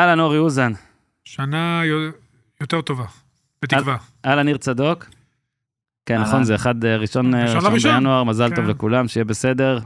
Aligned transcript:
אהלן, 0.00 0.20
אורי 0.20 0.38
אוזן. 0.38 0.72
שנה 1.24 1.82
יו- 1.84 2.10
יותר 2.60 2.80
טובה, 2.80 3.04
בתקווה. 3.62 3.96
אהלן, 4.26 4.44
ניר 4.46 4.56
צדוק. 4.56 5.04
כן. 6.06 6.20
נכון, 6.20 6.44
זה 6.44 6.54
אחד 6.54 6.84
אה, 6.84 6.96
ראשון 6.96 7.34
אה, 7.34 7.54
ראשון. 7.58 7.94
בינואר, 7.94 8.24
מזל 8.24 8.48
טוב 8.48 8.64
כן. 8.64 8.70
לכולם, 8.70 9.08
שיהיה 9.08 9.24
בסדר. 9.24 9.78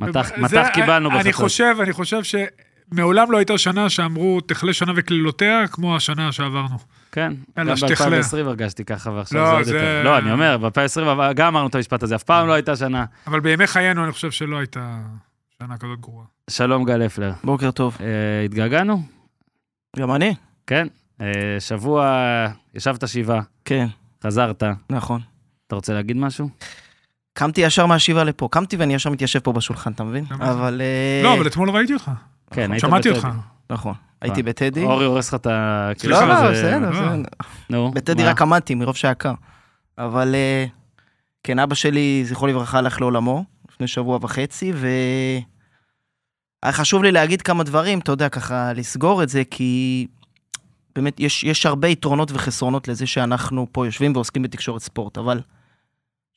מטח 0.00 0.28
קיבלנו 0.74 1.10
אני 1.10 1.18
בחצות. 1.18 1.34
חושב, 1.34 1.74
אני 1.82 1.92
חושב 1.92 2.20
שמעולם 2.22 3.32
לא 3.32 3.36
הייתה 3.38 3.58
שנה 3.58 3.90
שאמרו, 3.90 4.40
תכלה 4.40 4.72
שנה 4.72 4.92
וקללותיה, 4.96 5.68
כמו 5.68 5.96
השנה 5.96 6.32
שעברנו. 6.32 6.76
כן, 7.12 7.32
גם 7.66 7.76
שתכלה. 7.76 8.10
ב-2020 8.20 8.36
הרגשתי 8.36 8.84
ככה, 8.84 9.10
ועכשיו 9.10 9.40
לא, 9.40 9.46
זה 9.46 9.52
עוד 9.56 9.66
יותר. 9.66 10.02
לא, 10.04 10.18
אני 10.18 10.32
אומר, 10.32 10.58
ב-2020 10.58 11.00
גם 11.34 11.46
אמרנו 11.46 11.68
את 11.68 11.74
המשפט 11.74 12.02
הזה, 12.02 12.14
אף 12.14 12.22
פעם 12.22 12.46
לא 12.46 12.52
הייתה 12.52 12.76
שנה. 12.76 13.04
אבל 13.26 13.40
בימי 13.40 13.66
חיינו 13.66 14.04
אני 14.04 14.12
חושב 14.12 14.30
שלא 14.30 14.56
הייתה 14.58 14.98
שנה 15.62 15.76
כזאת 15.78 16.00
גרועה. 16.00 16.26
שלום, 16.50 16.84
גל 16.84 17.06
אפלר. 17.06 17.32
בוקר 17.44 17.70
טוב. 17.70 17.98
אה, 18.00 18.06
התגעגענו? 18.44 19.02
גם 19.98 20.14
אני? 20.14 20.34
כן. 20.66 20.88
אה, 21.20 21.26
שבוע, 21.58 22.16
ישבת 22.74 23.08
שבעה, 23.08 23.40
כן, 23.64 23.86
חזרת. 24.24 24.62
נכון. 24.90 25.20
אתה 25.66 25.74
רוצה 25.74 25.94
להגיד 25.94 26.16
משהו? 26.16 26.48
קמתי 27.32 27.60
ישר 27.60 27.86
מהשיבה 27.86 28.24
לפה. 28.24 28.48
קמתי 28.50 28.76
ואני 28.76 28.94
ישר 28.94 29.10
מתיישב 29.10 29.38
פה 29.38 29.52
בשולחן, 29.52 29.92
אתה 29.92 30.04
מבין? 30.04 30.24
אבל... 30.40 30.82
אה, 30.84 31.20
לא, 31.24 31.34
אבל 31.34 31.46
אתמול 31.46 31.70
ראיתי 31.70 31.94
אותך. 31.94 32.10
כן, 32.50 32.72
היית 32.72 32.80
שמעתי 32.80 33.10
בטדי. 33.10 33.26
אותך. 33.26 33.28
נכון. 33.70 33.94
הייתי 34.20 34.42
בטדי. 34.42 34.84
אורי 34.84 35.04
הורס 35.04 35.28
לך 35.28 35.34
את 35.34 35.46
ה... 35.46 35.88
לא, 35.88 35.94
כאילו, 35.94 36.12
לא, 36.14 36.50
בסדר, 36.50 36.78
לא. 36.78 36.90
בסדר. 36.90 37.22
נו, 37.70 37.90
בטדי? 37.90 38.24
רק 38.24 38.42
עמדתי 38.42 38.74
מרוב 38.74 38.96
שהיה 38.96 39.14
קר. 39.14 39.34
אבל 39.98 40.34
אה, 40.34 40.64
כן, 41.42 41.58
אבא 41.58 41.74
שלי, 41.74 42.24
זכרו 42.24 42.46
לברכה, 42.46 42.78
הלך 42.78 43.00
לעולמו 43.00 43.44
לפני 43.70 43.86
שבוע 43.86 44.18
וחצי, 44.22 44.72
ו... 44.74 44.88
היה 46.62 46.72
חשוב 46.72 47.02
לי 47.02 47.12
להגיד 47.12 47.42
כמה 47.42 47.64
דברים, 47.64 47.98
אתה 47.98 48.12
יודע, 48.12 48.28
ככה 48.28 48.72
לסגור 48.72 49.22
את 49.22 49.28
זה, 49.28 49.42
כי 49.50 50.06
באמת 50.96 51.20
יש, 51.20 51.44
יש 51.44 51.66
הרבה 51.66 51.88
יתרונות 51.88 52.30
וחסרונות 52.32 52.88
לזה 52.88 53.06
שאנחנו 53.06 53.66
פה 53.72 53.86
יושבים 53.86 54.12
ועוסקים 54.14 54.42
בתקשורת 54.42 54.82
ספורט, 54.82 55.18
אבל 55.18 55.36
אני 55.36 55.42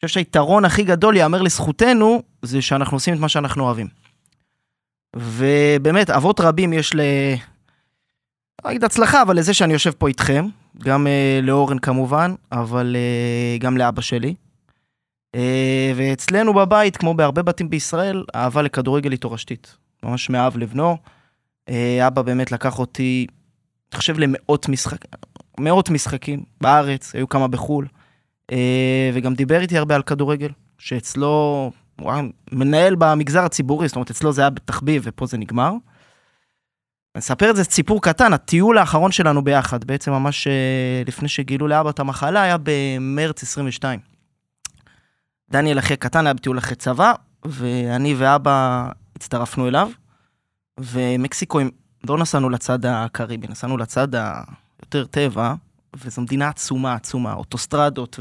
חושב 0.05 0.13
שהיתרון 0.13 0.65
הכי 0.65 0.83
גדול, 0.83 1.17
ייאמר 1.17 1.41
לזכותנו, 1.41 2.23
זה 2.41 2.61
שאנחנו 2.61 2.95
עושים 2.95 3.13
את 3.13 3.19
מה 3.19 3.29
שאנחנו 3.29 3.63
אוהבים. 3.63 3.87
ובאמת, 5.15 6.09
אבות 6.09 6.39
רבים 6.39 6.73
יש 6.73 6.95
ל... 6.95 7.01
לא 8.65 8.71
אגיד 8.71 8.83
הצלחה, 8.83 9.21
אבל 9.21 9.37
לזה 9.37 9.53
שאני 9.53 9.73
יושב 9.73 9.91
פה 9.91 10.07
איתכם, 10.07 10.47
גם 10.77 11.07
אה, 11.07 11.39
לאורן 11.43 11.79
כמובן, 11.79 12.35
אבל 12.51 12.95
אה, 12.95 13.57
גם 13.59 13.77
לאבא 13.77 14.01
שלי. 14.01 14.35
אה, 15.35 15.91
ואצלנו 15.95 16.53
בבית, 16.53 16.97
כמו 16.97 17.13
בהרבה 17.13 17.41
בתים 17.41 17.69
בישראל, 17.69 18.23
אהבה 18.35 18.61
לכדורגל 18.61 19.11
היא 19.11 19.19
תורשתית. 19.19 19.77
ממש 20.05 20.29
מאב 20.29 20.57
לבנו. 20.57 20.97
אה, 21.69 22.07
אבא 22.07 22.21
באמת 22.21 22.51
לקח 22.51 22.79
אותי, 22.79 23.27
אני 23.91 23.97
חושב, 23.97 24.19
למאות 24.19 24.69
משחק, 24.69 24.97
מאות 25.59 25.89
משחקים 25.89 26.43
בארץ, 26.61 27.15
היו 27.15 27.29
כמה 27.29 27.47
בחו"ל, 27.47 27.87
אה, 28.51 29.11
וגם 29.13 29.33
דיבר 29.33 29.61
איתי 29.61 29.77
הרבה 29.77 29.95
על 29.95 30.01
כדורגל, 30.01 30.49
שאצלו, 30.77 31.71
הוא 31.99 32.11
היה 32.11 32.21
מנהל 32.51 32.95
במגזר 32.95 33.43
הציבורי, 33.43 33.87
זאת 33.87 33.95
אומרת, 33.95 34.09
אצלו 34.09 34.33
זה 34.33 34.41
היה 34.41 34.49
בתחביב 34.49 35.01
ופה 35.05 35.25
זה 35.25 35.37
נגמר. 35.37 35.71
אני 37.15 37.19
אספר 37.19 37.49
את 37.49 37.55
זה 37.55 37.63
סיפור 37.63 38.01
קטן, 38.01 38.33
הטיול 38.33 38.77
האחרון 38.77 39.11
שלנו 39.11 39.43
ביחד, 39.43 39.83
בעצם 39.83 40.11
ממש 40.11 40.47
אה, 40.47 41.03
לפני 41.07 41.27
שגילו 41.27 41.67
לאבא 41.67 41.89
את 41.89 41.99
המחלה, 41.99 42.41
היה 42.41 42.57
במרץ 42.63 43.43
22. 43.43 43.99
דניאל 45.51 45.79
אחי 45.79 45.97
קטן 45.97 46.27
היה 46.27 46.33
בטיול 46.33 46.57
אחרי 46.57 46.75
צבא, 46.75 47.13
ואני 47.45 48.15
ואבא 48.17 48.87
הצטרפנו 49.15 49.67
אליו, 49.67 49.89
ומקסיקו, 50.79 51.59
לא 52.07 52.17
נסענו 52.17 52.49
לצד 52.49 52.85
הקריבי, 52.85 53.47
נסענו 53.47 53.77
לצד 53.77 54.07
היותר 54.15 55.05
טבע, 55.05 55.53
וזו 55.95 56.21
מדינה 56.21 56.47
עצומה, 56.49 56.93
עצומה, 56.93 57.33
אוטוסטרדות, 57.33 58.19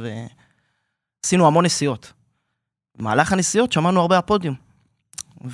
ועשינו 1.23 1.47
המון 1.47 1.65
נסיעות. 1.65 2.13
במהלך 2.99 3.33
הנסיעות 3.33 3.73
שמענו 3.73 4.01
הרבה 4.01 4.19
הפודיום. 4.19 4.55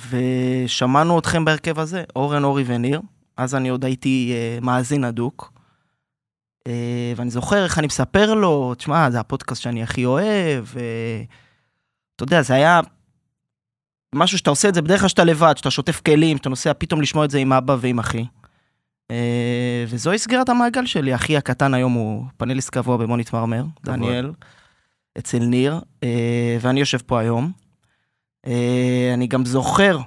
ושמענו 0.09 1.19
אתכם 1.19 1.45
בהרכב 1.45 1.79
הזה, 1.79 2.03
אורן, 2.15 2.43
אורי 2.43 2.63
וניר. 2.67 3.01
אז 3.37 3.55
אני 3.55 3.69
עוד 3.69 3.85
הייתי 3.85 4.33
אה, 4.33 4.59
מאזין 4.61 5.03
הדוק. 5.03 5.53
אה, 6.67 7.13
ואני 7.15 7.29
זוכר 7.29 7.63
איך 7.63 7.79
אני 7.79 7.87
מספר 7.87 8.33
לו, 8.33 8.75
תשמע, 8.75 9.11
זה 9.11 9.19
הפודקאסט 9.19 9.61
שאני 9.61 9.83
הכי 9.83 10.05
אוהב, 10.05 10.65
ואתה 10.65 12.23
יודע, 12.23 12.41
זה 12.41 12.53
היה 12.53 12.81
משהו 14.15 14.37
שאתה 14.37 14.49
עושה 14.49 14.69
את 14.69 14.73
זה 14.73 14.81
בדרך 14.81 14.99
כלל 14.99 15.09
שאתה 15.09 15.23
לבד, 15.23 15.53
שאתה 15.57 15.71
שוטף 15.71 16.01
כלים, 16.05 16.37
שאתה 16.37 16.49
נוסע 16.49 16.71
פתאום 16.77 17.01
לשמוע 17.01 17.25
את 17.25 17.31
זה 17.31 17.37
עם 17.37 17.53
אבא 17.53 17.75
ועם 17.79 17.99
אחי. 17.99 18.25
אה, 19.11 19.85
וזוהי 19.87 20.17
סגירת 20.17 20.49
המעגל 20.49 20.85
שלי. 20.85 21.15
אחי 21.15 21.37
הקטן 21.37 21.73
היום 21.73 21.93
הוא 21.93 22.25
פאנליסט 22.37 22.69
קבוע 22.69 22.97
במונית 22.97 23.33
מרמר, 23.33 23.63
דניאל, 23.83 24.31
אצל 25.17 25.39
ניר, 25.39 25.79
אה, 26.03 26.57
ואני 26.61 26.79
יושב 26.79 26.97
פה 27.05 27.19
היום. 27.19 27.51
אה, 28.47 29.11
אני 29.13 29.27
גם 29.27 29.45
זוכר 29.45 29.99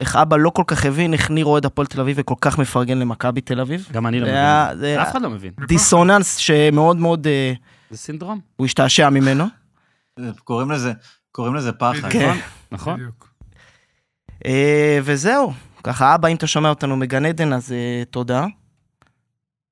איך 0.00 0.16
אבא 0.16 0.36
לא 0.36 0.50
כל 0.50 0.62
כך 0.66 0.86
הבין 0.86 1.12
איך 1.12 1.30
ניר 1.30 1.44
אוהד 1.46 1.66
הפועל 1.66 1.86
תל 1.86 2.00
אביב 2.00 2.16
וכל 2.20 2.34
כך 2.40 2.58
מפרגן 2.58 2.98
למכבי 2.98 3.40
תל 3.40 3.60
אביב. 3.60 3.88
גם 3.92 4.06
אני 4.06 4.20
לא 4.20 4.26
מבין. 4.26 4.98
אף 4.98 5.10
אחד 5.10 5.22
לא 5.22 5.30
מבין. 5.30 5.52
דיסוננס 5.68 6.36
שמאוד 6.36 6.96
מאוד 6.96 7.26
זה 7.90 7.98
סינדרום. 7.98 8.40
הוא 8.56 8.66
השתעשע 8.66 9.10
ממנו. 9.10 9.44
קוראים 10.44 10.70
לזה, 10.70 10.92
קוראים 11.32 11.54
לזה 11.54 11.72
פחד. 11.72 12.08
כן. 12.10 12.38
נכון? 12.72 13.00
אה, 14.46 14.98
וזהו, 15.02 15.52
ככה 15.84 16.14
אבא, 16.14 16.28
אם 16.28 16.36
אתה 16.36 16.46
שומע 16.46 16.68
אותנו 16.68 16.96
מגן 16.96 17.26
עדן, 17.26 17.52
אז 17.52 17.72
אה, 17.72 18.02
תודה. 18.10 18.46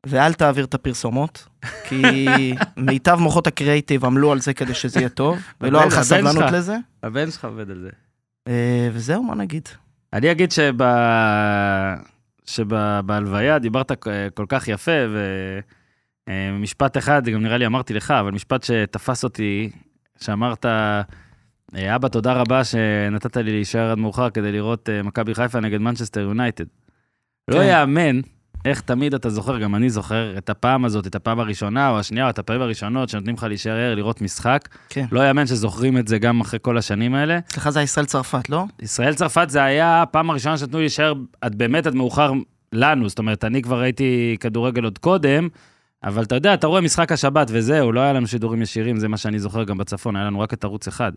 ואל 0.07 0.33
תעביר 0.33 0.65
את 0.65 0.75
הפרסומות, 0.75 1.47
כי 1.89 2.27
מיטב 2.77 3.15
מוחות 3.15 3.47
הקריאיטיב 3.47 4.05
עמלו 4.05 4.33
על 4.33 4.41
זה 4.41 4.55
כדי 4.55 4.75
שזה 4.75 5.01
יהיה 5.01 5.09
טוב, 5.09 5.39
ולא 5.61 5.79
היה 5.79 5.87
לך 5.87 6.01
סבלנות. 6.03 6.53
לזה. 6.53 6.77
הבן 7.03 7.31
שלך 7.31 7.45
עובד 7.45 7.71
על 7.71 7.81
זה. 7.81 7.91
אה, 8.49 8.89
וזהו, 8.93 9.23
מה 9.23 9.35
נגיד? 9.35 9.69
אני 10.13 10.31
אגיד 10.31 10.53
שב... 10.53 10.75
שבהלוויה 12.47 13.59
דיברת 13.59 13.93
כל 14.35 14.45
כך 14.49 14.69
יפה, 14.69 14.93
ומשפט 16.31 16.97
אחד, 16.97 17.29
גם 17.29 17.43
נראה 17.43 17.59
לי 17.59 17.67
אמרתי 17.67 17.95
לך, 17.95 18.11
אבל 18.11 18.31
משפט 18.31 18.63
שתפס 18.63 19.25
אותי, 19.25 19.71
שאמרת, 20.21 20.67
"אה, 20.67 21.03
אבא, 21.75 22.09
תודה 22.09 22.33
רבה 22.33 22.65
שנתת 22.65 23.37
לי 23.37 23.53
להישאר 23.53 23.91
עד 23.91 23.99
מאוחר 23.99 24.31
כדי 24.31 24.53
לראות 24.53 24.89
אה, 24.89 25.03
מכבי 25.03 25.35
חיפה 25.35 25.61
נגד 25.61 25.81
מנצ'סטר 25.81 26.21
יונייטד. 26.21 26.65
לא 27.49 27.57
כן. 27.57 27.63
יאמן 27.63 28.21
איך 28.65 28.81
תמיד 28.81 29.15
אתה 29.15 29.31
זוכר, 29.31 29.59
גם 29.59 29.75
אני 29.75 29.91
זוכר, 29.91 30.39
את 30.39 30.51
הפעם 30.51 30.85
הזאת, 30.85 31.07
את 31.07 31.15
הפעם 31.15 31.41
הראשונה 31.41 31.91
או 31.91 31.99
השנייה, 31.99 32.25
או 32.25 32.31
את 32.31 32.39
הפעמים 32.39 32.63
הראשונות 32.63 33.09
שנותנים 33.09 33.35
לך 33.35 33.43
להישאר 33.43 33.77
ער, 33.77 33.95
לראות 33.95 34.21
משחק. 34.21 34.69
כן. 34.89 35.05
לא 35.13 35.29
יאמן 35.29 35.47
שזוכרים 35.47 35.99
את 35.99 36.09
זה 36.09 36.19
גם 36.19 36.41
אחרי 36.41 36.59
כל 36.63 36.79
השנים 36.79 37.15
האלה. 37.15 37.39
אצלך 37.39 37.69
זה 37.69 37.79
היה 37.79 37.85
ישראל 37.85 38.07
צרפת, 38.07 38.49
לא? 38.49 38.65
ישראל 38.83 39.15
צרפת 39.15 39.47
זה 39.51 39.63
היה 39.63 40.03
הפעם 40.03 40.31
הראשונה 40.31 40.59
שנתנו 40.59 40.79
לי 40.79 40.83
להישאר 40.83 41.15
עד 41.41 41.55
באמת 41.55 41.87
עד 41.87 41.95
מאוחר 41.95 42.33
לנו, 42.73 43.09
זאת 43.09 43.19
אומרת, 43.19 43.45
אני 43.45 43.63
כבר 43.63 43.81
ראיתי 43.81 44.37
כדורגל 44.41 44.85
עוד 44.85 44.99
קודם, 44.99 45.49
אבל 46.05 46.23
אתה 46.23 46.35
יודע, 46.35 46.55
אתה 46.55 46.67
רואה 46.67 46.81
משחק 46.81 47.13
השבת 47.13 47.47
וזהו, 47.51 47.93
לא 47.93 48.01
היה 48.01 48.13
לנו 48.13 48.27
שידורים 48.27 48.63
ישירים, 48.63 48.97
זה 48.97 49.09
מה 49.09 49.17
שאני 49.17 49.39
זוכר 49.39 49.65
גם 49.65 49.79
בצפון, 49.79 50.17
היה 50.17 50.25
לנו 50.25 50.41
רק 50.41 50.55
את 50.55 50.65
ערוץ 50.65 50.89
אחד. 50.89 51.13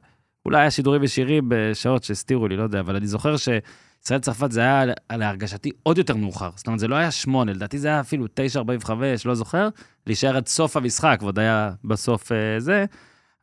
אולי 0.45 0.61
היה 0.61 0.71
שידורים 0.71 1.03
ישירים 1.03 1.45
בשעות 1.47 2.03
שהסתירו 2.03 2.47
לי, 2.47 2.57
לא 2.57 2.63
יודע, 2.63 2.79
אבל 2.79 2.95
אני 2.95 3.07
זוכר 3.07 3.35
שישראל 3.37 4.19
צרפת 4.19 4.51
זה 4.51 4.59
היה 4.59 4.85
להרגשתי 5.11 5.71
עוד 5.83 5.97
יותר 5.97 6.15
מאוחר. 6.15 6.49
זאת 6.55 6.67
אומרת, 6.67 6.79
זה 6.79 6.87
לא 6.87 6.95
היה 6.95 7.11
שמונה, 7.11 7.53
לדעתי 7.53 7.79
זה 7.79 7.87
היה 7.87 7.99
אפילו 7.99 8.25
9.45, 8.85 8.91
לא 9.25 9.35
זוכר, 9.35 9.69
להישאר 10.07 10.37
עד 10.37 10.47
סוף 10.47 10.77
המשחק, 10.77 11.19
ועוד 11.21 11.39
היה 11.39 11.71
בסוף 11.83 12.31
אה, 12.31 12.59
זה, 12.59 12.85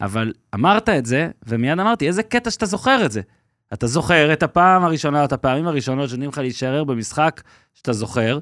אבל 0.01 0.33
אמרת 0.55 0.89
את 0.89 1.07
זה, 1.07 1.31
ומיד 1.47 1.79
אמרתי, 1.79 2.07
איזה 2.07 2.23
קטע 2.23 2.51
שאתה 2.51 2.67
זוכר 2.67 3.05
את 3.05 3.13
זה. 3.13 3.21
אתה 3.73 3.87
זוכר 3.87 4.33
את 4.33 4.43
הפעם 4.43 4.85
הראשונה, 4.85 5.25
את 5.25 5.33
הפעמים 5.33 5.67
הראשונות 5.67 6.09
שנותנים 6.09 6.29
לך 6.31 6.39
להישאר 6.39 6.85
במשחק 6.85 7.43
שאתה 7.75 7.93
זוכר, 7.93 8.39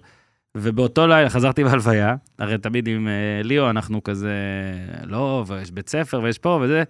ובאותו 0.54 1.06
לילה 1.06 1.30
חזרתי 1.30 1.64
בהלוויה, 1.64 2.14
הרי 2.38 2.58
תמיד 2.58 2.88
עם 2.88 3.08
אה, 3.08 3.42
ליאו 3.42 3.70
אנחנו 3.70 4.02
כזה, 4.02 4.34
לא, 5.04 5.44
ויש 5.46 5.70
בית 5.70 5.88
ספר 5.88 6.20
ויש 6.22 6.38
פה 6.38 6.60
וזה, 6.62 6.82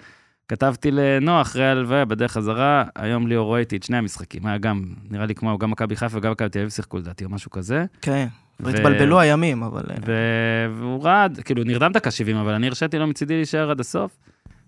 כתבתי 0.48 0.90
לנועה 0.90 1.40
אחרי 1.40 1.64
ההלוויה 1.64 2.04
בדרך 2.04 2.32
חזרה, 2.32 2.84
היום 2.94 3.26
ליאו 3.26 3.44
רואה 3.44 3.60
איתי 3.60 3.76
את 3.76 3.82
שני 3.82 3.96
המשחקים, 3.96 4.46
היה 4.46 4.58
גם, 4.58 4.84
נראה 5.10 5.26
לי 5.26 5.34
כמו, 5.34 5.58
גם 5.58 5.70
מכבי 5.70 5.96
חיפה 5.96 6.18
וגם 6.18 6.32
מכבי 6.32 6.48
תל 6.48 6.58
אביב 6.58 6.70
שיחקו 6.70 6.98
לדעתי 6.98 7.24
או 7.24 7.30
משהו 7.30 7.50
כזה, 7.50 7.84
כן. 8.02 8.26
ו- 8.60 8.64
והתבלבלו 8.64 9.20
הימים, 9.20 9.62
אבל... 9.62 9.82
אה, 9.90 9.96
ו- 10.06 10.78
והוא 10.78 11.04
רעד, 11.04 11.40
כאילו 11.44 11.64
דקה 11.92 12.10
70, 12.10 12.36
אבל 12.36 12.54
אני 12.54 12.66
הרשיתי 12.66 12.98
לו 12.98 13.06
מצידי 13.06 13.36
להישאר 13.36 13.70
עד 13.70 13.80
הסוף. 13.80 14.18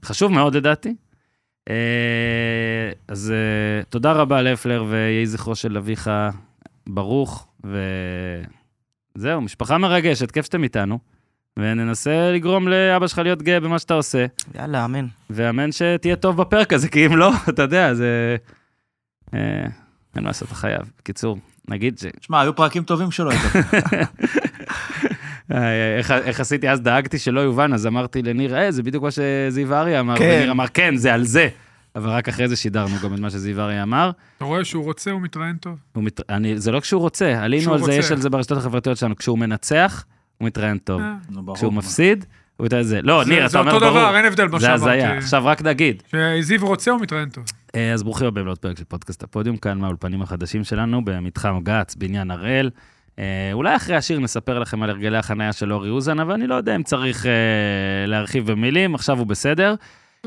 חשוב 0.04 0.32
מאוד 0.32 0.56
לדעתי. 0.56 0.94
אה, 1.70 2.90
אז 3.08 3.30
אה, 3.30 3.82
תודה 3.84 4.12
רבה 4.12 4.42
לפלר, 4.42 4.84
ויהי 4.88 5.26
זכרו 5.26 5.54
של 5.54 5.76
אביך 5.76 6.10
ברוך, 6.88 7.48
וזהו, 9.16 9.40
משפחה 9.40 9.78
מרגשת, 9.78 10.30
כיף 10.30 10.44
שאתם 10.44 10.62
איתנו, 10.62 10.98
וננסה 11.58 12.30
לגרום 12.32 12.68
לאבא 12.68 13.06
שלך 13.06 13.18
להיות 13.18 13.42
גאה 13.42 13.60
במה 13.60 13.78
שאתה 13.78 13.94
עושה, 13.94 14.26
יאללה, 14.54 14.84
אמן. 14.84 15.06
ואמן 15.30 15.72
שתהיה 15.72 16.16
טוב 16.16 16.36
בפרק 16.36 16.72
הזה, 16.72 16.88
כי 16.88 17.06
אם 17.06 17.16
לא, 17.16 17.32
אתה 17.48 17.62
יודע, 17.62 17.94
זה... 17.94 18.36
אה, 19.34 19.40
אין 20.16 20.22
מה 20.22 20.28
לעשות, 20.28 20.48
אתה 20.48 20.54
חייב. 20.54 20.82
בקיצור, 20.98 21.38
נגיד 21.68 21.98
ש... 21.98 22.04
שמע, 22.20 22.40
היו 22.40 22.56
פרקים 22.56 22.82
טובים 22.82 23.10
שלא 23.10 23.30
היית. 23.30 23.42
אה, 25.52 25.96
איך, 25.98 26.10
איך 26.10 26.40
עשיתי 26.40 26.70
אז, 26.70 26.80
דאגתי 26.80 27.18
שלא 27.18 27.40
יובן, 27.40 27.74
אז 27.74 27.86
אמרתי 27.86 28.22
לניר, 28.22 28.56
אה, 28.56 28.72
זה 28.72 28.82
בדיוק 28.82 29.04
מה 29.04 29.10
שזיו 29.10 29.74
אריה 29.74 30.00
אמר, 30.00 30.16
כן. 30.16 30.36
וניר 30.38 30.50
אמר, 30.50 30.66
כן, 30.66 30.96
זה 30.96 31.14
על 31.14 31.24
זה. 31.24 31.48
אבל 31.96 32.10
רק 32.10 32.28
אחרי 32.28 32.48
זה 32.48 32.56
שידרנו 32.56 32.96
גם 33.02 33.14
את 33.14 33.18
מה 33.18 33.30
שזיו 33.30 33.60
אריה 33.60 33.82
אמר. 33.82 34.10
אתה 34.36 34.44
רואה 34.44 34.64
שהוא 34.64 34.84
רוצה, 34.84 35.10
הוא 35.10 35.20
מתראיין 35.20 35.56
טוב. 35.56 35.78
הוא 35.92 36.04
מת... 36.04 36.20
אני, 36.28 36.58
זה 36.58 36.72
לא 36.72 36.80
כשהוא 36.80 37.00
רוצה, 37.00 37.44
עלינו 37.44 37.72
על 37.72 37.78
זה, 37.78 37.84
רוצה. 37.84 37.94
יש 37.94 38.12
על 38.12 38.20
זה 38.20 38.30
ברשתות 38.30 38.58
החברתיות 38.58 38.96
שלנו, 38.96 39.16
כשהוא 39.16 39.38
מנצח, 39.38 40.04
הוא 40.40 40.46
מתראיין 40.46 40.78
טוב. 40.78 41.00
אה. 41.00 41.14
כשהוא 41.54 41.72
מפסיד, 41.72 42.24
הוא 42.56 42.64
מתראיין 42.66 42.86
זה. 42.86 43.00
לא, 43.02 43.24
זה- 43.24 43.30
ניר, 43.30 43.40
זה 43.40 43.46
אתה 43.46 43.58
אומר 43.58 43.72
אותו 43.74 43.86
ברור. 43.86 43.98
דבר, 44.00 44.16
אין 44.16 44.24
הבדל 44.24 44.48
מה 44.48 44.58
זה 44.58 44.72
הזיה. 44.72 45.00
שאמרתי. 45.00 45.18
עכשיו 45.18 45.42
רק 45.46 45.62
נגיד, 45.62 46.02
כשזיו 46.38 46.66
רוצה, 46.66 46.90
הוא 46.90 47.00
מתראיין 47.00 47.28
טוב. 47.28 47.44
אה, 47.74 47.92
אז 47.92 48.02
ברוכים 48.02 48.26
הבאים 48.26 48.46
לעוד 48.46 48.58
פרק 48.58 48.78
של 48.78 48.84
פודקאסט 48.84 49.22
הפודיום, 49.22 49.56
כאן 49.56 49.78
מהאולפנים 49.78 50.22
החדשים 50.22 50.64
שלנו, 50.64 51.04
במתחם 51.04 51.60
גץ, 51.62 51.94
בניין 51.94 52.30
הראל. 52.30 52.70
אה, 53.18 53.24
אולי 53.52 53.76
אחרי 53.76 53.96
השיר 53.96 54.18
נספר 54.20 54.58
לכם 54.58 54.82
על 54.82 54.90
הרגלי 54.90 55.18
החנייה 55.18 55.52
של 55.52 55.72
אורי 55.72 55.90
אוזן, 55.90 56.20
אבל 56.20 56.32
אני 56.32 56.46
לא 56.46 56.54
יודע 56.54 56.76
אם 56.76 56.82
צריך 56.82 57.26
אה, 57.26 57.30
להרחיב 58.06 58.52
במילים, 58.52 58.94
עכשיו 58.94 59.18
הוא 59.18 59.26
בסדר. 59.26 59.74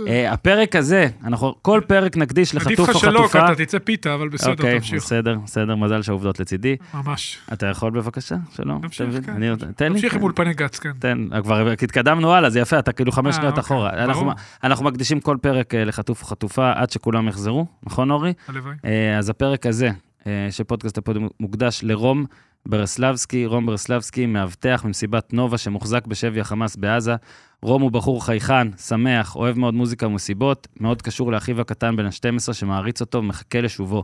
אה, 0.07 0.31
הפרק 0.31 0.75
הזה, 0.75 1.07
אנחנו 1.23 1.55
כל 1.61 1.81
פרק 1.87 2.17
נקדיש 2.17 2.55
עדיף 2.55 2.67
לחטוף 2.79 2.89
לך 2.89 2.95
או 2.95 2.99
שלא, 3.01 3.19
כי 3.19 3.27
חטופה. 3.27 3.51
אתה 3.51 3.65
תצא 3.65 3.79
פיתה, 3.79 4.13
אבל 4.13 4.29
בסדר, 4.29 4.51
אוקיי, 4.51 4.79
תמשיך. 4.79 5.03
בסדר, 5.03 5.37
בסדר, 5.45 5.75
מזל 5.75 6.01
שהעובדות 6.01 6.39
לצידי. 6.39 6.75
ממש. 6.93 7.37
אתה 7.53 7.65
יכול 7.67 7.91
בבקשה? 7.91 8.35
שלום. 8.55 8.81
תמשיך? 8.81 9.07
כן. 9.25 9.55
תן 9.75 9.85
לי. 9.85 9.93
תמשיך 9.93 10.15
עם. 10.15 10.23
אולפני 10.23 10.53
גץ, 10.53 10.79
כן. 10.79 10.91
תן, 10.99 11.27
כבר 11.43 11.69
התקדמנו 11.69 12.33
הלאה, 12.33 12.49
זה 12.49 12.59
יפה, 12.59 12.79
אתה 12.79 12.91
כאילו 12.91 13.11
חמש 13.11 13.27
אה, 13.35 13.41
שניות 13.41 13.57
אוקיי, 13.57 13.61
אחורה. 13.61 13.89
ברור. 13.91 14.03
אנחנו- 14.03 14.31
אנחנו 14.63 14.85
מקדישים 14.85 15.19
כל 15.19 15.37
פרק 15.41 15.75
אה, 15.75 15.85
לחטוף 15.85 16.21
או 16.21 16.27
חטופה 16.27 16.71
עד 16.75 16.89
שכולם 16.89 17.27
יחזרו, 17.27 17.65
נכון 17.83 18.11
אורי? 18.11 18.33
הלוואי. 18.47 18.75
אז 19.17 19.29
הפרק 19.29 19.65
הזה 19.65 19.89
אה, 20.27 20.47
של 20.51 20.63
פודקאסט 20.63 20.97
הפודיום 20.97 21.27
מוקדש 21.39 21.79
לרום 21.83 22.25
ברסלבסקי. 22.67 23.45
רום 23.45 23.65
ברסלבסקי, 23.65 24.25
מאבטח 24.25 24.81
ממסיבת 24.85 25.33
נובה 25.33 25.57
שמוחזק 25.57 26.07
בשבי 26.07 26.39
החמאס 26.39 26.75
בעזה. 26.75 27.15
רום 27.61 27.81
הוא 27.81 27.91
בחור 27.91 28.25
חייכן, 28.25 28.71
שמח, 28.77 29.35
אוהב 29.35 29.59
מאוד 29.59 29.73
מוזיקה 29.73 30.07
ומסיבות, 30.07 30.67
מאוד 30.79 31.01
קשור 31.01 31.31
לאחיו 31.31 31.61
הקטן 31.61 31.95
בן 31.95 32.05
ה-12 32.05 32.53
שמעריץ 32.53 33.01
אותו 33.01 33.17
ומחכה 33.17 33.61
לשובו. 33.61 34.03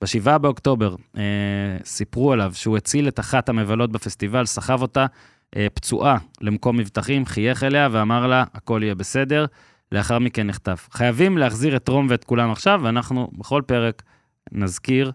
ב-7 0.00 0.38
באוקטובר 0.38 0.94
אה, 1.16 1.22
סיפרו 1.84 2.32
עליו 2.32 2.52
שהוא 2.54 2.76
הציל 2.76 3.08
את 3.08 3.20
אחת 3.20 3.48
המבלות 3.48 3.92
בפסטיבל, 3.92 4.46
סחב 4.46 4.82
אותה 4.82 5.06
אה, 5.56 5.66
פצועה 5.74 6.18
למקום 6.40 6.76
מבטחים, 6.76 7.26
חייך 7.26 7.62
אליה 7.62 7.88
ואמר 7.92 8.26
לה, 8.26 8.44
הכל 8.54 8.80
יהיה 8.82 8.94
בסדר. 8.94 9.46
לאחר 9.92 10.18
מכן 10.18 10.46
נחטף. 10.46 10.88
חייבים 10.92 11.38
להחזיר 11.38 11.76
את 11.76 11.88
רום 11.88 12.06
ואת 12.10 12.24
כולם 12.24 12.50
עכשיו, 12.50 12.80
ואנחנו 12.82 13.30
בכל 13.38 13.62
פרק 13.66 14.02
נזכיר 14.52 15.12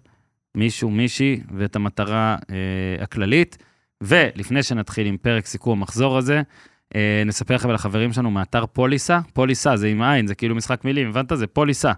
מישהו, 0.55 0.89
מישהי, 0.89 1.39
ואת 1.57 1.75
המטרה 1.75 2.37
אה, 2.49 3.03
הכללית. 3.03 3.57
ולפני 4.01 4.63
שנתחיל 4.63 5.07
עם 5.07 5.17
פרק 5.17 5.45
סיכום 5.45 5.79
המחזור 5.79 6.17
הזה, 6.17 6.41
אה, 6.95 7.23
נספר 7.25 7.55
לכם 7.55 7.69
על 7.69 7.75
החברים 7.75 8.13
שלנו 8.13 8.31
מאתר 8.31 8.65
פוליסה. 8.65 9.19
פוליסה 9.33 9.77
זה 9.77 9.87
עם 9.87 10.01
עין, 10.01 10.27
זה 10.27 10.35
כאילו 10.35 10.55
משחק 10.55 10.85
מילים, 10.85 11.09
הבנת? 11.09 11.31
זה 11.35 11.47
פוליסה. 11.47 11.91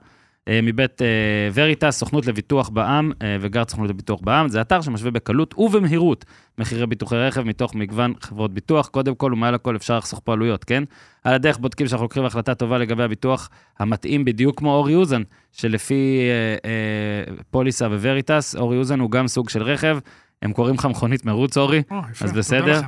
אה, 0.47 0.59
מבית 0.63 1.01
אה, 1.01 1.07
וריטס, 1.53 1.97
סוכנות 1.97 2.25
לביטוח 2.25 2.69
בע"מ 2.69 3.11
אה, 3.21 3.37
וגרד 3.41 3.69
סוכנות 3.69 3.89
לביטוח 3.89 4.19
בע"מ. 4.21 4.49
זה 4.49 4.61
אתר 4.61 4.81
שמשווה 4.81 5.11
בקלות 5.11 5.53
ובמהירות 5.57 6.25
מחירי 6.57 6.87
ביטוחי 6.87 7.15
רכב 7.15 7.43
מתוך 7.43 7.75
מגוון 7.75 8.13
חברות 8.21 8.53
ביטוח. 8.53 8.87
קודם 8.87 9.15
כל 9.15 9.33
ומעל 9.33 9.55
הכל 9.55 9.75
אפשר 9.75 9.97
לחסוך 9.97 10.21
פה 10.23 10.33
עלויות, 10.33 10.63
כן? 10.63 10.83
על 11.23 11.33
הדרך 11.33 11.57
בודקים 11.57 11.87
שאנחנו 11.87 12.03
לוקחים 12.05 12.25
החלטה 12.25 12.55
טובה 12.55 12.77
לגבי 12.77 13.03
הביטוח 13.03 13.49
המתאים 13.79 14.25
בדיוק 14.25 14.57
כמו 14.59 14.75
אורי 14.75 14.95
אוזן, 14.95 15.21
שלפי 15.51 16.19
אה, 16.21 16.69
אה, 16.69 17.35
פוליסה 17.51 17.87
ווריטס, 17.87 18.55
אורי 18.55 18.77
אוזן 18.77 18.99
הוא 18.99 19.11
גם 19.11 19.27
סוג 19.27 19.49
של 19.49 19.63
רכב. 19.63 19.97
הם 20.41 20.53
קוראים 20.53 20.75
לך 20.75 20.85
מכונית 20.85 21.25
מרוץ, 21.25 21.57
אורי. 21.57 21.83
או, 21.91 22.01
אז 22.21 22.31
בסדר. 22.31 22.81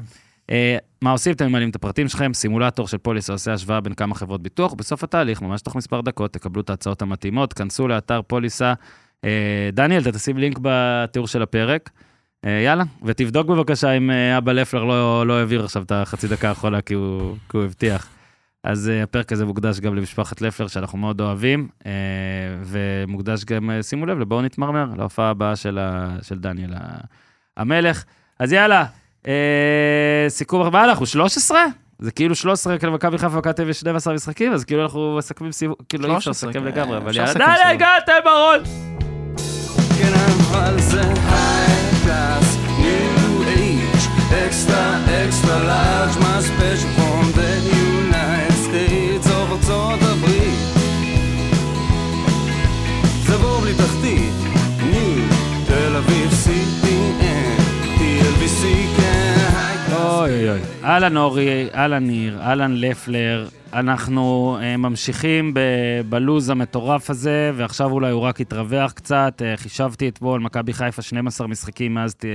אה, 0.50 0.78
מה 1.02 1.12
עושים? 1.12 1.34
אתם 1.34 1.48
ממלאים 1.48 1.70
את 1.70 1.76
הפרטים 1.76 2.08
שלכם, 2.08 2.34
סימולטור 2.34 2.88
של 2.88 2.98
פוליסה 2.98 3.34
עושה 3.34 3.54
השוואה 3.54 3.82
בין 3.82 3.94
כמה 3.94 4.16
חברות 4.16 4.42
ביטוח, 4.42 4.74
ובסוף 4.74 5.04
התהליך, 5.04 5.42
ממש 5.42 5.62
תוך 5.62 5.76
מספר 5.76 6.02
דקות, 6.02 6.34
תקבלו 6.34 6.62
את 6.62 6.70
ההצעות 6.70 7.02
המתאימות, 7.02 7.54
כנסו 7.54 7.88
לאתר 7.88 8.22
פוליסה. 8.22 8.74
אה, 9.26 9.70
דניאל, 9.74 10.02
אתה 10.02 10.12
תשים 10.12 10.38
לינק 10.38 10.60
בתיאור 10.62 11.28
של 11.28 11.42
הפרק. 11.42 11.90
אה, 12.46 12.62
יאללה, 12.66 12.84
ותבדוק 13.04 13.48
בבקשה 13.48 13.92
אם 13.92 14.12
אבא 14.12 14.52
לפלר 14.52 14.84
לא, 14.84 15.28
לא 15.28 15.40
העביר 15.40 15.64
עכשיו 15.64 15.84
את 15.84 15.92
החצי 15.92 16.28
דקה 16.28 16.50
האחרונה, 16.50 16.82
כי 16.82 16.94
כי 17.50 17.58
הוא 17.58 17.66
הבטיח. 17.66 18.10
אז 18.64 18.92
הפרק 19.04 19.32
הזה 19.32 19.46
מוקדש 19.46 19.80
גם 19.80 19.96
למשפחת 19.96 20.42
לפלר, 20.42 20.68
שאנחנו 20.68 20.98
מאוד 20.98 21.22
אוהבים, 21.22 21.68
ומוקדש 22.64 23.46
גם, 23.46 23.70
שימו 23.82 24.06
לב, 24.06 24.20
לבואו 24.20 24.42
נתמרמר, 24.42 24.86
להופעה 24.98 25.30
הבאה 25.30 25.56
של, 25.56 25.78
ה, 25.78 26.16
של 26.22 26.40
דניאל 26.40 26.74
המלך. 27.58 28.04
אז 28.40 28.54
יאללה, 28.54 28.86
אה, 29.28 30.26
סיכום, 30.30 30.72
מה 30.72 30.84
אנחנו, 30.84 31.06
13? 31.06 31.66
זה 32.00 32.12
כאילו 32.12 32.36
13 32.36 32.78
כאילו 32.78 32.94
מכבי 32.94 33.18
חיפה 33.18 33.36
ומכבי 33.36 33.54
תל 33.54 33.62
אביב 33.62 33.70
יש 33.70 33.80
12 33.80 34.14
משחקים, 34.14 34.54
אז 34.54 34.64
כאילו 34.64 34.84
אנחנו 34.84 35.16
מסכמים 35.18 35.52
סיבוב, 35.52 35.76
כאילו 35.90 36.12
אי 36.12 36.18
אפשר 36.18 36.34
13, 36.34 36.50
לסכם 36.50 36.60
כן, 36.60 36.66
לגמרי, 36.66 36.98
אבל 36.98 37.16
יאללה, 37.16 37.34
די. 37.34 37.44
הגעתם 37.64 38.14
ברון! 38.24 38.60
כן, 40.00 40.14
extra, 44.46 44.84
extra 45.24 45.58
large, 45.70 46.16
my 46.20 46.40
special 46.42 47.05
אהלן 60.86 61.18
אורי, 61.18 61.70
אהלן 61.74 62.06
ניר, 62.08 62.42
אהלן 62.42 62.72
לפלר. 62.76 63.48
אנחנו 63.74 64.58
אה, 64.62 64.78
ממשיכים 64.78 65.54
ב- 65.54 66.02
בלוז 66.10 66.50
המטורף 66.50 67.10
הזה, 67.10 67.52
ועכשיו 67.56 67.92
אולי 67.92 68.12
הוא 68.12 68.22
רק 68.22 68.40
יתרווח 68.40 68.92
קצת. 68.92 69.42
אה, 69.46 69.58
חישבתי 69.58 70.08
אתמול, 70.08 70.40
מכבי 70.42 70.74
חיפה 70.74 71.02
12 71.02 71.48
משחקים 71.48 71.94
מאז 71.94 72.16
אה, 72.24 72.30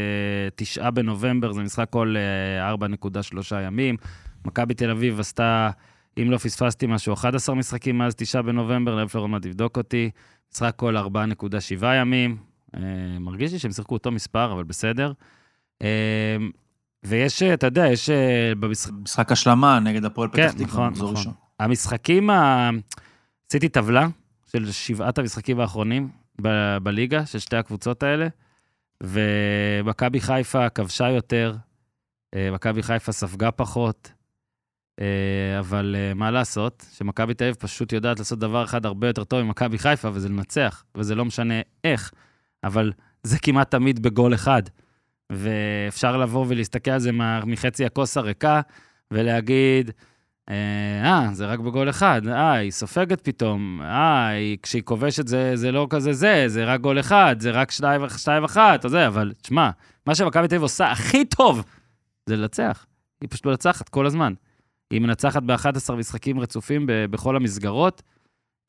9 0.54 0.90
בנובמבר, 0.90 1.52
זה 1.52 1.62
משחק 1.62 1.86
כל 1.90 2.14
אה, 2.60 2.74
4.3 2.74 3.54
ימים. 3.66 3.96
מכבי 4.44 4.74
תל 4.74 4.90
אביב 4.90 5.20
עשתה, 5.20 5.70
אם 6.22 6.30
לא 6.30 6.38
פספסתי 6.38 6.86
משהו, 6.86 7.14
11 7.14 7.54
משחקים 7.54 7.98
מאז 7.98 8.14
9 8.14 8.42
בנובמבר, 8.42 9.04
לפלר 9.04 9.20
עוד 9.20 9.30
מעט 9.30 9.44
יבדוק 9.46 9.76
אותי. 9.76 10.10
משחק 10.52 10.72
כל 10.76 10.96
4.7 10.96 11.86
ימים. 12.00 12.36
מרגיש 13.20 13.52
לי 13.52 13.58
שהם 13.58 13.72
שיחקו 13.72 13.94
אותו 13.94 14.10
מספר, 14.10 14.52
אבל 14.52 14.64
בסדר. 14.64 15.12
ויש, 17.04 17.42
אה, 17.42 17.54
אתה 17.54 17.66
יודע, 17.66 17.86
יש 17.86 18.10
אה, 18.10 18.52
במשחק... 18.60 18.92
משחק 19.02 19.32
השלמה 19.32 19.80
נגד 19.80 20.04
הפועל 20.04 20.28
כן, 20.32 20.48
פתח 20.48 20.52
תקווה, 20.52 20.66
נכון, 20.66 20.88
מחזור 20.88 21.12
נכון. 21.12 21.16
ראשון. 21.16 21.32
המשחקים, 21.60 22.30
ה... 22.30 22.70
עשיתי 23.48 23.68
טבלה 23.68 24.08
של 24.52 24.72
שבעת 24.72 25.18
המשחקים 25.18 25.60
האחרונים 25.60 26.08
ב- 26.42 26.76
בליגה, 26.82 27.26
של 27.26 27.38
שתי 27.38 27.56
הקבוצות 27.56 28.02
האלה, 28.02 28.28
ומכבי 29.02 30.20
חיפה 30.20 30.68
כבשה 30.68 31.08
יותר, 31.08 31.56
אה, 32.34 32.50
מכבי 32.52 32.82
חיפה 32.82 33.12
ספגה 33.12 33.50
פחות, 33.50 34.12
אבל 35.58 35.96
מה 36.14 36.30
לעשות, 36.30 36.86
שמכבי 36.92 37.34
תל 37.34 37.44
אביב 37.44 37.54
פשוט 37.54 37.92
יודעת 37.92 38.18
לעשות 38.18 38.38
דבר 38.38 38.64
אחד 38.64 38.86
הרבה 38.86 39.06
יותר 39.06 39.24
טוב 39.24 39.42
ממכבי 39.42 39.78
חיפה, 39.78 40.08
וזה 40.12 40.28
לנצח, 40.28 40.84
וזה 40.94 41.14
לא 41.14 41.24
משנה 41.24 41.54
איך, 41.84 42.12
אבל 42.64 42.92
זה 43.22 43.38
כמעט 43.38 43.70
תמיד 43.70 44.02
בגול 44.02 44.34
אחד. 44.34 44.62
ואפשר 45.30 46.16
לבוא 46.16 46.46
ולהסתכל 46.48 46.90
על 46.90 46.98
זה 46.98 47.10
מחצי 47.46 47.86
הכוס 47.86 48.16
הריקה, 48.16 48.60
ולהגיד, 49.10 49.90
אה, 50.48 50.54
אה, 51.04 51.28
זה 51.32 51.46
רק 51.46 51.58
בגול 51.58 51.90
אחד, 51.90 52.22
אה, 52.28 52.52
היא 52.52 52.70
סופגת 52.70 53.20
פתאום, 53.20 53.82
אה, 53.82 54.28
היא, 54.28 54.58
כשהיא 54.62 54.82
כובשת 54.82 55.28
זה, 55.28 55.56
זה 55.56 55.72
לא 55.72 55.86
כזה 55.90 56.12
זה, 56.12 56.44
זה 56.46 56.64
רק 56.64 56.80
גול 56.80 57.00
אחד, 57.00 57.36
זה 57.38 57.50
רק 57.50 57.70
שתיים, 57.70 58.08
שתיים 58.16 58.44
אחת, 58.44 58.88
זה, 58.88 59.06
אבל 59.06 59.32
תשמע, 59.42 59.70
מה 60.06 60.14
שמכבי 60.14 60.48
תל 60.48 60.54
אביב 60.54 60.62
עושה 60.62 60.90
הכי 60.90 61.24
טוב 61.24 61.62
זה 62.26 62.36
לנצח. 62.36 62.86
היא 63.20 63.28
פשוט 63.30 63.46
מנצחת 63.46 63.88
כל 63.88 64.06
הזמן. 64.06 64.32
היא 64.90 65.00
מנצחת 65.00 65.42
ב-11 65.42 65.92
משחקים 65.92 66.40
רצופים 66.40 66.86
ב- 66.86 67.04
בכל 67.10 67.36
המסגרות, 67.36 68.02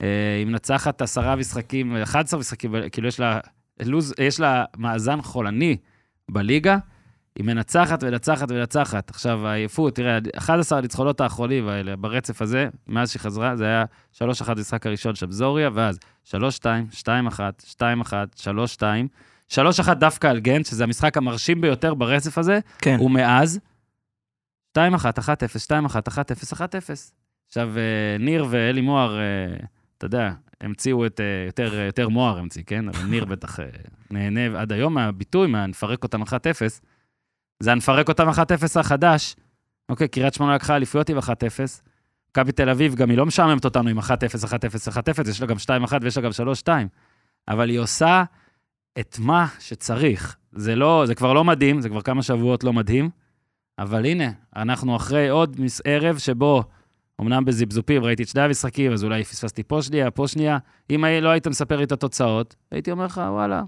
אה, 0.01 0.35
היא 0.37 0.45
מנצחת 0.45 1.01
עשרה 1.01 1.35
משחקים, 1.35 1.97
11 1.97 2.39
משחקים, 2.39 2.75
כאילו 2.91 3.07
יש 3.07 3.19
לה, 3.19 3.39
לוז, 3.81 4.13
יש 4.19 4.39
לה 4.39 4.65
מאזן 4.77 5.21
חולני 5.21 5.77
בליגה, 6.31 6.77
היא 7.35 7.45
מנצחת 7.45 8.03
ומנצחת 8.03 8.51
ומנצחת. 8.51 9.09
עכשיו, 9.09 9.47
העייפות, 9.47 9.95
תראה, 9.95 10.19
11 10.37 10.77
הניצחונות 10.77 11.21
האחרונים 11.21 11.67
האלה, 11.67 11.95
ברצף 11.95 12.41
הזה, 12.41 12.69
מאז 12.87 13.11
שהיא 13.11 13.19
חזרה, 13.19 13.55
זה 13.55 13.65
היה 13.65 13.85
3-1 14.13 14.23
במשחק 14.49 14.85
הראשון 14.85 15.15
של 15.15 15.25
בזוריה, 15.25 15.69
ואז 15.73 15.99
3-2, 16.25 16.33
2-1, 16.91 17.05
2-1, 17.79 18.11
3-2, 19.49 19.53
3-1 19.53 19.93
דווקא 19.93 20.27
על 20.27 20.39
גנט, 20.39 20.65
שזה 20.65 20.83
המשחק 20.83 21.17
המרשים 21.17 21.61
ביותר 21.61 21.93
ברצף 21.93 22.37
הזה, 22.37 22.59
כן. 22.77 22.97
ומאז, 23.01 23.59
2-1, 24.77 24.79
1-0, 24.79 24.81
2-1, 25.67 26.07
1-0, 26.07 26.53
1-0. 26.53 26.61
עכשיו, 27.47 27.71
אה, 27.77 28.17
ניר 28.19 28.45
ואלי 28.49 28.81
מוהר, 28.81 29.19
אה, 29.19 29.23
אתה 29.97 30.05
יודע, 30.05 30.31
המציאו 30.61 31.05
את, 31.05 31.19
אה, 31.19 31.43
יותר, 31.45 31.73
יותר 31.73 32.09
מוהר 32.09 32.39
המציא, 32.39 32.63
כן? 32.65 32.89
אבל 32.89 33.03
ניר 33.03 33.25
בטח 33.25 33.59
אה, 33.59 33.65
נהנה 34.11 34.61
עד 34.61 34.71
היום 34.71 34.93
מהביטוי, 34.93 35.47
מהנפרק 35.47 36.03
אותם 36.03 36.23
1-0. 36.23 36.27
זה 37.59 37.71
הנפרק 37.71 38.09
אותם 38.09 38.29
1-0 38.29 38.79
החדש. 38.79 39.35
אוקיי, 39.89 40.07
קריית 40.07 40.33
שמונה 40.33 40.55
לקחה 40.55 40.75
אליפויות 40.75 41.09
עם 41.09 41.17
1-0. 41.17 41.21
מכבי 42.31 42.51
תל 42.51 42.69
אביב, 42.69 42.95
גם 42.95 43.09
היא 43.09 43.17
לא 43.17 43.25
משעממת 43.25 43.65
אותנו 43.65 43.89
עם 43.89 43.99
1-0, 43.99 44.03
1-0, 44.03 44.11
1-0, 45.23 45.29
יש 45.29 45.41
לה 45.41 45.47
גם 45.47 45.55
2-1 45.57 45.93
ויש 46.01 46.17
לה 46.17 46.23
גם 46.23 46.31
3-2. 46.65 46.69
אבל 47.47 47.69
היא 47.69 47.79
עושה 47.79 48.23
את 48.99 49.17
מה 49.19 49.47
שצריך. 49.59 50.35
זה 50.51 50.75
לא, 50.75 51.03
זה 51.07 51.15
כבר 51.15 51.33
לא 51.33 51.43
מדהים, 51.43 51.81
זה 51.81 51.89
כבר 51.89 52.01
כמה 52.01 52.23
שבועות 52.23 52.63
לא 52.63 52.73
מדהים, 52.73 53.09
אבל 53.79 54.05
הנה, 54.05 54.31
אנחנו 54.55 54.95
אחרי 54.95 55.29
עוד 55.29 55.59
ערב 55.85 56.17
שבו, 56.17 56.63
אמנם 57.21 57.45
בזיפזופים 57.45 58.03
ראיתי 58.03 58.23
את 58.23 58.27
שני 58.27 58.41
המשחקים, 58.41 58.91
אז 58.91 59.03
אולי 59.03 59.23
פספסתי 59.23 59.63
פה 59.63 59.81
שנייה, 59.81 60.11
פה 60.11 60.27
שנייה. 60.27 60.57
אם 60.89 61.05
לא 61.21 61.29
היית 61.29 61.47
מספר 61.47 61.77
לי 61.77 61.83
את 61.83 61.91
התוצאות, 61.91 62.55
הייתי 62.71 62.91
אומר 62.91 63.05
לך, 63.05 63.21
וואלה, 63.29 63.61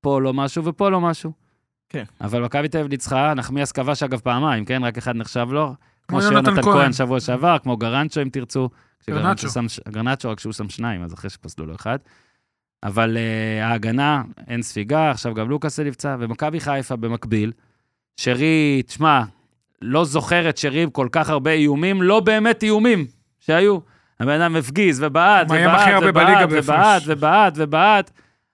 פה 0.00 0.20
לא 0.20 0.34
משהו 0.34 0.64
ופה 0.64 0.88
לא 0.88 1.00
משהו. 1.00 1.32
כן. 1.88 2.04
אבל 2.20 2.44
מכבי 2.44 2.68
תל 2.68 2.78
אביב 2.78 2.90
ניצחה, 2.90 3.34
נחמיאס 3.34 3.72
כבש 3.72 4.02
אגב 4.02 4.20
פעמיים, 4.20 4.64
כן? 4.64 4.84
רק 4.84 4.98
אחד 4.98 5.16
נחשב 5.16 5.46
לו. 5.50 5.74
כמו 6.08 6.20
יונתן 6.20 6.44
שיונתן 6.44 6.62
כהן. 6.62 6.92
שבוע 6.92 7.20
שעבר, 7.20 7.56
כמו 7.58 7.76
גרנצ'ו 7.76 8.22
אם 8.22 8.28
תרצו. 8.28 8.68
גרנצ'ו. 9.10 9.48
גרנצ'ו, 9.88 10.30
רק 10.30 10.40
שהוא 10.40 10.52
שם 10.52 10.68
שניים, 10.68 11.02
אז 11.02 11.14
אחרי 11.14 11.30
שפסלו 11.30 11.66
לו 11.66 11.74
אחד. 11.74 11.98
אבל 12.82 13.16
uh, 13.16 13.64
ההגנה, 13.64 14.22
אין 14.48 14.62
ספיגה, 14.62 15.10
עכשיו 15.10 15.34
גם 15.34 15.48
לוקאס 15.48 15.80
נפצע, 15.80 16.16
ומכבי 16.20 16.60
חיפה 16.60 16.96
במקביל, 16.96 17.52
שרי, 18.16 18.82
תשמע, 18.86 19.22
לא 19.82 20.04
זוכר 20.04 20.48
את 20.48 20.58
שרי 20.58 20.82
עם 20.82 20.90
כל 20.90 21.08
כך 21.12 21.30
הרבה 21.30 21.50
איומים, 21.50 22.02
לא 22.02 22.20
באמת 22.20 22.62
איומים 22.62 23.06
שהיו. 23.40 23.78
הבן 24.20 24.40
אדם 24.40 24.56
הפגיז 24.56 25.02
ובעט, 25.02 25.46
ובעט, 25.50 26.02
ובעט. 26.02 26.48
ובעט, 26.50 27.02
ובעט, 27.06 27.52
ובעט, 27.56 28.10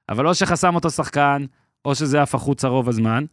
אבל 0.09 0.27
או 0.27 0.35
שחסם 0.35 0.75
אותו 0.75 0.91
שחקן, 0.91 1.45
או 1.85 1.95
שזה 1.95 2.23
עף 2.23 2.35
החוצה 2.35 2.69
רוב 2.69 2.89
הזמן. 2.89 3.25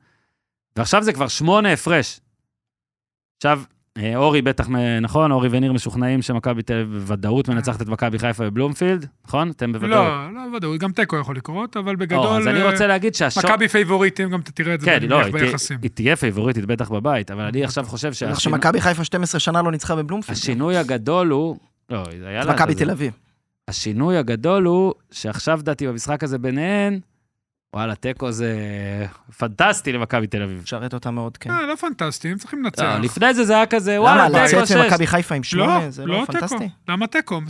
ועכשיו 0.75 1.03
זה 1.03 1.13
כבר 1.13 1.27
שמונה 1.27 1.73
הפרש. 1.73 2.19
עכשיו, 3.37 3.61
אורי 4.15 4.41
בטח, 4.41 4.67
נכון? 5.01 5.31
אורי 5.31 5.49
וניר 5.51 5.73
משוכנעים 5.73 6.21
שמכבי 6.21 6.61
תל 6.61 6.73
אביב 6.73 6.97
בוודאות 6.97 7.49
מנצחת 7.49 7.81
את 7.81 7.87
מכבי 7.87 8.19
חיפה 8.19 8.43
בבלומפילד, 8.43 9.05
נכון? 9.27 9.49
אתם 9.49 9.71
בוודאות. 9.71 9.91
לא, 9.91 10.33
לא 10.33 10.55
ודאות, 10.55 10.79
גם 10.79 10.91
תיקו 10.91 11.17
יכול 11.17 11.35
לקרות, 11.35 11.77
אבל 11.77 11.93
או, 11.93 11.97
בגדול, 11.97 12.27
אז 12.27 12.47
אני 12.47 12.61
אה, 12.61 12.71
רוצה 12.71 12.87
להגיד 12.87 13.15
שהשוק... 13.15 13.45
מכבי 13.45 13.67
פייבוריטים, 13.67 14.29
גם 14.29 14.39
אתה 14.39 14.51
תראה 14.51 14.73
את 14.73 14.79
זה 14.79 14.85
כן, 14.85 14.99
לא, 15.07 15.31
ביחסים. 15.31 15.77
היא 15.81 15.91
תהיה 15.93 16.15
פייבוריטית 16.15 16.65
בטח 16.65 16.89
בבית, 16.89 17.31
אבל 17.31 17.43
אני 17.43 17.63
עכשיו 17.63 17.85
חושב 17.85 18.13
שהשינוי 18.13 18.39
שמכבי 18.39 18.81
חיפה 18.81 19.03
12 19.03 19.39
שנה 19.39 19.61
לא 19.61 19.71
ניצחה 19.71 19.95
בבלומפילד. 19.95 20.37
השינוי 20.37 20.77
הגדול 20.77 21.29
הוא... 21.29 21.57
לא, 21.89 22.03
היה 22.25 22.43
לה... 22.43 22.53
מכבי. 22.53 22.75
תל 22.75 22.91
אביב. 22.91 23.13
השינוי 23.67 24.17
הגדול 24.17 24.65
הוא 24.65 24.93
שעכשיו, 25.11 25.59
דעתי, 25.63 25.87
במשחק 25.87 26.23
הזה 26.23 26.37
ביניהן, 26.37 26.99
וואלה, 27.75 27.95
תיקו 27.95 28.31
זה 28.31 28.55
פנטסטי 29.37 29.91
למכבי 29.93 30.27
תל 30.27 30.43
אביב. 30.43 30.61
משרת 30.63 30.93
אותה 30.93 31.11
מאוד, 31.11 31.37
כן. 31.37 31.51
אה, 31.51 31.65
לא 31.65 31.75
פנטסטי, 31.75 32.27
הם 32.27 32.37
צריכים 32.37 32.63
לנצח. 32.63 32.83
לא, 32.83 32.97
לפני 32.97 33.33
זה 33.33 33.43
זה 33.45 33.55
היה 33.55 33.65
כזה, 33.65 33.95
למה, 33.95 34.01
וואלה, 34.03 34.23
תיקו 34.47 34.61
לצאת 34.61 34.67
שש. 34.67 34.75
ממכבי 34.75 35.07
חיפה 35.07 35.35
עם 35.35 35.41
לא, 35.41 35.43
שמונה, 35.43 35.89
זה 35.89 36.05
לא 36.05 36.19
לא. 36.19 36.25
פנטסטי? 36.25 36.69
למה 36.89 37.07
תיקו? 37.07 37.41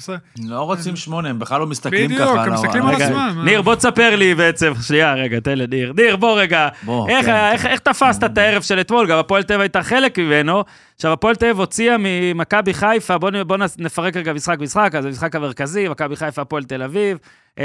לא 0.46 0.62
רוצים 0.62 0.96
שמונה, 0.96 1.30
הם 1.30 1.40
בכלל 1.40 1.60
לא 1.60 1.68
מסתכלים 1.68 2.06
בדיוק, 2.10 2.22
ככה. 2.22 2.32
הם 2.32 2.40
על 2.40 2.50
ה- 2.50 2.54
מסתכלים 2.54 2.86
על 2.86 2.96
עצמם. 3.02 3.42
ניר, 3.46 3.62
בוא 3.62 3.76
תספר 3.76 4.16
לי 4.16 4.36
בעצם, 4.36 4.72
שנייה, 4.82 5.14
רגע, 5.14 5.40
תן 5.40 5.58
לניר. 5.58 5.94
ניר, 5.98 6.16
בוא 6.16 6.40
רגע, 6.42 6.70
איך, 7.10 7.26
כן, 7.26 7.32
כן. 7.32 7.50
איך, 7.52 7.66
תפסת 7.80 8.24
את 8.24 8.38
הערב 8.38 8.62
של 8.62 8.80
אתמול? 8.80 9.08
גם 9.08 9.18
הפועל 9.18 9.44
אביב 9.44 9.62
הייתה 9.62 9.84
חלק 9.84 10.20
ממנו. 10.20 10.64
עכשיו, 11.00 11.14
הפועל 11.14 11.36
תל 11.36 11.46
אביב 11.46 11.60
הוציאה 11.60 11.96
ממכבי 12.00 12.74
חיפה, 12.74 13.18
בוא, 13.18 13.32
נ- 13.32 13.48
בוא 13.48 13.58
נפרק 13.78 14.18
רגע 14.18 14.34
משחק-משחק, 14.34 14.96
אז 14.96 15.06
המשחק 15.06 15.36
המרכזי, 15.36 15.88
מכבי 15.90 16.16
חיפה, 16.16 16.42
הפועל 16.42 16.64
תל 16.64 16.84
אביב, 16.84 17.18
0-0. 17.60 17.62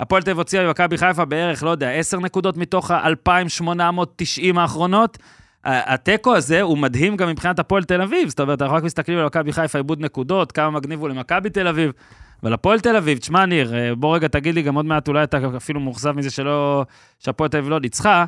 הפועל 0.00 0.22
תל 0.22 0.30
אביב 0.30 0.38
הוציאה 0.38 0.66
ממכבי 0.66 0.98
חיפה 0.98 1.24
בערך, 1.24 1.62
לא 1.62 1.70
יודע, 1.70 1.90
10 1.90 2.18
נקודות 2.20 2.56
מתוך 2.56 2.90
ה-2,890 2.90 4.60
האחרונות. 4.60 5.18
התיקו 5.64 6.36
הזה 6.36 6.62
הוא 6.62 6.78
מדהים 6.78 7.16
גם 7.16 7.28
מבחינת 7.28 7.58
הפועל 7.58 7.84
תל 7.84 8.02
אביב, 8.02 8.28
זאת 8.28 8.40
אומרת, 8.40 8.62
אנחנו 8.62 8.76
רק 8.76 8.82
מסתכלים 8.82 9.18
על 9.18 9.26
מכבי 9.26 9.52
חיפה, 9.52 9.78
איבוד 9.78 10.00
נקודות, 10.00 10.52
כמה 10.52 10.70
מגניב 10.70 11.00
הוא 11.00 11.08
למכבי 11.08 11.50
תל 11.50 11.68
אביב. 11.68 11.92
אבל 12.42 12.52
הפועל 12.52 12.80
תל 12.80 12.96
אביב, 12.96 13.18
תשמע, 13.18 13.46
ניר, 13.46 13.74
אה, 13.76 13.94
בוא 13.94 14.14
רגע 14.16 14.28
תגיד 14.28 14.54
לי, 14.54 14.62
גם 14.62 14.74
עוד 14.74 14.84
מעט 14.84 15.08
אולי 15.08 15.22
אתה 15.22 15.38
אפילו 15.56 15.80
מאוכזב 15.80 16.12
מזה 16.12 16.30
שלא, 16.30 16.84
שהפועל 17.18 17.50
תל 17.50 17.56
אביב 17.58 17.70
לא 17.70 17.80
ניצחה, 17.80 18.24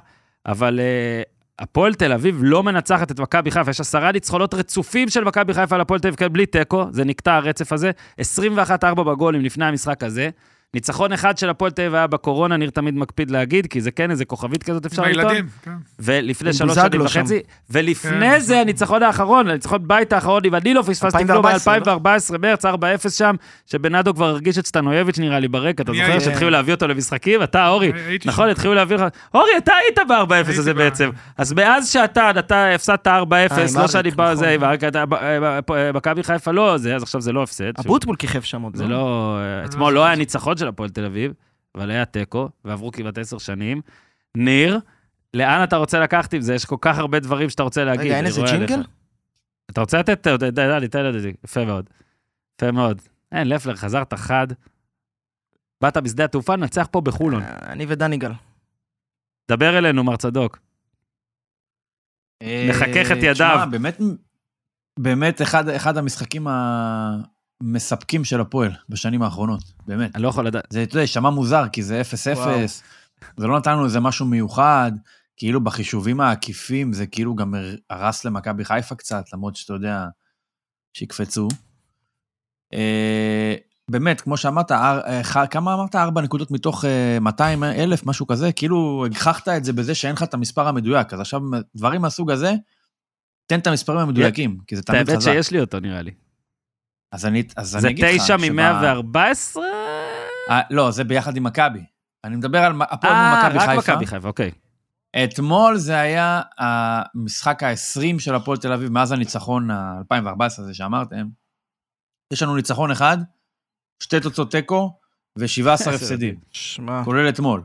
אבל 0.46 0.80
אה, 0.80 1.22
הפועל 1.60 1.94
תל 1.94 2.12
אביב 2.12 2.40
לא 2.42 2.62
מנצחת 2.62 3.10
את 3.10 3.20
מכבי 3.20 3.50
חיפה, 3.50 3.70
יש 3.70 3.80
עשרה 3.80 4.12
ניצחונות 4.12 4.54
רצופים 4.54 5.08
של 5.08 5.24
מכבי 5.24 5.54
חיפה 5.54 5.74
על 5.74 5.80
הפועל 5.80 6.00
תל 6.00 6.08
אביב, 6.08 6.32
בלי 6.32 6.46
תיקו, 6.46 6.86
זה 6.90 7.04
נקטע 7.04 7.34
הרצף 7.34 7.72
הזה, 7.72 7.90
21-4 8.20 8.94
בגולים 8.94 9.40
לפני 9.40 9.64
המשחק 9.64 10.02
הזה. 10.02 10.30
ניצחון 10.74 11.12
אחד 11.12 11.38
של 11.38 11.50
הפועל 11.50 11.70
תל 11.70 11.82
אביב 11.82 11.94
היה 11.94 12.06
בקורונה, 12.06 12.56
ניר 12.56 12.70
תמיד 12.70 12.94
מקפיד 12.94 13.30
להגיד, 13.30 13.66
כי 13.66 13.80
זה 13.80 13.90
כן 13.90 14.10
איזה 14.10 14.24
כוכבית 14.24 14.62
כזאת 14.62 14.86
אפשר 14.86 15.02
לטעון. 15.02 15.26
הילדים, 15.26 15.46
כן. 15.62 15.70
ולפני 15.98 16.52
שלוש 16.52 16.74
שנים. 16.78 17.00
וחצי, 17.00 17.40
ולפני 17.70 18.30
כן. 18.30 18.38
זה 18.38 18.60
הניצחון 18.60 19.02
האחרון, 19.02 19.48
הניצחון 19.48 19.78
בית 19.88 20.12
האחרון, 20.12 20.42
אם 20.44 20.54
אני 20.54 20.74
לא 20.74 20.82
פספסתי 20.82 21.24
כלום, 21.26 21.46
2014, 21.46 22.38
ב-2014, 22.38 22.42
מרץ 22.42 22.64
4-0 22.66 22.68
שם, 23.10 23.34
שבנאדו 23.66 24.14
כבר 24.14 24.26
הרגיש 24.28 24.58
את 24.58 24.66
סטנויביץ' 24.66 25.18
נראה 25.18 25.38
לי 25.38 25.48
ברקע, 25.48 25.82
אתה 25.82 25.92
אני 25.92 26.06
זוכר. 26.06 26.18
שהתחילו 26.20 26.50
להביא 26.50 26.74
אותו 26.74 26.88
למשחקים? 26.88 27.42
אתה, 27.42 27.68
אורי, 27.68 27.92
הייתי 28.06 28.28
נכון. 28.28 28.48
התחילו 28.48 28.74
להביא 28.74 28.96
לך, 28.96 29.02
אורי, 29.34 29.50
אתה 29.58 29.72
היית 29.74 29.98
ב-4-0 30.08 30.58
הזה 30.58 30.74
בעצם. 30.74 31.10
אז 31.38 31.52
מאז 31.52 31.88
שאתה, 31.88 32.30
אתה 32.38 32.74
הפסדת 32.74 33.06
4-0, 33.06 33.10
עם 33.10 33.22
לא 33.80 33.88
שאני 33.88 34.10
בא, 34.10 34.24
נכון. 34.24 34.36
זה, 34.36 34.48
עם 34.50 34.64
אריק, 34.64 34.84
אתה- 34.84 35.06
ב- 35.06 35.14
ב- 35.14 35.58
ב- 35.70 35.90
מכבי 35.96 36.22
חיפה 36.22 36.50
לא 36.50 36.74
אז 36.74 36.86
עכשיו 37.02 37.20
זה 37.20 37.32
לא 37.32 37.42
הפסד. 37.42 37.72
אבוטבול 37.78 38.16
כיכב 38.16 38.40
שם 38.40 38.62
עוד, 38.62 38.76
זה 38.76 38.84
לא? 38.84 38.90
לא... 38.90 39.38
אתמול 39.64 39.92
לא 39.94 40.04
היה 40.04 40.16
ניצחון 40.16 40.54
של 40.60 40.68
הפועל 40.68 40.90
תל 40.90 41.04
אביב, 41.04 41.32
אבל 41.74 41.90
היה 41.90 42.04
תיקו, 42.04 42.48
ועברו 42.64 42.92
כמעט 42.92 43.18
עשר 43.18 43.38
שנים. 43.38 43.80
ניר, 44.36 44.78
לאן 45.34 45.64
אתה 45.64 45.76
רוצה 45.76 46.00
לקחת 46.00 46.34
עם 46.34 46.40
זה? 46.40 46.54
יש 46.54 46.64
כל 46.64 46.76
כך 46.80 46.98
הרבה 46.98 47.20
דברים 47.20 47.50
שאתה 47.50 47.62
רוצה 47.62 47.84
להגיד. 47.84 48.06
רגע, 48.06 48.16
אין 48.16 48.26
איזה. 48.26 48.42
ג'ינגל? 48.50 48.82
אתה 49.70 49.80
רוצה 49.80 49.98
לתת? 49.98 50.26
די, 50.26 50.50
די, 50.50 50.80
די, 50.80 50.88
תן 50.88 51.06
לי, 51.06 51.32
יפה 51.44 51.64
מאוד. 51.64 51.90
יפה 52.56 52.72
מאוד. 52.72 53.02
אין, 53.32 53.48
לפלר, 53.48 53.76
חזרת 53.76 54.14
חד. 54.14 54.46
באת 55.80 55.96
בשדה 55.96 56.24
התעופה, 56.24 56.56
נצח 56.56 56.88
פה 56.90 57.00
בחולון. 57.00 57.42
אה, 57.42 57.72
אני 57.72 57.84
ודניגל. 57.88 58.32
דבר 59.50 59.78
אלינו, 59.78 60.04
מר 60.04 60.16
צדוק. 60.16 60.58
מחכך 62.42 63.06
את 63.12 63.16
אה, 63.16 63.28
ידיו. 63.28 63.32
תשמע, 63.32 63.66
באמת, 63.66 63.98
באמת 64.98 65.42
אחד, 65.42 65.68
אחד 65.68 65.96
המשחקים 65.96 66.46
המספקים 67.60 68.24
של 68.24 68.40
הפועל 68.40 68.70
בשנים 68.88 69.22
האחרונות, 69.22 69.62
באמת. 69.86 70.14
אני 70.14 70.22
לא 70.22 70.28
יכול 70.28 70.46
לדעת. 70.46 70.64
זה, 70.70 70.82
אתה 70.82 70.96
יודע, 70.96 71.06
שמע 71.06 71.30
מוזר, 71.30 71.68
כי 71.72 71.82
זה 71.82 72.00
0-0, 72.00 72.82
זה 73.36 73.46
לא 73.46 73.58
נתן 73.58 73.72
לנו 73.72 73.84
איזה 73.84 74.00
משהו 74.00 74.26
מיוחד, 74.26 74.92
כאילו 75.36 75.64
בחישובים 75.64 76.20
העקיפים 76.20 76.92
זה 76.92 77.06
כאילו 77.06 77.34
גם 77.34 77.54
הר- 77.54 77.76
הרס 77.90 78.24
למכבי 78.24 78.64
חיפה 78.64 78.94
קצת, 78.94 79.24
למרות 79.32 79.56
שאתה 79.56 79.72
יודע, 79.72 80.06
שיקפצו. 80.92 81.48
אה, 82.72 83.54
באמת, 83.90 84.20
כמו 84.20 84.36
שאמרת, 84.36 84.72
אר- 84.72 85.00
אה, 85.06 85.46
כמה 85.46 85.74
אמרת? 85.74 85.94
ארבע 85.94 86.20
נקודות 86.22 86.50
מתוך 86.50 86.84
אה, 86.84 87.18
200 87.20 87.64
אלף, 87.64 88.06
משהו 88.06 88.26
כזה? 88.26 88.52
כאילו, 88.52 89.02
הגחכת 89.06 89.48
את 89.48 89.64
זה 89.64 89.72
בזה 89.72 89.94
שאין 89.94 90.12
לך 90.14 90.22
את 90.22 90.34
המספר 90.34 90.68
המדויק. 90.68 91.12
אז 91.14 91.20
עכשיו, 91.20 91.40
דברים 91.76 92.00
מהסוג 92.02 92.30
הזה, 92.30 92.52
תן 93.46 93.58
את 93.58 93.66
המספרים 93.66 93.98
המדויקים, 93.98 94.58
כי 94.66 94.76
זה 94.76 94.82
תמיד 94.82 94.98
האמת 95.08 95.16
חזק. 95.16 95.32
שיש 95.32 95.50
לי 95.50 95.60
אותו, 95.60 95.80
נראה 95.80 96.02
לי. 96.02 96.10
אז 97.12 97.26
אני, 97.26 97.42
אז 97.56 97.68
זה 97.68 97.78
אני 97.78 97.90
אגיד 97.90 98.04
לך... 98.04 98.10
תשע 98.14 98.38
שב- 98.38 98.52
מ-114? 98.52 99.60
אה, 100.50 100.60
לא, 100.70 100.90
זה 100.90 101.04
ביחד 101.04 101.36
עם 101.36 101.44
מכבי. 101.44 101.84
אני 102.24 102.36
מדבר 102.36 102.58
על 102.58 102.82
הפועל 102.82 103.12
מול 103.12 103.22
אה, 103.22 103.44
מכבי 103.44 103.58
רק 103.58 103.68
חיפה. 103.68 103.92
מכבי 103.92 104.06
חיפה, 104.06 104.28
אוקיי. 104.28 104.50
אתמול 105.24 105.76
זה 105.76 106.00
היה 106.00 106.42
המשחק 106.58 107.62
ה-20 107.62 108.18
של 108.18 108.34
הפועל 108.34 108.58
תל 108.58 108.72
אביב, 108.72 108.92
מאז 108.92 109.12
הניצחון 109.12 109.70
ה-2014 109.70 110.44
הזה 110.44 110.74
שאמרתם. 110.74 111.26
יש 112.32 112.42
לנו 112.42 112.56
ניצחון 112.56 112.90
אחד, 112.90 113.18
שתי 114.02 114.20
תוצאות 114.20 114.50
תיקו 114.50 114.98
ו-17 115.38 115.68
הפסדים, 115.94 116.34
שמע, 116.50 117.04
כולל 117.04 117.28
אתמול. 117.28 117.62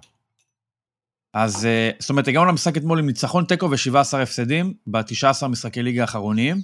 אז 1.34 1.66
אה, 1.66 1.90
זאת 2.00 2.10
אומרת, 2.10 2.28
הגענו 2.28 2.46
למשחק 2.46 2.78
אתמול 2.78 3.00
עם 3.00 3.06
ניצחון 3.06 3.46
תיקו 3.46 3.70
ו-17 3.72 4.18
הפסדים 4.18 4.74
ב-19 4.88 5.48
משחקי 5.48 5.84
ליגה 5.84 6.02
האחרונים, 6.02 6.58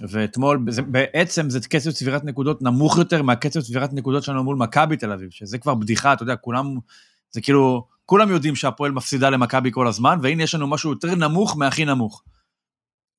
ואתמול, 0.00 0.64
בעצם 0.86 1.50
זה 1.50 1.60
קצב 1.60 1.90
צבירת 1.90 2.24
נקודות 2.24 2.62
נמוך 2.62 2.98
יותר 2.98 3.22
מהקצב 3.22 3.60
צבירת 3.60 3.92
נקודות 3.92 4.22
שלנו 4.22 4.44
מול 4.44 4.56
מכבי 4.56 4.96
תל 4.96 5.12
אביב, 5.12 5.30
שזה 5.30 5.58
כבר 5.58 5.74
בדיחה, 5.74 6.12
אתה 6.12 6.22
יודע, 6.22 6.36
כולם, 6.36 6.78
זה 7.30 7.40
כאילו, 7.40 7.86
כולם 8.06 8.30
יודעים 8.30 8.56
שהפועל 8.56 8.92
מפסידה 8.92 9.30
למכבי 9.30 9.70
כל 9.72 9.86
הזמן, 9.86 10.18
והנה 10.22 10.42
יש 10.42 10.54
לנו 10.54 10.66
משהו 10.66 10.90
יותר 10.90 11.14
נמוך 11.14 11.56
מהכי 11.56 11.84
נמוך. 11.84 12.22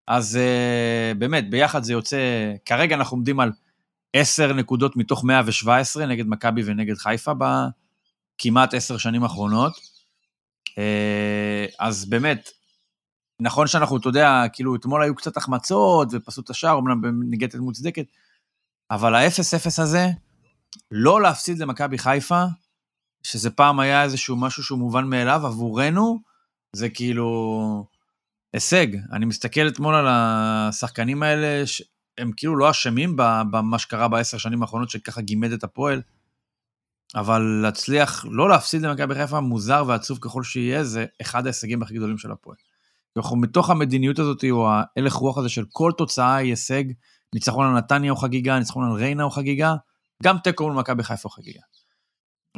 אז 0.07 0.38
אה, 0.38 1.13
באמת, 1.17 1.50
ביחד 1.50 1.84
זה 1.84 1.93
יוצא, 1.93 2.17
כרגע 2.65 2.96
אנחנו 2.96 3.17
עומדים 3.17 3.39
על 3.39 3.51
10 4.13 4.53
נקודות 4.53 4.98
מתוך 4.98 5.24
117 5.24 6.05
נגד 6.05 6.27
מכבי 6.27 6.62
ונגד 6.65 6.98
חיפה 6.98 7.31
בכמעט 7.34 8.74
10 8.74 8.98
שנים 8.98 9.24
האחרונות. 9.24 9.74
אה, 10.77 11.65
אז 11.79 12.05
באמת, 12.05 12.50
נכון 13.41 13.67
שאנחנו, 13.67 13.98
אתה 13.98 14.10
יודע, 14.10 14.44
כאילו, 14.53 14.75
אתמול 14.75 15.03
היו 15.03 15.15
קצת 15.15 15.38
החמצות 15.38 16.08
ופסו 16.12 16.41
את 16.41 16.50
השער, 16.50 16.79
אמנם 16.79 17.01
בנגיטת 17.01 17.60
מוצדקת, 17.60 18.06
אבל 18.91 19.15
ה-0-0 19.15 19.82
הזה, 19.82 20.08
לא 20.91 21.22
להפסיד 21.22 21.60
למכבי 21.60 21.98
חיפה, 21.98 22.44
שזה 23.24 23.50
פעם 23.50 23.79
היה 23.79 24.03
איזשהו 24.03 24.36
משהו 24.36 24.63
שהוא 24.63 24.79
מובן 24.79 25.06
מאליו, 25.06 25.46
עבורנו, 25.46 26.20
זה 26.74 26.89
כאילו 26.89 27.88
הישג. 28.53 28.88
אני 29.12 29.25
מסתכל 29.25 29.67
אתמול 29.67 29.96
על 29.96 30.06
השחקנים 30.10 31.24
האלה, 31.24 31.63
הם 32.17 32.32
כאילו 32.38 32.56
לא 32.56 32.72
אשמים 32.72 33.15
במה 33.51 33.79
שקרה 33.79 34.08
בעשר 34.08 34.38
שנים 34.38 34.62
האחרונות, 34.62 34.89
שככה 34.89 35.22
גימד 35.22 35.51
את 35.51 35.63
הפועל, 35.63 36.01
אבל 37.15 37.41
להצליח 37.62 38.25
לא 38.29 38.50
להפסיד 38.50 38.82
למכבי 38.82 39.15
חיפה, 39.15 39.39
מוזר 39.39 39.84
ועצוב 39.88 40.20
ככל 40.22 40.44
שיהיה, 40.44 40.84
זה 40.84 41.06
אחד 41.22 41.46
ההישגים 41.46 41.82
הכי 41.82 41.94
גדולים 41.94 42.17
של 42.17 42.32
הפועל. 42.32 42.58
אנחנו 43.18 43.38
מתוך 43.38 43.70
המדיניות 43.70 44.20
הזאת, 44.20 44.44
או 44.52 44.68
ההלך 44.70 45.14
רוח 45.14 45.38
הזה 45.38 45.50
של 45.50 45.66
כל 45.72 45.92
תוצאה 45.98 46.36
היא 46.36 46.50
הישג, 46.50 46.84
ניצחון 47.36 47.68
על 47.68 47.78
נתניה 47.78 48.12
הוא 48.12 48.20
חגיגה, 48.20 48.60
ניצחון 48.60 48.86
על 48.86 48.98
ריינה 48.98 49.24
הוא 49.24 49.32
חגיגה, 49.32 49.76
גם 50.24 50.38
תיקו 50.44 50.64
מול 50.64 50.74
מכבי 50.74 51.04
חיפה 51.04 51.30
הוא 51.30 51.36
חגיגה. 51.36 51.62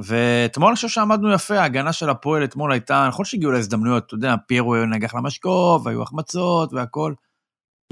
ואתמול 0.04 0.68
אני 0.68 0.76
חושב 0.76 0.88
שעמדנו 0.88 1.34
יפה, 1.34 1.60
ההגנה 1.60 1.94
של 1.94 2.10
הפועל 2.10 2.44
אתמול 2.44 2.72
הייתה, 2.72 3.08
נכון 3.08 3.26
שהגיעו 3.26 3.52
להזדמנויות, 3.52 4.06
אתה 4.08 4.16
יודע, 4.16 4.36
פיירו 4.48 4.76
נגח 4.86 5.16
למשקוף, 5.16 5.86
והיו 5.86 6.04
החמצות 6.04 6.74
והכל. 6.74 7.14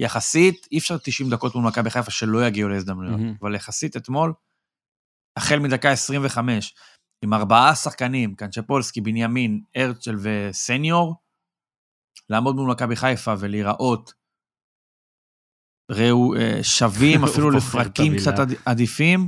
יחסית, 0.01 0.67
אי 0.71 0.77
אפשר 0.77 0.97
90 0.97 1.29
דקות 1.29 1.55
מול 1.55 1.63
מכבי 1.63 1.89
חיפה 1.89 2.11
שלא 2.11 2.47
יגיעו 2.47 2.69
להזדמנויות, 2.69 3.19
מהמם. 3.19 3.35
אבל 3.41 3.55
יחסית 3.55 3.97
אתמול, 3.97 4.33
החל 5.37 5.59
מדקה 5.59 5.91
25, 5.91 6.75
עם 7.23 7.33
ארבעה 7.33 7.75
שחקנים, 7.75 8.35
קנצ'פולסקי, 8.35 9.01
בנימין, 9.01 9.61
הרצל 9.75 10.15
וסניור, 10.21 11.15
לעמוד 12.29 12.55
מול 12.55 12.71
מכבי 12.71 12.95
חיפה 12.95 13.33
ולהיראות 13.39 14.13
ראו, 15.91 16.35
אה, 16.35 16.59
שווים, 16.63 17.23
אפילו 17.27 17.51
לפרקים. 17.51 18.13
קצת 18.17 18.39
עד- 18.39 18.53
עדיפים, 18.65 19.27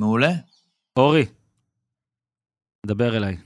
מעולה. 0.00 0.30
אורי, 0.98 1.24
דבר 2.86 3.16
אליי. 3.16 3.36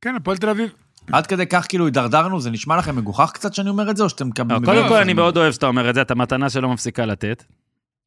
כן, 0.00 0.14
הפועל 0.16 0.36
תל 0.36 0.48
אביב. 0.48 0.70
עד 1.12 1.26
כדי 1.26 1.46
כך 1.46 1.66
כאילו 1.68 1.86
הידרדרנו, 1.86 2.40
זה 2.40 2.50
נשמע 2.50 2.76
לכם 2.76 2.96
מגוחך 2.96 3.30
קצת 3.34 3.54
שאני 3.54 3.68
אומר 3.70 3.90
את 3.90 3.96
זה, 3.96 4.02
או 4.02 4.08
שאתם 4.08 4.28
מקבלים... 4.28 4.62
לא, 4.62 4.66
קודם 4.66 4.88
כל, 4.88 4.94
אני 4.96 5.12
מאוד 5.12 5.36
אוהב 5.36 5.52
שאתה 5.52 5.66
אומר 5.66 5.90
את 5.90 5.94
זה, 5.94 6.02
אתה 6.02 6.14
מתנה 6.14 6.50
שלא 6.50 6.68
מפסיקה 6.68 7.06
לתת. 7.06 7.44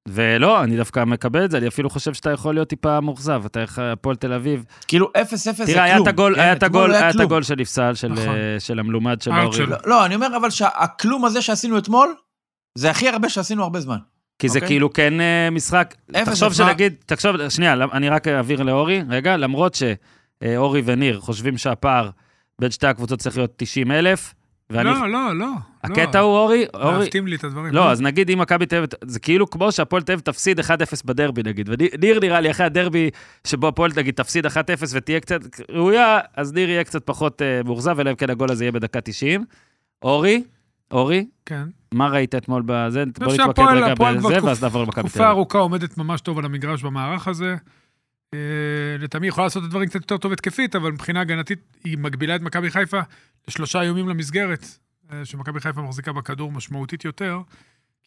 ולא, 0.07 0.63
אני 0.63 0.77
דווקא 0.77 1.03
מקבל 1.05 1.45
את 1.45 1.51
זה, 1.51 1.57
אני 1.57 1.67
אפילו 1.67 1.89
חושב 1.89 2.13
שאתה 2.13 2.31
יכול 2.31 2.53
להיות 2.53 2.67
טיפה 2.67 3.01
מאוכזב. 3.01 3.43
אתה 3.45 3.61
איך 3.61 3.79
הפועל 3.79 4.15
תל 4.15 4.33
אביב. 4.33 4.65
כאילו, 4.87 5.11
אפס 5.21 5.47
אפס 5.47 5.57
זה 5.57 5.65
כלום. 5.65 5.73
תראה, 5.73 5.83
היה 5.83 5.97
את 5.97 6.07
הגול, 6.07 6.35
כן? 6.35 6.41
היה 6.41 6.53
את 6.53 6.63
הגול, 6.63 6.89
לא 6.89 6.95
היה 6.95 7.09
את. 7.09 7.19
הגול 7.19 7.43
של 7.43 7.55
נפסל, 7.55 7.93
של, 7.93 8.07
נכון. 8.07 8.27
אה, 8.27 8.59
של 8.59 8.79
המלומד 8.79 9.21
של 9.21 9.31
ארצ'ל. 9.31 9.63
אורי. 9.63 9.75
לא, 9.85 10.05
אני 10.05 10.15
אומר 10.15 10.37
אבל 10.37 10.49
שהכלום 10.49 11.25
הזה 11.25 11.41
שעשינו 11.41 11.77
אתמול, 11.77 12.15
זה 12.77 12.89
הכי 12.89 13.09
הרבה 13.09 13.29
שעשינו 13.29 13.63
הרבה 13.63 13.79
זמן. 13.79 13.97
כי 14.39 14.49
זה 14.49 14.57
אוקיי. 14.57 14.67
כאילו 14.67 14.93
כן 14.93 15.21
אה, 15.21 15.49
משחק, 15.51 15.95
תחשוב. 16.11 16.53
שנגיד, 16.53 16.93
תחשוב, 17.05 17.49
שנייה, 17.49 17.73
אני 17.73 18.09
רק 18.09 18.27
אעביר 18.27 18.63
לאורי, 18.63 19.03
רגע, 19.09 19.37
למרות 19.37 19.77
שאורי 20.43 20.81
וניר 20.85 21.19
חושבים 21.19 21.57
שהפער 21.57 22.09
בין 22.59 22.71
שתי 22.71 22.87
הקבוצות 22.87 23.19
צריך 23.19 23.37
להיות 23.37 23.53
90 23.55 23.91
אלף, 23.91 24.33
ואני, 24.71 24.89
לא, 24.89 25.09
לא, 25.09 25.35
לא. 25.35 25.51
הקטע 25.83 26.19
הוא 26.19 26.37
אורי, 26.37 26.65
אורי, 26.73 26.91
מעוותים 26.91 27.27
לי 27.27 27.35
את 27.35 27.43
הדברים. 27.43 27.73
לא, 27.73 27.91
אז 27.91 28.01
נגיד 28.01 28.29
אם 28.29 28.39
מכבי 28.39 28.65
תל 28.65 28.75
אביב, 28.75 28.89
זה 29.05 29.19
כאילו 29.19 29.49
כמו 29.49 29.71
שהפועל 29.71 30.01
תל 30.01 30.11
אביב 30.11 30.23
תפסיד 30.23 30.59
1-0 30.59 30.63
בדרבי 31.05 31.43
נגיד, 31.43 31.69
וניר 31.69 32.19
נראה 32.19 32.41
לי 32.41 32.51
אחרי 32.51 32.65
הדרבי 32.65 33.09
שבו 33.47 33.67
הפועל 33.67 33.91
נגיד 33.97 34.15
תפסיד 34.15 34.45
1-0 34.45 34.49
ותהיה 34.91 35.19
קצת 35.19 35.39
ראויה, 35.71 36.19
אז 36.35 36.53
ניר 36.53 36.69
יהיה 36.69 36.83
קצת 36.83 37.05
פחות 37.05 37.41
אה, 37.41 37.61
מאוכזב, 37.65 37.99
אלא 37.99 38.09
אם 38.09 38.15
כן 38.15 38.29
הגול 38.29 38.51
הזה 38.51 38.63
יהיה 38.63 38.71
בדקה 38.71 39.01
90. 39.01 39.45
אורי, 40.03 40.43
אורי, 40.91 41.25
כן. 41.45 41.63
מה 41.91 42.07
ראית 42.07 42.35
אתמול 42.35 42.63
בזה? 42.65 43.03
בוא 43.19 43.33
נתמקד 43.33 43.63
רגע 43.71 43.93
בזה, 43.93 44.43
ואז 44.43 44.63
נעבור 44.63 44.81
למכבי 44.81 45.03
תל 45.03 45.09
תקופה 45.09 45.23
אביב. 45.23 45.31
ארוכה 45.37 45.57
עומדת 45.57 45.97
ממש 45.97 46.21
טוב 46.21 46.39
על 46.39 46.45
המגרש 46.45 46.83
במערך 46.83 47.27
הזה. 47.27 47.55
אה, 48.33 48.39
לטעמי 48.99 49.27
יכולה 49.27 49.45
לעשות 49.45 49.63
את 49.63 49.67
הדברים 49.67 49.89
קצת 49.89 50.01
יותר 50.01 50.17
טוב 50.17 50.31
התקפית, 50.31 50.75
אבל 50.75 50.91
מבחינה 50.91 51.21
הגנתית 51.21 51.59
היא 51.83 51.97
מגבילה 51.97 52.35
את 52.35 52.41
מכבי 52.41 52.71
חיפה 52.71 52.99
לשלושה 53.47 53.81
איומים 53.81 54.09
למסגרת, 54.09 54.65
אה, 55.11 55.25
שמכבי 55.25 55.59
חיפה 55.59 55.81
מחזיקה 55.81 56.13
בכדור 56.13 56.51
משמעותית 56.51 57.05
יותר, 57.05 57.41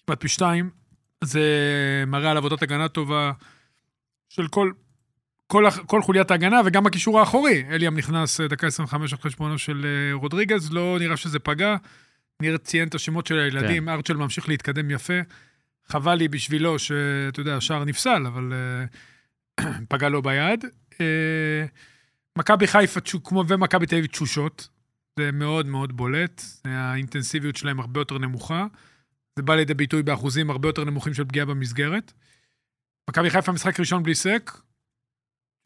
כמעט 0.06 0.20
פי 0.20 0.28
שתיים. 0.28 0.70
זה 1.24 1.44
מראה 2.06 2.30
על 2.30 2.37
עבודת 2.37 2.62
הגנה 2.62 2.88
טובה 2.88 3.32
של 4.28 4.48
כל, 4.48 4.72
כל, 5.46 5.64
כל 5.87 6.02
חוליית 6.02 6.30
ההגנה 6.30 6.61
וגם 6.64 6.87
הקישור 6.87 7.20
האחורי. 7.20 7.64
אליאם 7.70 7.96
נכנס 7.96 8.40
אה, 8.40 8.48
דקה 8.48 8.66
25 8.66 9.12
על 9.12 9.18
חשבונו 9.18 9.58
של 9.58 9.87
רודריגז, 10.12 10.72
לא 10.72 10.96
נראה 11.00 11.16
שזה 11.16 11.38
פגע. 11.38 11.76
ניר 12.40 12.56
ציין 12.56 12.88
את 12.88 12.94
השמות 12.94 13.26
של 13.26 13.38
הילדים, 13.38 13.88
ארצ'ל 13.88 14.16
ממשיך 14.16 14.48
להתקדם 14.48 14.90
יפה. 14.90 15.20
חבל 15.88 16.14
לי 16.14 16.28
בשבילו 16.28 16.78
שאתה 16.78 17.40
יודע, 17.40 17.56
השער 17.56 17.85
נפסל, 17.85 18.26
אבל 18.26 18.52
אה, 18.52 18.85
פגע 19.88 20.08
לו 20.08 20.22
ביד. 20.22 20.64
אה, 21.00 21.64
מכבי 22.38 22.66
חיפה 22.66 23.00
כמו 23.24 23.44
ומכבי 23.48 23.86
תל 23.86 23.96
אביב 23.96 24.06
תשושות, 24.06 24.68
זה 25.18 25.32
מאוד 25.32 25.66
מאוד 25.66 25.96
בולט, 25.96 26.42
האינטנסיביות 26.64 27.56
שלהם 27.56 27.80
הרבה 27.80 28.00
יותר 28.00 28.18
נמוכה. 28.18 28.66
זה 29.36 29.42
בא 29.42 29.54
לידי 29.54 29.74
ביטוי 29.74 30.02
באחוזים 30.02 30.50
הרבה 30.50 30.68
יותר 30.68 30.84
נמוכים 30.84 31.14
של 31.14 31.24
פגיעה 31.24 31.46
במסגרת. 31.46 32.12
מכבי 33.10 33.30
חיפה 33.30 33.52
משחק 33.52 33.80
ראשון 33.80 34.02
בלי 34.02 34.14
סק. 34.14 34.50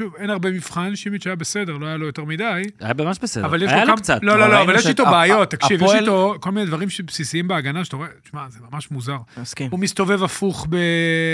שוב, 0.02 0.14
אין 0.16 0.30
הרבה 0.30 0.50
מבחן, 0.50 0.96
שימיץ' 0.96 1.26
היה 1.26 1.36
בסדר, 1.36 1.72
לא 1.78 1.86
היה 1.86 1.96
לו 1.96 2.06
יותר 2.06 2.24
מדי. 2.24 2.62
היה 2.80 2.94
ממש 2.94 3.18
בסדר. 3.22 3.54
היה 3.54 3.84
לו 3.84 3.90
כמה... 3.92 3.96
קצת. 3.96 4.18
לא, 4.22 4.38
לא, 4.38 4.48
לא, 4.48 4.62
אבל 4.62 4.74
יש 4.74 4.86
איתו 4.86 5.02
הפ- 5.02 5.10
בעיות, 5.10 5.50
תקשיב, 5.50 5.82
יש 5.82 5.90
איתו 6.00 6.34
כל 6.40 6.50
מיני 6.50 6.66
דברים 6.66 6.88
בסיסיים 7.06 7.48
בהגנה 7.48 7.84
שאתה 7.84 7.96
רואה, 7.96 8.08
תשמע, 8.22 8.50
זה 8.50 8.58
ממש 8.70 8.90
מוזר. 8.90 9.18
מסכים. 9.36 9.70
הוא 9.70 9.80
מסתובב 9.80 10.22
הפוך 10.22 10.66
ב... 10.70 10.76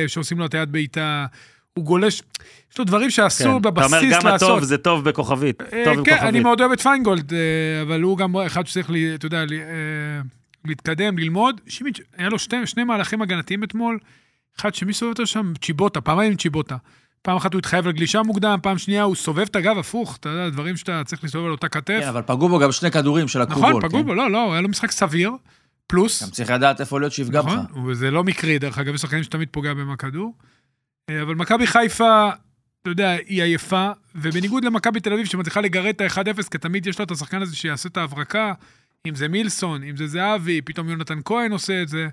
שעושים 0.06 0.38
לו 0.38 0.44
הטיית 0.44 0.68
בעיטה, 0.68 1.26
הוא 1.74 1.84
גולש, 1.84 2.22
יש 2.72 2.78
לו 2.78 2.84
דברים 2.84 3.04
כן. 3.06 3.10
שאסור 3.10 3.58
אתה 3.60 3.70
בבסיס 3.70 3.92
אומר 3.92 4.02
לעשות. 4.08 4.24
גם 4.24 4.34
הטוב 4.34 4.64
זה 4.64 4.78
טוב 4.78 5.04
בכוכבית. 5.04 5.62
אה, 5.62 5.82
טוב 5.84 6.04
כן, 6.04 6.12
אני 6.12 6.20
כוכבית. 6.20 6.42
מאוד 6.42 6.60
אוהב 6.60 6.72
את 6.72 6.80
פיינגולד, 6.80 7.32
אה, 7.34 7.38
אבל 7.82 8.02
הוא 8.02 8.18
גם 8.18 8.36
אחד 8.36 8.66
שצריך, 8.66 8.90
לי- 8.90 9.14
אתה 9.14 9.26
יודע, 9.26 9.44
לי- 9.44 9.62
אה, 9.62 9.66
להתקדם, 10.64 11.18
ללמוד. 11.18 11.60
שימיץ', 11.68 12.00
היה 12.16 12.28
לו 12.28 12.38
שתי, 12.38 12.66
שני 12.66 12.84
מהלכים 12.84 13.22
הגנתיים 13.22 13.64
אתמול, 13.64 13.98
אחד 14.60 14.74
שמי 14.74 14.92
סובב 14.92 15.10
אותו 15.12 15.26
שם? 15.26 15.52
צ'יבוטה, 15.62 16.00
פעמיים 16.00 16.36
צ'יבוטה. 16.36 16.76
פעם 17.22 17.36
אחת 17.36 17.52
הוא 17.54 17.58
התחייב 17.58 17.88
לגלישה 17.88 18.22
מוקדם, 18.22 18.58
פעם 18.62 18.78
שנייה 18.78 19.02
הוא 19.02 19.14
סובב 19.14 19.40
את 19.50 19.56
הגב 19.56 19.78
הפוך, 19.78 20.16
אתה 20.16 20.28
יודע, 20.28 20.48
דברים 20.48 20.76
שאתה 20.76 21.02
צריך 21.04 21.24
להסתובב 21.24 21.44
על 21.46 21.50
אותה 21.52 21.68
כתף. 21.68 21.98
כן, 22.00 22.08
אבל 22.08 22.22
פגעו 22.26 22.48
בו 22.48 22.58
גם 22.58 22.72
שני 22.72 22.90
כדורים 22.90 23.28
של 23.28 23.42
הקו 23.42 23.52
נכון, 23.52 23.80
פגעו 23.88 24.00
כן? 24.00 24.06
בו, 24.06 24.14
לא, 24.14 24.30
לא, 24.30 24.52
היה 24.52 24.60
לו 24.60 24.68
משחק 24.68 24.90
סביר, 24.90 25.30
פלוס. 25.86 26.22
גם 26.22 26.30
צריך 26.30 26.50
לדעת 26.50 26.80
איפה 26.80 27.00
להיות 27.00 27.12
שיפגע 27.12 27.42
בך. 27.42 27.52
נכון, 27.70 27.84
וזה 27.86 28.10
לא 28.10 28.24
מקרי, 28.24 28.58
דרך 28.58 28.78
אגב, 28.78 28.94
יש 28.94 29.00
שחקנים 29.00 29.22
שתמיד 29.22 29.48
פוגע 29.50 29.74
בהם 29.74 29.90
הכדור. 29.90 30.34
אה, 31.10 31.22
אבל 31.22 31.34
מכבי 31.34 31.66
חיפה, 31.66 32.28
אתה 32.82 32.90
יודע, 32.90 33.10
היא 33.26 33.42
עייפה, 33.42 33.90
ובניגוד 34.14 34.64
למכבי 34.64 35.00
תל 35.00 35.12
אביב, 35.12 35.26
שמצליחה 35.26 35.60
לגרד 35.60 35.94
את 35.94 36.00
ה-1-0, 36.00 36.42
כי 36.50 36.58
תמיד 36.58 36.86
יש 36.86 36.98
לה 36.98 37.04
את 37.04 37.10
השחקן 37.10 37.42
הזה 37.42 37.56
שיעשה 37.56 37.88
את 37.88 37.96
ההברקה, 37.96 38.52
אם 39.06 39.14
זה 39.14 39.28
מילסון, 39.28 39.82
אם 39.82 39.96
זה 39.96 40.06
זהבי, 40.06 40.60
פתאום 40.62 40.88
יונתן 40.88 41.18
כהן 41.24 41.52
עושה 41.52 41.82
את 41.82 41.88
זה. 41.88 42.08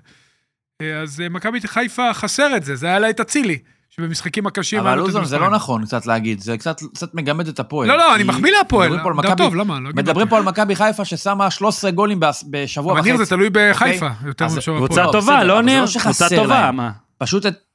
אה, 0.82 1.00
אז 1.00 1.20
אה, 1.20 1.28
מכבי 1.28 1.60
חיפה 1.60 2.14
חסר 2.14 2.56
את 2.56 2.64
זה, 2.64 2.76
זה 2.76 2.86
היה 2.86 2.98
לה 2.98 3.10
את 3.10 3.20
אצילי, 3.20 3.58
שבמשחקים 3.90 4.46
הקשים... 4.46 4.80
אבל 4.80 4.94
לוזון, 4.98 5.24
זה 5.24 5.38
לא. 5.38 5.50
נכון 5.50 5.84
קצת 5.86 6.06
להגיד, 6.06 6.40
זה 6.40 6.58
קצת 6.58 6.80
קצת 6.94 7.14
מגמד 7.14 7.48
את 7.48 7.60
הפועל. 7.60 7.88
לא, 7.88 7.96
לא, 7.98 8.14
אני 8.14 8.24
מחמיא 8.24 8.52
להפועל, 8.52 8.88
מדברים 8.88 9.02
פה 9.02 9.08
על 9.10 9.14
גם 9.16 9.32
מכבי- 9.32 9.44
טוב, 9.44 9.54
למה? 9.54 9.80
לא 9.80 9.90
מדברים. 9.94 10.28
פה 10.28 10.36
על 10.36 10.42
מכבי 10.42 10.76
חיפה 10.76 11.04
ששמה 11.04 11.50
13 11.50 11.90
גולים 11.90 12.20
בשבוע 12.50 12.92
אבל 12.92 13.00
וחצי. 13.00 13.12
ניר, 13.12 13.24
זה 13.24 13.30
תלוי 13.30 13.48
בחיפה, 13.52 14.08
יותר 14.26 14.44
אז 14.44 14.54
מאשר 14.54 14.76
קבוצה 14.76 15.02
הפועל. 15.04 15.06
לא, 15.06 15.12
טובה, 15.20 15.44
לא 15.44 15.56
אבל 15.58 15.64
ניר? 15.64 15.84
לא 15.84 16.00
קבוצה 16.02 16.28
טובה. 16.36 16.70
מה? 16.72 16.90
פשוט 17.18 17.46
את... 17.46 17.69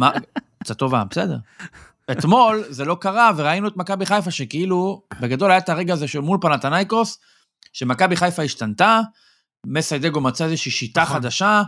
מה? 0.00 0.10
קצת 0.62 0.78
טובה, 0.78 1.04
בסדר. 1.10 1.36
אתמול 2.12 2.64
זה 2.68 2.84
לא 2.84 2.96
קרה, 3.00 3.30
וראינו 3.36 3.68
את 3.68 3.76
מכבי 3.76 4.06
חיפה 4.06 4.30
שכאילו, 4.30 5.02
בגדול 5.20 5.50
היה 5.50 5.58
את 5.58 5.68
הרגע 5.68 5.92
הזה 5.92 6.08
של 6.08 6.20
מול 6.20 6.38
פנתנייקוס, 6.40 7.18
שמכבי 7.72 8.16
חיפה 8.16 8.42
השתנתה, 8.42 9.00
מסיידגו 9.66 10.20
מצא 10.20 10.44
איזושהי 10.44 10.70
שיטה 10.70 11.02
נכון. 11.02 11.16
חדשה, 11.16 11.62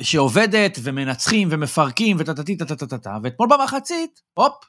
שעובדת, 0.00 0.78
ומנצחים, 0.82 1.48
ומפרקים, 1.50 2.16
וטטטי 2.20 2.56
טטטטטה, 2.56 3.18
ואתמול 3.22 3.48
במחצית, 3.50 4.20
הופ, 4.34 4.64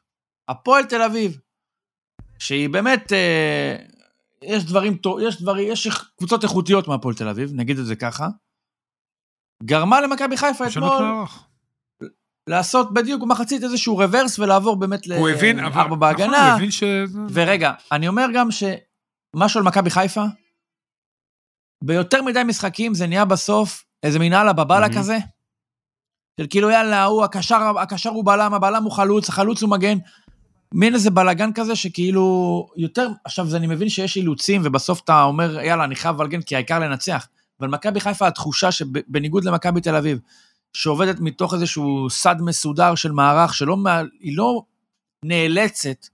הפועל 0.48 0.86
תל 0.86 1.02
אביב, 1.02 1.38
שהיא 2.40 2.70
באמת, 2.70 3.14
אה, 3.14 3.76
יש 4.42 4.66
דברים, 4.66 4.98
יש 5.22 5.42
דברים, 5.42 5.72
יש 5.72 5.88
קבוצות 6.18 6.44
איכותיות 6.44 6.88
מהפועל 6.88 7.16
תל 7.16 7.28
אביב, 7.28 7.52
נגיד 7.54 7.80
את 7.80 7.86
זה 7.86 7.96
ככה, 7.96 8.28
גרמה 9.64 10.02
למכבי 10.02 10.38
חיפה 10.38 10.68
אתמול. 10.68 11.26
לעשות 12.50 12.94
בדיוק 12.94 13.22
במחצית 13.22 13.64
איזשהו 13.64 13.98
רוורס 13.98 14.40
ולעבור 14.40 14.76
באמת 14.76 15.06
הוא 15.06 15.30
הבין, 15.30 15.60
אבל... 15.60 15.68
לארבע 15.68 15.86
נכון, 15.86 16.00
בהגנה. 16.00 16.48
הוא 16.48 16.56
הבין 16.56 16.72
ש... 16.72 16.84
ורגע, 17.34 17.72
אני 17.92 18.08
אומר 18.08 18.26
גם 18.34 18.50
שמשהו 18.52 19.60
על 19.60 19.66
מכבי 19.66 19.90
חיפה, 19.90 20.24
ביותר 21.84 22.22
מדי 22.22 22.44
משחקים 22.46 22.94
זה 22.94 23.08
נהיה 23.08 23.26
בסוף 23.26 23.84
איזה 24.04 24.20
מין 24.20 24.34
אללה 24.34 24.54
בבאללה. 24.54 24.90
כזה, 24.90 25.18
של 26.40 26.48
כאילו 26.50 26.70
יאללה, 26.70 27.04
הוא 27.04 27.24
הקשר, 27.24 27.80
הקשר 27.80 28.10
הוא 28.10 28.26
בלם, 28.26 28.54
הבלם 28.54 28.84
הוא 28.84 28.92
חלוץ, 28.92 29.30
החלוץ 29.30 29.62
הוא 29.62 29.70
מגן. 29.70 29.98
מין 30.74 30.94
איזה 30.94 31.12
בלאגן 31.12 31.54
כזה 31.54 31.76
שכאילו 31.76 32.68
יותר, 32.78 33.10
עכשיו 33.26 33.48
זה 33.48 33.58
אני 33.58 33.68
מבין 33.68 33.90
שיש 33.90 34.18
אילוצים 34.18 34.62
ובסוף 34.64 35.02
אתה 35.04 35.24
אומר 35.24 35.60
יאללה 35.60 35.84
אני 35.84 35.96
חייב 35.96 36.16
לבלגן 36.16 36.42
כי 36.42 36.56
העיקר 36.56 36.80
לנצח. 36.80 37.28
אבל 37.60 37.68
מכבי 37.68 38.00
חיפה 38.00 38.28
התחושה 38.28 38.72
שבניגוד 38.72 39.44
למכבי 39.44 39.82
תל 39.82 39.96
אביב, 39.96 40.20
שעובדת 40.74 41.20
מתוך 41.20 41.54
איזשהו 41.54 42.10
סד 42.10 42.36
מסודר 42.40 42.96
של 42.96 43.12
מערך, 43.12 43.54
שלא, 43.54 43.78
היא 44.20 44.38
לא 44.38 44.62
נאלצת 45.26 46.08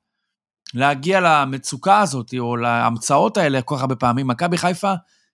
להגיע 0.74 1.20
למצוקה 1.20 2.00
הזאת, 2.00 2.34
או 2.40 2.56
להמצאות 2.56 3.38
האלה 3.38 3.62
כל 3.62 3.76
כך 3.76 3.82
הרבה 3.82 3.96
פעמים. 3.96 4.28
מכבי 4.28 4.58
חיפה 4.58 4.94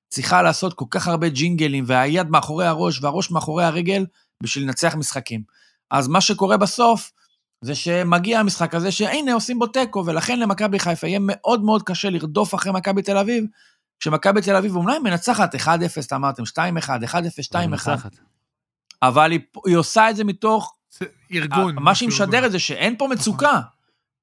צריכה 0.09 0.41
לעשות 0.41 0.73
כל 0.73 0.85
כך 0.89 1.07
הרבה 1.07 1.29
ג'ינגלים, 1.29 1.83
והיד 1.87 2.29
מאחורי 2.29 2.65
הראש 2.65 3.03
והראש 3.03 3.31
מאחורי 3.31 3.63
הרגל, 3.63 4.05
בשביל 4.43 4.63
לנצח 4.63 4.95
משחקים. 4.95 5.43
אז 5.91 6.07
מה 6.07 6.21
שקורה 6.21 6.57
בסוף, 6.57 7.11
זה 7.61 7.75
שמגיע 7.75 8.39
המשחק 8.39 8.75
הזה 8.75 8.91
שהנה 8.91 9.33
עושים 9.33 9.59
בו 9.59 9.67
תיקו, 9.67 10.03
ולכן 10.05 10.39
למכבי 10.39 10.79
חיפה 10.79 11.07
יהיה 11.07 11.19
מאוד 11.21 11.63
מאוד 11.63 11.83
קשה 11.83 12.09
לרדוף 12.09 12.55
אחרי 12.55 12.71
מכבי 12.71 13.01
תל 13.01 13.17
אביב, 13.17 13.45
כשמכבי 13.99 14.41
תל 14.41 14.55
אביב 14.55 14.75
אומנם 14.75 15.03
מנצחת 15.03 15.55
1-0, 15.55 15.67
אתה 16.07 16.15
אמרתם, 16.15 16.43
2-1, 16.43 16.47
1-0, 16.85 16.87
2-1, 17.55 17.67
מנצחת. 17.67 18.11
אבל 19.03 19.31
היא, 19.31 19.39
היא 19.65 19.75
עושה 19.75 20.09
את 20.09 20.15
זה 20.15 20.23
מתוך... 20.23 20.73
זה 20.99 21.05
ארגון. 21.33 21.75
מה 21.79 21.95
שהיא. 21.95 22.09
משדרת 22.09 22.51
זה 22.51 22.59
שאין 22.59 22.95
פה 22.97 23.07
מצוקה. 23.11 23.59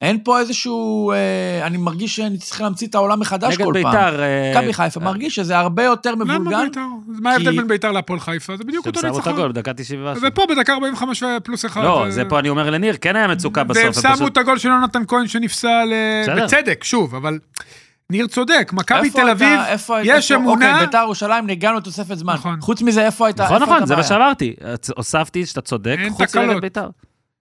אין 0.00 0.18
פה 0.24 0.38
איזשהו... 0.40 1.12
אה, 1.12 1.66
אני 1.66 1.76
מרגיש 1.76 2.16
שאני 2.16 2.38
צריך 2.38 2.60
להמציא 2.60 2.86
את 2.86 2.94
העולם 2.94 3.20
מחדש 3.20 3.54
נגד 3.54 3.64
כל 3.64 3.74
פעם. 3.82 3.92
ביתר... 3.92 4.22
אה, 4.22 4.52
מכבי 4.54 4.72
חיפה 4.72 5.00
מרגיש 5.00 5.34
שזה 5.34 5.58
הרבה 5.58 5.84
יותר 5.84 6.10
למה 6.14 6.38
מבולגן. 6.38 6.64
בית"ר? 6.64 6.80
אז 7.14 7.20
מה 7.20 7.32
ההבדל 7.32 7.56
בין 7.56 7.68
בית"ר 7.68 7.92
להפועל 7.92 8.20
חיפה? 8.20 8.56
זה 8.56 8.64
בדיוק 8.64 8.84
שהם 8.84 8.90
אותו 8.90 9.00
שמו 9.00 9.10
את 9.10 9.14
ניצחון. 9.14 9.32
הגול 9.32 9.52
בדקה 9.52 9.72
90 9.74 10.00
ומשהו. 10.06 10.22
ופה 10.26 10.46
בדקה 10.50 10.72
45 10.74 11.22
פלוס 11.44 11.64
אחד. 11.66 11.82
לא, 11.84 12.04
אה, 12.04 12.10
זה 12.10 12.24
פה 12.24 12.38
אני 12.38 12.48
אומר 12.48 12.70
לניר, 12.70 12.96
כן 13.00 13.16
היה 13.16 13.28
מצוקה 13.28 13.64
בסוף. 13.64 13.76
והם 13.82 13.86
הם 13.86 13.92
שמו 13.92 14.12
פשוט- 14.14 14.32
את 14.32 14.36
הגול 14.36 14.58
של 14.58 14.68
יונתן 14.68 15.02
כהן 15.08 15.26
שנפסל, 15.28 15.92
אה. 16.28 16.44
בצדק, 16.44 16.84
שוב, 16.84 17.14
אבל 17.14 17.38
ניר 18.12 18.26
צודק, 18.26 18.70
מכבי 18.72 19.10
תל 19.10 19.28
אביב, 19.30 19.60
יש 20.02 20.32
אמונה- 20.32 20.70
אוקיי, 20.72 20.86
ביתר 20.86 20.98
ירושלים, 21.02 21.48
הגענו 21.48 21.76
לתוספת 21.76 22.14
זמן. 22.14 22.34
נכון. 22.34 22.60
חוץ 22.60 22.82
מזה, 22.82 23.06
איפה 23.06 23.26
הייתה 23.26 23.44
נכון, 23.44 23.62
נכון, 23.62 23.86
זה 23.86 23.96
מה? 23.96 24.02
שאמרתי. 24.02 24.54
הוספתי 24.96 25.46
שאתה 25.46 25.60
צודק, 25.60 25.96
חוץ 26.10 26.30
תקלות. 26.30 26.46
מנגד 26.46 26.60
ביתר. 26.60 26.88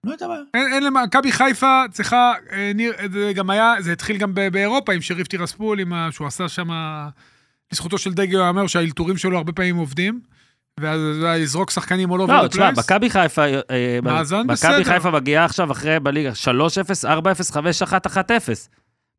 לא 0.04 0.10
הייתה 0.10 0.28
בעיה. 0.28 0.40
אין 0.54 0.72
אין 0.72 0.82
למכבי 0.84 1.32
חיפה 1.32 1.82
צריכה, 1.90 2.32
אה, 2.52 2.72
ניר, 2.74 2.92
זה 3.12 3.32
גם 3.34 3.50
היה, 3.50 3.74
זה 3.80 3.92
התחיל 3.92 4.16
גם 4.16 4.34
ב- 4.34 4.48
באירופה 4.48 4.92
עם 4.92 5.00
שריף 5.00 5.26
טירספול, 5.28 5.80
עם 5.80 5.92
ה- 5.92 6.08
שהוא 6.12 6.26
עשה 6.26 6.48
שם, 6.48 6.68
לזכותו 7.72 7.98
של 7.98 8.12
דגו 8.12 8.36
ייאמר 8.38 8.66
שהאלתורים 8.66 9.16
שלו 9.16 9.36
הרבה 9.36 9.52
פעמים 9.52 9.76
עובדים, 9.76 10.20
ואז 10.80 11.00
לזרוק 11.22 11.70
שחקנים 11.70 12.10
all 12.12 12.26
over 12.28 12.32
לא, 12.32 12.48
תשמע. 12.48 12.70
מכבי 12.70 13.10
חיפה, 13.10 13.44
אה, 13.46 13.98
מאזן 14.02 14.36
מכבי 14.36 14.52
בסדר. 14.52 14.84
חיפה 14.84 15.10
מגיעה 15.10 15.44
עכשיו 15.44 15.72
אחרי 15.72 16.00
בליגה 16.00 16.30
3-0, 16.34 17.04
4-0, 17.04 17.50
5-1, 17.50 18.06
1-0. 18.06 18.68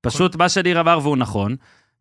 פשוט 0.01 0.35
מה 0.35 0.49
שניר 0.49 0.79
אמר 0.79 0.99
והוא 1.03 1.17
נכון, 1.17 1.55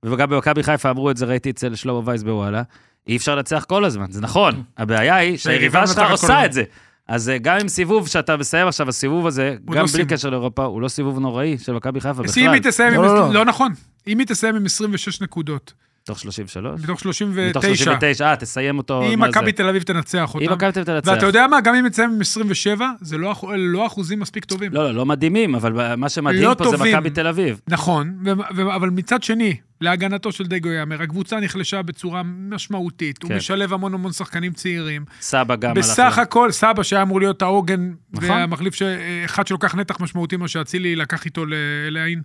וגם 0.04 0.30
במכבי 0.30 0.62
חיפה 0.62 0.90
אמרו 0.90 1.10
את 1.10 1.16
זה, 1.16 1.26
ראיתי 1.26 1.50
אצל 1.50 1.74
שלמה 1.74 2.00
וייס 2.04 2.22
בוואלה, 2.22 2.62
אי 3.06 3.16
אפשר 3.16 3.34
לנצח 3.34 3.64
כל 3.68 3.84
הזמן, 3.84 4.06
זה 4.10 4.20
נכון. 4.20 4.62
הבעיה 4.78 5.16
היא 5.16 5.36
שהיריבה 5.36 5.86
שלך 5.86 6.10
עושה. 6.10 6.44
את 6.44 6.52
זה. 6.52 6.62
אז 7.08 7.28
אה, 7.28 7.38
גם 7.38 7.56
עם 7.60 7.68
סיבוב 7.68 8.08
שאתה 8.08 8.36
מסיים 8.36 8.68
עכשיו, 8.68 8.88
הסיבוב 8.88 9.26
הזה, 9.26 9.56
גם 9.64 9.74
לא 9.74 9.86
בלי. 9.94 10.04
קשר 10.06 10.30
לאירופה, 10.30 10.64
הוא 10.64 10.80
לא 10.80 10.88
סיבוב 10.88 11.18
נוראי 11.18 11.58
של 11.58 11.72
מכבי 11.72 12.00
חיפה 12.00 12.22
אז 12.24 12.38
אם 12.38 12.42
בכלל. 12.42 12.54
היא 12.54 12.62
תסיים. 12.62 12.94
לא, 12.94 13.14
לא. 13.14 13.34
לא 13.34 13.44
נכון. 13.44 13.72
אם 14.06 14.18
היא 14.18 14.26
תסיים 14.26 14.56
עם 14.56 14.64
26 14.64 15.20
נקודות, 15.20 15.72
מתוך 16.08 16.18
33? 16.20 16.80
מתוך 16.80 16.90
מתוך 16.90 17.00
39, 17.00 17.84
39, 17.84 18.26
אה, 18.30 18.36
תסיים 18.36 18.78
אותו. 18.78 19.02
אם 19.02 19.10
זה? 19.10 19.16
מכבי 19.16 19.52
תל 19.52 19.68
אביב 19.68 19.82
תנצח 19.82 20.30
אם 20.34 20.40
אותה, 20.42 20.54
מכבי 20.54 20.72
תל 20.72 20.80
אביב 20.80 21.00
תנצח. 21.00 21.12
ואתה 21.12 21.26
יודע 21.26 21.46
מה, 21.46 21.60
גם 21.60 21.74
אם 21.74 21.88
תסיים 21.88 22.10
עם 22.10 22.20
27, 22.20 22.90
זה 23.00 23.18
לא 23.18 23.34
לא 23.56 23.86
אחוזים 23.86 24.20
מספיק 24.20 24.44
טובים. 24.44 24.72
לא, 24.74 24.84
לא, 24.84 24.94
לא 24.94 25.06
מדהימים, 25.06 25.54
אבל 25.54 25.96
מה 25.96 26.08
שמדהים 26.08 26.42
לא 26.42 26.54
פה 26.58 26.64
זה 26.64 26.76
טובים. 26.76 26.94
מכבי 26.94 27.10
תל 27.10 27.26
אביב. 27.26 27.60
נכון, 27.68 28.14
ו- 28.24 28.30
ו- 28.56 28.74
אבל 28.74 28.90
מצד 28.90 29.22
שני, 29.22 29.56
להגנתו 29.80 30.32
של 30.32 30.44
דגו 30.46 30.68
יאמר, 30.68 31.02
הקבוצה 31.02 31.40
נחלשה 31.40 31.82
בצורה 31.82 32.22
משמעותית, 32.24 33.22
הוא 33.22 33.28
כן. 33.28 33.36
משלב 33.36 33.72
המון 33.72 33.94
המון 33.94 34.12
שחקנים 34.12 34.52
צעירים. 34.52 35.04
סבא 35.20 35.56
גם 35.56 35.70
הלך. 35.70 35.78
בסך 35.78 36.18
הכל, 36.18 36.50
סבא 36.50 36.82
שהיה 36.82 37.02
אמור 37.02 37.20
להיות 37.20 37.42
העוגן, 37.42 37.90
נכון. 38.12 38.30
והמחליף, 38.30 38.74
ש- 38.74 38.82
אחד 39.24 39.46
שלוקח 39.46 39.74
נתח 39.74 40.00
משמעותי, 40.00 40.36
מה 40.36 40.48
שאצילי 40.48 40.96
לקח 40.96 41.24
איתו 41.24 41.44
לעין, 41.90 42.22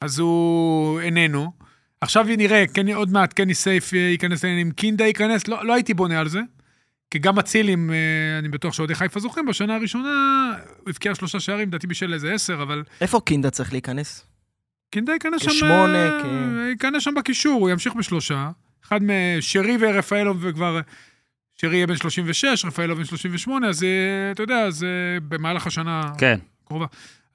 אז 0.00 0.18
הוא 0.18 1.00
איננו. 1.00 1.52
עכשיו 2.00 2.24
נראה, 2.38 2.64
כן, 2.74 2.88
עוד 2.88 3.12
מעט 3.12 3.32
קני 3.32 3.54
סייף 3.54 3.94
אה, 3.94 3.98
ייכנס 3.98 4.44
לעניינים, 4.44 4.70
קינדה 4.70 5.06
ייכנס, 5.06 5.48
לא, 5.48 5.64
לא 5.64 5.74
הייתי 5.74 5.94
בונה 5.94 6.20
על 6.20 6.28
זה. 6.28 6.40
כי 7.10 7.18
גם 7.18 7.38
אצילים, 7.38 7.90
אה, 7.90 8.38
אני 8.38 8.48
בטוח 8.48 8.72
שאוהדי 8.74 8.94
חיפה 8.94 9.20
זוכרים, 9.20 9.46
בשנה 9.46 9.74
הראשונה 9.74 10.08
הוא 10.80 10.90
הבקיע 10.90 11.14
שלושה 11.14 11.40
שערים, 11.40 11.68
לדעתי 11.68 11.86
בשל 11.86 12.14
איזה 12.14 12.32
עשר, 12.34 12.62
אבל 12.62 12.82
איפה 13.00 13.20
קינדה 13.20 13.50
צריך 13.50 13.72
להיכנס? 13.72 14.26
קינדה 14.90 15.12
ייכנס 15.12 15.42
שם... 15.42 15.50
כשמונה, 15.50 16.08
אה, 16.08 16.22
כ- 16.22 16.68
ייכנס 16.70 17.02
שם 17.02 17.14
בקישור, 17.16 17.60
הוא 17.60 17.70
ימשיך 17.70 17.94
בשלושה. 17.94 18.50
אחד 18.84 19.00
משרי 19.02 19.76
ורפאלוב 19.80 20.38
וכבר... 20.40 20.80
שרי 21.60 21.76
יהיה 21.76 21.86
בן 21.86 21.96
36, 21.96 22.64
רפאלוב 22.64 22.98
בן 22.98 23.04
38, 23.04 23.68
אז 23.68 23.82
אה, 23.84 23.88
אתה 24.30 24.42
יודע, 24.42 24.58
אז 24.58 24.84
אה, 24.84 24.88
במהלך 25.28 25.66
השנה 25.66 26.00
כן. 26.18 26.38
הקרובה. 26.64 26.86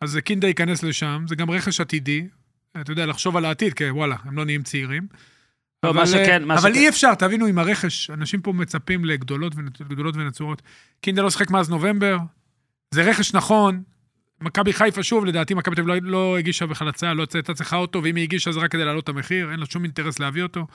אז 0.02 0.15
אה, 0.15 0.21
קינדה 0.21 0.47
ייכנס 0.47 0.84
לשם, 0.84 1.24
זה 1.28 1.36
גם 1.36 1.52
רכש 1.52 1.82
עתידי. 1.82 2.28
אתה 2.81 2.91
יודע, 2.91 3.05
לחשוב 3.05 3.38
על 3.38 3.45
העתיד, 3.45 3.73
כי 3.73 3.89
וואלה, 3.89 4.15
הם 4.23 4.38
לא 4.38 4.45
נהיים 4.45 4.63
צעירים. 4.63 5.07
לא, 5.84 5.89
אבל, 5.89 5.95
מה 5.97 6.01
אה, 6.01 6.07
שכן, 6.07 6.43
מה 6.43 6.53
אבל 6.53 6.69
שכן- 6.73 6.79
אי 6.79 6.89
אפשר, 6.89 7.13
תבינו, 7.15 7.45
עם 7.45 7.57
הרכש, 7.60 8.10
אנשים 8.10 8.41
פה 8.41 8.53
מצפים 8.53 9.05
לגדולות, 9.05 9.53
ונצ- 9.53 9.84
גדולות 9.89 10.15
ונצורות. 10.15 10.62
קינדה 11.01 11.21
לא 11.21 11.29
שיחק 11.29 11.51
מאז 11.51 11.69
נובמבר, 11.69 12.17
זה 12.91 13.01
רכש 13.03 13.34
נכון. 13.34 13.84
מכבי 14.41 14.73
חיפה, 14.73 15.03
שוב, 15.03 15.25
לדעתי 15.25 15.53
מכבי 15.53 15.75
תל 15.75 15.81
אביב 15.81 16.03
לא, 16.05 16.12
לא 16.12 16.38
הגישה 16.38 16.65
בכלל 16.65 16.88
הצעה, 16.88 17.13
לא 17.13 17.25
הייתה 17.34 17.53
צריכה 17.53 17.75
אותו, 17.75 18.03
ואם 18.03 18.15
היא 18.15 18.23
הגישה 18.23 18.51
זה 18.51 18.60
רק 18.60 18.71
כדי 18.71 18.86
להעלות 18.86 19.03
את 19.03 19.10
המחיר, 19.10 19.51
אין 19.51 19.60
לה 19.60 19.65
שום 19.65 19.84
אינטרס 19.84 20.19
להביא 20.19 20.43
אותו. 20.43 20.67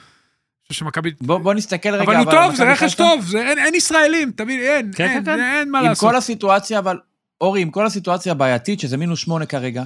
שמכבי... 0.72 1.10
בוא, 1.20 1.38
בוא 1.38 1.54
נסתכל 1.54 1.88
רגע, 1.94 2.02
אבל 2.02 2.16
הוא 2.16 2.24
טוב, 2.30 2.54
זה 2.54 2.72
רכש 2.72 2.80
חיפה. 2.80 2.96
טוב, 2.96 3.24
זה, 3.24 3.38
אין, 3.48 3.58
אין 3.58 3.74
ישראלים, 3.74 4.30
תבין, 4.36 4.60
אין, 4.60 4.90
כן, 4.96 5.04
אין, 5.04 5.24
כן, 5.24 5.36
כן. 5.36 5.40
אין 5.40 5.70
מה 5.70 5.78
עם 5.78 5.84
לעשות. 5.84 6.10
כל 6.10 6.16
הסיטואציה, 6.16 6.78
אבל, 6.78 6.98
אורי, 7.40 7.62
עם 7.62 7.70
כל 7.70 7.86
הסיטואציה 7.86 8.32
הבעייתית, 8.32 8.80
שזה 8.80 8.96
מינוס 8.96 9.18
שמונה 9.20 9.46
כרגע, 9.46 9.84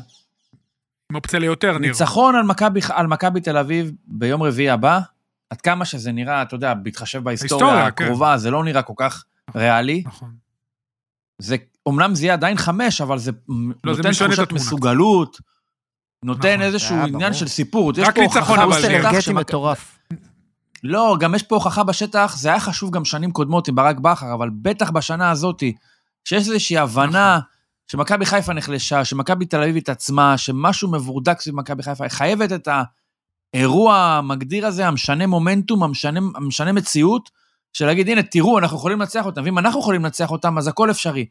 עם 1.10 1.16
אופציה 1.16 1.38
ליותר, 1.38 1.78
ניר. 1.78 1.90
ניצחון 1.90 2.36
על 2.36 2.42
מכבי, 2.42 2.80
על 2.88 3.06
מכבי 3.06 3.40
תל 3.40 3.56
אביב 3.56 3.92
ביום 4.06 4.42
רביעי 4.42 4.70
הבא, 4.70 5.00
עד 5.50 5.60
כמה 5.60 5.84
שזה 5.84 6.12
נראה, 6.12 6.42
אתה 6.42 6.54
יודע, 6.54 6.74
בהתחשב 6.74 7.24
בהיסטוריה 7.24 7.90
כן. 7.90 8.04
הקרובה, 8.04 8.38
זה 8.38 8.50
לא 8.50 8.64
נראה 8.64 8.82
כל 8.82 8.92
כך 8.96 9.24
ריאלי. 9.54 10.02
נכון. 10.06 10.30
זה, 11.38 11.56
אומנם 11.86 12.14
זה 12.14 12.24
יהיה 12.24 12.32
עדיין 12.32 12.56
חמש, 12.56 13.00
אבל 13.00 13.18
זה 13.18 13.30
לא, 13.48 13.96
נותן 13.96 14.12
תחושת. 14.12 14.52
מסוגלות, 14.52 15.40
נותן 16.24 16.48
נכון. 16.54 16.62
איזשהו 16.62 16.96
עניין 16.96 17.18
ברור. 17.18 17.32
של 17.32 17.48
סיפור. 17.48 17.92
יש 17.96 18.08
רק 18.08 18.14
פה 18.14 18.20
ניצחון, 18.20 18.58
אבל 18.58 18.86
אנרגטי 18.86 19.32
מטורף. 19.32 19.98
לא, 20.84 21.16
גם 21.20 21.34
יש 21.34 21.42
פה 21.42 21.54
הוכחה 21.54 21.84
בשטח, 21.84 22.36
זה 22.36 22.48
היה 22.48 22.60
חשוב 22.60 22.90
גם 22.90 23.04
שנים 23.04 23.32
קודמות 23.32 23.68
עם 23.68 23.74
ברק 23.74 23.98
בכר, 23.98 24.34
אבל 24.34 24.50
בטח 24.62 24.90
בשנה 24.90 25.30
הזאת, 25.30 25.62
שיש 26.24 26.48
איזושהי 26.48 26.78
הבנה 26.78 27.38
נכון. 27.38 27.59
שמכבי 27.90 28.26
חיפה 28.26 28.52
נחלשה, 28.52 29.04
שמכבי 29.04 29.46
תל 29.46 29.62
אביב 29.62 29.76
התעצמה, 29.76 30.38
שמשהו 30.38 30.90
מבורדק 30.90 31.40
סביב 31.40 31.56
מכבי 31.56 31.82
חיפה, 31.82 32.04
היא 32.04 32.10
חייבת 32.10 32.52
את 32.52 32.68
האירוע 33.54 33.96
המגדיר 33.96 34.66
הזה, 34.66 34.86
המשנה 34.86 35.26
מומנטום, 35.26 35.82
המשנה, 35.82 36.20
המשנה 36.34 36.72
מציאות, 36.72 37.30
של 37.72 37.86
להגיד, 37.86 38.08
הנה, 38.08 38.22
תראו, 38.22 38.58
אנחנו 38.58 38.76
יכולים 38.76 39.00
לנצח 39.00 39.26
אותם, 39.26 39.42
ואם 39.44 39.58
אנחנו 39.58 39.80
יכולים 39.80 40.04
לנצח 40.04 40.30
אותם, 40.30 40.58
אז 40.58 40.68
הכל 40.68 40.90
אפשרי. 40.90 41.26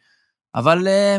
אבל 0.56 0.88
אה, 0.88 1.18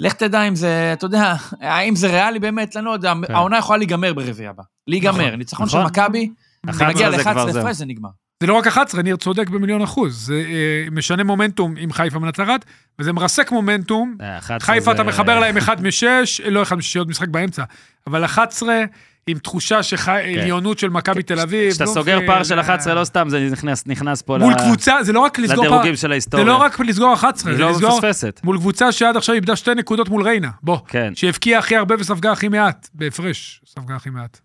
לך 0.00 0.12
תדע 0.12 0.42
אם 0.42 0.54
זה, 0.54 0.90
אתה 0.92 1.06
יודע, 1.06 1.34
האם 1.60 1.96
זה 1.96 2.06
ריאלי 2.06 2.38
באמת, 2.38 2.76
אני 2.76 2.84
לא 2.84 2.90
יודע, 2.90 3.12
כן. 3.26 3.34
העונה 3.34 3.58
יכולה 3.58 3.78
להיגמר 3.78 4.12
ברביעי 4.12 4.48
הבא. 4.48 4.62
להיגמר, 4.86 5.26
נכון, 5.26 5.38
ניצחון 5.38 5.68
של 5.68 5.78
נכון. 5.78 5.90
מכבי, 5.90 6.30
11 6.70 6.88
נגיע 6.88 7.10
זה 7.10 7.22
כבר 7.22 7.44
ל-11 7.44 7.52
זהו. 7.52 7.62
הפרש, 7.62 7.76
זה 7.76 7.86
נגמר. 7.86 8.10
זה 8.40 8.46
לא 8.46 8.54
רק 8.54 8.66
11, 8.66 9.02
ניר 9.02 9.16
צודק 9.16 9.48
במיליון 9.48 9.82
אחוז. 9.82 10.26
זה 10.26 10.34
אה, 10.34 10.90
משנה 10.92 11.24
מומנטום 11.24 11.74
עם 11.78 11.92
חיפה 11.92 12.18
מנצחת, 12.18 12.64
וזה 12.98 13.12
מרסק 13.12 13.52
מומנטום. 13.52 14.16
אה, 14.20 14.38
11 14.38 14.74
חיפה 14.74 14.92
אתה 14.92 15.02
זה- 15.02 15.08
מחבר 15.08 15.38
להם 15.40 15.56
אחד 15.56 15.82
משש, 15.82 16.40
לא 16.40 16.62
אחד 16.62 16.76
משש, 16.76 16.96
עוד 16.96 17.08
משחק 17.08 17.28
באמצע, 17.28 17.62
אבל 18.06 18.24
11 18.24 18.84
עם 19.26 19.38
תחושה 19.38 19.82
שעליונות 19.82 20.78
של 20.78 20.88
מכבי 20.88 21.22
תל 21.22 21.40
אביב. 21.40 21.70
כשאתה 21.70 21.86
סוגר 21.86 22.18
פער 22.26 22.42
של 22.44 22.54
אה, 22.58 22.60
11, 22.64 22.94
לא 22.94 23.04
סתם, 23.04 23.28
זה 23.28 23.48
נכנס- 23.86 24.22
פה 24.22 24.38
מול 24.38 24.54
קבוצה, 24.54 24.96
זה 25.02 25.12
לא 25.12 25.20
רק 25.20 25.38
לסגור 25.38 25.56
פער, 25.56 25.64
לדירוגים 25.66 25.96
של 25.96 26.08
זה 26.08 26.12
ההיסטוריה. 26.12 26.46
לא 26.46 26.56
רק 26.56 26.80
לסגור 26.80 27.14
11, 27.14 27.50
היא 27.50 27.56
זה 27.56 27.62
לא 27.62 27.70
לסגור. 27.70 28.00
מול 28.44 28.58
קבוצה 28.58 28.92
שעד 28.92 29.16
עכשיו 29.16 29.34
איבדה 29.34 29.56
שתי 29.56 29.74
נקודות 29.74 30.08
מול 30.08 30.22
ריינה. 30.22 30.50
בוא, 30.62 30.78
כן. 30.88 31.12
שהבקיעה 31.16 31.58
הכי 31.58 31.76
הרבה 31.76 31.94
וספגה 31.98 32.32
הכי 32.32 32.48
מעט, 32.48 32.88
בהפרש, 32.94 33.60
ספגה 33.66 33.96
הכי 33.96 34.10
מעט. 34.10 34.40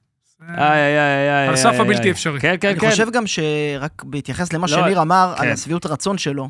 איי, 0.50 0.58
איי, 0.58 0.98
איי, 1.00 1.40
איי. 1.40 1.48
על 1.48 1.56
סף 1.56 1.74
הבלתי. 1.80 2.12
אפשרי. 2.12 2.40
כן, 2.40 2.56
כן, 2.62 2.68
אני 2.70 2.80
כן. 2.80 2.90
חושב 2.90 3.12
גם 3.12 3.28
שרק 3.28 4.04
בהתייחס 4.04 4.54
למה 4.54 4.68
לא, 4.70 4.74
שניר 4.84 5.02
אמר, 5.02 5.34
על 5.38 5.46
כן. 5.46 5.52
השביעות 5.54 5.86
רצון 5.86 6.18
שלו, 6.18 6.50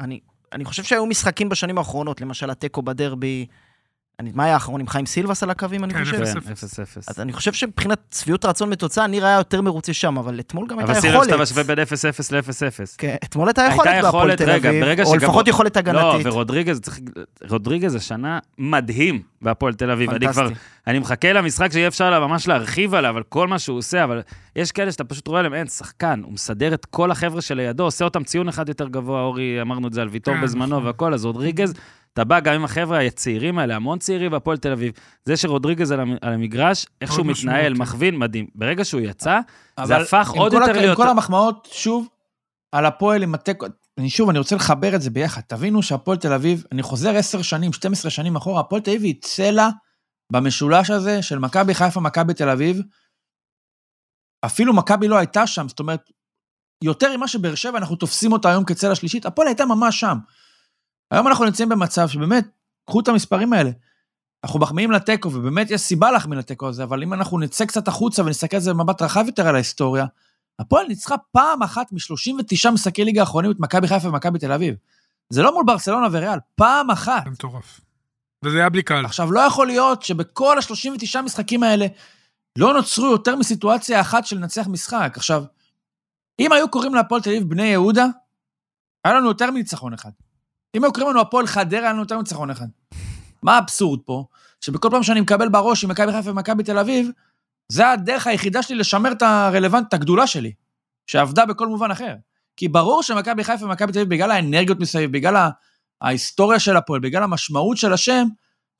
אני- 0.00 0.20
אני 0.52 0.64
חושב 0.64 0.82
שהיו 0.82 1.06
משחקים 1.06 1.48
בשנים 1.48 1.78
האחרונות, 1.78 2.20
למשל 2.20 2.50
התיקו 2.50 2.82
בדרבי, 2.82 3.46
אני- 3.50 3.65
מה 4.34 4.44
היה 4.44 4.54
האחרון 4.54 4.80
עם 4.80 4.88
חיים 4.88 5.06
סילבס 5.06 5.42
על 5.42 5.50
הקווים, 5.50 5.84
אני 5.84 5.94
כן, 5.94 6.04
חושב? 6.04 6.22
אפס, 6.22 6.32
כן, 6.32 6.52
אפס. 6.52 6.80
0-0. 6.80 7.04
אז 7.08 7.20
אני 7.20 7.32
חושב 7.32 7.52
שמבחינת 7.52 7.98
שביעות 8.14 8.44
רצון 8.44 8.70
מתוצאה, 8.70 9.06
ניר 9.06 9.26
היה 9.26 9.36
יותר 9.36 9.62
מרוצה 9.62 9.92
שם, 9.92 10.18
אבל 10.18 10.40
אתמול 10.40 10.66
גם 10.68 10.78
הייתה 10.78 10.92
אבל 10.92 11.08
יכולת. 11.08 11.12
שים 11.12 11.20
לב 11.20 11.24
שאתה 11.30 11.42
משווה 11.42 11.62
בין 11.64 11.78
0-0 11.78 11.82
ל-0-0. 12.32 12.94
כן, 12.98 13.16
אתמול 13.24 13.48
הייתה 13.48 13.62
יכולת 13.72 13.88
בהפועל 14.02 14.30
יכולת, 14.30 14.38
תל 14.42 14.50
אביב, 14.50 14.84
או 15.06 15.16
לפחות 15.16 15.48
יכולת 15.48 15.76
לא, 15.76 15.80
הגנתית. 15.80 16.26
ורודריגז, 16.26 16.80
צריך... 16.80 16.98
רודריגז 17.50 17.94
השנה 17.94 18.38
מדהים 18.58 19.22
בהפועל 19.42 19.74
תל 19.74 19.90
אביב. 19.90 20.10
אני 20.10 20.28
כבר. 20.28 20.48
אני 20.86 20.98
מחכה 20.98 21.32
למשחק 21.32 21.72
שיהיה 21.72 21.88
אפשר 21.88 22.10
לה- 22.10 22.20
ממש 22.20 22.48
להרחיב 22.48 22.94
עליו, 22.94 23.16
על 23.16 23.22
כל 23.28 23.48
מה 23.48 23.58
שהוא 23.58 23.78
עושה, 23.78 24.04
אבל 24.04 24.20
יש 24.56 24.72
כאלה 24.72 24.92
שאתה 24.92 25.04
פשוט 25.04 25.28
רואה 25.28 25.42
להם, 25.42 25.54
אין, 25.54 25.66
שחקן, 25.66 26.20
הוא 26.24 26.32
מסדר 26.32 26.74
את 26.74 26.84
כל 26.84 27.10
החבר'ה 27.10 27.40
שלידו, 27.42 27.84
עושה 27.84 28.04
אותם 28.04 28.24
ציון 28.24 28.48
אחד 28.48 28.68
יותר 28.68 28.88
גבוה, 28.88 29.20
אורי, 29.22 29.62
אמרנו 29.62 29.88
את 29.88 29.92
זה 29.92 30.02
על 30.02 30.08
ויטור 30.08 30.34
כן, 30.34 30.42
בזמנו 30.42 30.66
נכון. 30.66 30.86
והכל, 30.86 31.14
אז 31.14 31.24
רודריגז, 31.24 31.74
אתה 32.16 32.24
בא 32.24 32.40
גם 32.40 32.54
עם 32.54 32.64
החבר'ה 32.64 33.00
הצעירים 33.06 33.58
האלה, 33.58 33.76
המון 33.76 33.98
צעירים 33.98 34.30
בהפועל 34.30 34.56
תל 34.56 34.72
אביב. 34.72 34.92
זה 35.24 35.36
שרודריגז 35.36 35.92
על 35.92 36.00
המ- 36.00 36.16
על 36.20 36.32
המגרש, 36.32 36.86
איך 37.00 37.12
שהוא 37.12 37.26
מתנהל. 37.26 37.74
מכווין, 37.74 38.16
מדהים. 38.18 38.46
ברגע 38.54 38.84
שהוא 38.84 39.00
יצא, 39.00 39.40
זה 39.84 39.96
הפך 39.96 40.30
עוד 40.30 40.52
יותר 40.52 40.64
הכ- 40.64 40.70
עם 40.70 40.76
להיות... 40.76 40.96
כל 40.96 41.08
המחמאות, 41.08 41.68
שוב, 41.72 42.08
על 42.72 42.86
הפועל 42.86 43.22
עם 43.22 43.34
התיקו, 43.34 43.66
אני 43.98 44.10
שוב, 44.10 44.28
אני 44.28 44.38
רוצה 44.38 44.56
לחבר 44.56 44.94
את 44.94 45.02
זה 45.02 45.10
ביחד. 45.10 45.40
תבינו 45.40 45.82
שהפועל 45.82 46.18
תל 46.18 46.32
אביב, 46.32 46.64
אני 46.72 46.82
חוזר 46.82 47.16
10 47.16 47.42
שנים, 47.42 47.72
12 47.72 48.10
שנים 48.10 48.36
אחורה, 48.36 48.60
הפועל 48.60 48.82
תל 48.82 48.90
אביב 48.90 49.02
היא 49.02 49.14
צלע 49.20 49.68
במשולש 50.32 50.90
הזה 50.90 51.22
של 51.22 51.38
מכבי 51.38 51.74
חיפה, 51.74 52.00
מכבי 52.00 52.34
תל 52.34 52.48
אביב. 52.48 52.80
אפילו 54.44 54.72
מכבי 54.74 55.08
לא 55.08 55.16
הייתה 55.16 55.46
שם, 55.46 55.68
זאת 55.68 55.80
אומרת, 55.80 56.10
יותר 56.84 57.16
ממה 57.16 57.28
שבאר 57.28 57.54
שבע, 57.54 57.78
אנחנו 57.78 57.96
תופסים 57.96 58.32
אותה 58.32 58.50
היום 58.50 58.64
כצלע 58.64 58.94
שלישית, 58.94 59.26
הפועל 59.26 59.48
הייתה 59.48 59.66
ממש 59.66 60.00
שם. 60.00 60.16
היום 61.10 61.28
אנחנו 61.28 61.44
נמצאים 61.44 61.68
במצב 61.68 62.08
שבאמת, 62.08 62.48
קחו 62.86 63.00
את 63.00 63.08
המספרים 63.08 63.52
האלה. 63.52 63.70
אנחנו 64.44 64.60
מחמיאים 64.60 64.90
לתיקו, 64.90 65.32
ובאמת 65.32 65.70
יש 65.70 65.80
סיבה 65.80 66.10
להחמיא 66.10 66.38
לתיקו 66.38 66.68
הזה, 66.68 66.84
אבל 66.84 67.02
אם 67.02 67.12
אנחנו 67.12 67.38
נצא 67.38 67.64
קצת 67.64 67.88
החוצה 67.88 68.22
ונסתכל 68.22 68.56
על 68.56 68.62
זה 68.62 68.72
במבט 68.72 69.02
רחב 69.02 69.24
יותר 69.26 69.48
על 69.48 69.54
ההיסטוריה, 69.54 70.06
הפועל 70.58 70.86
ניצחה 70.86 71.14
פעם 71.32 71.62
אחת 71.62 71.92
מ-39 71.92 72.70
משחקי 72.70 73.04
ליגה 73.04 73.20
האחרונים 73.20 73.50
את 73.50 73.56
מכבי 73.60 73.88
חיפה 73.88 74.08
ומכבי 74.08 74.38
תל 74.38 74.52
אביב. 74.52 74.74
זה 75.30 75.42
לא 75.42 75.54
מול 75.54 75.64
ברצלונה 75.66 76.06
וריאל, 76.12 76.38
פעם 76.54 76.90
אחת. 76.90 77.24
זה 77.24 77.30
מטורף. 77.30 77.80
וזה 78.44 78.58
היה 78.58 78.68
בלי 78.68 78.82
קהל. 78.82 79.04
עכשיו, 79.04 79.32
לא 79.32 79.40
יכול 79.40 79.66
להיות 79.66 80.02
שבכל 80.02 80.58
ה-39 80.58 81.22
משחקים 81.22 81.62
האלה 81.62 81.86
לא 82.58 82.74
נוצרו 82.74 83.06
יותר 83.06 83.36
מסיטואציה 83.36 84.00
אחת 84.00 84.26
של 84.26 84.36
לנצח 84.36 84.66
משחק. 84.66 85.12
עכשיו, 85.16 85.44
אם 86.40 86.52
היו 86.52 86.70
קוראים 86.70 86.94
להפועל 86.94 87.22
תל 87.22 87.30
אביב 87.30 87.50
בני 87.50 87.66
יהודה, 87.66 88.06
היה 89.04 89.14
לנו 89.14 89.28
יותר 89.28 89.50
מניצחון 89.50 89.92
אחד. 89.92 90.10
אם 90.76 90.84
היו 90.84 90.92
קוראים 90.92 91.10
לנו 91.10 91.20
הפועל 91.20 91.46
חדרה, 91.46 91.80
היה 91.80 91.92
לנו 91.92 92.02
יותר 92.02 92.16
מניצחון 92.16 92.50
אחד. 92.50 92.66
מה 93.42 93.56
האבסורד 93.56 94.00
פה? 94.04 94.24
שבכל 94.60 94.88
פעם 94.90 95.02
שאני 95.02 95.20
מקבל 95.20 95.48
בראש 95.48 95.84
עם 95.84 95.90
מכבי 95.90 96.12
חיפה 96.12 96.30
ומכבי 96.30 96.62
תל 96.62 96.78
אביב, 96.78 97.10
זה 97.72 97.90
הדרך 97.90 98.26
היחידה 98.26 98.62
שלי 98.62 98.76
לשמר 98.76 99.12
את 99.12 99.22
הרלוונט, 99.22 99.88
את 99.88 99.94
הגדולה 99.94 100.26
שלי, 100.26 100.52
שעבדה 101.06 101.46
בכל 101.46 101.66
מובן 101.66 101.90
אחר. 101.90 102.14
כי 102.56 102.68
ברור 102.68 103.02
שמכבי 103.02 103.44
חיפה 103.44 103.64
ומכבי 103.64 103.92
תל 103.92 103.98
אביב, 103.98 104.10
בגלל 104.10 104.30
האנרגיות 104.30 104.80
מסביב, 104.80 105.12
בגלל 105.12 105.48
ההיסטוריה 106.00 106.58
של 106.58 106.76
הפועל, 106.76 107.00
בגלל 107.00 107.22
המשמעות 107.22 107.76
של 107.76 107.92
השם, 107.92 108.26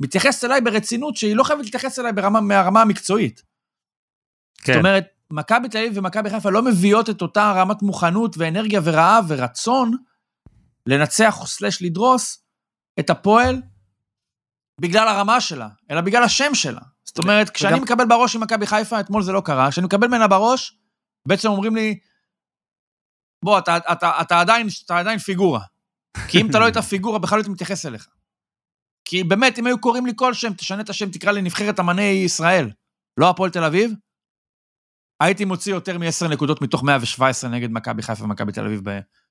מתייחסת 0.03 0.44
אליי 0.44 0.61
ברצינות 0.61 1.16
שהיא 1.16 1.37
לא 1.37 1.42
חייבת 1.44 1.64
להתייחס 1.64 1.99
אליי 1.99 2.12
ברמה, 2.12 2.40
מהרמה 2.40 2.83
המקצועית. 2.83 3.42
כן. 4.59 4.72
זאת 4.72 4.79
אומרת, 4.79 5.05
מכבי 5.31 5.68
תל 5.68 5.79
אביב 5.79 5.99
ומכבי 5.99 6.31
חיפה 6.31 6.51
לא 6.51 6.62
מביאות 6.62 7.11
את 7.11 7.22
אותה 7.22 7.53
רמת 7.57 7.83
מוכנות 7.83 8.38
ואנרגיה 8.38 8.81
ורעב 8.85 9.25
ורצון 9.29 9.96
לנצח 10.87 11.37
סלש 11.46 11.83
לדרוס 11.83 12.44
את 13.01 13.11
הפועל 13.11 13.62
בגלל 14.81 15.09
הרמה 15.09 15.40
שלה, 15.40 15.68
אלא 15.90 16.01
בגלל 16.01 16.22
השם 16.22 16.55
שלה. 16.55 16.81
זאת 17.05 17.18
אומרת, 17.18 17.51
כשאני 17.51 17.72
וגם- 17.75 17.83
מקבל 17.83 18.05
בראש 18.09 18.37
עם 18.37 18.42
מכבי 18.42 18.66
חיפה, 18.66 19.01
אתמול 19.01 19.22
זה 19.22 19.33
לא 19.33 19.42
קרה, 19.44 19.70
כשאני 19.70 19.87
מקבל 19.87 20.07
ממנה 20.09 20.29
בראש, 20.29 20.79
בעצם 21.29 21.49
אומרים 21.49 21.77
לי, 21.77 21.99
בוא, 23.44 23.59
אתה, 23.59 23.77
אתה, 23.77 24.20
אתה, 24.20 24.40
עדיין, 24.40 24.66
אתה 24.87 24.99
עדיין 24.99 25.18
פיגורה. 25.18 25.61
כי 26.29 26.40
אם 26.40 26.51
אתה 26.51 26.59
לא 26.59 26.64
היית 26.64 26.77
פיגורה, 26.90 27.18
בכלל 27.18 27.38
לא 27.38 27.42
הייתי 27.42 27.51
מתייחס 27.53 27.87
אליך. 27.87 28.09
כי 29.05 29.25
באמת, 29.25 29.59
אם 29.59 29.66
היו 29.66 29.81
קוראים 29.81 30.07
לי 30.07 30.12
כל 30.16 30.35
שם, 30.35 30.55
תשנה 30.55 30.81
את 30.81 30.88
השם, 30.90 31.11
תקרא 31.11 31.33
לי 31.33 31.42
נבחרת 31.42 31.81
אמני 31.81 32.03
ישראל, 32.03 32.70
לא 33.20 33.31
הפועל 33.31 33.51
תל 33.51 33.64
אביב, 33.64 33.90
הייתי 35.22 35.44
מוציא 35.44 35.72
יותר 35.75 35.99
מ-10 35.99 36.29
נקודות 36.33 36.62
מתוך 36.62 36.83
117 36.85 37.51
נגד 37.51 37.68
מכבי 37.70 38.03
חיפה 38.03 38.25
ומכבי 38.25 38.53
תל 38.53 38.64
אביב 38.64 38.81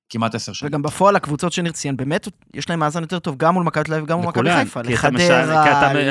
בכמעט 0.10 0.36
10 0.36 0.54
שנים. 0.54 0.70
וגם 0.72 0.82
בפועל 0.82 1.15
הקבוצות 1.15 1.52
שניר 1.52 1.72
ציין, 1.72 1.98
באמת, 1.98 2.28
יש 2.54 2.70
להם 2.70 2.80
מאזן 2.80 3.02
יותר 3.02 3.20
טוב 3.20 3.38
גם 3.38 3.54
מול 3.54 3.63
מכבי 3.63 3.84
תל 3.84 3.94
אביב, 3.94 4.06
גם 4.06 4.18
מול 4.18 4.28
מכבי 4.28 4.54
חיפה. 4.54 4.82
לחדרה, 4.82 5.12
מש- 5.12 5.22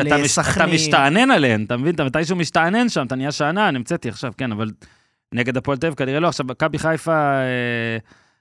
אתה 0.06 0.16
לסכנין. 0.16 0.74
משתענן 0.74 1.30
עליהן, 1.30 1.64
אתה 1.64 1.76
מבין? 1.76 1.94
אתה 1.94 2.04
מתישהו 2.04 2.36
משתענן 2.36 2.88
שם, 2.88 3.06
אתה 3.06 3.14
נהיה 3.14 3.32
שאנן, 3.32 3.76
המצאתי 3.76 4.08
עכשיו, 4.08 4.32
כן, 4.38 4.52
אבל 4.52 4.70
נגד 5.34 5.56
הפועל 5.56 5.78
תל 5.78 5.86
אביב 5.86 5.96
כנראה 5.96 6.20
לא. 6.20 6.28
עכשיו, 6.28 6.46
מכבי 6.46 6.78
חיפה, 6.78 7.12
אה, 7.12 7.96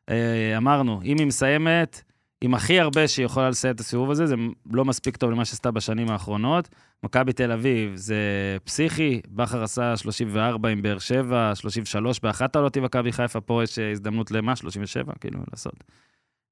אה, 0.09 0.57
אמרנו, 0.57 1.01
אם 1.05 1.15
היא 1.19 1.27
מסיימת, 1.27 2.01
עם 2.43 2.53
הכי 2.53 2.79
הרבה 2.79 3.07
שהיא 3.07 3.25
יכולה 3.25 3.49
לסיים 3.49 3.75
את 3.75 3.79
הסיבוב 3.79 4.11
הזה, 4.11 4.25
זה 4.25 4.35
לא 4.71 4.85
מספיק 4.85 5.17
טוב 5.17 5.31
למה 5.31 5.45
שעשתה 5.45 5.71
בשנים 5.71 6.09
האחרונות. 6.09 6.69
מכבי 7.03 7.33
תל 7.33 7.51
אביב 7.51 7.95
זה 7.95 8.17
פסיכי, 8.63 9.21
בכר 9.29 9.63
עשה 9.63 9.97
34 9.97 10.69
עם 10.69 10.81
באר 10.81 10.99
שבע, 10.99 11.55
33 11.55 12.19
באחת 12.19 12.55
העולות 12.55 12.75
עם 12.75 12.83
מכבי 12.83 13.11
חיפה, 13.11 13.41
פה 13.41 13.63
יש 13.63 13.79
אה, 13.79 13.91
הזדמנות 13.91 14.31
למה? 14.31 14.55
37, 14.55 15.13
כאילו, 15.21 15.39
לעשות. 15.51 15.83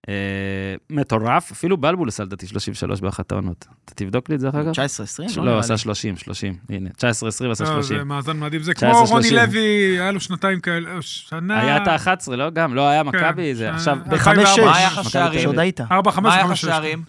אה, 0.10 0.76
מטורף, 0.90 1.52
אפילו 1.52 1.78
בלבול 1.78 2.08
עשה 2.08 2.24
לדעתי 2.24 2.48
33 2.48 3.02
באחת 3.02 3.32
העונות. 3.32 3.68
אתה 3.86 3.94
תבדוק 3.94 4.30
לי 4.30 4.36
את 4.36 4.40
זה 4.40 4.50
אחר 4.50 4.74
כך? 4.74 4.80
19-20? 4.80 5.38
לא, 5.38 5.46
נראה 5.46 5.60
עשה 5.60 5.74
לי. 5.74 5.78
30, 5.78 6.18
30, 6.18 6.58
הנה, 6.70 6.90
19-20 6.90 6.94
עשה 7.28 7.46
לא, 7.46 7.54
30. 7.56 7.98
זה 7.98 8.04
מאזן 8.04 8.40
מדהים. 8.40 8.64
זה 8.64 8.74
19, 8.74 9.06
כמו 9.06 9.16
רוני 9.16 9.30
30. 9.30 9.38
לוי, 9.38 10.00
היה 10.00 10.12
לו 10.12 10.20
שנתיים 10.20 10.60
כאלה, 10.60 10.96
או 10.96 11.02
שנה... 11.02 11.60
היה 11.60 11.78
את 11.78 11.88
ה-11, 11.88 12.36
לא? 12.36 12.50
גם, 12.50 12.76
לא 12.76 12.88
היה 12.88 13.04
מכבי, 13.04 13.56
זה 13.56 13.68
כן, 13.70 13.74
עכשיו... 13.74 13.98
אה, 13.98 14.04
בחמש, 14.04 14.38
2004. 14.38 14.56
שש. 14.56 14.60
מה 14.60 14.78
היחס 14.78 14.98
מכבי 14.98 15.10
שערים? 15.10 15.28
תל 15.28 15.30
אביב. 15.30 15.42
שעוד 15.42 15.60
היית. 15.60 15.82
4, 15.82 16.12
5, 16.12 16.24
מה 16.24 16.32
5, 16.32 16.42
היחס 16.42 16.58
6. 16.58 16.66
שערים? 16.66 17.04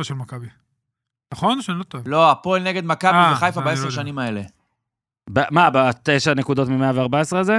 27-7 0.00 0.02
של 0.04 0.14
מכבי. 0.14 0.46
נכון? 1.32 1.62
שאני 1.62 1.78
לא 1.78 1.82
טועה. 1.82 2.04
לא, 2.06 2.30
הפועל 2.30 2.62
נגד 2.62 2.84
מכבי 2.84 3.12
אה, 3.12 3.32
וחיפה 3.32 3.60
לא 3.60 3.66
בעשר 3.66 3.82
יודע. 3.82 3.94
שנים 3.94 4.18
האלה. 4.18 4.42
מה, 5.50 5.70
בתשע 5.70 6.34
נקודות 6.34 6.68
מ-114 6.68 7.36
הזה? 7.36 7.58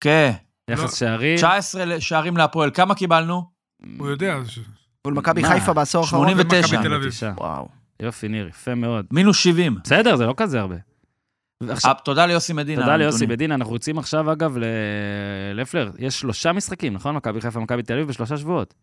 כן. 0.00 0.32
יחס. 0.70 0.98
שערים? 0.98 1.36
19 1.36 2.00
שערים 2.00 2.36
להפועל, 2.36 2.70
כמה 2.74 2.94
קיבלנו? 2.94 3.42
הוא 3.98 4.08
יודע. 4.08 4.38
מול 5.04 5.14
מכבי? 5.14 5.44
חיפה 5.44 5.72
בעשור 5.72 6.02
האחרון. 6.04 6.28
89. 6.28 6.76
ומכבי 6.76 6.88
תל 6.88 6.94
אביב. 6.94 7.10
תשעה. 7.10 7.32
וואו. 7.36 7.68
יופי, 8.02 8.28
ניר, 8.28 8.48
יפה 8.48 8.74
מאוד. 8.74 9.06
מינוס 9.10 9.36
70. 9.36 9.76
בסדר, 9.84 10.16
זה 10.16 10.26
לא 10.26 10.34
כזה 10.36 10.60
הרבה. 10.60 10.76
ועכשיו, 11.62 11.90
אה, 11.90 12.00
תודה 12.04 12.26
ליוסי 12.26 12.52
מדינה. 12.52 12.82
תודה 12.82 12.96
ליוסי. 12.96 13.26
בדין, 13.26 13.52
אנחנו 13.52 13.74
יוצאים 13.74 13.98
עכשיו, 13.98 14.32
אגב, 14.32 14.56
לפלר. 15.54 15.90
יש 15.98 16.20
שלושה 16.20 16.52
משחקים, 16.52 16.94
נכון? 16.94 17.14
מכבי 17.14 17.40
חיפה 17.40 17.58
ומכבי 17.58 17.82
תל 17.82 17.92
אביב 17.92 18.08
בשלושה 18.08 18.36
שבועות. 18.36 18.74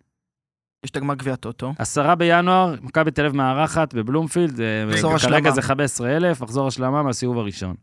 יש 0.84 0.92
את 0.92 0.96
הגמר 0.96 1.16
גביע 1.16 1.34
הטוטו. 1.34 1.74
עשרה 1.78 2.16
בינואר, 2.16 2.76
מכבי 2.82 3.12
תל 3.12 3.26
אביב 3.26 3.36
מארחת 3.36 3.94
בבלומפילד, 3.94 4.62
אה, 4.62 4.86
מחזור 4.86 5.18
כרגע 5.18 5.36
השלמה. 5.38 5.52
זה 5.52 5.62
15,000, 5.62 6.42
מחזור 6.42 6.68
השלמה 6.68 7.04
מהסיבוב 7.04 7.38
הראשון. 7.38 7.76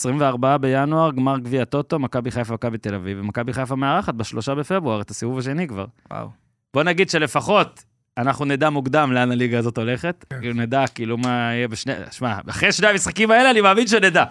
24 0.00 0.56
בינואר, 0.56 1.10
גמר 1.10 1.38
גביע 1.38 1.64
טוטו, 1.64 1.98
מכבי 1.98 2.30
חיפה 2.30 2.52
ומכבי 2.52 2.78
תל 2.78 2.94
אביב, 2.94 3.18
ומכבי 3.20 3.52
חיפה 3.52 3.76
מארחת 3.76 4.14
בשלושה 4.14 4.54
בפברואר, 4.54 5.00
את 5.00 5.10
הסיבוב 5.10 5.38
השני 5.38 5.68
כבר. 5.68 5.84
וואו. 6.10 6.28
בוא 6.74 6.82
נגיד 6.82 7.10
שלפחות 7.10 7.84
אנחנו 8.18 8.44
נדע 8.44 8.70
מוקדם 8.70 9.12
לאן 9.12 9.30
הליגה 9.32 9.58
הזאת 9.58 9.78
הולכת, 9.78 10.24
כן. 10.30 10.40
כאילו 10.40 10.54
נדע 10.54 10.84
כאילו 10.94 11.16
מה 11.18 11.28
יהיה 11.28 11.68
בשני, 11.68 11.92
שמע, 12.10 12.38
אחרי 12.50 12.72
שני 12.72 12.86
המשחקים 12.88 13.30
האלה 13.30 13.50
אני 13.50 13.60
מאמין 13.60 13.86
שנדע. 13.86 14.24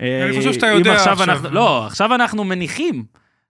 אני 0.00 0.08
חושב 0.36 0.48
אה, 0.48 0.52
שאתה 0.54 0.72
אם 0.72 0.78
יודע 0.78 0.94
עכשיו. 0.94 1.22
אנחנו- 1.22 1.50
לא, 1.50 1.86
עכשיו 1.86 2.14
אנחנו 2.14 2.44
מניחים. 2.44 3.04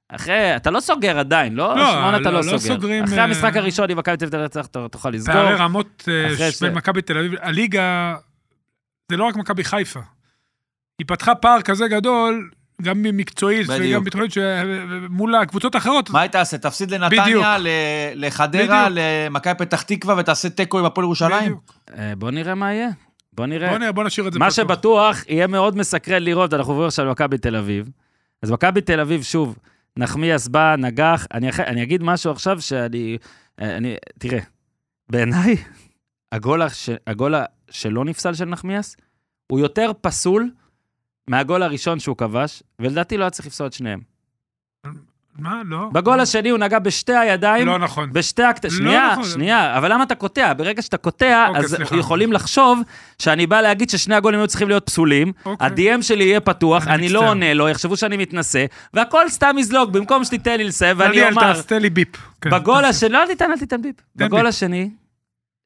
אחרי, 0.09 0.57
אתה 0.57 0.71
לא 0.71 0.81
סוגר 0.81 1.19
עדיין, 1.19 1.55
לא? 1.55 1.77
לא, 1.77 1.91
שמונה 1.93 2.17
אתה 2.17 2.31
לא- 2.31 2.31
לא 2.31 2.53
לא 2.53 2.59
סוגר. 2.59 2.75
סוגרים, 2.75 3.05
אחרי 3.05 3.19
אה, 3.19 3.25
המשחק 3.25 3.57
הראשון, 3.57 3.91
אם 3.91 3.99
מכבי 3.99 4.17
תל 4.17 4.25
אביב 4.37 4.41
אתה 4.45 4.89
תוכל 4.89 5.11
לסגור. 5.11 5.35
פערי 5.35 5.55
רמות 5.55 6.09
אה, 6.09 6.49
בין 6.61 6.75
מכבי 6.75 7.03
תל 7.03 7.19
אביב, 7.19 7.33
הליגה, 7.41 8.15
זה 9.11 9.17
לא 9.17 9.25
רק 9.25 9.37
מכבי 9.37 9.65
חיפה. 9.65 10.01
היא 10.99 11.07
פתחה 11.07 11.35
פער 11.35 11.63
כזה 11.63 11.89
גדול, 11.89 12.51
גם 12.83 13.03
מקצועית 13.03 13.67
בדיוק. 13.67 13.83
וגם 13.91 14.05
ביטחונית, 14.05 14.33
מול 15.11 15.35
הקבוצות 15.35 15.75
האחרות. 15.75 16.11
מה 16.11 16.21
היא 16.21 16.31
תעשה? 16.31 16.59
תפסיד. 16.59 16.91
לנתניה, 16.91 17.59
ל- 17.59 17.67
לחדרה. 18.15 18.89
למכבי 18.91 19.55
פתח 19.59 19.83
תקווה 19.83 20.15
ותעשה 20.19 20.51
תיקו 20.51 20.79
עם 20.79 20.85
הפועל 20.85 21.05
ירושלים? 21.05 21.57
אה, 21.99 22.13
בוא 22.19 22.31
נראה 22.31 22.55
מה 22.55 22.73
יהיה. 22.73 22.89
בוא 23.33 23.47
נראה. 23.47 23.69
בוא 23.71 23.79
נ- 23.79 23.95
בוא 23.95 24.05
נשאיר 24.05 24.29
את 24.29 24.33
זה 24.33 24.39
מה 24.39 24.45
פתוח. 24.51 24.57
שבטוח, 24.57 25.17
יהיה 25.29 25.47
מאוד 25.47 25.77
מסקרן 25.77 26.23
לראות, 26.23 26.55
אנחנו 26.55 26.73
עוברים 26.73 26.87
עכשיו 26.89 27.05
למכבי 27.07 27.39
תל 27.39 27.57
אביב. 27.57 27.91
אז 28.43 28.51
מכבי 28.51 28.81
תל 28.81 29.01
אביב, 29.01 29.23
שוב, 29.23 29.57
נחמיאס 29.97 30.49
בא, 30.49 30.75
נגח, 30.79 31.27
אני, 31.35 31.51
אח... 31.51 31.61
אני 31.61 31.83
אגיד 31.83 32.03
משהו 32.03 32.33
עכשיו 32.33 32.61
שאני... 32.61 33.19
אני... 33.59 33.95
תראה, 34.19 34.39
בעיניי, 35.09 35.57
הגול, 36.33 36.63
הש... 36.63 36.91
הגול 37.07 37.35
ה- 37.35 37.45
שלא 37.71 38.05
נפסל 38.05 38.35
של 38.35 38.45
נחמיאס, 38.45 38.97
הוא 39.53 39.61
יותר 39.61 39.91
פסול 40.01 40.51
מהגול 41.31 41.63
הראשון 41.63 42.01
שהוא 42.01 42.17
כבש, 42.17 42.63
ולדעתי 42.79 43.17
לא 43.17 43.25
היה 43.25 43.31
צריך 43.31 43.47
לפסול 43.47 43.67
את 43.67 43.73
שניהם. 43.73 44.01
מה? 45.39 45.63
לא. 45.65 45.89
בגול 45.93 46.21
השני 46.21 46.49
הוא 46.49 46.59
נגע 46.59 46.79
בשתי 46.79 47.15
הידיים, 47.15 47.67
לא 47.67 47.79
נכון. 47.79 48.13
בשתי 48.13 48.43
הקט... 48.43 48.65
לא 48.65 48.71
שנייה, 48.71 49.09
נכון. 49.13 49.25
שנייה, 49.25 49.79
אבל 49.79 49.93
למה 49.93 50.05
אתה 50.05 50.15
קוטע? 50.15 50.53
ברגע 50.53 50.83
שאתה 50.83 50.97
קוטע, 50.97 51.49
אוקיי, 51.49 51.65
אז 51.65 51.75
סליחה. 51.75 51.97
יכולים 51.97 52.33
לחשוב 52.33 52.81
שאני 53.19 53.47
בא 53.47 53.61
להגיד 53.61 53.91
ששני 53.91 54.15
הגולים 54.15 54.41
היו 54.41 54.49
צריכים 54.49 54.69
להיות 54.69 54.87
פסולים, 54.87 55.33
אוקיי. 55.45 55.67
ה-DM 55.67 56.03
שלי 56.03 56.25
יהיה 56.25 56.41
פתוח, 56.41 56.87
אני 56.87 56.95
אני 56.95 57.09
לא. 57.09 57.29
עונה 57.29 57.55
לו, 57.55 57.69
יחשבו 57.69 57.97
שאני 57.97 58.17
מתנשא, 58.17 58.67
והכל 58.95 59.29
סתם 59.29 59.57
יזלוג, 59.59 59.93
במקום 59.93 60.25
שתיתן 60.25 60.57
לי 60.57 60.65
לסיים, 60.65 60.97
ואני 60.99 61.11
דניאל, 61.17 61.33
אומר, 61.33 61.53
תעשה 61.53 61.79
לי 61.79 61.91
ביפ. 61.91 62.09
כן, 62.41 62.51
בגול. 62.51 62.85
השני, 62.85 63.09
לא, 63.09 63.23
אל 63.23 63.27
תיתן, 63.27 63.51
אל 63.51 63.59
תיתן 63.59 63.83
ביפ. 63.83 63.97
בגול. 64.17 64.47
השני, 64.47 64.91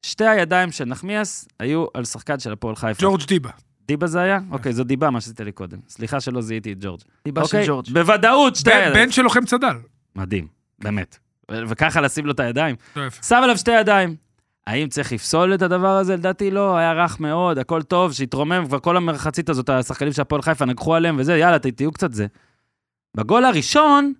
שתי 0.05 0.25
הידיים 0.25 0.71
של 0.71 0.85
נחמיאס 0.85 1.47
היו 1.59 1.85
על 1.93 2.05
שחקן 2.05 2.39
של 2.39 2.51
הפועל 2.51 2.75
חיפה. 2.75 3.01
ג'ורג' 3.01 3.23
דיבה. 3.23 3.49
דיבה 3.91 4.07
זה 4.07 4.21
היה? 4.21 4.39
אוקיי, 4.51 4.73
זו 4.73 4.83
דיבה, 4.83 5.09
מה 5.09 5.21
שעשית 5.21 5.39
לי 5.41 5.51
קודם. 5.51 5.77
סליחה 5.89 6.19
שלא 6.21 6.41
זיהיתי 6.41 6.71
את 6.71 6.77
ג'ורג'. 6.81 6.99
דיבה 7.25 7.41
של 7.41 7.57
אוקיי, 7.57 7.67
ג'ורג'. 7.67 7.85
בוודאות, 7.93 8.55
שתי 8.55 8.69
בן- 8.69 8.75
הידיים. 8.77 9.05
בן 9.05 9.11
של 9.11 9.21
לוחם 9.21 9.45
צד"ל. 9.45 9.75
מדהים, 10.15 10.47
באמת. 10.79 11.17
וככה 11.51 12.01
לשים 12.01 12.25
לו 12.25 12.31
את 12.31 12.39
הידיים. 12.39 12.75
שם 13.21 13.39
עליו 13.43 13.57
שתי 13.57 13.71
ידיים. 13.71 14.15
האם 14.67 14.87
צריך 14.89 15.11
לפסול 15.13 15.53
את 15.53 15.61
הדבר 15.61 15.87
הזה? 15.97 16.15
לדעתי 16.15 16.51
לא, 16.51 16.77
היה 16.77 16.93
רך 16.93 17.19
מאוד, 17.19 17.57
הכל 17.57 17.81
טוב, 17.81 18.13
שהתרומם, 18.13 18.63
כבר 18.67 18.79
כל 18.79 18.97
המחצית 18.97 19.49
הזאת, 19.49 19.69
השחקנים 19.69 20.13
של 20.13 20.21
הפועל 20.21 20.41
חיפה 20.41 20.65
נגחו 20.65 20.95
עליהם 20.95 21.15
וזה, 21.19 21.37
יאללה, 21.37 21.59
תהיו 21.59 21.91
קצת 21.91 22.13
זה. 22.13 22.27
בגול 23.17 23.45
הראשון, 23.45 24.13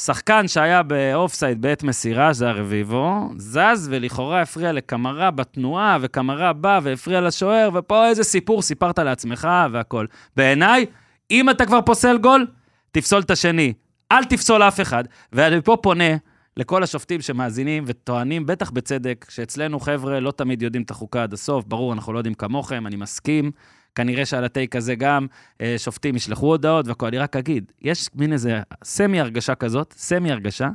שחקן 0.00 0.48
שהיה 0.48 0.82
באופסייד 0.82 1.62
בעת 1.62 1.82
מסירה, 1.82 2.34
שזה 2.34 2.44
היה 2.44 2.54
רביבו, 2.54 3.28
זז 3.36 3.88
ולכאורה 3.90 4.42
הפריע 4.42 4.72
לקמרה 4.72 5.30
בתנועה, 5.30 5.98
וקמרה 6.00 6.52
בא 6.52 6.80
והפריע 6.82 7.20
לשוער, 7.20 7.70
ופה 7.74 8.08
איזה 8.08 8.22
סיפור 8.24 8.62
סיפרת 8.62 8.98
לעצמך 8.98 9.48
והכל. 9.72 10.06
בעיניי, 10.36 10.86
אם 11.30 11.50
אתה 11.50 11.66
כבר 11.66 11.80
פוסל 11.82 12.18
גול, 12.18 12.46
תפסול 12.92 13.20
את 13.20 13.30
השני. 13.30 13.72
אל 14.12 14.24
תפסול 14.24 14.62
אף 14.62 14.80
אחד. 14.80 15.04
ואני 15.32 15.60
פה 15.62 15.76
פונה 15.82 16.16
לכל 16.56 16.82
השופטים 16.82 17.20
שמאזינים 17.20 17.84
וטוענים, 17.86 18.46
בטח 18.46 18.70
בצדק, 18.70 19.26
שאצלנו 19.28 19.80
חבר'ה 19.80 20.20
לא 20.20 20.30
תמיד 20.30 20.62
יודעים 20.62 20.82
את 20.82 20.90
החוקה 20.90 21.22
עד 21.22 21.32
הסוף. 21.32 21.64
ברור, 21.64 21.92
אנחנו 21.92 22.12
לא 22.12 22.18
יודעים 22.18 22.34
כמוכם, 22.34 22.86
אני 22.86 22.96
מסכים. 22.96 23.50
כנראה 23.94 24.26
שעל 24.26 24.44
הטייק 24.44 24.76
הזה 24.76 24.94
גם 24.94 25.26
אה, 25.60 25.74
שופטים 25.78 26.16
ישלחו 26.16 26.46
הודעות 26.46 26.88
והכול. 26.88 27.08
אני 27.08 27.18
רק 27.18 27.36
אגיד, 27.36 27.72
יש 27.82 28.08
מין 28.14 28.32
איזה 28.32 28.60
סמי 28.84 29.20
הרגשה 29.20 29.54
כזאת, 29.54 29.94
סמי 29.96 30.32
הרגשה, 30.32 30.68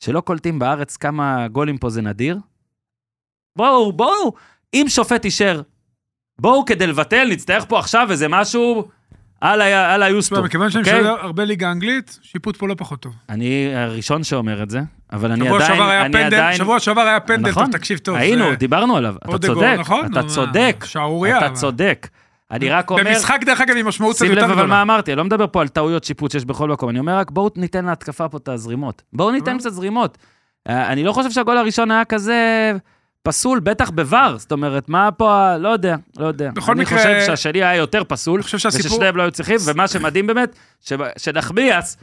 שלא 0.00 0.20
קולטים 0.20 0.58
בארץ 0.58 0.96
כמה 0.96 1.48
גולים 1.48 1.78
פה 1.78 1.90
זה 1.90 2.02
נדיר. 2.02 2.38
בואו, 3.56 3.92
בואו, 3.92 4.32
אם 4.74 4.84
שופט 4.88 5.24
אישר, 5.24 5.62
בואו 6.38 6.64
כדי 6.64 6.86
לבטל, 6.86 7.28
נצטרך 7.30 7.64
פה 7.68 7.78
עכשיו 7.78 8.10
איזה 8.10 8.28
משהו 8.28 8.88
על 9.40 10.02
היוסטו. 10.02 10.34
תשמע, 10.34 10.46
מכיוון 10.46 10.70
שאני 10.70 10.84
אוקיי? 10.84 11.00
משדר 11.00 11.16
הרבה 11.20 11.44
ליגה 11.44 11.72
אנגלית, 11.72 12.18
שיפוט 12.22 12.56
פה 12.56 12.68
לא 12.68 12.74
פחות 12.78 13.00
טוב. 13.00 13.14
אני 13.28 13.74
הראשון 13.74 14.24
שאומר 14.24 14.62
את 14.62 14.70
זה, 14.70 14.80
אבל 15.12 15.32
אני 15.32 15.48
עדיין. 16.24 16.56
שבוע 16.56 16.80
שעבר 16.80 17.00
היה 17.00 17.20
פנדל, 17.20 17.50
נכון, 17.50 17.70
תקשיב 17.70 17.98
טוב. 17.98 18.16
היינו, 18.16 18.54
דיברנו 18.54 18.96
עליו, 18.96 19.14
אתה 19.24 19.38
צודק, 19.38 19.76
נכון? 19.78 20.06
אתה 20.12 20.22
צודק, 20.22 20.84
שערורייה. 20.84 21.38
אתה. 21.38 21.50
צודק. 21.50 22.08
אני 22.54 22.70
רק 22.70 22.90
אומר, 22.90 23.02
במשחק, 23.04 23.38
דרך 23.46 23.60
אגב, 23.60 23.76
עם 23.76 23.88
משמעות 23.88 24.16
קצת 24.16 24.24
שים 24.24 24.32
לב 24.34 24.38
יותר 24.38 24.46
אבל 24.52 24.54
מה 24.54 24.64
גדולה. 24.64 24.82
אמרתי, 24.82 25.12
אני 25.12 25.18
לא 25.18 25.24
מדבר 25.24 25.46
פה 25.52 25.60
על 25.60 25.68
טעויות 25.68 26.04
שיפוט 26.04 26.30
שיש 26.30 26.44
בכל 26.44 26.68
מקום, 26.68 26.88
אני 26.88 26.98
אומר 26.98 27.16
רק 27.16 27.30
בואו 27.30 27.50
ניתן 27.56 27.84
להתקפה 27.84 28.28
פה 28.28 28.38
את 28.38 28.48
הזרימות. 28.48 29.02
בואו 29.12 29.30
ניתן 29.30 29.52
אה. 29.52 29.58
קצת 29.58 29.70
זרימות. 29.72 30.18
אה, 30.68 30.92
אני 30.92 31.04
לא 31.04 31.12
חושב 31.12 31.30
שהגול 31.30 31.56
הראשון 31.58 31.90
היה 31.90 32.04
כזה 32.04 32.72
פסול, 33.22 33.60
בטח 33.60 33.90
בVAR, 33.90 34.36
זאת 34.36 34.52
אומרת, 34.52 34.88
מה 34.88 35.10
פה, 35.12 35.56
לא 35.56 35.68
יודע, 35.68 35.96
לא 36.18 36.26
יודע. 36.26 36.50
בכל 36.54 36.72
אני 36.72 36.80
מקרה- 36.80 36.98
חושב 36.98 37.20
שהשני 37.26 37.58
היה 37.64 37.76
יותר 37.76 38.02
פסול, 38.08 38.40
אני 38.40 38.58
שהסיפור- 38.58 38.92
וששניהם 38.92 39.16
לא 39.16 39.22
היו 39.22 39.30
צריכים, 39.30 39.56
ומה 39.66 39.88
שמדהים 39.88 40.26
באמת, 40.26 40.54
שב- 40.80 41.08
שנחמיאס, 41.18 41.96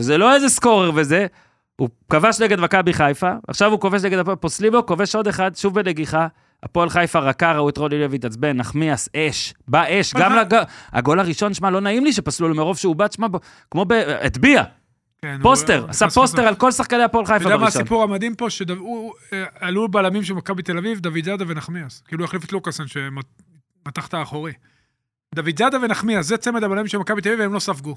שזה 0.00 0.18
לא 0.18 0.34
איזה 0.34 0.48
סקורר 0.48 0.90
וזה, 0.94 1.26
הוא 1.76 1.88
כבש 2.10 2.40
נגד 2.40 2.60
מכבי 2.60 2.92
חיפה, 2.92 3.30
עכשיו 3.48 3.70
הוא 3.70 3.80
כובש 3.80 4.02
נגד 4.04 4.18
הפועל, 4.18 4.36
פוסלים 4.36 4.72
לו, 4.72 4.86
כובש 4.86 5.14
עוד 5.14 5.28
אחד, 5.28 5.56
שוב 5.56 5.74
בנגיחה. 5.74 6.26
הפועל 6.62 6.88
חיפה 6.88 7.18
רכה, 7.18 7.52
ראו 7.52 7.68
את 7.68 7.78
רוני 7.78 7.98
לוי 7.98 8.16
התעצבן, 8.16 8.56
נחמיאס, 8.56 9.08
אש, 9.16 9.54
בא 9.68 9.84
אש, 9.88 10.14
גם 10.14 10.32
אבל- 10.32 10.40
לג... 10.40 10.54
הגול 10.92 11.20
הראשון, 11.20 11.54
שמע, 11.54 11.70
לא 11.70 11.80
נעים 11.80 12.04
לי 12.04 12.12
שפסלו 12.12 12.48
לו 12.48 12.54
מרוב 12.54 12.76
שהוא 12.76 12.96
בט, 12.96 13.12
שמע, 13.12 13.26
כמו 13.70 13.84
ב... 13.84 13.92
הטביע, 14.22 14.62
כן, 15.22 15.38
פוסטר, 15.42 15.80
הוא 15.80 15.90
עשה 15.90 16.10
פוסטר. 16.10 16.48
על 16.48 16.54
כל 16.54 16.72
שחקני 16.72 17.02
הפועל 17.02 17.24
אתה 17.24 17.32
חיפה 17.32 17.44
יודע 17.44 17.56
מה 17.56 17.62
בראשון. 17.62 17.80
הסיפור 17.82 18.02
המדהים 18.02 18.34
פה? 18.34 18.46
שעלו 18.50 19.88
בלמים 19.88 20.22
של 20.22 20.34
מכבי 20.34 20.62
תל 20.62 20.78
אביב, 20.78 21.00
דוד 21.00 21.24
זאדה 21.24 21.44
ונחמיאס. 21.48 22.02
כאילו 22.08 22.24
החליף 22.24 22.44
את 22.44 22.52
לוקאסן 22.52 22.84
שמתח 22.86 24.06
את 24.06 24.14
האחורי. 24.14 24.52
דוד 25.34 25.58
זאדה 25.58 25.78
ונחמיאס, 25.82 26.26
זה 26.26 26.36
צמד 26.36 26.64
הבלמים 26.64 26.86
של 26.86 26.98
מכבי 26.98 27.20
תל 27.20 27.28
אביב, 27.28 27.40
והם 27.40 27.52
לא 27.52 27.58
ספגו. 27.58 27.96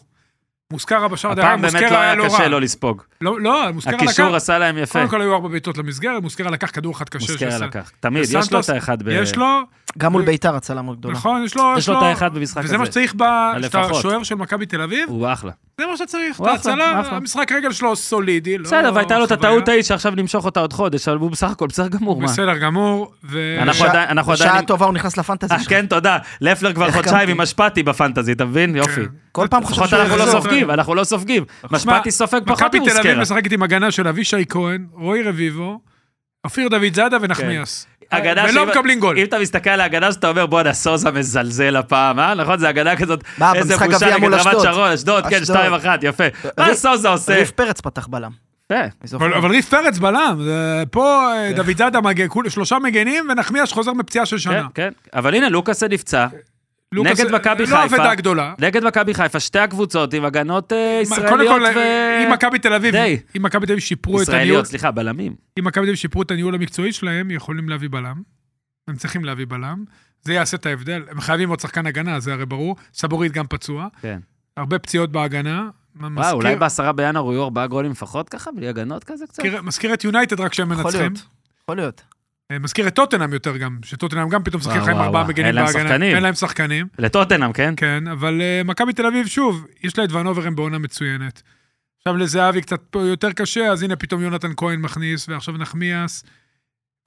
מוסקרה 0.72 1.08
בשער, 1.08 1.32
אגב, 1.32 1.40
הפעם 1.40 1.62
באמת 1.62 1.92
לא 1.92 1.98
היה 1.98 2.16
לא 2.16 2.26
קשה 2.26 2.38
רע. 2.38 2.48
לא 2.48 2.62
לספוג. 2.62 3.02
לא, 3.22 3.42
לא, 3.42 3.72
מוסקרה 3.74 3.96
הקישור 3.96 4.26
לקח. 4.28 4.36
עשה 4.36 4.58
להם 4.58 4.78
יפה. 4.78 5.00
קודם 5.00 5.10
כל 5.10 5.22
היו 5.22 5.34
ארבע 5.34 5.48
בעיטות 5.50 5.78
למסגרת, 5.78 6.24
מוסקרה 6.24 6.52
לקח 6.52 6.70
כדור 6.74 6.94
אחד 6.94 7.10
קשה. 7.10 7.32
מוסקרה 7.32 7.58
לקח. 7.68 7.92
תמיד, 8.00 8.24
יש 8.32 8.54
לו 8.54 8.60
את 8.60 8.70
האחד 8.70 9.04
ב... 9.04 9.08
יש 9.08 9.36
לו, 9.36 9.62
גם 9.98 10.12
מול 10.12 10.26
ביתר 10.26 10.56
הצלה 10.56 10.82
מאוד 10.82 10.98
גדולה. 11.00 11.14
נכון, 11.16 11.44
יש 11.46 11.56
לו, 11.56 11.74
יש 11.78 11.90
לו 11.90 11.98
את 11.98 12.04
האחד 12.04 12.34
במשחק 12.34 12.62
וזה 12.64 12.78
מה 12.78 12.84
הזה. 12.84 12.92
שצריך, 12.92 13.16
ב- 13.18 13.62
שאתה. 13.62 13.94
שוער 13.94 14.24
של 14.24 14.36
מכבי 14.36 14.66
תל 14.66 14.82
אביב, 14.82 15.10
הוא 15.10 15.28
אחלה. 15.34 15.52
זה 15.82 15.88
מה 15.88 15.98
שאתה 15.98 16.08
צריך. 16.08 16.38
הוא 16.38 16.48
את 16.48 16.60
אחלה, 16.60 16.72
ההצלה, 16.72 17.02
אחלה. 17.02 17.18
המשחק 17.18 17.52
רגל 17.52 17.72
שלו 17.72 17.96
סולידי. 17.96 18.58
לא 18.58 18.64
בסדר, 18.64 18.92
והייתה 18.96 19.20
לו 19.20 19.26
את. 19.26 19.32
הטעות 19.32 19.68
ההיא 19.70 19.84
שעכשיו 19.84 20.12
נמשוך 20.16 20.46
אותה 20.46 20.60
עוד 20.60 20.74
חודש, 20.74 21.08
אבל 21.08 21.18
הוא 21.18 21.32
בסך 21.32 21.52
הכל 21.52 21.68
בסדר 21.68 21.88
גמור? 21.88 22.22
בסדר 22.22 22.58
גמור. 22.58 23.12
ו- 23.24 23.56
אנחנו 23.62 23.86
עדיין- 23.86 24.18
בשעה 24.28 24.50
עדיין- 24.50 24.66
טובה 24.66 24.86
הוא 24.86 24.94
נכנס 24.94 25.18
לפנטזי 25.18 25.54
אה, 25.54 25.60
שלך. 25.60 25.70
כן, 25.70 25.86
תודה. 25.86 26.18
לפלר 26.42 26.74
כבר 26.74 26.92
חודשיים? 26.92 27.30
עם 27.30 27.42
אשפתי 27.42 27.84
בפנטזי, 27.84 28.32
אתה 28.32 28.46
מבין? 28.46 28.76
יופי. 28.76 28.92
כן. 28.96 29.06
כל 29.32 29.48
פעם 29.50 29.64
חושב 29.64 29.86
שהוא 29.88 30.00
אנחנו 30.02 30.18
לא. 30.18 30.26
סופגים, 30.32 30.72
אנחנו 30.72 30.96
לא 30.96 31.04
סופגים. 31.04 31.44
משפטי 31.72 32.12
סופג 32.12 32.40
פחות 32.46 32.76
מכבי 32.76 32.90
תל 32.90 32.98
אביב. 32.98 33.20
משחקת 33.20 33.52
עם 33.52 33.64
הגנה 33.64 33.92
של 33.92 34.08
אבישי 34.08 34.46
כהן, 34.50 34.86
רועי 34.94 35.24
רביבו, 35.24 35.80
אופיר 36.46 36.68
דוד 36.68 36.94
זאדה 36.96 37.18
ונחמיאס. 37.22 37.88
הגנה 38.12 38.45
ולא 38.50 38.65
מקבלים 38.65 39.00
גול. 39.00 39.17
אם 39.17 39.24
אתה 39.24 39.39
מסתכל 39.39 39.69
על 39.69 39.82
ההגנה 39.82 40.12
שאתה 40.12 40.30
אומר, 40.30 40.45
בואנה, 40.45 40.74
סוזה 40.74 41.12
מזלזל 41.12 41.76
הפעם, 41.76 42.19
אה? 42.19 42.34
נכון? 42.34 42.60
זה 42.60 42.69
הגנה 42.69 42.95
כזאת, 42.95 43.24
מה, 43.38 43.54
במשחק 43.54 43.86
בושה 43.86 43.97
גביע 43.97 44.10
נגד 44.10 44.19
מול 44.24 44.34
רמת 44.36 44.47
אשדוד. 44.47 44.63
שרון, 44.63 44.91
אשדוד, 44.91 45.26
כן, 45.28 45.41
אשדוד. 45.41 45.58
2-1, 45.58 45.88
יפה. 46.02 46.24
מה 46.58 46.74
סוזה 46.74 47.10
עושה? 47.10 47.36
ריף 47.36 47.52
פרץ 47.52 47.82
פתח 47.82 48.08
בלם. 48.08 48.32
זוכר. 49.04 49.38
אבל 49.38 49.50
ריף 49.52 49.69
פרץ 49.69 49.97
בלם, 49.97 50.41
פה 50.91 51.32
אה, 51.34 51.52
דוד 51.56 51.78
זאדה 51.78 52.02
מגן, 52.02 52.28
כול- 52.28 52.50
שלושה 52.50 52.80
מגנים 52.80 53.28
ונחמיאס 53.30 53.71
חוזר 53.71 53.93
מפציעה 53.93 54.26
של 54.26 54.36
כן, 54.36 54.41
שנה. 54.41 54.67
כן. 54.74 54.89
אבל 55.13 55.36
הנה, 55.36 55.50
לוקאסה 55.50 55.88
נפצע, 55.88 56.28
לוקאס- 56.96 57.20
נגד 57.20 57.32
מכבי 57.36 57.64
לא 57.66 57.78
חיפה. 57.78 57.96
אבדה 57.96 58.16
גדולה. 58.16 58.54
נגד 58.60 58.84
מכבי 58.84 59.14
חיפה, 59.14 59.40
שתי 59.40 59.60
הקבוצות 59.60 60.14
עם 60.14 60.26
הגנות 60.26 60.74
אה, 60.74 61.00
ישראליות 61.02 61.30
קודם 61.30 61.74
כל, 61.74 61.80
ו... 61.80 62.24
אם 62.26 62.34
מכבי 62.34 62.60
תל 62.60 62.74
אביב, 62.74 62.92
די. 62.96 63.20
אם 63.38 63.44
מכבי 63.44 63.66
תל 63.66 63.72
אביב 63.72 63.84
שיפרו 63.84 64.22
את 64.22 64.30
הניהול, 64.30 64.42
ישראליות, 64.44 64.66
סליחה, 64.66 64.92
בלמים. 64.92 65.36
אם 65.60 65.68
מכבי 65.68 65.82
תל 65.84 65.90
אביב 65.90 65.96
שיפרו 65.96 66.22
את 66.22 66.32
הניהול 66.32 66.56
המקצועי 66.56 66.94
שלהם, 66.94 67.32
יכולים 67.32 67.70
להביא 67.70 67.90
בלם. 67.92 68.22
הם 68.88 68.96
צריכים 68.96 69.26
להביא 69.26 69.46
בלם. 69.50 69.84
זה 70.22 70.34
יעשה 70.34 70.58
את 70.58 70.66
ההבדל. 70.66 71.04
הם 71.12 71.22
חייבים 71.22 71.50
עוד 71.50 71.60
שחקן 71.60 71.86
הגנה, 71.86 72.20
זה 72.20 72.34
הרי 72.34 72.46
ברור. 72.46 72.76
סבורית 72.94 73.32
גם 73.32 73.46
פצוע. 73.50 73.88
כן. 74.02 74.20
הרבה 74.58 74.80
פציעות 74.80 75.12
בהגנה. 75.12 75.70
מזכיר- 75.96 76.18
וואו, 76.18 76.36
אולי 76.36 76.56
בעשרה 76.56 76.92
בינואר 76.92 77.32
יהיו 77.32 77.44
ארבעה 77.44 77.68
גולים 77.68 77.92
לפחות 77.92 78.30
ככה, 78.30 78.52
בלי 78.52 78.68
הגנות 78.68 79.04
כזה 79.04 79.28
קצת? 79.28 79.44
מזכיר- 79.64 79.94
את 79.94 80.04
יונייטד 80.04 80.40
רק 80.40 80.54
שהם 80.54 80.72
יכול 80.72 80.84
מנצחים. 80.84 81.02
להיות. 81.02 81.26
יכול 81.64 81.76
להיות. 81.76 82.02
אה, 82.52 82.60
מזכיר 82.60 82.88
את 82.88 82.96
טוטנאם 82.96 83.34
יותר 83.34 83.58
גם, 83.58 83.78
שטוטנאם 83.86 84.30
גם 84.30 84.44
פתאום 84.44 84.60
משחקים 84.60 84.82
וואו, 84.82 84.90
לך 84.90 84.96
עם 84.96 84.98
וואו, 84.98 85.08
ארבעה. 85.08 85.24
מגנים 85.24 85.46
אין 85.46 85.56
להם 85.56 85.66
בהגנה. 85.66 85.84
שחקנים. 85.84 86.16
אין 86.16 86.24
להם 86.24 86.34
שחקנים. 86.34 86.88
לטוטנאם, 87.00 87.54
כן? 87.54 87.74
כן, 87.78 88.08
אבל 88.08 88.42
uh, 88.42 88.68
מכבי 88.68 88.94
תל 88.94 89.06
אביב, 89.06 89.28
שוב, 89.28 89.66
יש 89.84 89.98
לה 89.98 90.04
את 90.04 90.12
ונוברם 90.12 90.56
בעונה 90.56 90.78
מצוינת. 90.78 91.42
עכשיו 91.98 92.18
לזהבי 92.18 92.62
קצת 92.62 92.96
יותר 92.96 93.32
קשה, 93.32 93.68
אז 93.68 93.84
הנה 93.84 93.96
פתאום 93.96 94.22
יונתן 94.22 94.52
כהן 94.58 94.82
מכניס, 94.82 95.30
ועכשיו 95.30 95.58
נחמיאס. 95.58 96.24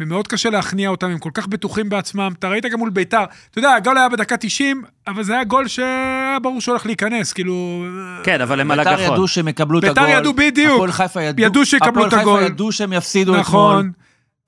ומאוד 0.02 0.28
קשה 0.28 0.50
להכניע 0.50 0.88
אותם, 0.88 1.11
הם 1.11 1.18
כל 1.18 1.30
כך 1.35 1.46
בטוחים 1.46 1.88
בעצמם. 1.88 2.33
אתה 2.38 2.48
ראית 2.48 2.64
גם 2.64 2.78
מול 2.78 2.90
ביתר. 2.90 3.24
אתה 3.50 3.59
יודע, 3.59 3.74
הגול 3.74 3.98
היה 3.98 4.09
בדקה 4.09 4.37
90, 4.37 4.83
אבל 5.07 5.22
זה 5.22 5.33
היה 5.33 5.44
גול 5.44 5.68
שהיה 5.68 6.38
ברור 6.42 6.61
שהולך 6.61 6.87
להיכנס, 6.87 7.33
כאילו... 7.33 7.85
כן, 8.22 8.40
אבל 8.40 8.61
הם 8.61 8.70
על 8.70 8.78
ביתר 8.78 8.90
הגחון. 8.90 9.12
ידעו 9.12 9.28
שהם 9.28 9.48
יקבלו 9.48 9.78
את 9.78 9.85
ביתר 9.85 10.02
הגול. 10.02 10.16
ידעו 10.16 10.35
בדיוק. 10.35 10.74
הפועל 10.74 10.92
חיפה 10.92 11.22
ידעו. 11.22 11.46
ידעו 11.46 11.66
שיקבלו 11.66 12.07
את 12.07 12.12
הגול. 12.12 12.20
הפועל 12.20 12.38
חיפה 12.38 12.52
ידעו 12.52 12.72
שהם 12.72 12.92
יפסידו 12.92 13.33
אתמול. 13.33 13.40
נכון, 13.40 13.92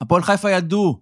הפועל 0.01 0.23
חיפה 0.23 0.49
ידעו. 0.51 0.99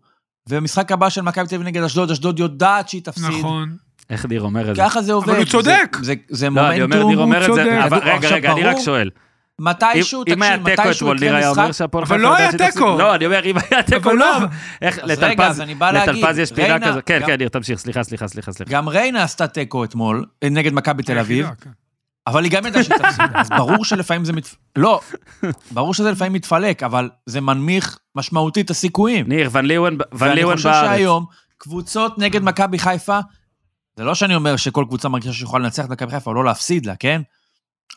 ובמשחק 0.50 0.92
הבא 0.92 1.10
של 1.10 1.22
מכבי 1.22 1.48
תל 1.48 1.56
אביב 1.56 1.68
נגד 1.68 1.84
אשדוד, 1.84 2.12
אשדוד 2.12 2.40
יודעת 2.40 2.90
שהיא 2.90 3.02
תפסיד. 3.04 3.26
נכון. 3.40 3.76
איך 4.10 4.26
דיר 4.26 4.42
אומר 4.42 4.70
את 4.72 4.76
זה? 4.76 4.82
ככה 4.82 5.02
זה 5.02 5.14
עובד. 5.14 5.30
הוא 5.36 5.46
צודק. 5.46 5.98
זה, 6.02 6.14
זה, 6.30 6.38
זה 6.38 6.50
לא, 6.50 6.70
אני 6.70 6.82
אומר, 6.82 6.96
מומנטום. 7.04 7.10
דיר 7.12 7.20
אומר 7.20 7.42
את 7.42 7.50
צודק. 7.50 7.64
זה, 7.64 7.84
אבל 7.86 7.98
רגע, 7.98 8.30
רגע, 8.30 8.52
אני 8.52 8.64
רק. 8.64 8.76
שואל. 8.80 9.10
מתישהו, 9.60 10.24
אם- 10.28 10.34
אם 10.34 10.42
היה 10.42 10.58
תקשיב, 10.58 10.70
תיקו 10.76 10.82
מתישהו 10.88 11.06
אתמול, 11.08 11.20
דיר 11.20 11.28
יקרה 11.28 11.40
היה 11.40 11.50
אומר 11.50 11.64
משחק. 11.70 11.78
שהפועל 11.78 12.04
אבל 12.04 12.16
חיפה 12.18 12.30
לא 12.30 12.38
יודעת 12.38 12.62
היה. 12.62 12.72
תיקו. 12.72 12.98
לא, 13.00 13.16
אני 13.16 13.26
אומר, 13.26 13.46
אם 13.46 13.56
היה 13.72 13.84
תיקו, 13.84 14.10
אבל 14.10 14.16
לא. 14.16 14.40
לא. 14.42 14.48
איך, 14.82 15.00
לטלפז 15.04 15.62
לטלפז 15.94 16.40
יש 16.40 16.52
פינה 16.52 16.80
כזאת. 16.80 17.04
כן, 17.06 17.20
כן, 17.26 17.36
דיר, 17.36 17.50
תמשיך, 17.50 17.80
סליחה, 17.80 18.04
סליחה, 18.04 18.28
סליחה. 18.28 18.64
גם 18.70 18.90
ריינה 18.90 19.24
עשתה 19.24 19.48
תיקו 19.48 19.84
אתמול, 19.84 20.26
אה, 20.44 20.50
נגד 20.50 20.74
מכבי 20.74 21.04
תל 21.04 21.18
אביב, 21.20 21.48
כן. 21.62 21.70
אבל 22.28 22.44
היא 22.44 22.52
גם 22.52 22.66
ידעה 22.66 22.84
שהיא 22.84 22.98
תפסיד. 22.98 23.26
אז 23.34 23.50
ברור 23.50 23.86
שלפעמים 23.86 24.26
זה 24.26 24.34
מת... 24.34 24.48
לא, 24.76 25.02
ברור 25.72 25.94
שזה 25.94 26.12
לפעמים 26.12 26.34
מתפלק, 26.34 26.84
אבל 26.84 27.10
זה 27.26 27.42
מנמיך 27.42 28.00
משמעותית 28.16 28.66
את 28.66 28.72
הסיכויים. 28.72 29.28
ניר, 29.28 29.50
ון 29.52 29.66
ליוון 29.66 29.94
ון 29.94 30.00
ואני 30.12 30.44
חושב 30.44 30.70
בארץ. 30.70 30.86
שהיום, 30.90 31.26
קבוצות 31.58 32.18
נגד 32.18 32.42
מכבי 32.44 32.80
חיפה, 32.80 33.20
זה 33.96 34.04
לא 34.04 34.16
שאני 34.16 34.36
אומר 34.36 34.56
שכל 34.56 34.86
קבוצה 34.88 35.10
מרגישה 35.10 35.34
שיכולה 35.34 35.64
לנצח 35.64 35.86
את 35.86 35.90
מכבי 35.90 36.12
חיפה 36.12 36.30
או 36.30 36.36
לא 36.36 36.46
להפסיד 36.46 36.86
לה, 36.86 36.96
כן? 36.96 37.22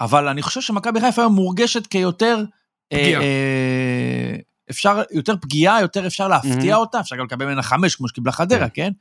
אבל 0.01 0.29
אני 0.29 0.43
חושב 0.43 0.61
שמכבי 0.61 1.01
חיפה 1.01 1.23
היום 1.23 1.35
מורגשת 1.35 1.87
כיותר... 1.87 2.45
אה, 2.93 2.99
פגיעה. 2.99 3.23
אה, 3.23 4.37
אפשר, 4.71 5.03
יותר 5.11 5.35
פגיעה, 5.41 5.81
יותר 5.81 6.07
אפשר 6.07 6.29
להפתיע 6.29 6.75
Mhm. 6.75 6.79
אותה, 6.79 7.01
אפשר 7.01 7.17
גם 7.17 7.25
לקבל 7.25 7.47
ממנה 7.47 7.63
חמש, 7.63 7.97
כמו 7.97 8.09
שקיבלה 8.09 8.33
חדרה, 8.33 8.69
כן? 8.69 8.93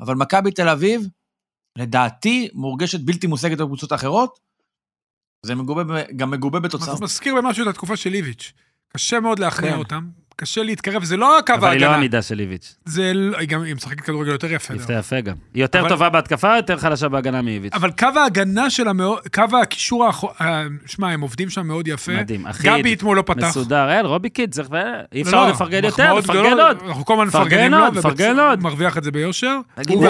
אבל 0.00 0.14
מכבי 0.14 0.50
תל 0.50 0.68
אביב, 0.68 1.08
לדעתי, 1.78 2.48
מורגשת 2.54 3.00
בלתי 3.00 3.26
מושגת 3.26 3.58
בקבוצות 3.58 3.92
האחרות. 3.92 4.49
זה 5.42 5.54
מגובה, 5.54 5.82
גם 6.16 6.30
מגובה 6.30 6.60
בתוצאות. 6.60 6.98
זה 6.98 7.04
מזכיר 7.04 7.34
במשהו 7.34 7.62
את 7.62 7.68
התקופה 7.68 7.96
של 7.96 8.14
איביץ'. 8.14 8.52
קשה 8.96 9.20
מאוד 9.20 9.38
להכניע 9.38 9.72
כן. 9.72 9.78
אותם, 9.78 10.04
קשה 10.36 10.62
להתקרב, 10.62 11.04
זה 11.04 11.16
לא 11.16 11.38
הקו 11.38 11.54
אבל 11.54 11.70
היא 11.70 11.80
לא 11.80 11.84
ההגנה. 11.84 11.96
עמידה 11.96 12.22
של 12.22 12.40
איביץ'. 12.40 12.74
זה 12.84 13.12
לא- 13.14 13.38
היא 13.38 13.48
גם, 13.48 13.62
היא 13.62 13.74
משחקת 13.74 14.00
כדורגל 14.00 14.32
יותר 14.32 14.52
יפה. 14.52 14.74
יפה 14.74 14.84
דרך 14.86 14.98
יפה 15.06 15.20
גם. 15.20 15.34
היא 15.54 15.62
יותר 15.62 15.80
אבל- 15.80 15.88
טובה 15.88 16.08
בהתקפה, 16.08 16.56
יותר 16.56 16.76
חלשה 16.78 17.08
בהגנה 17.08 17.42
מאיביץ'. 17.42 17.72
אבל 17.74 17.90
קו 17.90 18.06
ההגנה 18.16 18.70
שלה 18.70 18.92
מאוד, 18.92 19.18
קו 19.34 19.42
הקישור 19.62 20.04
האחור... 20.06 20.30
אה, 20.40 20.64
שמע, 20.86 21.10
הם 21.10 21.20
עובדים 21.20 21.50
שם 21.50 21.66
מאוד 21.66 21.88
יפה. 21.88 22.12
מדהים, 22.16 22.46
אחיד, 22.46 22.70
גבי 22.70 22.94
אתמול 22.94 23.16
לא 23.16 23.22
פתח. 23.26 23.46
מסודר, 23.48 23.90
אין, 23.90 24.06
רובי 24.06 24.30
קיד, 24.30 24.52
צריך... 24.52 24.68
אי 25.12 25.22
אפשר 25.22 25.44
לא, 25.44 25.50
לפרגן 25.50 25.84
יותר, 25.84 26.14
לפרגן 26.14 26.60
עוד. 26.60 26.76
אנחנו 26.86 27.04
כל 27.04 27.12
הזמן 27.14 27.26
מפרגנים 27.26 27.72
לו. 28.36 28.52
מרוויח 28.60 28.98
את 28.98 29.04
זה 29.04 29.10
ביושר. 29.10 29.58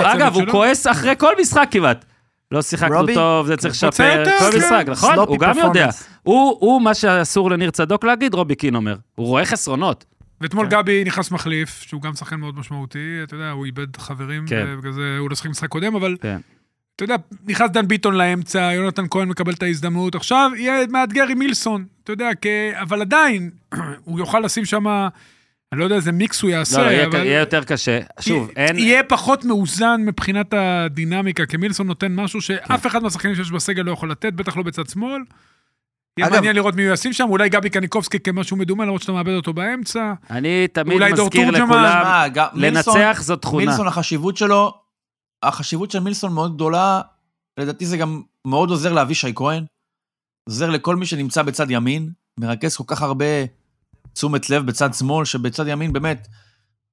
אגב, 0.03 0.35
הוא. 0.35 0.43
כועס 0.51 0.87
אחרי 0.87 1.13
כל 1.19 1.33
משחק 1.41 1.69
כמעט. 1.71 2.05
לא 2.51 2.63
שיחקנו 2.63 3.01
רובי? 3.01 3.15
טוב, 3.15 3.47
זה 3.47 3.57
צריך 3.57 3.75
לשפר, 3.75 4.25
כל. 4.25 4.59
משחק, 4.59 4.85
נכון? 4.89 5.19
הוא 5.19 5.39
גם 5.39 5.59
יודע. 5.59 5.89
הוא 6.23 6.57
הוא 6.61 6.83
מה 6.83 6.95
שאסור 6.95 7.51
לניר 7.51 7.71
צדוק 7.71 8.05
להגיד, 8.05 8.35
רובי 8.35 8.55
קין 8.55 8.75
אומר. 8.75 8.97
הוא 9.15 9.27
רואה 9.27 9.45
חסרונות. 9.45 10.05
ואתמול 10.41 10.67
כן. 10.67 10.71
גבי 10.77 11.05
נכנס 11.05 11.31
מחליף, 11.31 11.81
שהוא 11.81 12.03
גם 12.03 12.15
שחקן 12.15 12.37
מאוד 12.37 12.59
משמעותי, 12.59 13.21
אתה 13.23 13.35
יודע, 13.35 13.51
הוא 13.51 13.67
איבד 13.67 13.97
חברים, 13.97 14.47
כן. 14.47 14.67
ובגלל 14.69 14.93
זה 14.93 15.17
הוא 15.19 15.31
לא 15.31 15.37
שיחק 15.37 15.51
משחק 15.51 15.69
קודם, 15.69 15.95
אבל 15.95 16.17
כן. 16.21 16.39
אתה 16.97 17.05
יודע, 17.05 17.17
נכנס 17.47 17.71
דן 17.71 17.89
ביטון 17.89 18.15
לאמצע, 18.15 18.73
יונתן 18.75 19.05
כהן 19.11 19.29
מקבל 19.29 19.53
את 19.53 19.63
ההזדמנות, 19.63 20.15
עכשיו 20.15 20.51
יהיה 20.57 20.87
מאתגר 20.91 21.27
עם 21.27 21.39
מילסון, 21.39 21.85
אתה 22.05 22.13
יודע, 22.13 22.31
כ... 22.41 22.47
אבל 22.83 23.01
עדיין, 23.01 23.51
הוא 24.05 24.19
יוכל 24.19 24.41
לשים 24.41 24.65
שם, 24.65 25.09
אני 25.73 25.79
לא 25.81 25.85
יודע 25.85 25.97
איזה 25.97 26.13
מיקס 26.13 26.43
הוא 26.43 26.51
יעשה, 26.51 26.79
לא, 26.79 26.85
לא, 26.87 26.91
יהיה- 26.91 27.07
אבל... 27.07 27.27
יהיה 27.27 27.41
יותר 27.41 27.65
קשה. 27.65 28.01
שוב, 28.21 28.51
אין... 28.57 28.79
יהיה 28.79 29.03
פחות 29.03 29.45
מאוזן 29.45 30.01
מבחינת 30.05 30.55
הדינמיקה, 30.55 31.47
כי 31.47 31.57
מילסון 31.57 31.87
נותן 31.87 32.15
משהו 32.15 32.41
שאף 32.41 32.87
אחד 32.87 33.03
מהשחקנים 33.03 33.35
שיש 33.35 33.51
בסגל 33.51 33.83
לא 33.83 33.93
יכול 33.93 34.11
לתת, 34.11 34.33
בטח 34.33 34.57
לא 34.57 34.63
בצד 34.63 34.89
שמאל. 34.89 35.23
יהיה 36.19 36.27
אגב- 36.29 36.35
מעניין 36.37 36.57
לראות 36.57 36.75
מי 36.75 36.85
הוא 36.87 36.95
ישים 36.95 37.13
שם, 37.13 37.27
אולי 37.29 37.49
גבי 37.49 37.71
קניקובסקי 37.71 38.21
כמשהו 38.21 38.57
מדומה, 38.57 38.85
למרות 38.85 39.01
שאתה 39.03 39.13
מאבד 39.13 39.33
אותו 39.33 39.53
באמצע. 39.53 40.13
אני 40.31 40.69
תמיד 40.69 41.03
מזכיר. 41.13 41.51
לכולם, 41.51 41.69
מה, 41.69 42.25
מילסון- 42.55 42.97
לנצח 43.01 43.19
זו 43.23 43.37
תכונה. 43.37 43.65
מילסון, 43.67 43.87
החשיבות 43.87 44.37
שלו, 44.37 44.75
החשיבות 45.43 45.91
של 45.91 46.01
מילסון 46.01 46.33
מאוד 46.33 46.55
גדולה, 46.55 47.01
לדעתי 47.59 47.87
זה 47.87 47.97
גם 47.97 48.23
מאוד 48.47 48.71
עוזר 48.71 48.93
לאבישי 48.93 49.33
כהן, 49.35 49.65
עוזר 50.49 50.71
לכל 50.71 50.97
מי 50.97 51.07
שנמצא 51.07 51.43
בצד 51.43 51.71
ימין, 51.71 52.11
מרכז 52.41 52.77
כל 52.77 52.85
כך 52.87 53.03
הרבה 53.03 53.25
תשומת 54.13 54.51
לב 54.51 54.67
בצד 54.67 54.95
שמאל, 54.95 55.25
שבצד 55.25 55.69
ימין 55.69 55.93
באמת, 55.93 56.29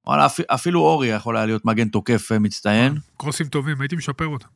וואלה, 0.07 0.26
אפ, 0.26 0.39
אפילו 0.39 0.82
אורי 0.82 1.07
יכול 1.07 1.38
היה 1.38 1.45
להיות 1.45 1.65
מגן 1.65 1.88
תוקף 1.88 2.32
אה, 2.32 2.39
מצטיין. 2.39 2.97
קרוסים 3.18 3.47
טובים, 3.47 3.82
הייתי 3.82 3.95
משפר 3.95 4.28
אותם. 4.28 4.47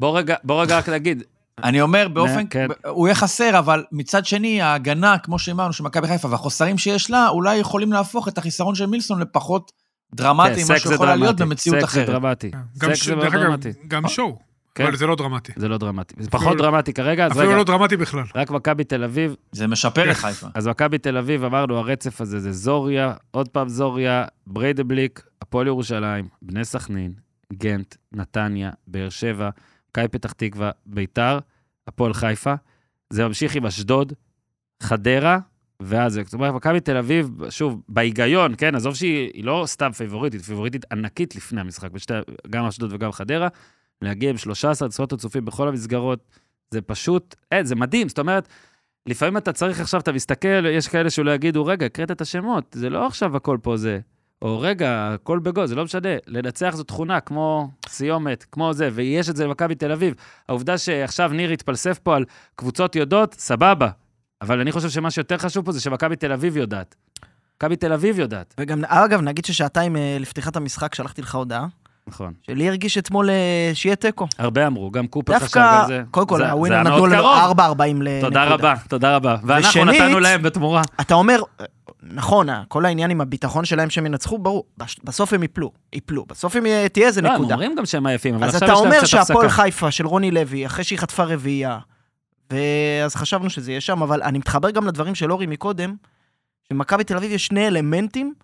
בוא 0.00 0.18
רגע, 0.18 0.34
בוא 0.44 0.62
רגע 0.62 0.78
רק 0.78 0.88
נגיד, 0.88 1.22
אני 1.64 1.80
אומר 1.80 2.08
באופן, 2.08 2.44
כן. 2.50 2.66
הוא 2.88 3.08
יהיה 3.08 3.14
חסר, 3.14 3.58
אבל 3.58 3.84
מצד 3.92 4.26
שני, 4.26 4.62
ההגנה, 4.62 5.18
כמו 5.18 5.38
שאמרנו, 5.38 5.72
של 5.72 5.84
מכבי 5.84 6.06
חיפה, 6.08 6.28
והחוסרים 6.28 6.78
שיש 6.78 7.10
לה, 7.10 7.28
אולי 7.28 7.56
יכולים 7.56 7.92
להפוך 7.92 8.28
את 8.28 8.38
החיסרון 8.38 8.74
של 8.74 8.86
מילסון 8.86 9.20
לפחות 9.20 9.72
דרמטי, 10.14 10.54
כן, 10.54 10.62
זה 10.64 10.78
שיכול 10.78 11.14
להיות. 11.14 11.36
במציאות 11.36 11.78
סק 11.78 11.90
זה 11.90 12.02
אחרת. 12.02 12.06
דרמטי. 12.06 12.50
גם 12.78 12.88
סק 12.94 12.94
ש- 12.94 13.06
זה 13.06 13.16
מאוד 13.16 13.32
דרמטי. 13.32 13.68
גם 13.88 14.08
שואו, 14.08 14.38
כן. 14.74 14.86
אבל 14.86 14.96
זה 14.96 15.06
לא 15.06 15.16
דרמטי. 15.16 15.52
זה 15.56 15.68
לא 15.68 15.78
דרמטי. 15.78 16.14
זה 16.18 16.28
אפילו 16.28 16.40
פחות 16.42 16.56
לא- 16.56 16.62
דרמטי 16.62 16.92
כרגע, 16.92 17.26
אז 17.26 17.32
אפילו 17.32 17.48
רגע, 17.48 17.56
לא 17.56 17.64
דרמטי 17.64 17.96
בכלל. 17.96 18.24
רק 18.34 18.50
מכבי 18.50 18.84
תל 18.84 19.04
אביב, 19.04 19.36
זה 19.52 19.66
משפר 19.66 20.10
את 20.10 20.16
חיפה. 20.16 20.46
אז 20.54 20.68
מכבי 20.68 20.98
תל 20.98 21.16
אביב, 21.16 21.44
אמרנו, 21.44 21.78
הרצף 21.78 22.20
הזה 22.20 22.40
זה 22.40 22.52
זוריה, 22.52 23.14
עוד 23.30 23.48
פעם 23.48 23.68
זוריה, 23.68 24.24
בריידבליק, 24.46 25.22
הפועל 25.42 25.66
ירושלים, 25.66 26.28
בני 26.42 26.64
סכנין, 26.64 27.12
גנט, 27.52 27.94
נתניה, 28.12 28.70
באר 28.86 29.08
שבע, 29.08 29.50
מכבי 29.90 30.08
פתח 30.08 30.32
תקווה, 30.32 30.70
ביתר, 30.86 31.38
הפועל 31.88 32.14
חיפה. 32.14 32.54
זה 33.10 33.26
ממשיך 33.28 33.54
עם 33.54 33.66
אשדוד, 33.66 34.12
חדרה, 34.82 35.38
ואז, 35.80 36.20
זאת 36.24 36.34
אומרת, 36.34 36.54
מכבי 36.54 36.80
תל 36.80 36.96
אביב, 36.96 37.30
שוב, 37.50 37.82
בהיגיון, 37.88 38.54
כן, 38.58 38.74
עזוב 38.74 38.94
שהיא 38.94 39.30
היא 39.34 39.44
לא 39.44 39.62
סתם 39.66 39.92
פייבוריטית, 39.92 40.42
פייבוריטית 40.42 40.84
ענקית 40.92 41.36
לפני 41.36 41.60
המשחק, 41.60 41.90
בשתי, 41.90 42.14
גם 42.50 42.64
אשדוד 42.64 42.92
וגם 42.92 43.12
חדרה, 43.12 43.48
להגיע 44.02 44.30
עם 44.30 44.36
13 44.36 44.88
עשרות 44.88 45.12
הצופים 45.12 45.44
בכל 45.44 45.68
המסגרות, 45.68 46.38
זה 46.70 46.80
פשוט, 46.80 47.34
אין, 47.52 47.64
זה 47.64 47.74
מדהים, 47.74 48.08
זאת 48.08 48.18
אומרת, 48.18 48.48
לפעמים 49.06 49.36
אתה 49.36 49.52
צריך 49.52 49.80
עכשיו, 49.80 50.00
אתה 50.00 50.12
מסתכל, 50.12 50.66
יש 50.66 50.88
כאלה 50.88 51.10
שאולי 51.10 51.34
יגידו, 51.34 51.66
רגע, 51.66 51.86
הקראת 51.86 52.10
את 52.10 52.20
השמות, 52.20 52.76
זה 52.78 52.90
לא 52.90 53.06
עכשיו 53.06 53.36
הכל 53.36 53.58
פה 53.62 53.76
זה. 53.76 54.00
או 54.42 54.60
רגע, 54.60 55.14
הכל 55.14 55.38
בגול, 55.38 55.66
זה 55.66 55.74
לא 55.74 55.84
משנה. 55.84 56.08
לנצח 56.26 56.74
זו 56.74 56.82
תכונה, 56.82 57.20
כמו 57.20 57.70
סיומת, 57.88 58.44
כמו 58.52 58.72
זה, 58.72 58.88
ויש 58.92 59.28
את 59.28 59.36
זה 59.36 59.44
למכבי 59.46 59.74
תל 59.74 59.92
אביב. 59.92 60.14
העובדה 60.48 60.78
שעכשיו 60.78 61.28
ניר 61.28 61.50
התפלסף 61.50 61.98
פה 61.98 62.16
על 62.16 62.24
קבוצות 62.56 62.96
יודעות, 62.96 63.34
סבבה. 63.34 63.88
אבל 64.42 64.60
אני 64.60 64.72
חושב 64.72 64.90
שמה 64.90 65.10
שיותר 65.10 65.38
חשוב 65.38 65.64
פה 65.64 65.72
זה 65.72 65.80
שמכבי 65.80 66.16
תל 66.16 66.32
אביב 66.32 66.56
יודעת. 66.56 66.94
מכבי 67.56 67.76
תל 67.76 67.92
אביב 67.92 68.18
יודעת. 68.18 68.54
וגם, 68.58 68.84
אגב, 68.84 69.20
נגיד 69.20 69.44
ששעתיים 69.44 69.96
אה, 69.96 70.16
לפתיחת 70.20 70.56
המשחק 70.56 70.94
שלחתי 70.94 71.22
לך 71.22 71.34
הודעה, 71.34 71.66
נכון. 72.06 72.32
שלי 72.42 72.68
הרגיש 72.68 72.98
אתמול 72.98 73.30
אה, 73.30 73.70
שיהיה 73.74 73.96
תיקו. 73.96 74.26
הרבה 74.38 74.66
אמרו, 74.66 74.90
גם 74.90 75.06
קופר 75.06 75.32
חשב 75.34 75.42
דווקא, 75.44 75.80
על 75.82 75.86
זה. 75.86 76.02
קודם 76.10 76.26
כל, 76.26 76.42
הווינר 76.44 76.82
נתנו 76.82 77.06
לנו 77.06 77.22
קרוב. 77.22 77.58
4.40 77.60 77.82
לנקודה. 77.82 78.20
תודה 78.20 78.44
רבה, 78.44 78.74
תודה 78.88 79.16
רבה. 79.16 79.36
ואנחנו 79.44 79.84
נתנו 79.84 80.20
להם 80.20 80.42
בתמורה. 80.42 80.82
אתה 81.00 81.14
אומר, 81.14 81.40
נכון, 82.02 82.46
כל 82.68 82.84
העניין 82.84 83.10
עם 83.10 83.20
הביטחון 83.20 83.64
שלהם 83.64 83.90
שהם 83.90 84.06
ינצחו, 84.06 84.38
ברור, 84.38 84.64
בסוף 85.04 85.32
הם 85.32 85.42
ייפלו, 85.42 85.70
ייפלו, 85.92 86.24
בסוף 86.28 86.56
הם 86.56 86.66
י- 86.66 86.88
תהיה 86.88 87.06
איזה 87.06 87.22
לא, 87.22 87.28
הם 87.28 87.34
נקודה. 87.34 87.54
אומרים 87.54 87.74
גם 87.74 87.86
שהם 87.86 88.06
עייפים, 88.06 88.34
אבל 88.34 88.44
אז 88.48 88.54
עכשיו 88.54 88.68
אתה 88.68 88.72
יש 88.72 88.78
להם 88.80 88.86
אומר 88.86 88.98
קצת 88.98 89.06
שהפועל 89.06 89.46
הפסקה. 89.46 89.62
חיפה 89.62 89.90
של 89.90 90.06
רוני 90.06 90.30
לוי, 90.30 90.66
אחרי 90.66 90.84
שהיא 90.84 90.98
חטפה 90.98 91.24
רביעייה, 91.24 91.78
ואז 92.50 93.14
חשבנו 93.16 93.50
שזה 93.50 93.70
יהיה 93.70 93.80
שם, 93.80 94.02
אבל 94.02 94.22
אני 94.22 94.38
מתחבר 94.38 94.70
גם 94.70 94.86
לדברים 94.86 95.14
של 95.14 95.32
אורי 95.32 95.46
מקודם, 95.46 95.94
שמכבי 96.68 97.04
תל 97.04 97.16
אביב 97.16 97.32
יש 97.32 97.46
שני 97.46 97.66
אלמנטים 97.66 98.34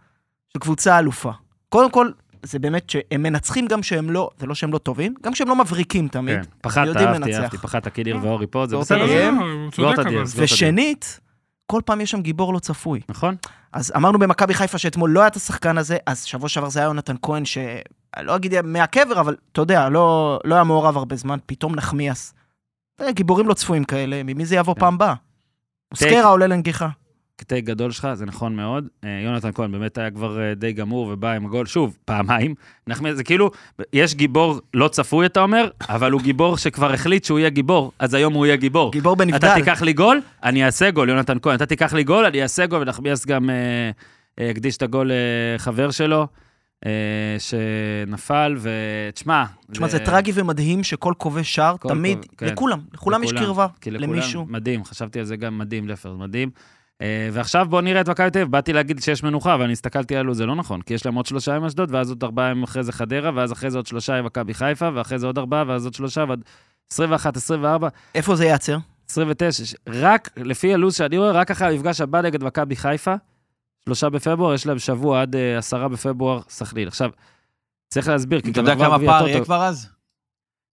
של 0.52 0.58
קבוצה 0.58 0.98
אלופה. 0.98 1.30
קודם 1.68 1.90
כל, 1.90 2.10
זה 2.42 2.58
באמת 2.58 2.90
שהם 2.90 3.22
מנצחים 3.22 3.66
גם 3.66 3.82
שהם 3.82 4.10
לא, 4.10 4.30
זה 4.38 4.46
לא 4.46 4.54
שהם 4.54 4.72
לא 4.72 4.78
טובים, 4.78 5.14
גם 5.22 5.34
שהם 5.34 5.48
לא 5.48 5.56
מבריקים 5.56 6.08
תמיד. 6.08 6.36
כן, 6.36 6.50
פחדת, 6.60 6.96
אהבתי. 6.96 7.36
אהבתי, 7.36 7.58
פחדת 7.58 7.88
קיניר 7.88 8.18
ואורי 8.22 8.46
פה, 8.46 8.66
זה 8.66 8.76
בסדר. 8.76 9.30
ושנית, 10.36 11.20
כל 11.66 11.80
פעם 11.84 12.00
יש 12.00 12.10
שם 12.10 12.20
גיבור 12.20 12.54
לא 12.54 12.58
צפוי. 12.58 13.00
נכון? 13.08 13.36
אז 13.72 13.92
אמרנו 13.96 14.18
במכבי 14.18 14.54
חיפה 14.54 14.78
שאתמול 14.78 15.10
לא 15.10 15.20
היה 15.20 15.26
את 15.26 15.36
השחקן 15.36 15.78
הזה, 15.78 15.96
אז 16.06 16.24
שבוע 16.24 16.48
שעבר 16.48 16.68
זה 16.68 16.80
היה 16.80 16.86
יונתן 16.86 17.14
כהן, 17.22 17.44
שאני 17.44 18.26
לא 18.26 18.36
אגיד 18.36 18.60
מהקבר, 18.60 19.20
אבל 19.20 19.36
אתה 19.52 19.60
יודע, 19.60 19.88
לא, 19.88 20.38
לא 20.44 20.54
היה 20.54 20.64
מעורב 20.64 20.96
הרבה 20.96 21.16
זמן, 21.16 21.38
פתאום 21.46 21.74
נחמיאס. 21.74 22.34
אה, 23.00 23.12
גיבורים 23.12 23.48
לא 23.48 23.54
צפויים 23.54 23.84
כאלה, 23.84 24.22
ממי 24.22 24.46
זה 24.46 24.56
יבוא 24.56 24.74
כן. 24.74 24.80
פעם 24.80 24.94
הבאה? 24.94 25.14
מוסקרה 25.90 26.28
עולה 26.28 26.46
לנגיחה. 26.46 26.88
קטעי 27.40 27.60
גדול 27.60 27.90
שלך, 27.90 28.08
זה 28.14 28.26
נכון 28.26 28.56
מאוד. 28.56 28.88
אה, 29.04 29.20
יונתן 29.24 29.50
כהן 29.54 29.72
באמת 29.72 29.98
היה 29.98 30.10
כבר 30.10 30.40
אה, 30.40 30.54
די 30.54 30.72
גמור 30.72 31.10
ובא 31.12 31.32
עם 31.32 31.46
הגול, 31.46 31.66
שוב, 31.66 31.96
פעמיים. 32.04 32.54
נחמיאס, 32.86 33.16
זה 33.16 33.24
כאילו, 33.24 33.50
יש 33.92 34.14
גיבור 34.14 34.60
לא 34.74 34.88
צפוי, 34.88 35.26
אתה 35.26 35.40
אומר, 35.40 35.68
אבל 35.88 36.12
הוא 36.12 36.20
גיבור 36.20 36.56
שכבר 36.56 36.92
החליט 36.92 37.24
שהוא 37.24 37.38
יהיה 37.38 37.50
גיבור, 37.50 37.92
אז 37.98 38.14
היום 38.14 38.34
הוא 38.34 38.46
יהיה 38.46 38.56
גיבור. 38.56 38.92
גיבור 38.92 39.14
אתה 39.14 39.24
בנבדל. 39.24 39.54
תיקח 39.54 39.82
לי 39.82 39.92
גול, 39.92 40.20
אני 40.42 40.64
אעשה 40.64 40.90
גול, 40.90 41.08
יונתן 41.08 41.38
כהן. 41.42 41.56
אתה 41.56 41.66
תיקח 41.66 41.92
לי 41.92 42.04
גול, 42.04 42.24
אני 42.24 42.42
אעשה 42.42 42.66
גול, 42.66 42.82
ונחמיאס 42.82 43.26
גם 43.26 43.50
אה, 43.50 43.90
אה, 44.40 44.50
הקדיש 44.50 44.76
את 44.76 44.82
הגול 44.82 45.10
לחבר 45.56 45.90
שלו, 45.90 46.26
שנפל, 47.38 48.56
ותשמע... 48.60 49.44
תשמע, 49.72 49.88
זה 49.88 49.98
טרגי 49.98 50.32
ומדהים 50.34 50.82
שכל 50.82 51.12
כובש 51.18 51.54
שער, 51.54 51.76
כל 51.76 51.88
תמיד, 51.88 52.18
כובש, 52.18 52.28
כן. 52.36 52.46
לכולם, 52.46 52.80
לכולם 52.94 53.24
יש 53.24 53.32
קרבה 53.32 53.66
לכולם, 53.86 54.02
למישהו. 54.02 54.46
מדהים, 54.48 54.84
חשבתי 54.84 55.18
על 55.18 55.24
זה 55.24 55.36
גם 55.36 55.58
מדהים, 55.58 55.88
לפר, 55.88 56.16
מדהים. 56.16 56.50
אה, 57.00 57.28
ועכשיו 57.32 57.66
בואו 57.70 57.80
נראה 57.80 58.00
את 58.00 58.08
מכבי 58.08 58.30
תל 58.30 58.38
אביב, 58.38 58.50
באתי 58.52 58.72
להגיד 58.72 59.02
שיש 59.02 59.22
מנוחה, 59.22 59.54
אבל 59.54 59.64
אני 59.64 59.72
הסתכלתי 59.72 60.16
עלו, 60.16 60.34
זה 60.34 60.46
לא 60.46 60.56
נכון, 60.56 60.82
כי 60.82 60.94
יש 60.94 61.06
להם 61.06 61.14
עוד 61.14 61.26
שלושה 61.26 61.56
עם 61.56 61.64
אשדוד, 61.64 61.94
ואז 61.94 62.08
עוד 62.10 62.24
ארבעה 62.24 62.50
עם 62.50 62.62
אחרי 62.62 62.82
זה 62.84 62.92
חדרה, 62.92 63.30
ואז 63.34 63.52
אחרי 63.52 63.70
זה 63.70 63.78
עוד 63.78 63.86
שלושה 63.86 64.18
עם 64.18 64.24
מכבי 64.24 64.54
חיפה, 64.54 64.88
ואחרי 64.94 65.18
זה 65.18 65.26
עוד 65.26 65.38
ארבעה, 65.38 65.64
ואז 65.66 65.84
עוד 65.84 65.94
שלושה, 65.94 66.24
ועד 66.28 66.42
21, 66.92 67.36
24, 67.36 67.88
איפה 68.14 68.36
זה 68.36 68.44
ייעצר? 68.44 68.76
29, 69.10 69.64
ש- 69.64 69.74
רק 69.88 70.30
לפי 70.36 70.74
הלו"ז 70.74 70.96
שאני 70.96 71.18
רואה, 71.18 71.30
רק 71.30 71.50
אחרי 71.50 71.68
המפגש 71.68 72.00
הבא 72.00 72.20
נגד 72.20 72.44
מכבי 72.44 72.76
חיפה, 72.76 73.14
שלושה 73.84 74.08
בפברואר, 74.08 74.54
יש 74.54 74.66
להם 74.66 74.78
שבוע 74.78 75.22
עד 75.22 75.36
אה, 75.36 75.58
עשרה 75.58 75.88
בפברואר, 75.88 76.40
סכנין. 76.48 76.88
עכשיו, 76.88 77.10
צריך 77.88 78.08
להסביר, 78.08 78.40
כי 78.40 78.50
אתה 78.50 78.60
יודע 78.60 78.74
כמה 78.76 78.98
פער. 79.06 79.28
יהיה 79.28 79.44
כבר 79.44 79.62
אז? 79.62 79.88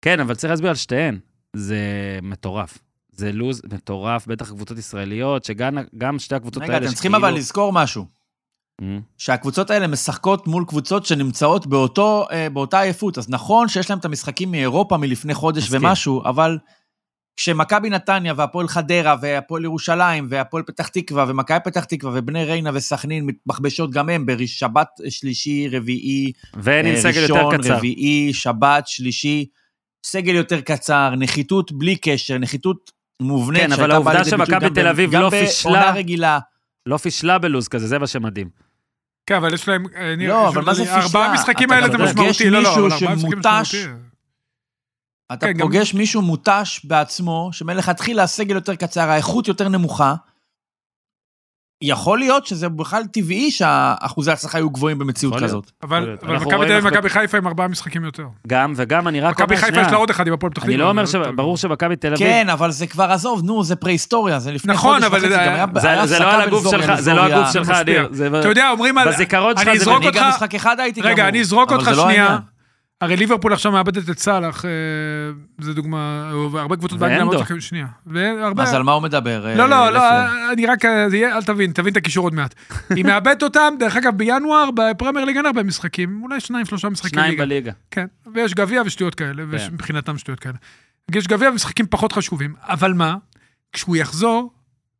כן, 0.02 0.20
אבל 0.20 0.34
צריך 0.34 0.50
להסביר 0.50 0.70
על 0.70 0.76
שתיהן. 0.76 1.18
זה 1.56 1.78
מטורף. 2.22 2.78
זה 3.16 3.32
לוז 3.32 3.62
מטורף, 3.72 4.26
בטח 4.26 4.50
קבוצות 4.50 4.78
ישראליות, 4.78 5.44
שגם 5.44 5.78
גם 5.98 6.18
שתי 6.18 6.34
הקבוצות 6.34 6.62
רגע, 6.62 6.74
האלה 6.74 6.86
אתם 6.86 6.94
צריכים 6.94 7.14
אבל 7.14 7.34
לזכור 7.34 7.72
משהו. 7.72 8.06
אמ, 8.82 9.00
שהקבוצות 9.18 9.70
האלה 9.70 9.86
משחקות 9.86 10.46
מול 10.46 10.64
קבוצות 10.68 11.06
שנמצאות 11.06 11.66
באותו, 11.66 12.26
אה, 12.30 12.50
באותה 12.50 12.80
עייפות. 12.80 13.18
אז 13.18 13.30
נכון 13.30 13.68
שיש 13.68 13.90
להם 13.90 13.98
את 13.98 14.04
המשחקים 14.04 14.50
מאירופה 14.50 14.96
מלפני 14.96 15.34
חודש 15.34 15.62
מסכים. 15.62 15.84
ומשהו, 15.84 16.22
אבל 16.24 16.58
כשמכבי 17.36 17.90
נתניה 17.90 18.34
והפועל 18.36 18.68
חדרה 18.68 19.16
והפועל 19.20 19.64
ירושלים 19.64 20.26
והפועל 20.30 20.62
פתח 20.62 20.88
תקווה 20.88 21.24
ומכבי 21.28 21.58
פתח 21.64 21.84
תקווה 21.84 22.12
ובני 22.14 22.44
ריינה 22.44 22.70
וסכנין 22.74 23.26
מתבחבשות 23.26 23.90
גם 23.90 24.08
הם 24.08 24.26
בשבת 24.26 24.88
שלישי, 25.08 25.68
רביעי, 25.68 26.32
ואין 26.54 26.86
אה, 26.86 26.96
סגל 27.00 27.22
יותר 27.22 27.34
ראשון, 27.34 27.58
קצר. 27.58 27.76
רביעי, 27.76 28.32
שבת, 28.32 28.86
שלישי, 28.86 29.46
סגל 30.06 30.34
יותר 30.34 30.60
קצר, 30.60 31.14
נחיתות 31.18 31.72
בלי 31.72 31.96
קשר, 31.96 32.38
נחיתות 32.38 32.90
מובנית. 33.22 33.62
כן, 33.62 33.72
אבל 33.72 33.90
העובדה 33.90 34.24
שמכבי 34.24 34.52
גם 34.60 34.74
תל 34.74 34.88
אביב 34.88 35.10
גם 35.10 35.20
לא 35.20 35.30
בעונה 35.30 35.46
פישלה- 35.46 35.92
רגילה. 35.94 36.38
לא 36.86 36.96
פישלה 36.96 37.38
בלוז 37.38 37.68
כזה, 37.68 37.86
זה 37.86 37.98
מה 37.98 38.06
שמדהים. 38.06 38.48
כן, 39.26 39.34
אבל 39.34 39.54
יש 39.54 39.68
להם... 39.68 39.84
אה, 39.96 40.14
לא, 40.18 40.48
אבל 40.48 40.62
מה 40.64 40.74
זה 40.74 40.82
פישלה? 40.84 41.02
ארבעה 41.02 41.34
משחקים 41.34 41.70
האלה 41.70 41.86
זה 41.90 41.98
משמעותי. 41.98 42.50
לא, 42.50 42.62
לא, 42.62 42.68
מישהו 42.68 42.86
אבל 42.86 42.92
ארבעה 42.94 43.14
משחקים 43.14 43.30
שמותש, 43.42 43.74
משמעותי. 43.74 43.92
אתה 45.32 45.46
כן, 45.46 45.52
גם- 45.52 45.66
פוגש 45.66 45.94
מישהו 45.94 46.22
מותש 46.22 46.80
בעצמו, 46.84 47.48
שמלכתחילה 47.52 48.22
הסגל 48.22 48.54
יותר 48.54 48.74
קצר, 48.74 49.08
האיכות 49.10 49.48
יותר 49.48 49.68
נמוכה. 49.68 50.14
יכול 51.82 52.18
להיות 52.18 52.46
שזה 52.46 52.68
בכלל 52.68 53.02
טבעי 53.12 53.50
שהאחוזי 53.50 54.30
ההצלחה 54.30 54.58
יהיו 54.58 54.70
גבוהים 54.70 54.98
במציאות. 54.98 55.42
כזאת. 55.42 55.70
אבל 55.82 56.16
מכבי 56.22 56.48
תל 56.48 56.72
אביב 56.72 56.84
ומכבי 56.84 57.08
חיפה 57.08 57.38
עם 57.38 57.46
ארבעה 57.46 57.68
משחקים 57.68 58.04
יותר. 58.04 58.24
גם, 58.46 58.72
וגם 58.76 59.08
אני 59.08 59.20
רק 59.20 59.40
מכבי 59.40 59.56
חיפה 59.56 59.80
יש 59.80 59.86
לה 59.90 59.96
עוד 59.96 60.10
אחד 60.10 60.26
עם 60.26 60.32
הפועל 60.32 60.50
פתח 60.52 60.60
תקווה. 60.62 60.74
אני 60.74 60.80
לא 60.82 60.88
אומר, 60.88 61.06
ש... 61.06 61.14
ברור 61.14 61.56
שמכבי 61.56 61.96
תל 61.96 62.06
אביב, 62.08 62.18
כן, 62.18 62.48
אבל 62.52 62.70
זה 62.70 62.86
כבר, 62.86 63.04
עזוב, 63.12 63.42
נו, 63.44 63.64
זה 63.64 63.76
פרה-היסטוריה, 63.76 64.38
זה 64.38 64.52
לפני 64.52 64.72
נכון, 64.74 64.92
חודש 64.94 65.04
אבל 65.06 65.18
וחצי, 65.18 65.28
זה- 65.30 65.36
גם 65.46 65.76
היה- 65.76 66.06
זה, 66.06 66.18
לא 66.18 66.32
על 66.34 66.40
הגוף 66.40 66.70
שלך, 66.70 66.94
זה 67.00 67.14
לא. 67.14 67.22
הגוף 67.24 67.52
שלך. 67.52 67.72
זה- 68.10 68.28
אתה 68.40 68.48
יודע, 68.48 68.70
אומרים 68.70 68.98
על... 68.98 69.08
בזיכרון 69.08 69.56
שלך 69.56 69.68
אני 69.68 69.78
זה 69.78 69.82
אזרוק. 69.82 69.96
אותך- 70.04 70.16
אני 70.16 70.24
גם 70.24 70.28
משחק 70.28 70.54
אחד 70.54 70.80
הייתי 70.80 71.00
גמור. 71.00 71.12
רגע, 71.12 71.28
אני 71.28 71.40
אזרוק 71.40 71.72
אותך 71.72 71.88
לא 71.96 72.02
שנייה. 72.04 72.38
הרי 73.00 73.16
ליברפול 73.16 73.52
עכשיו 73.52 73.72
מאבדת 73.72 74.10
את 74.10 74.18
סאלח, 74.18 74.64
אה, 74.64 74.70
זה 75.58 75.74
דוגמה, 75.74 76.32
והרבה 76.52 76.76
קבוצות 76.76 76.98
באנגליה. 76.98 77.24
מאוד 77.24 77.36
משחקים, 77.36 77.60
שנייה. 77.60 77.86
והרבה... 78.06 78.62
אז 78.62 78.74
על 78.74 78.82
מה 78.82 78.92
הוא 78.92 79.02
מדבר? 79.02 79.44
לא, 79.44 79.48
אה, 79.48 79.54
לא, 79.54 79.68
לא, 79.68 79.90
לפלר? 79.90 80.52
אני 80.52 80.66
רק, 80.66 80.84
אה, 80.84 81.36
אל 81.36 81.42
תבין, 81.42 81.72
תבין 81.72 81.92
את 81.92 81.96
הקישור 81.96 82.26
עוד 82.26 82.34
מעט. 82.34 82.54
היא 82.90 83.04
מאבדת 83.04 83.42
אותם, 83.42 83.74
דרך 83.78 83.96
אגב, 83.96 84.16
בינואר, 84.16 84.70
בפרמייר 84.70 85.24
ליגה 85.24 85.38
אין 85.38 85.46
הרבה 85.46 85.62
משחקים, 85.62 86.22
אולי 86.22 86.40
שניים, 86.40 86.66
שלושה 86.66 86.88
משחקים 86.88 87.18
שניים 87.18 87.30
ליגה. 87.30 87.44
בליגה. 87.44 87.72
כן, 87.90 88.06
ויש 88.34 88.54
גביע 88.54 88.82
ושטויות 88.86 89.14
כאלה, 89.14 89.42
ויש 89.48 89.68
כן. 89.68 89.74
מבחינתם 89.74 90.18
שטויות 90.18 90.40
כאלה. 90.40 90.56
יש 91.14 91.26
גביע 91.26 91.50
ומשחקים 91.50 91.86
פחות 91.90 92.12
חשובים, 92.12 92.54
אבל 92.60 92.92
מה? 92.92 93.16
כשהוא 93.72 93.96
יחזור, 93.96 94.52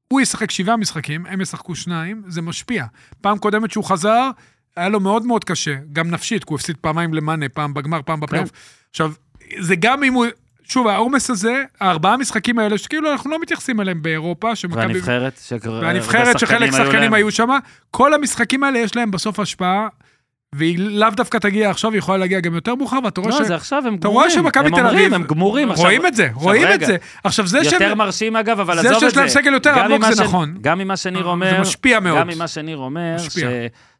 הוא 0.08 0.20
ישחק 0.20 0.50
שבעה 0.50 0.76
משחקים, 0.76 1.26
הם 1.26 1.40
ישחקו 1.40 1.74
שניים, 1.74 2.22
זה 2.26 2.42
משפיע. 2.42 2.84
פעם 3.20 3.38
קודמת 3.38 3.70
שהוא 3.70 3.84
חזר, 3.84 4.30
היה 4.76 4.88
לו 4.88 5.00
מאוד 5.00 5.26
מאוד 5.26 5.44
קשה, 5.44 5.74
גם 5.92 6.10
נפשית, 6.10 6.44
כי 6.44 6.48
הוא 6.50 6.56
הפסיד 6.56 6.76
פעמיים 6.80 7.14
למאנה, 7.14 7.48
פעם 7.48 7.74
בגמר, 7.74 8.00
פעם 8.04 8.20
בפלייאוף. 8.20 8.50
כן. 8.50 8.56
עכשיו, 8.90 9.12
זה 9.58 9.76
גם 9.76 10.04
אם 10.04 10.12
הוא... 10.12 10.26
שוב, 10.68 10.86
העומס 10.88 11.30
הזה, 11.30 11.62
הארבעה 11.80 12.14
המשחקים 12.14 12.58
האלה, 12.58 12.78
שכאילו 12.78 13.12
אנחנו 13.12 13.30
לא 13.30 13.38
מתייחסים 13.40 13.80
אליהם 13.80 14.02
באירופה, 14.02 14.56
שמכבי... 14.56 14.80
והנבחרת, 14.80 15.40
שכבר- 15.48 15.80
והנבחרת 15.82 16.38
שחלק 16.38 16.62
היו 16.62 16.72
שחקנים 16.72 17.00
להם. 17.00 17.14
היו 17.14 17.30
שם, 17.30 17.48
כל 17.90 18.14
המשחקים 18.14 18.64
האלה 18.64 18.78
יש 18.78 18.96
להם 18.96 19.10
בסוף 19.10 19.40
השפעה, 19.40 19.88
והיא 20.54 20.78
לאו 20.78 21.10
דווקא 21.10 21.38
תגיע 21.38 21.70
עכשיו, 21.70 21.90
היא 21.90 21.98
יכולה 21.98 22.18
להגיע 22.18 22.40
גם 22.40 22.54
יותר 22.54 22.74
מאוחר, 22.74 22.98
ואתה 23.04 23.20
רואה 23.20 23.32
לא, 23.38 23.44
ש... 23.44 23.48
זה 23.48 23.54
עכשיו, 23.54 23.82
הם 23.86 23.94
אתה 23.94 24.08
רואה 24.08 24.26
גמורים. 24.28 24.44
שמכבי 24.44 24.68
הם 24.68 24.74
תל 24.74 24.86
אביב, 24.86 25.14
הם 25.14 25.22
גמורים. 25.22 25.70
עכשיו- 25.70 25.84
רואים 25.84 26.06
את 26.06 26.14
זה, 26.14 26.28
רואים 26.34 26.68
את 26.74 26.80
זה. 26.80 26.96
עכשיו 27.24 27.46
זה 27.46 27.58
יותר 27.58 27.78
שהם... 27.78 27.98
מרשים 27.98 28.36
אגב, 28.36 28.60
אבל 28.60 28.74
זה 28.74 28.80
עזוב 28.80 28.94
את 28.94 29.00
זה. 29.00 29.06
שיש 29.08 29.16
להם 29.16 29.28
סגל 29.28 29.52
יותר 29.52 29.70
עמוק 29.84 30.04
זה 30.12 30.24
נכון. 30.24 30.54
גם 30.60 30.78
ממה 30.78 30.96
שניר 30.96 31.22
זה 31.22 31.28
אומר, 31.28 31.60
משפיע 31.60 32.00
מאוד. 32.00 32.18
גם 32.18 32.28
ממה 32.28 32.48
שניר 32.48 32.76
אומר, 32.76 33.16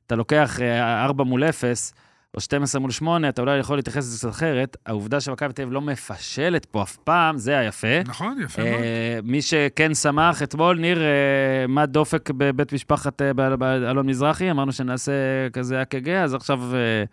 שאתה 0.07 0.17
לוקח 0.17 0.59
4 1.05 1.25
מול 1.25 1.45
0, 1.45 1.93
או 2.35 2.41
12 2.41 2.81
מול 2.81 2.91
8, 2.91 3.29
אתה 3.29 3.41
אולי 3.41 3.59
יכול 3.59 3.79
להתייחס 3.79 3.99
לזה 3.99 4.19
קצת 4.19 4.29
אחרת. 4.29 4.77
העובדה 4.87 5.21
שמכבי 5.21 5.53
תל 5.53 5.63
אביב 5.63 5.75
לא 5.75 5.81
מפשלת 5.81 6.65
פה 6.65 6.83
אף 6.83 6.97
פעם, 6.97 7.39
זה 7.39 7.59
היפה. 7.59 8.03
נכון, 8.07 8.39
יפה 8.45 8.63
מאוד. 8.63 8.75
אה, 8.75 9.19
מי 9.23 9.43
שכן 9.43 9.95
שמח 9.95 10.43
אתמול, 10.43 10.79
ניר, 10.79 11.03
אה, 11.03 11.67
מה 11.69 11.87
דופק 11.87 12.31
בבית 12.31 12.73
משפחת 12.73 13.23
אה, 13.23 13.33
באלון 13.33 14.07
מזרחי, 14.07 14.51
אמרנו 14.51 14.73
שנעשה 14.73 15.13
כזה 15.53 15.83
אק"ג, 15.83 16.09
אז 16.09 16.35
עכשיו 16.35 16.61
אה, 16.75 17.05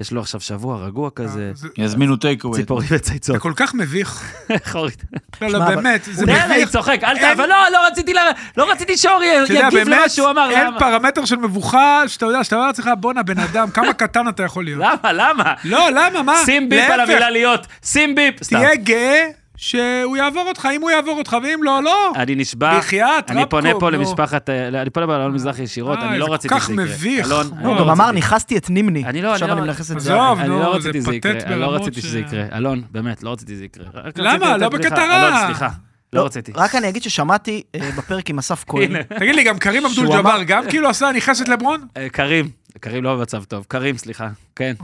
יש 0.00 0.12
לו 0.12 0.20
עכשיו 0.20 0.40
שבוע 0.40 0.86
רגוע 0.86 1.10
כזה, 1.14 1.50
זה- 1.54 1.68
יזמינו 1.78 2.16
טייק 2.16 2.44
אווי. 2.44 2.60
ציפורי 2.60 2.86
זה 2.86 2.96
וצייצות. 2.96 3.36
כל 3.36 3.52
כך 3.56 3.74
מביך. 3.74 4.32
איך 4.50 4.76
אורית? 4.76 5.02
לא, 5.42 5.48
לא, 5.48 5.58
באמת, 5.58 6.00
זה 6.12 6.26
לי, 6.26 6.40
אני 6.42 6.54
מביך. 6.54 6.70
צוחק, 6.70 7.00
אל 7.04 7.18
ת... 7.18 7.22
אבל 7.22 7.46
לא, 7.48 7.56
לא 7.72 7.86
רציתי. 7.86 8.12
לא 8.56 8.70
רציתי 8.72 8.96
שאורי 8.96 9.26
יגיב 9.26 9.56
למה 9.58 9.70
באמת, 9.70 10.10
שהוא 10.10 10.30
אמר, 10.30 10.50
אין? 10.50 10.66
פרמטר 10.78 11.24
של 11.24 11.36
מבוכה, 11.36 12.02
שאתה 12.06 12.26
יודע, 12.26 12.44
שאתה 12.44 12.56
אומר 12.56 12.66
לעצמך, 12.66 12.90
בואנה, 13.00 13.22
בן 13.22 13.38
אדם, 13.38 13.70
כמה 13.70 13.92
קטן 13.92 14.28
אתה 14.28 14.42
יכול 14.42 14.64
להיות. 14.64 14.80
למה, 14.84 15.12
למה? 15.12 15.54
לא, 15.64 15.88
למה, 15.90 16.22
מה? 16.22 16.36
שים 16.44 16.68
ביפ 16.68 16.90
על 16.90 17.00
המילה 17.00 17.30
להיות, 17.30 17.66
שים 17.84 18.14
ביפ. 18.14 18.34
תהיה 18.48 18.76
גאה 18.76 19.24
שהוא 19.56 20.16
יעבור 20.16 20.48
אותך, 20.48 20.68
אם 20.76 20.80
הוא 20.82 20.90
יעבור 20.90 21.18
אותך, 21.18 21.36
ואם 21.42 21.62
לא, 21.62 21.82
לא. 21.82 22.12
אני 22.16 22.34
נשבע, 22.34 22.78
בחייאת, 22.78 23.30
אני 23.30 23.46
פונה 23.50 23.68
רבקוב, 23.68 23.80
פה 23.80 23.90
נו. 23.90 23.98
למשפחת, 23.98 24.50
אה, 24.50 24.68
אני 24.68 24.90
פונה 24.90 25.06
לאלון 25.06 25.32
מזרחי 25.34 25.62
ישירות, 25.62 25.98
אה, 25.98 26.08
אני 26.08 26.18
לא 26.18 26.26
זה 26.26 26.32
רציתי 26.32 26.54
כל 26.54 26.60
כך 26.60 26.66
שזה 26.66 26.72
יקרה. 26.72 26.84
מביך. 26.84 27.26
אלון, 27.26 27.46
לא, 27.46 27.56
אני 27.56 27.66
הוא 27.66 27.74
לא 27.76 27.80
גם. 27.80 27.90
אמר, 27.90 28.10
נכסתי 28.12 28.56
את 28.56 28.70
נימני. 28.70 29.04
אני 29.04 29.22
לא, 29.22 29.34
אני 29.36 29.42
אני 29.52 29.66
לא- 29.66 29.72
זה. 29.84 29.94
אני 30.42 30.48
לא 30.48 30.78
זה 30.80 30.88
רציתי 30.88 31.00
שזה 31.00 31.14
יקרה, 31.14 31.32
אני 31.46 31.60
לא 31.60 31.74
רציתי 31.74 32.00
שזה 32.02 32.18
יקרה. 32.20 32.44
אלון, 32.52 32.82
באמת, 32.90 33.22
לא 33.22 33.32
רציתי 33.32 33.52
שזה 33.54 33.64
יקרה. 33.64 33.84
למה? 34.16 34.56
לא 34.56 34.68
בדיחה. 34.68 34.90
בקטרה. 34.94 35.28
אלון, 35.28 35.46
סליחה, 35.46 35.68
לא 36.12 36.24
רציתי. 36.26 36.52
רק 36.54 36.74
אני 36.74 36.88
אגיד 36.88 37.02
ששמעתי 37.02 37.62
אה, 37.74 37.90
בפרק 37.98 38.30
עם 38.30 38.38
אסף 38.38 38.64
כהן. 38.68 39.02
תגיד 39.02 39.34
לי, 39.34 39.44
גם 39.44 39.58
קרים 39.58 39.86
אבדול 39.86 40.06
ג'אבר 40.08 40.42
גם 40.46 40.64
כאילו 40.68 40.88
עשה 40.88 41.10
נכנסת 41.16 41.48
לברון? 41.48 41.86
אה, 41.96 42.08
קרים, 42.08 42.50
קרים 42.80 43.04
לא 43.04 43.16
במצב 43.16 43.44
טוב. 43.44 43.64
קרים, 43.68 43.96
סליחה. 43.98 44.28
כן. 44.56 44.74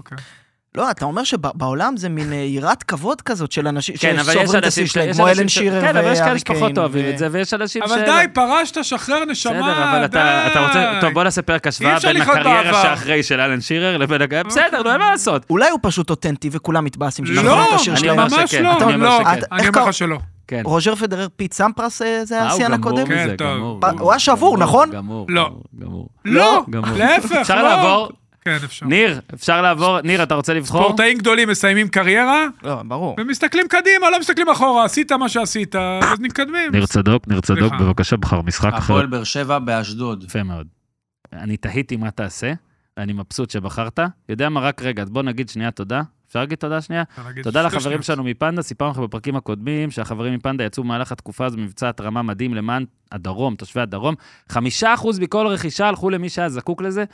אוקיי. 0.75 0.85
לא, 0.87 0.91
אתה 0.91 1.05
אומר 1.05 1.25
שבעולם 1.25 1.97
זה 1.97 2.09
מין 2.09 2.33
אה, 2.33 2.37
יראת 2.39 2.83
כבוד 2.83 3.23
כזאת 3.23 3.53
של 3.53 3.67
אנשים 3.67 3.95
כן, 3.97 4.19
אבל 4.19 4.33
ששוברים 4.33 4.59
את 4.59 4.65
השיא 4.67 4.87
שלהם, 4.87 5.13
כמו 5.13 5.29
אלן 5.29 5.49
שירר 5.49 5.81
כן, 5.81 5.97
אבל 5.97 6.13
יש 6.13 6.21
כאלה 6.21 6.39
שפחות 6.39 6.79
אוהבים 6.79 7.11
את 7.11 7.19
זה, 7.19 7.29
ויש 7.31 7.55
אנשים 7.55 7.83
ש... 7.87 7.91
אבל 7.91 8.05
די, 8.05 8.25
פרשת, 8.35 8.85
שחרר 8.85 9.25
נשמה, 9.25 9.53
בסדר, 9.53 9.85
אבל 9.91 10.05
אתה, 10.05 10.47
אתה 10.47 10.67
רוצה... 10.67 10.99
טוב, 11.01 11.13
בוא 11.13 11.25
נעשה 11.25 11.43
פרק 11.43 11.67
השוואה 11.67 11.97
אפשר 11.97 12.13
בין 12.13 12.23
הקריירה. 12.23 12.83
שאחרי 12.83 13.23
של 13.23 13.41
אלן 13.41 13.61
שירר 13.61 13.97
לבין... 13.97 14.21
בסדר, 14.47 14.83
נו, 14.83 14.91
אין 14.93 14.99
מה 15.01 15.11
לעשות. 15.11 15.47
אולי 15.51 15.71
הוא 15.71 15.79
פשוט 15.83 16.11
אותנטי 16.11 16.49
וכולם 16.53 16.85
מתבאסים 16.85 17.27
ששוכרים 17.27 17.47
לא, 17.47 17.69
את 17.69 17.75
השיר 17.75 17.93
אני 17.93 18.01
שלהם. 18.01 18.17
ממש 18.17 18.33
לא, 18.55 18.77
אני 18.77 18.95
אומר 18.95 18.97
לא. 18.97 19.21
אני 19.53 19.69
אומר 19.69 19.71
קרה- 19.73 19.89
לך 19.89 19.95
שלא. 19.95 20.19
כן. 20.49 20.63
רוג'ר 20.65 20.95
פדרר 20.95 21.27
פיט 21.37 21.53
סמפרס 21.53 22.03
אה, 22.03 22.25
זה 22.25 22.41
אה, 22.41 22.47
השיאן 22.47 22.73
הקודם? 22.73 23.07
כן, 23.07 23.37
טוב. 23.37 23.81
הוא 23.99 24.13
היה 24.13 24.19
שבור, 24.19 24.59
נכון? 24.59 24.91
גמור, 24.91 25.27
לא. 25.29 25.43
גמור, 25.43 25.67
גמור. 25.81 26.09
לא, 26.25 26.63
גמור. 26.71 26.97
להפך, 26.99 27.33
אפשר 27.33 27.63
לא. 27.63 27.69
לעבור? 27.69 28.09
כן, 28.45 28.57
אפשר. 28.65 28.87
ניר, 28.87 29.21
אפשר 29.35 29.63
לעבור? 29.63 30.01
ניר, 30.01 30.23
אתה 30.23 30.35
רוצה 30.35 30.55
לבחור? 30.55 30.83
ספורטאים 30.83 31.19
גדולים 31.19 31.49
מסיימים 31.49 31.89
קריירה, 31.89 32.47
לא, 32.63 32.83
ברור. 32.83 33.17
ומסתכלים 33.21 33.69
קדימה, 33.69 34.11
לא 34.11 34.21
מסתכלים 34.21 34.49
אחורה, 34.49 34.85
עשית 34.85 35.13
מה 35.13 35.29
שעשית, 35.29 35.77
אז 35.77 36.21
מתקדמים. 36.21 36.73
ניר 36.73 36.87
צדוק, 36.87 37.29
ניר 37.29 37.41
צדוק. 37.41 37.73
בבקשה, 37.81 38.17
בחר 38.17 38.43
משחק 38.43 38.73
הפועל 38.75 39.07
באר 39.07 39.25
שבע 39.25 39.59
באשדוד. 39.59 40.25
יפה 40.25 40.43
מאוד. 40.43 40.67
אני 41.33 41.57
תהיתי 41.57 41.97
מה 41.97 42.11
תעשה, 42.11 42.53
אני 42.99 43.13
מבסוט 43.13 43.51
שבחרת. 43.51 43.99
יודע 44.29 44.49
מה, 44.49 44.61
רק 44.61 44.83
רגע, 44.83 45.05
בוא 45.05 45.23
נגיד 45.23 45.49
שנייה 45.49 45.71
תודה. 45.71 46.03
אפשר 46.29 46.41
להגיד 46.41 46.59
תודה 46.59 46.81
שנייה? 46.81 47.03
תודה 47.43 47.63
לחברים 47.63 48.03
שלנו 48.03 48.25
מפנדה, 48.25 48.63
סיפרנו 48.63 48.93
לכם 48.93 49.03
בפרקים 49.03 49.37
הקודמים 49.37 49.91
שהחברים 49.91 50.35
מפנדה 50.35 50.65
יצאו 50.65 50.85
במהלך 50.85 51.13
התקופה 51.13 51.47
הזו 51.47 51.57
במבצע 51.57 51.89
התרמה 51.89 52.23
מדהים 52.23 52.55
למען 52.55 52.85
הדרום, 53.13 53.55
תושבי 53.55 53.81
הדרום. 53.81 54.15
חמישה 54.49 54.95
אחוז 54.95 55.19
מכל 55.19 55.47
רכישה 55.47 55.89
הלכו 55.89 56.11
למי 56.11 56.29
שהיה 56.29 56.49
זקוק 56.49 56.83
לזה, 56.83 57.05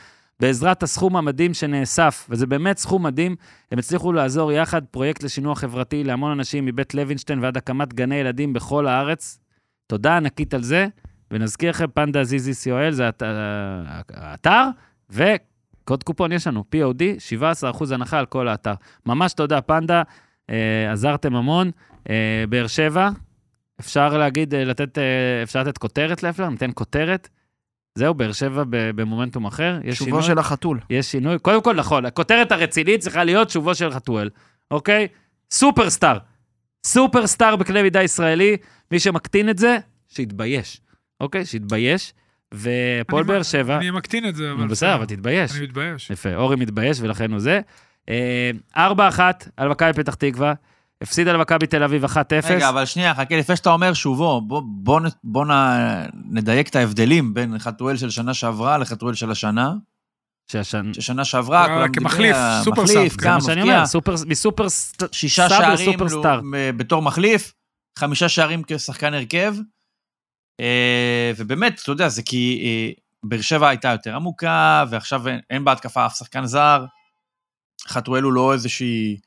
בעזרת 0.40 0.82
הסכום 0.82 1.16
המדהים 1.16 1.54
שנאסף, 1.54 2.26
וזה 2.30 2.46
באמת 2.46 2.78
סכום 2.78 3.06
מדהים. 3.06 3.36
הם 3.72 3.78
הצליחו 3.78 4.12
לעזור 4.12 4.52
יחד, 4.52 4.82
פרויקט 4.90 5.22
לשינוע 5.22 5.54
חברתי 5.54 6.04
להמון 6.04 6.30
אנשים 6.32 6.64
מבית 6.64 6.94
לוינשטיין 6.94 7.38
ועד 7.42 7.56
הקמת 7.56 7.94
גני 7.94 8.14
ילדים 8.14 8.52
בכל 8.52 8.86
הארץ. 8.86 9.38
תודה 9.86 10.16
ענקית 10.16 10.54
על 10.54 10.62
זה, 10.62 10.86
ונזכיר 11.30 11.70
לכם, 11.70 11.86
פנדה 11.94 12.24
זיזי 12.24 12.52
co.il, 12.70 12.90
זה 12.92 13.08
הת- 13.08 13.22
האתר, 14.14 14.68
וקוד 15.10 16.02
קופון 16.02 16.32
יש 16.32 16.46
לנו, 16.46 16.64
POD, 16.74 17.02
17% 17.62 17.92
הנחה 17.94 18.18
על 18.18 18.26
כל 18.26 18.48
האתר. 18.48 18.74
ממש 19.06 19.32
תודה, 19.32 19.60
פנדה, 19.60 20.02
אה, 20.50 20.92
עזרתם 20.92 21.36
המון. 21.36 21.70
אה, 22.10 22.44
באר 22.48 22.66
שבע, 22.66 23.08
אפשר 23.80 24.18
להגיד, 24.18 24.54
אה, 24.54 24.64
לתת, 24.64 24.98
אה, 24.98 25.04
אפשר 25.42 25.60
לתת 25.62 25.78
כותרת 25.78 26.22
לאפלר? 26.22 26.48
ניתן 26.48 26.70
כותרת. 26.74 27.28
זהו, 27.96 28.14
באר 28.14 28.32
שבע 28.32 28.64
ב- 28.70 28.90
במומנטום 29.00 29.44
אחר, 29.46 29.78
יש 29.84 29.98
שובו 29.98 30.08
שינוי. 30.10 30.22
של 30.22 30.38
החתול. 30.38 30.80
יש 30.90 31.06
שינוי. 31.12 31.38
קודם 31.38 31.62
כל, 31.62 31.74
נכון, 31.76 32.06
הכותרת 32.06 32.52
הרצינית 32.52 33.00
צריכה 33.00 33.24
להיות 33.24 33.50
שובו 33.50 33.74
של 33.74 33.90
חתואל, 33.90 34.30
אוקיי? 34.70 35.08
סופרסטאר. 35.50 36.18
סופרסטאר 36.86 37.56
בקנה 37.56 37.82
מידה 37.82 38.02
ישראלי, 38.02 38.56
מי 38.90 38.98
שמקטין 39.00 39.48
את 39.50 39.58
זה, 39.58 39.78
שיתבייש, 40.08 40.80
אוקיי? 41.20 41.44
שיתבייש. 41.46 42.12
והפועל 42.54 43.22
אני- 43.24 43.32
באר 43.32 43.42
שבע, 43.42 43.76
אני 43.76 43.90
מקטין 43.90 44.28
את 44.28 44.36
זה, 44.36 44.52
אבל... 44.52 44.66
בסדר, 44.68 44.94
אבל 44.94 45.04
תתבייש. 45.04 45.52
אני 45.56 45.62
מתבייש. 45.64 46.10
יפה, 46.10 46.34
אורי 46.34 46.56
מתבייש 46.56 46.98
ולכן 47.00 47.30
הוא 47.32 47.40
זה. 47.40 47.60
אה, 48.08 48.50
4-1 48.76 48.78
על 49.56 49.68
מכבי 49.68 49.92
פתח 49.92 50.14
תקווה, 50.14 50.52
הפסידה 51.02 51.32
למכבי 51.32 51.66
תל 51.66 51.82
אביב 51.82 52.04
1-0. 52.04 52.08
רגע, 52.50 52.68
אבל 52.68 52.84
שנייה, 52.84 53.14
חכה, 53.14 53.36
לפני 53.36 53.56
שאתה 53.56 53.70
אומר 53.70 53.94
שובו, 53.94 54.40
בוא, 54.40 54.62
בוא, 54.66 55.00
בוא 55.24 55.46
נ, 55.46 55.50
נדייק 56.30 56.68
את 56.68 56.76
ההבדלים 56.76 57.34
בין 57.34 57.58
חתואל 57.58 57.96
של 57.96 58.10
שנה 58.10 58.34
שעברה 58.34 58.78
לחתואל 58.78 59.14
של 59.14 59.30
השנה. 59.30 59.72
שהשנה... 60.52 60.94
ששנה 60.94 61.24
שעברה, 61.24 61.62
אה, 61.62 61.66
כולם 61.74 61.92
כמחליף, 61.92 62.36
דיבר, 62.36 62.60
סופר 62.64 62.86
זה 62.86 62.94
גם 63.22 63.34
מה 63.34 63.40
שאני. 63.40 63.62
אומר, 63.62 63.86
סופר, 63.86 64.14
מסופר 64.26 64.66
סט- 64.68 65.02
שישה 65.12 65.48
שערים. 65.48 66.00
לו- 66.00 66.22
בתור 66.76 67.02
מחליף. 67.02 67.52
חמישה 67.98 68.28
שערים 68.28 68.62
כשחקן 68.66 69.14
הרכב, 69.14 69.54
אה, 70.60 71.32
ובאמת, 71.36 71.80
אתה 71.82 71.90
יודע, 71.92 72.08
זה 72.08 72.22
כי 72.22 72.60
אה, 72.64 72.90
באר 73.22 73.40
שבע 73.40 73.68
הייתה 73.68 73.88
יותר 73.88 74.16
עמוקה, 74.16 74.84
ועכשיו 74.90 75.28
אין, 75.28 75.40
אין 75.50 75.64
בהתקפה 75.64 76.06
אף 76.06 76.16
שחקן 76.16 76.46
זר. 76.46 76.84
חתואל 77.88 78.22
הוא 78.22 78.32
לא 78.32 78.52
איזושהי 78.52 79.14
אה, 79.14 79.20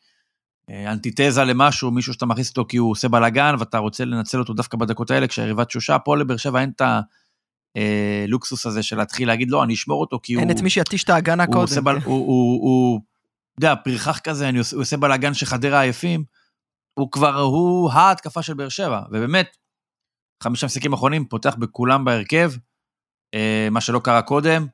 אנטיתזה 0.70 1.44
למשהו, 1.44 1.92
מישהו 1.92 2.14
שאתה 2.14 2.26
מכניס 2.26 2.50
אותו 2.50 2.66
כי 2.70 2.78
הוא 2.78 2.92
עושה 2.92 3.08
בלאגן, 3.08 3.56
ואתה 3.60 3.78
רוצה 3.78 4.06
לנצל 4.06 4.40
אותו 4.40 4.54
דווקא 4.54 4.78
בדקות 4.78 5.12
האלה, 5.12 5.28
כשהיריבה 5.28 5.66
תשושה. 5.66 6.00
פה 6.00 6.18
לבאר 6.18 6.38
שבע 6.38 6.62
אין 6.62 6.72
את 6.76 6.82
הלוקסוס 7.76 8.66
הזה 8.66 8.84
של 8.84 8.98
להתחיל 8.98 9.28
להגיד, 9.28 9.52
לא, 9.52 9.64
אני 9.64 9.74
אשמור 9.74 10.02
אותו 10.02 10.20
כי 10.24 10.34
הוא... 10.34 10.42
אין 10.42 10.52
את 10.52 10.62
מי 10.62 10.70
שיתיש 10.70 11.04
את 11.04 11.10
ההגנה 11.10 11.44
הוא 11.44 11.54
קודם. 11.54 11.62
עושה 11.62 11.82
בל... 11.82 11.96
הוא, 11.96 12.04
הוא, 12.06 12.62
הוא, 12.62 13.02
אתה 13.60 13.66
יודע, 13.66 13.76
פרחח 13.84 14.20
כזה, 14.20 14.50
אני 14.50 14.58
עושה, 14.58 14.76
הוא 14.76 14.82
עושה 14.82 14.98
בלאגן 14.98 15.34
של 15.34 15.46
חדרה 15.46 15.82
עייפים. 15.82 16.24
הוא 17.00 17.12
כבר, 17.12 17.36
הוא 17.36 17.92
ההתקפה 17.92 18.44
של 18.44 18.54
באר 18.54 18.70
שבע, 18.70 19.02
ובאמת, 19.12 19.58
חמישה 20.44 20.66
משחקים 20.66 20.94
אחרונים, 20.94 21.26
פותח 21.26 21.56
בכולם 21.56 22.06
בהרכב, 22.06 22.52
אה, 23.34 23.68
מה 23.72 23.82
שלא 23.82 24.00
קרה 24.00 24.22
קודם, 24.22 24.68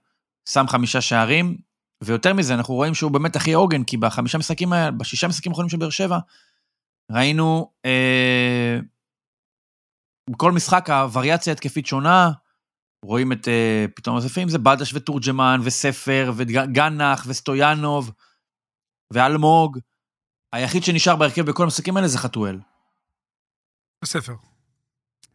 שם 0.50 0.66
חמישה 0.68 1.02
שערים, 1.02 1.58
ויותר 2.04 2.34
מזה, 2.34 2.54
אנחנו 2.54 2.74
רואים 2.74 2.94
שהוא 2.94 3.12
באמת 3.12 3.36
הכי 3.36 3.54
עוגן, 3.54 3.84
כי 3.84 3.98
בחמישה 3.98 4.38
משחקים, 4.38 4.74
בשישה 4.98 5.28
משחקים 5.28 5.52
האחרונים 5.52 5.70
של 5.70 5.78
באר 5.78 5.90
שבע, 5.90 6.20
ראינו 7.12 7.72
אה, 7.86 8.80
בכל 10.30 10.52
משחק 10.52 10.90
הווריאציה 10.90 11.54
התקפית 11.54 11.86
שונה, 11.86 12.32
רואים 13.06 13.32
את, 13.32 13.48
אה, 13.48 13.86
פתאום 13.96 14.18
לפעמים 14.18 14.50
זה 14.50 14.58
בדש 14.58 14.94
ותורג'מן 14.94 15.60
וספר 15.64 16.32
וגנח 16.36 17.26
וסטויאנוב 17.28 18.12
ואלמוג. 19.14 19.80
היחיד 20.54 20.84
שנשאר 20.84 21.16
בהרכב 21.16 21.42
בכל 21.42 21.64
המשחקים 21.64 21.98
האלה 21.98 22.08
זה 22.08 22.18
חתואל. 22.18 22.60
בספר. 24.04 24.34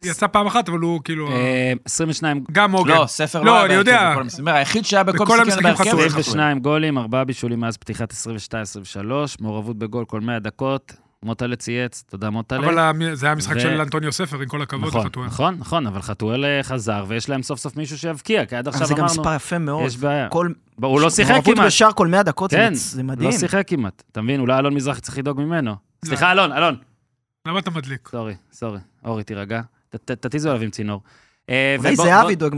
יצא 0.05 0.27
פעם 0.27 0.47
אחת, 0.47 0.69
אבל 0.69 0.79
הוא 0.79 1.01
כאילו... 1.03 1.31
אה, 1.31 1.73
22 1.85 2.43
גם 2.51 2.71
עוגן. 2.71 2.93
לא, 2.95 3.05
ספר 3.07 3.39
לא, 3.39 3.45
לא 3.45 3.51
היה 3.55 3.65
אני 3.65 3.73
בהרכב 3.73 3.87
יודע. 3.87 4.11
בכל 4.11 4.21
המשחקים. 4.21 4.47
היחיד 4.47 4.85
שהיה 4.85 5.03
בכל 5.03 5.39
המשחקים 5.39 5.63
בהרכב 5.63 5.83
חתואל. 5.83 6.01
זה 6.01 6.09
חתואל. 6.09 6.21
22 6.21 6.59
גולים, 6.59 6.97
ארבעה 6.97 7.23
בישולים 7.23 7.59
מאז 7.59 7.77
פתיחת 7.77 8.11
22-23, 8.11 8.15
מעורבות 9.39 9.77
בגול 9.77 10.05
כל 10.05 10.21
100 10.21 10.39
דקות. 10.39 10.93
מוטלה 11.23 11.55
צייץ, 11.55 12.03
תודה 12.09 12.29
מוטלה. 12.29 12.59
אבל 12.59 13.15
זה 13.15 13.25
היה 13.25 13.35
משחק 13.35 13.55
ו- 13.55 13.59
של 13.59 13.81
אנטוניו 13.81 14.11
ספר, 14.11 14.39
עם 14.39 14.47
כל 14.47 14.61
הכבוד 14.61 14.87
נכון, 14.87 15.05
לחתואל. 15.05 15.25
נכון, 15.25 15.55
נכון, 15.59 15.87
אבל 15.87 16.01
חתואל 16.01 16.45
אה, 16.45 16.63
חזר, 16.63 17.05
ויש 17.07 17.29
להם 17.29 17.43
סוף 17.43 17.59
סוף 17.59 17.75
מישהו 17.77 17.97
שיבקיע, 17.97 18.45
כי 18.45 18.55
עד 18.55 18.67
עכשיו 18.67 18.87
זה 18.87 18.93
גם 18.93 18.99
אמרנו, 18.99 19.21
מספר 19.21 19.35
יפה 19.35 19.57
מאוד. 19.57 19.85
יש 19.85 19.97
בעיה. 19.97 20.29
כל... 20.29 20.49
הוא 20.81 21.01
לא 21.01 21.09
שיחק 21.09 21.31
מעורבות 21.31 21.55
כמעט. 21.55 21.67
בשער 21.67 21.91
כל 21.91 22.07
100 22.07 22.23
דקות, 22.23 22.51
כן, 22.51 22.73
זה 22.73 23.03
מדהים. 23.03 23.29
לא 23.29 23.37
שיחק 23.37 23.63
כמעט. 23.67 24.03
אתה 24.11 24.21
מבין, 24.21 24.39
אולי 24.39 24.59
אלון 24.59 24.73
מזרחי 24.73 25.01
צריך 25.01 25.17
לדאוג 25.17 25.41
ממנו. 25.41 25.75
סליחה, 26.05 26.31
אלון, 26.31 26.51
אלון. 26.51 26.75
למה 27.47 27.59
אתה 27.59 27.71
מדליק? 27.71 28.09
סורי, 28.11 28.35
סורי. 28.51 28.79
אורי, 29.05 29.23
תירגע. 29.23 29.61
ת- 29.95 30.11
ת- 30.11 30.11
תתיזו 30.11 30.49
עליו 30.49 30.61
עם 30.61 30.69
צינור. 30.69 31.01
אה, 31.49 31.75
אולי 31.79 31.95
זהבי 31.95 32.35
דואג 32.35 32.53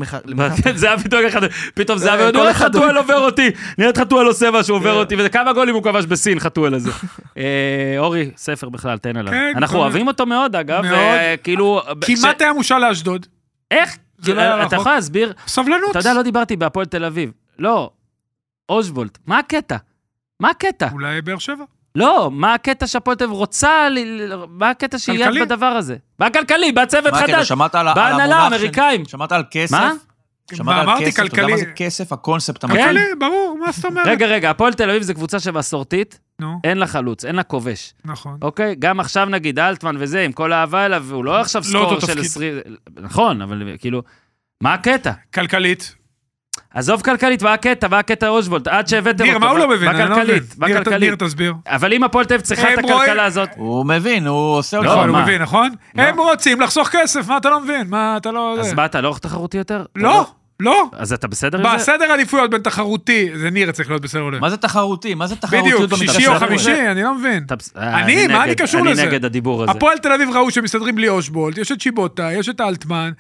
כן, 0.63 0.77
זהבי 0.84 1.09
דואג 1.09 1.25
אחד, 1.25 1.41
פתאום 1.73 1.97
זהבי, 1.97 2.23
כל 2.34 2.38
נראה 2.38 2.51
אחד 2.51 2.69
חתואל. 2.69 2.97
עובר 2.97 3.17
אותי, 3.19 3.49
נראה 3.77 3.89
את 3.89 3.97
חתואל 3.97 4.27
עושה 4.27 4.51
משהו, 4.51 4.75
עובר 4.75 4.91
כן. 4.93 4.97
אותי, 4.99 5.15
וכמה 5.19 5.53
גולים 5.53 5.75
הוא 5.75 5.84
כבש 5.84 6.05
בסין, 6.05 6.39
חתואל 6.39 6.73
הזה. 6.73 6.91
אה, 7.38 7.95
אורי, 7.97 8.31
ספר 8.38 8.69
בכלל, 8.69 8.97
תן 8.97 9.17
עליו. 9.17 9.34
כן, 9.34 9.53
אנחנו 9.57 9.79
אוהבים 9.79 10.07
אותו 10.07 10.25
מאוד, 10.25 10.55
אגב, 10.55 10.81
מאוד. 10.81 10.97
וכאילו... 11.34 11.81
כמעט 12.01 12.41
היה 12.41 12.53
מושל 12.53 12.77
לאשדוד. 12.77 13.25
איך? 13.71 13.97
לא 14.27 14.34
אתה 14.34 14.55
רחוק. 14.55 14.73
יכול 14.73 14.91
להסביר? 14.91 15.34
סבלנות. 15.47 15.91
אתה 15.91 15.99
יודע, 15.99 16.13
לא 16.13 16.21
דיברתי 16.21 16.55
בהפועל 16.55 16.86
תל 16.86 17.05
אביב. 17.05 17.31
לא, 17.59 17.91
אושוולט, 18.69 19.17
מה 19.25 19.39
הקטע? 19.39 19.77
מה 20.39 20.49
הקטע? 20.49 20.88
אולי 20.91 21.21
באר 21.21 21.38
שבע. 21.38 21.63
לא, 21.95 22.29
מה 22.31 22.53
הקטע 22.53 22.87
שהפועל 22.87 23.17
תל 23.17 23.23
אביב 23.23 23.35
רוצה, 23.37 23.87
מה 24.49 24.69
הקטע 24.69 24.97
שהיא 24.99 25.19
יד. 25.25 25.41
בדבר 25.41 25.65
הזה? 25.65 25.95
מה 26.19 26.29
כלכלי? 26.29 26.71
בא 26.71 26.85
צוות 26.85 27.11
מה 27.13 27.19
הקטע? 27.19 27.37
חדש, 27.37 27.51
בהנהלה, 27.51 28.23
המונח 28.23 28.49
של- 28.49 28.55
אמריקאים. 28.55 29.05
שמעת 29.05 29.31
על 29.31 29.43
כסף? 29.51 29.71
מה? 29.71 29.91
שמעת 30.53 30.77
על 30.79 30.83
אמרתי, 30.89 31.05
כסף? 31.05 31.25
אתה 31.25 31.41
יודע. 31.41 31.51
מה 31.53 31.57
זה 31.57 31.65
כסף? 31.65 32.11
הקונספט 32.13 32.65
כן. 32.65 32.71
המקורי? 32.71 32.83
כלכלי, 32.89 33.15
ברור, 33.19 33.57
מה 33.65 33.71
זאת 33.71 33.85
אומרת? 33.85 34.07
רגע, 34.07 34.25
רגע, 34.25 34.49
הפועל 34.49 34.73
תל 34.73 34.89
אביב 34.89 35.01
זה 35.03 35.13
קבוצה 35.13 35.39
שמסורתית, 35.39 36.19
אין 36.63 36.77
לה 36.77 36.87
חלוץ, 36.87 37.25
אין 37.25 37.35
לה 37.35 37.43
כובש. 37.43 37.93
נכון. 38.05 38.37
אוקיי? 38.41 38.75
גם 38.79 38.99
עכשיו 38.99 39.25
נגיד 39.25 39.59
אלטמן 39.59 39.95
וזה, 39.99 40.21
עם 40.21 40.31
כל 40.31 40.53
האהבה 40.53 40.85
אליו, 40.85 41.05
הוא 41.11 41.25
לא 41.25 41.39
עכשיו 41.41 41.61
לא 41.61 41.67
סקור 41.67 41.83
אותו 41.83 42.01
של 42.01 42.07
תפקיד. 42.07 42.25
20... 42.25 42.53
נכון, 43.01 43.41
אבל 43.41 43.63
כאילו, 43.79 44.03
מה 44.63 44.73
הקטע? 44.73 45.11
כלכלית. 45.33 45.95
עזוב 46.74 47.01
כלכלית, 47.01 47.43
מה 47.43 47.53
הקטע? 47.53 47.88
מה 47.88 47.99
הקטע 47.99 48.28
אושוולט? 48.28 48.67
עד 48.67 48.88
שהבאתם 48.88 49.24
ניר, 49.24 49.34
אותו. 49.34 49.45
מה 49.45 49.51
הוא 49.51 49.59
לא 49.59 49.69
מבין? 49.69 49.89
אני 49.89 49.99
לא 49.99 50.05
מבין. 50.05 50.26
כלכלית, 50.26 50.57
מה 50.57 50.67
ניר? 50.67 50.97
ניר, 50.97 51.15
תסביר. 51.15 51.53
אבל 51.67 51.93
אם 51.93 52.03
הפועל 52.03 52.26
תל 52.26 52.34
אביב 52.34 52.45
צריכה 52.45 52.74
את 52.74 52.78
הכלכלה 52.78 53.26
הזאת... 53.26 53.49
הוא 53.55 53.86
מבין, 53.86 54.28
הוא 54.28 54.57
עושה 54.57 54.78
לא, 54.78 54.82
אותו. 54.82 54.95
נכון, 54.95 55.09
הוא? 55.09 55.19
מבין, 55.19 55.41
נכון? 55.41 55.69
לא. 55.95 56.03
הם 56.03 56.19
רוצים 56.19 56.61
לחסוך 56.61 56.89
כסף, 56.89 57.28
מה 57.28 57.38
אתה 57.38 57.49
לא 57.49 57.59
מבין? 57.59 57.88
מה 57.89 58.17
אתה 58.17 58.32
לא... 58.32 58.55
אז? 58.59 58.74
מה, 58.74 58.86
אתה 58.86 59.01
לא 59.01 59.15
תחרותי 59.21 59.57
יותר? 59.57 59.86
אתה 59.91 59.99
לא, 59.99 60.26
לא. 60.59 60.86
אז 60.93 61.13
אתה 61.13 61.28
בסדר 61.28 61.57
עם 61.57 61.78
זה? 61.78 61.84
בסדר 61.84 62.11
עדיפויות 62.11 62.49
בין 62.49 62.61
תחרותי, 62.61 63.30
זה 63.36 63.49
ניר 63.49 63.71
צריך 63.71 63.89
להיות 63.89 64.01
בסדר 64.01 64.21
עולה. 64.21 64.39
מה 64.39 64.49
זה 64.49 64.57
תחרותי? 64.57 65.13
מה 65.13 65.28
זה 65.28 65.36
תחרותיות 65.36 65.89
בדיוק, 65.89 66.11
שישי 66.11 66.28
או? 66.28 66.39
חמישי, 66.39 66.88
אני 66.91 67.03
לא 67.03 67.15
מבין. 67.15 67.45
אה, 67.78 67.99
אני, 67.99 68.28
מה 68.28 68.43
אני 68.43 68.55
קשור 68.55 68.82
לזה? 68.82 69.01
אני 69.01 69.09
נגד 69.09 69.26
הדיבור 69.26 69.63
הזה. 69.63 69.71
הפועל 69.71 69.97
תל 69.97 70.11
אביב 70.11 70.30
ראו 70.30 70.51
שמסתדרים 70.51 70.95
בלי 70.95 71.09
אושבולט, 71.09 71.57
יש 71.57 71.71
את 71.71 71.82
שיבוטה, 71.82 72.32
יש 72.32 72.49
את 72.49 72.61
אלטמן, 72.61 73.11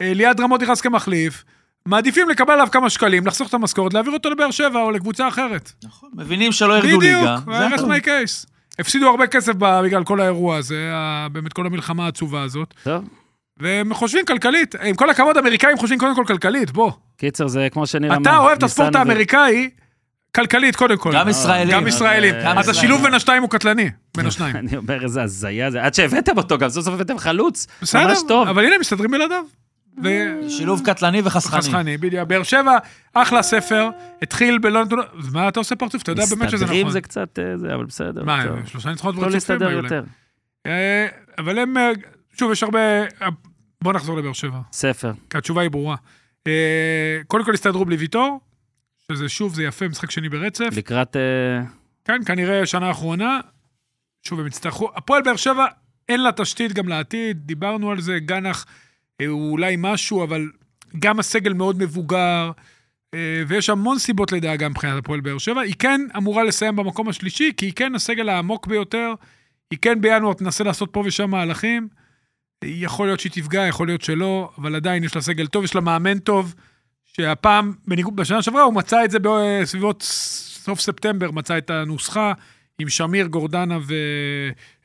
ליעד 0.00 0.40
רמות 0.40 0.62
נכנס 0.62 0.80
כמחליף. 0.80 1.44
מעדיפים 1.86 2.28
לקבל 2.28 2.52
עליו 2.52 2.68
כמה 2.72 2.90
שקלים, 2.90 3.26
לחסוך 3.26 3.48
את 3.48 3.54
המשכורת, 3.54 3.94
להעביר 3.94 4.12
אותו 4.12 4.30
לבאר 4.30 4.50
שבע 4.50 4.80
או 4.82 4.90
לקבוצה 4.90 5.28
אחרת. 5.28 5.72
נכון, 5.84 6.10
מבינים 6.14 6.52
שלא 6.52 6.74
ירדו 6.74 7.00
ליגה. 7.00 7.36
בדיוק, 7.36 7.72
הכל. 7.80 7.94
my 7.94 8.04
case. 8.04 8.46
הפסידו 8.78 9.08
הרבה 9.08 9.26
כסף 9.26 9.52
בגלל 9.58 10.04
כל 10.04 10.20
האירוע 10.20 10.56
הזה, 10.56 10.92
באמת 11.32 11.52
כל 11.52 11.66
המלחמה 11.66 12.04
העצובה 12.04 12.42
הזאת. 12.42 12.74
טוב, 12.84 13.04
והם 13.58 13.94
חושבים 13.94 14.24
כלכלית, 14.24 14.74
עם 14.74 14.94
כל 14.94 15.10
הכבוד, 15.10 15.36
אמריקאים 15.36 15.78
חושבים 15.78 15.98
קודם 15.98 16.14
כל 16.14 16.24
כלכלית, 16.26 16.70
בוא. 16.70 16.92
קיצר, 17.16 17.46
זה 17.48 17.68
כמו 17.72 17.86
שניר 17.86 18.14
אמר. 18.14 18.22
אתה 18.22 18.38
אוהב 18.38 18.58
את 18.58 18.62
הספורט 18.62 18.94
האמריקאי, 18.94 19.70
כלכלית 20.36 20.76
קודם 20.76 20.96
כל. 20.96 21.12
גם 21.14 21.28
ישראלים. 21.28 21.74
גם 21.74 21.86
ישראלים. 21.86 22.34
גם 22.44 22.58
אז 22.58 22.68
השילוב 22.68 23.02
בין 23.02 23.14
השתיים 23.14 23.42
הוא 23.42 23.50
קטלני, 23.50 23.90
בין 24.16 24.26
השניים. 24.30 24.56
אני 24.56 24.76
אומר, 24.76 25.02
איזה 25.04 25.22
הזיה 25.22 25.70
זה. 25.70 25.82
עד 25.82 25.94
שהבאתם 25.94 26.36
אותו, 26.36 26.58
גם 26.58 26.68
סוף 26.70 26.84
סוף 26.84 26.94
הבאתם 26.94 27.18
חלוץ. 27.18 27.66
בסדר, 27.82 28.08
ממש 28.08 28.18
טוב. 28.28 28.48
אבל 28.48 28.64
הנה, 28.64 28.78
מסתדרים 28.80 29.10
בלעדיו. 29.10 29.44
ו- 30.04 30.50
שילוב 30.50 30.82
קטלני 30.84 31.20
וחסכני. 31.24 31.58
חסכני, 31.58 31.96
בדיוק. 31.96 32.28
באר 32.28 32.42
שבע, 32.42 32.78
אחלה 33.14 33.42
ספר, 33.42 33.88
התחיל 34.22 34.58
בלונדון, 34.58 34.98
מה 35.32 35.48
אתה 35.48 35.60
עושה 35.60 35.76
פרצוף? 35.76 36.02
אתה 36.02 36.12
יודע 36.12 36.24
באמת 36.30 36.50
שזה 36.50 36.56
מסתדרים 36.56 36.80
נכון. 36.80 36.92
זה 36.92 37.00
קצת 37.00 37.38
אה, 37.38 37.58
זה, 37.58 37.74
אבל 37.74 37.84
בסדר. 37.84 38.24
מה, 38.24 38.44
טוב. 38.46 38.66
שלושה 38.66 38.90
ניצחונות 38.90 39.14
ברצופים 39.14 39.34
להסתדר 39.34 39.66
היו 39.66 39.82
להם. 39.82 39.84
יותר. 39.84 40.04
אה, 40.66 41.06
אבל 41.38 41.58
הם, 41.58 41.76
אה, 41.76 41.90
שוב, 42.38 42.52
יש 42.52 42.62
הרבה... 42.62 42.78
בוא 43.82 43.92
נחזור 43.92 44.18
לבאר 44.18 44.32
שבע, 44.32 44.58
ספר. 44.72 45.12
כי 45.30 45.38
התשובה 45.38 45.62
היא 45.62 45.70
ברורה. 45.70 45.96
קודם 47.26 47.44
כל 47.44 47.54
הסתדרו 47.54 47.84
בלי 47.84 47.96
ויטור, 47.96 48.40
שזה 49.08 49.28
שוב, 49.28 49.54
זה 49.54 49.62
יפה, 49.62 49.88
משחק 49.88 50.10
שני 50.10 50.28
ברצף. 50.28 50.68
לקראת... 50.76 51.16
כן, 52.04 52.24
כנראה 52.26 52.66
שנה 52.66 52.90
אחרונה. 52.90 53.40
שוב, 54.22 54.40
הם 54.40 54.46
יצטרכו... 54.46 54.90
הפועל 54.96 55.22
באר 55.22 55.36
שבע, 55.36 55.66
אין 56.08 56.22
לה 56.22 56.32
תשתית 56.32 56.72
גם 56.72 56.88
לעתיד, 56.88 57.38
דיברנו 57.46 57.90
על 57.90 58.00
זה, 58.00 58.18
גנח 58.18 58.66
הוא 59.26 59.52
אולי 59.52 59.74
משהו, 59.78 60.24
אבל 60.24 60.50
גם 60.98 61.18
הסגל 61.18 61.52
מאוד 61.52 61.78
מבוגר, 61.78 62.50
אה, 63.14 63.42
ויש 63.48 63.70
המון 63.70 63.98
סיבות 63.98 64.32
לדאגה 64.32 64.68
מבחינת 64.68 64.98
הפועל 64.98 65.20
באר 65.20 65.38
שבע. 65.38 65.60
היא 65.60 65.74
כן 65.78 66.00
אמורה 66.16 66.44
לסיים 66.44 66.76
במקום 66.76 67.08
השלישי, 67.08 67.52
כי 67.56 67.66
היא 67.66 67.72
כן 67.76 67.94
הסגל 67.94 68.28
העמוק 68.28 68.66
ביותר, 68.66 69.14
היא 69.70 69.78
כן 69.82 70.00
בינואר 70.00 70.34
תנסה 70.34 70.64
לעשות 70.64 70.88
פה 70.92 71.02
ושם 71.06 71.30
מהלכים. 71.30 71.88
יכול 72.64 73.06
להיות 73.06 73.20
שהיא 73.20 73.32
תפגע, 73.32 73.66
יכול 73.66 73.86
להיות 73.86 74.02
שלא, 74.02 74.50
אבל 74.58 74.74
עדיין 74.74 75.04
יש 75.04 75.14
לה 75.16 75.22
סגל 75.22 75.46
טוב, 75.46 75.64
יש 75.64 75.74
לה 75.74 75.80
מאמן 75.80 76.18
טוב, 76.18 76.54
שהפעם, 77.04 77.72
בשנה 78.14 78.42
שעברה 78.42 78.62
הוא 78.62 78.74
מצא 78.74 79.04
את 79.04 79.10
זה 79.10 79.18
בסביבות 79.22 80.02
סוף 80.62 80.80
ספטמבר, 80.80 81.30
מצא 81.30 81.58
את 81.58 81.70
הנוסחה 81.70 82.32
עם 82.78 82.88
שמיר, 82.88 83.26
גורדנה 83.26 83.78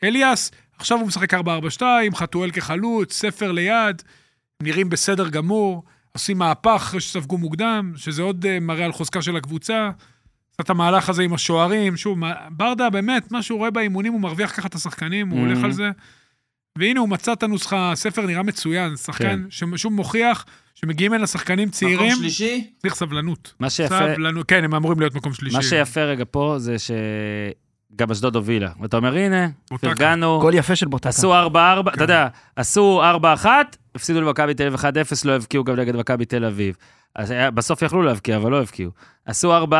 ואליאס. 0.02 0.52
עכשיו 0.78 0.98
הוא 1.00 1.08
משחק 1.08 1.34
4-4-2, 1.34 1.38
חתואל 2.16 2.52
כחלוץ, 2.52 3.14
ספר 3.14 3.52
ליד, 3.52 4.02
נראים 4.64 4.90
בסדר 4.90 5.30
גמור, 5.30 5.84
עושים 6.12 6.38
מהפך 6.38 6.74
אחרי 6.76 7.02
שספגו 7.02 7.38
מוקדם, 7.38 7.94
שזה 7.96 8.22
עוד 8.22 8.46
אה, 8.46 8.60
מראה 8.60 8.86
על 8.86 8.92
חוזקה 8.92 9.22
של 9.22 9.36
הקבוצה. 9.36 9.90
עשה 10.54 10.64
את 10.64 10.70
המהלך 10.70 11.10
הזה 11.10 11.24
עם 11.24 11.34
השוערים, 11.34 11.98
שוב, 11.98 12.20
מה- 12.20 12.34
ברדה 12.50 12.90
באמת, 12.90 13.32
מה 13.32 13.44
שהוא 13.44 13.58
רואה 13.60 13.72
באימונים, 13.72 14.14
הוא 14.14 14.22
מרוויח 14.22 14.58
ככה 14.58 14.68
את 14.68 14.76
השחקנים, 14.76 15.30
הוא. 15.30 15.40
הולך 15.40 15.64
על 15.64 15.72
זה. 15.72 15.90
והנה, 16.78 17.00
הוא 17.00 17.10
מצא 17.10 17.34
את 17.34 17.44
הנוסחה, 17.44 17.92
הספר 17.92 18.22
נראה 18.26 18.44
מצוין, 18.44 18.96
שחקן 18.96 19.44
ששוב 19.50 19.94
מוכיח 19.94 20.46
שמגיעים 20.76 21.14
הנה 21.14 21.28
שחקנים 21.28 21.70
צעירים, 21.70 22.08
מקום 22.08 22.20
שלישי? 22.20 22.72
צריך 22.82 22.96
סבלנות. 22.96 23.54
מה 23.60 23.70
שיפה, 23.70 24.00
סבלנות, 24.00 24.50
כן, 24.50 24.64
הם 24.64 24.76
אמורים 24.76 25.00
להיות 25.00 25.16
מקום 25.16 25.34
שלישי. 25.34 25.56
מה 25.58 25.64
שיפה 25.64 26.02
רגע 26.02 26.24
פה 26.32 26.56
זה 26.58 26.76
שגם 27.94 28.12
אשדוד 28.12 28.36
הובילה. 28.36 28.70
ואתה 28.82 28.98
אומר, 28.98 29.16
הנה. 29.16 29.48
פרגנו, 29.82 30.40
גול 30.42 30.54
יפה 30.54 30.76
של 30.76 30.88
בוטקה. 30.88 31.10
עשו 31.10 31.34
4-4, 31.34 31.36
כן. 31.54 31.90
אתה 31.94 32.04
יודע, 32.04 32.28
עשו 32.56 33.02
4-1, 33.44 33.46
הפסידו 33.96 34.22
למכבי 34.22 34.54
תל 34.54 34.68
אביב 34.68 34.80
1-0, 34.80 34.86
לא 35.26 35.32
הבקיעו 35.32 35.64
גם 35.64 35.76
נגד 35.76 35.96
מכבי 35.96 36.26
תל 36.26 36.46
אביב. 36.46 36.76
אז 37.16 37.32
היה, 37.32 37.52
בסוף 37.52 37.82
יכלו 37.82 38.02
להבקיע, 38.02 38.38
אבל 38.38 38.52
לא 38.52 38.62
הבקיעו. 38.62 38.92
עשו 39.26 39.66
4-4, 39.66 39.74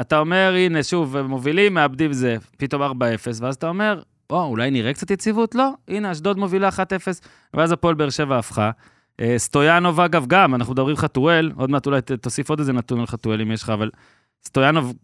אתה 0.00 0.18
אומר, 0.18 0.54
הנה, 0.56 0.82
שוב, 0.82 1.20
מובילים, 1.20 1.74
מאבדים 1.74 2.12
זה, 2.12 2.36
פתאום 2.56 2.82
4-0, 2.82 2.86
ואז 3.40 3.54
אתה 3.54 3.68
אומר, 3.68 4.02
או, 4.30 4.44
אולי 4.44 4.70
נראה 4.70 4.92
קצת 4.92 5.10
יציבות? 5.10 5.54
לא, 5.54 5.70
הנה, 5.88 6.12
אשדוד 6.12 6.38
מובילה 6.38 6.68
1-0, 6.68 6.72
ואז 7.54 7.72
הפועל 7.72 7.94
באר 7.94 8.10
שבע 8.10 8.38
הפכה. 8.38 8.70
אה, 9.20 9.34
סטויאנוב, 9.38 10.00
אגב, 10.00 10.26
גם, 10.26 10.54
אנחנו 10.54 10.72
מדברים 10.72 10.96
חתואל, 10.96 11.52
עוד 11.56 11.70
מעט 11.70 11.86
אולי 11.86 12.00
תוסיף 12.00 12.50
עוד 12.50 12.58
איזה 12.58 12.72
נתון 12.72 13.00
על 13.00 13.06
חתואל 13.06 13.40
אם 13.40 13.52
יש 13.52 13.62
לך, 13.62 13.70
אבל 13.70 13.90
סטויאנוב 14.46 14.94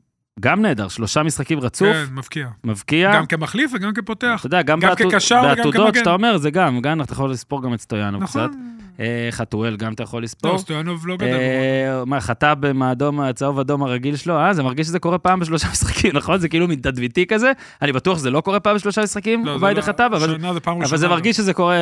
גם 0.41 0.63
נהדר, 0.63 0.89
שלושה 0.89 1.23
משחקים 1.23 1.61
רצוף, 1.61 1.89
כן, 1.93 2.15
מבקיע. 2.15 2.49
מבקיע. 2.65 3.13
גם 3.15 3.27
כמחליף 3.27 3.71
וגם 3.75 3.95
כפותח. 3.95 4.37
אתה 4.39 4.47
יודע, 4.47 4.63
גם, 4.63 4.81
גם 4.81 4.95
בעתודות. 5.43 5.95
שאתה 5.95 6.13
אומר, 6.13 6.39
זה 6.39 6.51
גם, 6.51 6.81
גם 6.81 7.03
אתה 7.03 7.13
יכול 7.13 7.31
לספור 7.31 7.63
גם 7.63 7.75
את 7.75 7.81
סטויאנוב 7.81 8.25
קצת. 8.25 8.37
נכון. 8.37 8.51
אה, 8.53 8.83
חתואל 9.31 9.77
גם 9.77 9.93
אתה 9.93 10.03
יכול 10.03 10.23
לספור. 10.23 10.53
לא, 10.53 10.59
סטויאנוב 10.59 11.07
לא 11.07 11.17
גדל. 11.17 11.27
אה, 11.27 12.05
מה, 12.07 12.21
חטא 12.21 12.55
מהאדום, 12.75 13.21
הצהוב 13.21 13.59
אדום 13.59 13.83
הרגיל 13.83 14.17
שלו? 14.17 14.39
אה, 14.39 14.55
זה 14.55 14.63
מרגיש 14.63 14.87
שזה 14.87 14.99
קורה 14.99 15.19
פעם 15.19 15.41
בשלושה 15.41 15.69
משחקים, 15.73 16.11
נכון? 16.15 16.39
זה 16.41 16.49
כאילו 16.49 16.69
מין 16.69 16.79
תדביתי 16.81 17.27
כזה. 17.27 17.53
אני 17.83 17.93
בטוח 17.93 18.19
שזה 18.19 18.31
לא 18.31 18.41
קורה 18.41 18.61
פעם 18.61 18.77
בשלושה 18.77 19.03
משחקים, 19.03 19.47
לא, 19.47 19.55
זה 19.55 19.61
ביידה 19.61 19.81
לא- 19.81 19.87
חטא, 19.87 20.07
אבל 20.07 20.99
זה 20.99 21.09
מרגיש 21.09 21.37
שזה 21.37 21.53
קורה, 21.53 21.77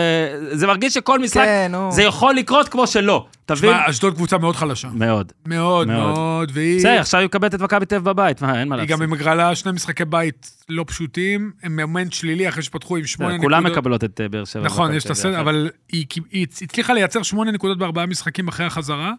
זה 0.53 0.67
מרגיש 0.67 0.95
שכל 0.95 1.19
משחק, 1.19 1.45
כן. 1.45 1.73
זה 1.91 2.03
יכול 2.03 2.35
לקרות 2.35 2.69
כמו 2.69 2.87
שלא, 2.87 3.27
תבין? 3.45 3.71
תשמע, 3.73 3.91
אשדוד 3.91 4.15
קבוצה 4.15 4.39
מאוד 4.39 4.57
חלשה. 4.57 4.89
מאוד. 4.95 5.33
מאוד 5.47 5.89
מאוד. 5.89 6.51
והיא 6.55 6.79
בסדר, 6.79 7.01
עכשיו 7.01 7.21
היא 7.21 7.27
מקבלת 7.27 7.55
את 7.55 7.61
מכבי 7.61 7.87
תל 7.87 7.99
בבית, 7.99 8.43
מה, 8.43 8.61
אין 8.61 8.69
מה 8.69 8.77
היא 8.77 8.83
לעשות. 8.83 9.01
גם 9.01 9.11
מגרלה 9.11 9.55
שני 9.55 9.73
משחקי 9.73 10.05
בית 10.05 10.51
לא 10.69 10.85
פשוטים, 10.87 11.51
הם 11.63 11.81
מומנט 11.81 12.13
שלילי 12.13 12.49
אחרי 12.49 12.63
שפתחו 12.63 12.97
עם 12.97 13.05
שמונה 13.07 13.35
נקודות. 13.35 13.45
כולם 13.45 13.65
מקבלות 13.67 14.05
את 14.05 14.21
אה, 14.21 14.29
באר 14.29 14.45
שבע. 14.45 14.63
נכון, 14.63 14.95
יש 14.95 15.05
את 15.05 15.11
הסדר, 15.11 15.41
אבל 15.41 15.71
היא 15.93 16.07
היא 16.31 16.47
הצליחה 16.63 16.95
לייצר 17.01 17.23
שמונה 17.23 17.51
נקודות 17.51 17.79
בארבעה 17.79 18.07
משחקים 18.07 18.49
אחרי 18.49 18.67
החזרה, 18.67 19.13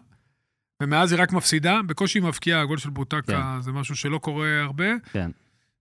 ומאז 0.82 1.12
היא 1.12 1.22
רק 1.22 1.32
מפסידה, 1.32 1.80
בקושי 1.86 2.18
היא 2.18 2.26
מבקיעה, 2.26 2.60
הגול 2.60 2.78
של 2.78 2.90
בוטקה 2.90 3.58
זה 3.60 3.72
משהו 3.72 3.96
שלא 3.96 4.18
קורה 4.18 4.62
הרבה. 4.62 4.86
כן. 5.12 5.30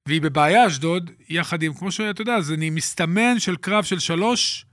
והיא 0.08 0.22
בבעיה, 0.22 0.68
אשדוד, 0.68 1.12
יחד 1.30 1.64
עם, 1.64 1.74
כמו 1.74 1.92
שאתה 1.92 2.22
יודע, 2.22 2.42
זה 2.42 2.56
מסתמן 2.58 3.40
של 3.40 3.56
קרב 3.56 3.84
של 3.84 4.00
שלוש, 4.00 4.66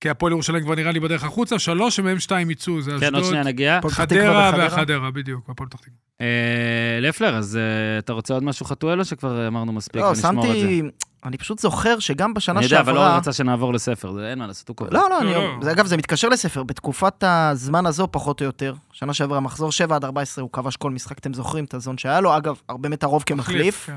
כי 0.00 0.10
הפועל 0.10 0.32
ירושלים 0.32 0.62
כבר 0.62 0.74
נראה 0.74 0.92
לי 0.92 1.00
בדרך 1.00 1.24
החוצה, 1.24 1.58
שלוש 1.58 1.96
שמהם 1.96 2.18
שתיים 2.18 2.50
יצאו, 2.50 2.82
זה 2.82 2.90
כן, 2.90 2.96
עוד 2.96 3.02
אשדוד, 3.02 3.24
שנייה 3.24 3.44
נגיע. 3.44 3.80
חדרה. 3.88 4.52
והחדרה, 4.58 5.10
בדיוק, 5.10 5.50
הפועל 5.50 5.68
פתח 5.68 5.78
תקווה. 5.80 5.96
אה, 6.20 6.98
לפלר, 7.00 7.36
אז 7.36 7.56
אה, 7.56 7.98
אתה 7.98 8.12
רוצה 8.12 8.34
עוד 8.34 8.42
משהו 8.42 8.66
חתואל 8.66 9.00
או 9.00 9.04
שכבר 9.04 9.48
אמרנו 9.48 9.72
מספיק 9.72 10.02
לא, 10.02 10.06
ונשמור 10.06 10.44
את 10.44 10.52
זה? 10.52 10.58
שמתי... 10.58 10.82
אני 11.24 11.38
פשוט 11.38 11.58
זוכר 11.58 11.98
שגם 11.98 12.34
בשנה 12.34 12.58
אני 12.58 12.64
יודע, 12.64 12.80
אבל 12.80 12.92
שעברה... 12.92 13.08
אור 13.08 13.16
רצה 13.18 13.32
שנעבור 13.32 13.74
לספר, 13.74 14.12
זה 14.12 14.30
אין 14.30 14.38
מה 14.38 14.46
לעשות, 14.46 14.68
הוא 14.68 14.76
קובע. 14.76 14.90
לא, 14.92 15.10
לא, 15.10 15.20
אני... 15.20 15.34
לא, 15.34 15.44
לא. 15.44 15.62
זה- 15.62 15.72
אגב, 15.72 15.86
זה 15.86 15.96
מתקשר 15.96 16.28
לספר. 16.28 16.62
בתקופת 16.62 17.24
הזמן 17.26 17.86
הזו, 17.86 18.08
פחות 18.10 18.40
או 18.40 18.46
יותר, 18.46 18.74
שנה 18.92 19.14
שעברה, 19.14 19.40
מחזור 19.40 19.72
7 19.72 19.96
עד 19.96 20.04
14, 20.04 20.42
הוא 20.42 20.50
כבש 20.52 20.76
כל 20.76 20.90
משחק, 20.90 21.18
אתם 21.18 21.34
זוכרים 21.34 21.64
את 21.64 21.74
הזון 21.74 21.98
שהיה 21.98 22.20
לו, 22.20 22.36
אגב, 22.36 22.60
באמת 22.72 23.02
הרוב 23.02 23.22
כמחליף. 23.22 23.86
כן. 23.86 23.96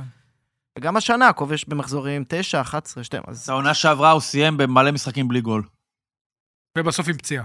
וגם 0.79 0.97
השנה, 0.97 1.33
כובש 1.33 1.65
במחזורים 1.65 2.23
9, 2.27 2.61
11, 2.61 3.03
12. 3.03 3.31
אז... 3.31 3.49
העונה 3.49 3.73
שעברה 3.73 4.11
הוא 4.11 4.21
סיים 4.21 4.57
במלא 4.57 4.91
משחקים 4.91 5.27
בלי 5.27 5.41
גול. 5.41 5.63
ובסוף 6.77 7.07
עם 7.07 7.17
פציעה. 7.17 7.43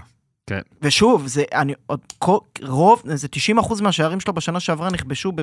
ושוב, 0.81 1.27
זה, 1.27 1.43
אני, 1.53 1.73
עוד, 1.85 1.99
כל, 2.19 2.37
רוב, 2.61 3.01
זה 3.05 3.27
90% 3.59 3.83
מהשערים 3.83 4.19
שלו 4.19 4.33
בשנה 4.33 4.59
שעברה 4.59 4.89
נכבשו 4.89 5.31
ב, 5.31 5.41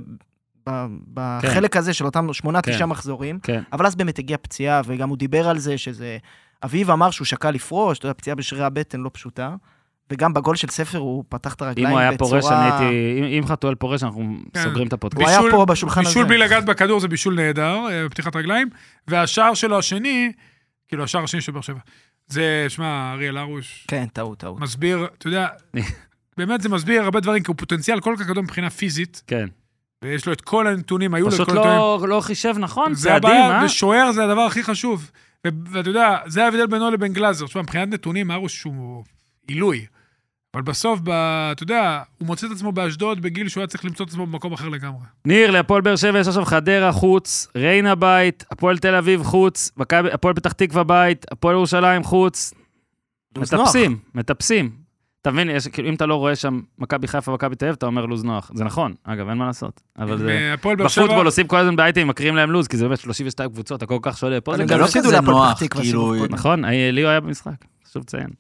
ב, 0.69 0.87
בחלק 1.15 1.77
הזה 1.77 1.95
של 1.95 2.05
אותם 2.05 2.27
8-9 2.47 2.61
כן. 2.79 2.85
מחזורים, 2.85 3.39
כן. 3.43 3.63
אבל 3.73 3.87
אז 3.87 3.95
באמת 3.95 4.19
הגיעה 4.19 4.39
פציעה, 4.39 4.81
וגם 4.87 5.09
הוא 5.09 5.17
דיבר 5.19 5.49
על 5.49 5.59
זה 5.59 5.79
שזה... 5.79 6.19
אביב 6.65 6.91
אמר 6.91 7.11
שהוא 7.11 7.25
שקל 7.27 7.51
לפרוש, 7.51 7.99
אתה 7.99 8.07
יודע, 8.07 8.15
פציעה 8.15 8.37
בשרירי 8.37 8.65
הבטן 8.65 9.01
לא 9.01 9.11
פשוטה, 9.13 9.55
וגם 10.11 10.35
בגול 10.35 10.57
של 10.57 10.69
ספר 10.69 10.99
הוא 10.99 11.25
פתח 11.29 11.55
את 11.55 11.63
אם 11.63 11.67
הרגליים 11.67 11.91
הוא 11.91 11.99
היה 11.99 12.13
בצורה... 12.13 12.41
פורש, 12.41 12.53
אני 12.53 12.65
הייתי... 12.71 13.19
אם- 13.21 13.43
אם 13.43 13.47
חתואל 13.47 13.75
פורש, 13.75 14.03
אנחנו 14.03 14.37
כן. 14.55 14.63
סוגרים 14.63 14.87
את 14.89 14.93
הפודקאסט. 14.93 15.23
הוא 15.23 15.31
היה 15.31 15.39
בישול- 15.39 15.51
פה 15.51 15.65
בשולחן 15.67 16.03
בישול 16.05 16.23
הזה. 16.23 16.29
בלי 16.29 16.39
לגעת 16.39 16.65
בכדור 16.65 17.01
זה 17.01 17.09
בישול 17.09 17.35
נהדר, 17.35 17.77
אה, 17.91 18.09
פתיחת 18.09 18.37
רגליים, 18.37 18.69
והשער 19.09 19.55
שלו 19.55 19.79
השני, 19.79 20.33
כאילו 20.89 21.05
השער 21.05 21.25
השני 21.25 21.41
של 21.41 21.53
באר 21.53 21.61
שבע, 21.61 21.79
זה, 22.27 22.67
שמע, 22.69 23.13
אריאל 23.13 23.37
הרוש, 23.37 23.85
כן, 23.89 24.05
טעות, 24.13 24.39
טעות. 24.39 24.61
מסביר, 24.61 25.07
אתה 25.19 25.29
יודע, 25.29 25.47
באמת 26.39 26.61
זה 26.61 26.69
מסביר 26.69 27.03
הרבה 27.03 27.21
דברים, 27.21 27.43
כי 27.43 27.49
הוא 27.51 27.57
פוטנציאל 27.57 28.01
כל 28.01 28.15
כך 28.19 28.27
גדול 28.27 28.45
מבחינה 28.45 28.71
פיזית, 28.71 29.23
כן. 29.27 29.47
ויש 30.05 30.27
לו 30.27 30.33
את 30.33 30.41
כל 30.41 30.67
הנתונים, 30.67 31.15
היו 31.15 31.25
לו 31.25 31.29
את 31.29 31.35
פשוט 31.35 31.49
כל 31.49 31.59
הנתונים. 31.59 31.79
לא 31.79 32.09
לא 32.09 32.21
חישב 32.21 32.55
נכון, 32.59 32.95
זה 32.95 33.09
צעדים, 33.09 33.31
אה? 33.31 33.65
ושוער 33.65 34.13
זה 34.13 34.25
הדבר 34.25 34.41
הכי 34.41 34.63
חשוב. 34.63 35.11
ו- 35.47 35.51
ואתה 35.71 35.91
יודע, 35.91 36.19
זה 36.27 36.45
ההבדל 36.45 36.67
בינו 36.67 36.91
לבין 36.91 37.13
גלאזר. 37.13 37.47
תשמע, 37.47 37.63
מבחינת 37.63 37.89
נתונים, 37.89 38.31
הרוש 38.31 38.63
הוא 38.63 39.05
עילוי. 39.49 39.87
אבל 40.55 40.63
בסוף, 40.63 41.01
ב, 41.05 41.11
אתה 41.53 41.63
יודע, 41.63 42.03
הוא 42.19 42.27
מוצא 42.27 42.47
את 42.47 42.53
עצמו 42.53 42.73
באשדוד 42.73 43.23
בגיל 43.23 43.49
שהוא 43.49 43.61
היה 43.61 43.67
צריך 43.69 43.85
למצוא 43.85 44.05
את 44.07 44.11
עצמו 44.11 44.27
במקום 44.27 44.53
אחר 44.53 44.69
לגמרי. 44.69 45.01
ניר, 45.25 45.51
להפועל 45.51 45.83
באר 45.83 45.97
שבע 45.97 46.19
יש 46.19 46.29
עכשיו 46.29 46.45
חדרה 46.45 46.93
חוץ, 46.93 47.49
ריינה 47.57 47.95
בית, 47.95 48.45
הפועל 48.51 48.79
תל 48.79 48.95
אביב 48.95 49.23
חוץ, 49.23 49.71
הפועל 50.13 50.35
פתח 50.35 50.53
תקווה 50.53 50.85
בית, 50.85 51.27
הפועל 51.31 51.55
ירושלים 51.55 52.03
חוץ. 52.03 52.55
מטפסים, 53.39 53.99
מטפסים. 54.15 54.80
אתה 55.23 55.31
מבין, 55.31 55.51
יש- 55.51 55.69
כאילו, 55.69 55.89
אם 55.89 55.95
אתה 55.95 56.07
לא 56.07 56.15
רואה 56.15 56.37
שם 56.37 56.61
מכבי 56.79 57.09
חיפה, 57.09 57.33
מכבי 57.33 57.57
תל 57.57 57.65
אביב, 57.65 57.75
אתה 57.75 57.87
אומר 57.87 58.07
לוז 58.07 58.25
נוח. 58.25 58.51
זה 58.55 58.65
נכון, 58.65 58.95
אגב, 59.05 59.29
אין 59.29 59.39
מה 59.39 59.47
לעשות. 59.47 59.83
אבל 59.99 60.19
זה... 60.19 60.51
הפועל 60.55 60.77
באר 60.77 60.89
שבע... 60.89 61.05
בפוטבול 61.05 61.27
עושים 61.27 61.47
כל 61.47 61.57
הזמן 61.57 61.77
באייטמים, 61.77 62.09
מקריאים 62.09 62.37
להם 62.37 62.51
לוז, 62.51 62.69
כי 62.69 62.77
זה 62.77 62.85
באמת 62.85 63.01
32 63.01 63.51
קבוצות, 63.51 63.83
הכל 63.83 63.99
כך 64.03 64.19
שונה. 64.19 64.41
פה 64.41 64.57
זה 64.57 64.65
גם 64.65 64.79
לא 64.81 64.87
כזה 64.87 65.13
להפועל 65.13 65.37
נוח, 65.37 65.53
פתח 65.57 65.67
תקווה 65.67 65.83
כאילו. 65.83 66.27
נכון, 66.31 66.65
אה, 66.65 66.91
ליאו 66.91 67.09
היה 67.09 67.21
במשחק, 67.21 67.65
חשוב 67.87 68.03
לציין. 68.03 68.31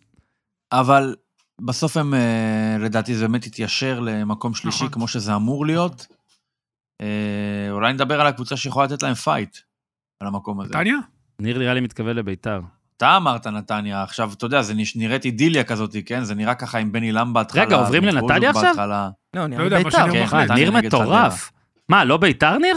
אבל 0.72 1.14
בסוף 1.60 1.96
הם, 1.96 2.14
אה, 2.14 2.76
לדעתי, 2.80 3.14
זה 3.14 3.26
באמת 3.28 3.44
התיישר 3.44 4.00
למקום 4.00 4.54
שלישי, 4.54 4.78
נכון. 4.84 4.88
כמו 4.88 5.08
שזה 5.08 5.36
אמור 5.36 5.66
להיות. 5.66 6.06
אה, 7.00 7.06
אולי 7.70 7.92
נדבר 7.92 8.20
על 8.20 8.26
הקבוצה 8.26 8.56
שיכולה 8.56 8.86
לתת 8.86 9.02
להם 9.02 9.14
פייט, 9.14 9.58
על 10.20 10.28
המקום 10.28 10.60
הזה. 10.60 10.70
נתניה? 10.70 10.96
ניר 11.40 11.58
נראה 11.58 11.74
לי 11.74 11.80
מתכוון 11.80 12.16
לביתר. 12.16 12.60
אתה 13.00 13.16
אמרת 13.16 13.46
נתניה, 13.46 14.02
עכשיו, 14.02 14.32
אתה 14.32 14.46
יודע, 14.46 14.62
זה 14.62 14.74
נראית 14.96 15.24
אידיליה 15.24 15.64
כזאת, 15.64 15.96
כן? 16.06 16.24
זה 16.24 16.34
נראה 16.34 16.54
ככה 16.54 16.78
עם 16.78 16.92
בני 16.92 17.12
לם 17.12 17.32
בהתחלה. 17.32 17.62
רגע, 17.62 17.76
עוברים 17.76 18.04
לנתניה 18.04 18.50
עכשיו? 18.50 18.62
בהתחלה. 18.64 19.10
לא, 19.34 19.40
לא 19.42 19.46
נראה 19.48 19.68
מה 19.68 19.84
ביתר. 19.84 20.12
כן. 20.12 20.26
מה, 20.36 20.54
ניר 20.54 20.70
מטורף. 20.70 21.52
מה, 21.88 22.04
לא 22.04 22.16
ביתר 22.16 22.58
ניר? 22.58 22.76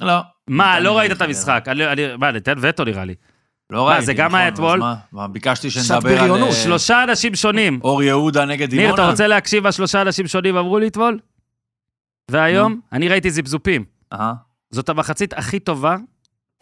לא. 0.00 0.20
מה, 0.48 0.80
לא 0.80 0.98
ראית 0.98 1.12
את 1.12 1.22
המשחק. 1.22 1.64
אני- 1.68 1.86
אני- 1.92 2.16
מה, 2.16 2.30
ניתן 2.32 2.54
וטו 2.60 2.84
נראה 2.84 3.04
לי. 3.04 3.14
לא 3.70 3.84
מה, 3.84 3.90
ראיתי, 3.90 4.06
זה 4.06 4.14
גם 4.14 4.26
נכון, 4.26 4.38
היה 4.40 4.48
אתמול? 4.48 4.78
מה? 4.78 4.94
מה, 5.12 5.28
ביקשתי 5.28 5.70
שנדבר 5.70 6.22
על. 6.22 6.42
אה, 6.42 6.52
שלושה 6.52 7.04
אנשים 7.04 7.34
שונים. 7.34 7.80
אור 7.84 8.02
יהודה 8.02 8.44
נגד 8.44 8.70
דימונה. 8.70 8.86
ניר, 8.88 8.94
אתה 8.94 9.10
רוצה 9.10 9.26
להקשיב 9.26 9.62
מה 9.64 9.72
שלושה 9.72 10.02
אנשים 10.02 10.26
שונים 10.26 10.56
אמרו 10.56 10.78
לי 10.78 10.86
אתמול? 10.88 11.18
והיום, 12.30 12.80
אני 12.92 13.08
ראיתי 13.08 13.30
זיפזופים. 13.30 13.84
זאת 14.70 14.88
המחצית 14.88 15.32
הכי 15.32 15.60
טובה, 15.60 15.96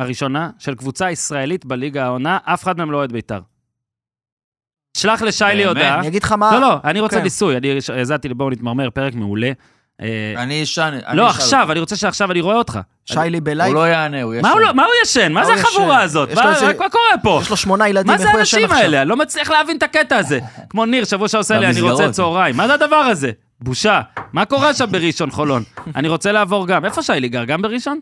הראשונה, 0.03 0.51
של 0.59 0.75
קבוצה 0.75 1.11
ישראלית 1.11 1.65
בליגה 1.67 2.05
העונה, 2.05 2.39
אף 2.45 2.63
אחד 2.63 2.79
מהם 2.79 2.91
לא 2.91 2.97
אוהד 2.97 3.13
בית"ר. 3.13 3.39
שלח 4.97 5.23
לשיילי? 5.23 5.65
הודעה. 5.65 5.99
אני 5.99 6.09
אגיד 6.09 6.23
לך 6.23 6.33
מה... 6.33 6.51
לא, 6.53 6.61
לא, 6.61 6.77
אני 6.85 7.01
רוצה 7.01 7.17
כן. 7.17 7.23
ניסוי, 7.23 7.57
אני 7.57 7.69
האזנתי 7.97 8.29
לבואו 8.29 8.51
נתמרמר, 8.51 8.91
פרק 8.91 9.15
מעולה. 9.15 9.53
אה, 10.03 10.35
אני 10.37 10.63
אשן... 10.63 10.99
לא, 11.13 11.29
עכשיו. 11.29 11.73
אני 11.73 11.81
רוצה 11.81 11.97
שעכשיו 11.97 12.33
אני 12.33 12.41
רואה 12.41 12.57
אותך. 12.57 12.79
שיילי 13.05 13.39
הוא 13.39 13.45
בלייב, 13.45 13.75
לא 13.75 13.89
יענה, 13.89 14.23
הוא 14.23 14.35
ישן. 14.35 14.43
מה 14.43 14.51
הוא 14.53 14.61
לא- 14.61 14.73
מה 14.75 14.83
הוא 14.85 14.93
ישן? 15.05 15.33
מה 15.33 15.41
מה 15.41 15.47
זה 15.47 15.53
הוא 15.53 15.61
החבורה 15.61 15.95
ישן? 15.97 16.05
הזאת? 16.05 16.29
מה 16.35 16.55
איזה- 16.55 16.67
מה 16.67 16.89
קורה 16.89 17.19
פה? 17.23 17.39
יש 17.43 17.51
לו 17.51 17.57
שמונה 17.57 17.89
ילדים, 17.89 18.13
מה 18.13 18.19
זה 18.19 18.25
איך 18.25 18.33
הוא 18.35 18.41
ישן 18.41 18.57
האנשים 18.57 18.71
עכשיו? 18.71 18.85
האלה? 18.85 19.03
אני 19.03 19.09
לא 19.09 19.17
מצליח 19.17 19.51
להבין 19.51 19.77
את 19.77 19.83
הקטע 19.83 20.17
הזה. 20.17 20.41
כמו 20.71 20.87
ניר, 20.87 21.05
שבוע 21.05 21.29
שעושה 21.29 21.59
לי, 21.59 21.67
אני 21.67 21.81
רוצה. 21.81 22.11
צהריים. 22.13 22.57
מה 22.57 22.67
זה 22.67 22.75
הדבר 22.75 22.97
הזה? 22.97 23.31
בושה. 23.61 24.01
מה 24.33 24.45
קורה 24.45 24.75
שם 24.75 24.93
בראשון 24.93 25.31
חולון? 25.31 25.63
אני 25.97 26.09
רוצה 26.09 26.33
לעבור 26.33 26.67
גם. 26.67 26.85
איפה 26.85 27.03
שיילי 27.03 27.29
גר? 27.29 27.45
גם 27.45 27.63
בראשון? 27.63 28.01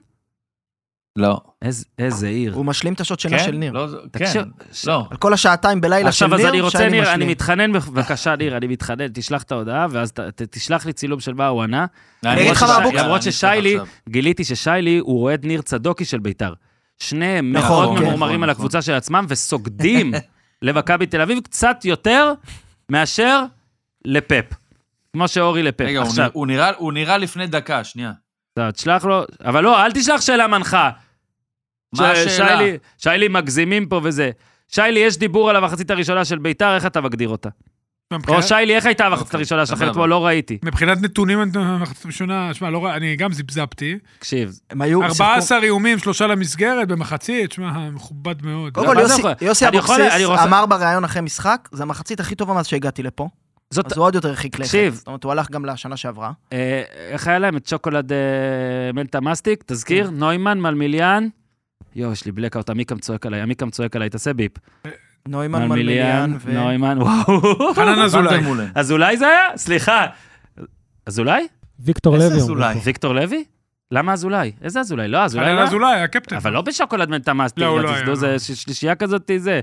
לא. 1.17 1.41
איז- 1.63 1.85
איזה 1.99 2.29
עיר. 2.29 2.55
הוא 2.55 2.65
משלים 2.65 2.93
את 2.95 3.01
השעות 3.01 3.21
שינה 3.21 3.39
של 3.39 3.51
ניר. 3.51 3.73
לא, 3.73 3.87
תקשיב, 4.11 4.43
כן. 4.43 4.65
ש- 4.73 4.85
לא. 4.85 5.05
על 5.11 5.17
כל 5.17 5.33
השעתיים 5.33 5.81
בלילה 5.81 6.13
של 6.13 6.25
עכשיו, 6.25 6.29
ניר, 6.39 6.47
אז 6.47 6.53
אני 6.53 6.61
רוצה, 6.61 6.79
ניר, 6.89 7.03
אני 7.03 7.13
משלים. 7.15 7.29
מתחנן, 7.29 7.73
בבקשה, 7.73 8.37
ניר, 8.37 8.57
אני 8.57 8.67
מתחנן, 8.67 9.07
תשלח 9.15 9.43
את 9.43 9.53
ההודעה, 9.53 9.87
ואז 9.91 10.13
ת- 10.13 10.21
ת- 10.21 10.43
תשלח 10.43 10.87
לי 10.87 10.93
צילום 10.93 11.21
של 11.21 11.35
מה 11.35 11.47
הוא 11.47 11.63
ענה. 11.63 11.87
אני 12.25 12.41
אגיד 12.41 12.51
לך 12.53 12.63
מה, 12.63 12.69
ששי- 12.69 12.83
בוקר. 12.83 13.03
למרות 13.05 13.23
ששיילי, 13.23 13.75
עכשיו. 13.75 13.87
גיליתי 14.09 14.45
ששיילי 14.45 14.99
הוא 14.99 15.23
אוהד 15.23 15.47
ניר 15.47 15.63
צדוקי 15.63 16.05
של 16.05 16.19
ביתר. 16.19 16.53
שניהם 16.99 17.53
נכון, 17.53 17.85
מאוד 17.87 17.99
כן. 17.99 18.05
ממורמרים 18.05 18.17
נכון, 18.21 18.43
על 18.43 18.51
נכון. 18.51 18.51
הקבוצה 18.51 18.83
של 18.83 18.93
עצמם, 18.93 19.25
וסוגדים 19.29 20.13
למכבי 20.63 21.07
תל 21.07 21.21
אביב 21.21 21.39
קצת 21.45 21.85
יותר 21.85 22.33
מאשר 22.91 23.45
לפפ. 24.05 24.45
כמו 25.13 25.29
שאורי 25.29 25.63
לפפ. 25.63 25.85
רגע, 25.85 26.03
עכשיו, 26.03 26.31
הוא 26.79 26.93
נראה 26.93 27.19
לפני 27.19 27.47
דקה, 27.47 27.85
שנייה. 27.85 28.13
אתה 28.69 28.73
תשלח 28.73 29.05
לו, 29.05 29.23
אבל 29.45 29.65
לא, 29.65 29.85
אל 29.85 29.93
תשלח 29.93 30.21
שאלה 30.21 30.47
מנחה. 30.47 30.91
מה 31.99 32.15
ש- 32.15 32.19
השאלה? 32.19 32.49
שיילי- 32.59 32.77
שיילי 32.99 33.29
מגזימים 33.29 33.87
פה 33.87 34.01
וזה. 34.05 34.31
שיילי, 34.69 35.01
יש 35.01 35.19
דיבור 35.19 35.51
על 35.51 35.57
המחצית 35.57 35.91
הראשונה 35.91 36.25
של 36.25 36.39
ביתר, 36.39 36.75
איך 36.75 36.87
אתה 36.87 37.01
מגדיר 37.01 37.29
אותה? 37.29 37.49
או 38.29 38.43
שיילי, 38.43 38.77
איך 38.77 38.87
הייתה 38.87 39.07
המחצית 39.07 39.27
אוקיי, 39.27 39.39
הראשונה 39.39 39.67
שלכם. 39.67 39.91
אתמול? 39.91 40.09
לא 40.09 40.27
ראיתי. 40.27 40.59
מבחינת 40.65 41.03
נתונים, 41.03 41.39
המחצית 41.55 42.05
הראשונה, 42.05 42.55
שמע, 42.55 42.71
לא, 42.71 42.95
אני 42.97 43.17
גם 43.17 43.33
זיפזפתי. 43.33 43.99
תקשיב, 44.19 44.59
הם 44.71 44.83
היו... 44.83 45.01
שיחקו- 45.03 45.23
14 45.23 45.63
איומים, 45.63 45.99
שלושה 45.99 46.27
למסגרת 46.27 46.89
במחצית, 46.89 47.53
שמע, 47.53 47.91
מכובד 47.91 48.43
מאוד. 48.47 48.73
קודם 48.75 48.87
כל, 48.87 49.01
יוסי- 49.41 49.69
אבוקסיס 49.69 49.99
אמר 50.45 50.67
בריאיון 50.67 51.05
אחרי 51.05 51.23
משחק, 51.23 51.69
זה 51.73 51.83
המחצית 51.83 52.21
הכי 52.21 52.35
טובה 52.35 52.55
מאז 52.55 52.67
שהגעתי 52.67 53.03
לפה. 53.03 53.29
זאת... 53.73 53.93
אז 53.93 53.99
הוא 53.99 54.07
עוד 54.07 54.15
יותר 54.15 54.29
הרחיק 54.29 54.55
לכת. 54.55 54.65
תקשיב. 54.65 54.95
זאת 54.95 55.07
אומרת, 55.07 55.25
הוא 55.25 55.33
הלך 55.33 55.51
גם 55.51 55.65
לשנה 55.65 55.97
שעברה. 55.97 56.33
אה, 56.53 56.83
איך 57.11 57.27
היה 57.29 57.39
להם? 57.39 57.57
את 57.57 57.67
שוקולד 57.67 58.13
אה, 58.13 58.19
מלטה 58.95 59.21
מסטיק, 59.21 59.65
תזכיר? 59.67 60.11
נוימן, 60.11 60.61
מלמיליאן, 60.61 61.29
יואו, 61.97 62.13
יש 62.13 62.25
לי 62.25 62.33
בלקאוט, 62.33 62.71
עמיקם 62.71 62.99
צועק 62.99 63.27
עליי, 63.27 63.41
עמיקם 63.41 63.71
צועק 63.71 63.97
עליי, 63.97 64.11
תעשה 64.11 64.33
ביפ. 64.33 64.53
נוימן 65.29 65.67
מלמיליאן 65.69 66.37
ו... 66.41 66.53
נוימן, 66.53 66.99
וואו. 67.03 67.75
חנן 67.75 67.99
אזולאי. 67.99 68.41
אזולאי 68.75 69.17
זה 69.17 69.27
היה? 69.27 69.57
סליחה. 69.57 70.07
אזולאי? 71.07 71.47
ויקטור 71.81 72.15
איזה 72.15 72.29
לוי. 72.29 72.37
אזולאי? 72.37 72.65
אומרים. 72.69 72.81
ויקטור 72.85 73.15
לוי? 73.15 73.45
למה 73.91 74.13
אזולאי? 74.13 74.53
איזה 74.63 74.81
אזולאי? 74.81 75.09
לא, 75.09 75.25
אזולאי 75.25 75.47
חנן 75.47 75.57
לא. 75.57 75.63
אזולאי, 75.63 76.01
הקפטן. 76.03 76.37
אבל 76.37 76.53
לא 76.53 76.61
בשוקולד 76.63 77.11
לא, 77.57 77.67
הוא 77.67 77.81
לא 78.07 78.15
זה 78.15 78.27
לא. 78.33 78.39
ש- 78.39 78.51
שלישייה 78.51 78.95
כזאת, 78.95 79.31
זה. 79.39 79.61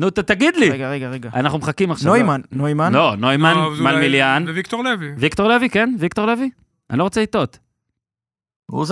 נו, 0.00 0.10
ת- 0.10 0.18
תגיד 0.18 0.56
לי. 0.56 0.70
רגע, 0.70 0.90
רגע, 0.90 1.08
רגע. 1.10 1.30
אנחנו 1.34 1.58
מחכים 1.58 1.90
עכשיו. 1.90 2.12
נוימן, 2.12 2.40
נוימן. 2.52 2.92
לא, 2.92 3.16
נוימן, 3.16 3.54
לא, 3.54 3.72
אזולאי 3.72 3.92
מלמיליאן. 3.94 4.44
וויקטור 4.48 4.84
לוי. 4.84 5.12
ויקטור 5.18 5.48
לוי, 5.48 5.70
כן? 5.70 5.94
ויקטור 5.98 6.26
לוי? 6.26 6.50
אני 6.90 6.98
לא 6.98 7.04
רוצה 7.04 7.22
לטעות. 7.22 7.58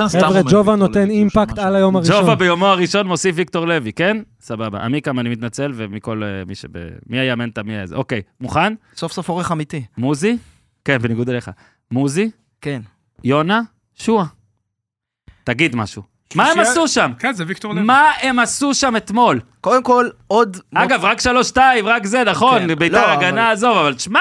חבר'ה, 0.09 0.43
ג'ובה 0.51 0.77
נותן 0.77 1.11
אימפקט. 1.11 1.59
על 1.59 1.77
היום 1.77 1.97
הראשון. 1.97 2.21
ג'ובה 2.21 2.35
ביומו 2.35 2.67
הראשון 2.67 3.07
מוסיף 3.07 3.35
ויקטור 3.39 3.67
לוי, 3.67 3.93
כן? 3.93 4.17
סבבה. 4.41 4.81
עמיקם, 4.81 5.19
אני 5.19 5.29
מתנצל, 5.29 5.73
ומכל 5.75 6.23
אה, 6.25 6.43
מי 6.47 6.55
שב... 6.55 6.69
מי 7.07 7.19
היה 7.19 7.37
מנטה, 7.37 7.63
מי 7.63 7.73
היה 7.73 7.87
זה. 7.87 7.95
אוקיי, 7.97 8.23
מוכן? 8.41 8.75
סוף 8.97 9.13
סוף 9.13 9.29
עורך 9.29 9.53
אמיתי. 9.53 9.85
מוזי? 9.99 10.37
כן, 10.85 10.99
בניגוד 10.99 11.29
אליך. 11.31 11.51
מוזי, 11.91 12.31
כן. 12.61 12.81
יונה, 13.25 13.61
שועה. 13.95 14.27
תגיד 15.45 15.77
משהו. 15.77 16.18
מה 16.35 16.51
הם 16.51 16.61
עשו 16.61 16.89
שם? 16.89 17.13
כן, 17.19 17.33
זה 17.33 17.45
ויקטור 17.47 17.75
לוי. 17.75 17.83
מה 17.83 18.11
הם 18.23 18.39
עשו 18.39 18.75
שם 18.75 18.97
אתמול? 18.97 19.41
קודם 19.61 19.83
כל, 19.83 20.09
עוד... 20.27 20.57
אגב, 20.75 21.05
רק 21.05 21.21
שלוש-שתיים, 21.21 21.87
רק 21.87 22.07
זה, 22.07 22.25
נכון, 22.25 22.59
כן, 22.59 22.75
ביתר 22.79 23.07
לא, 23.07 23.13
הגנה, 23.13 23.51
עזוב, 23.51 23.77
אבל 23.77 23.95
תשמע, 23.95 24.21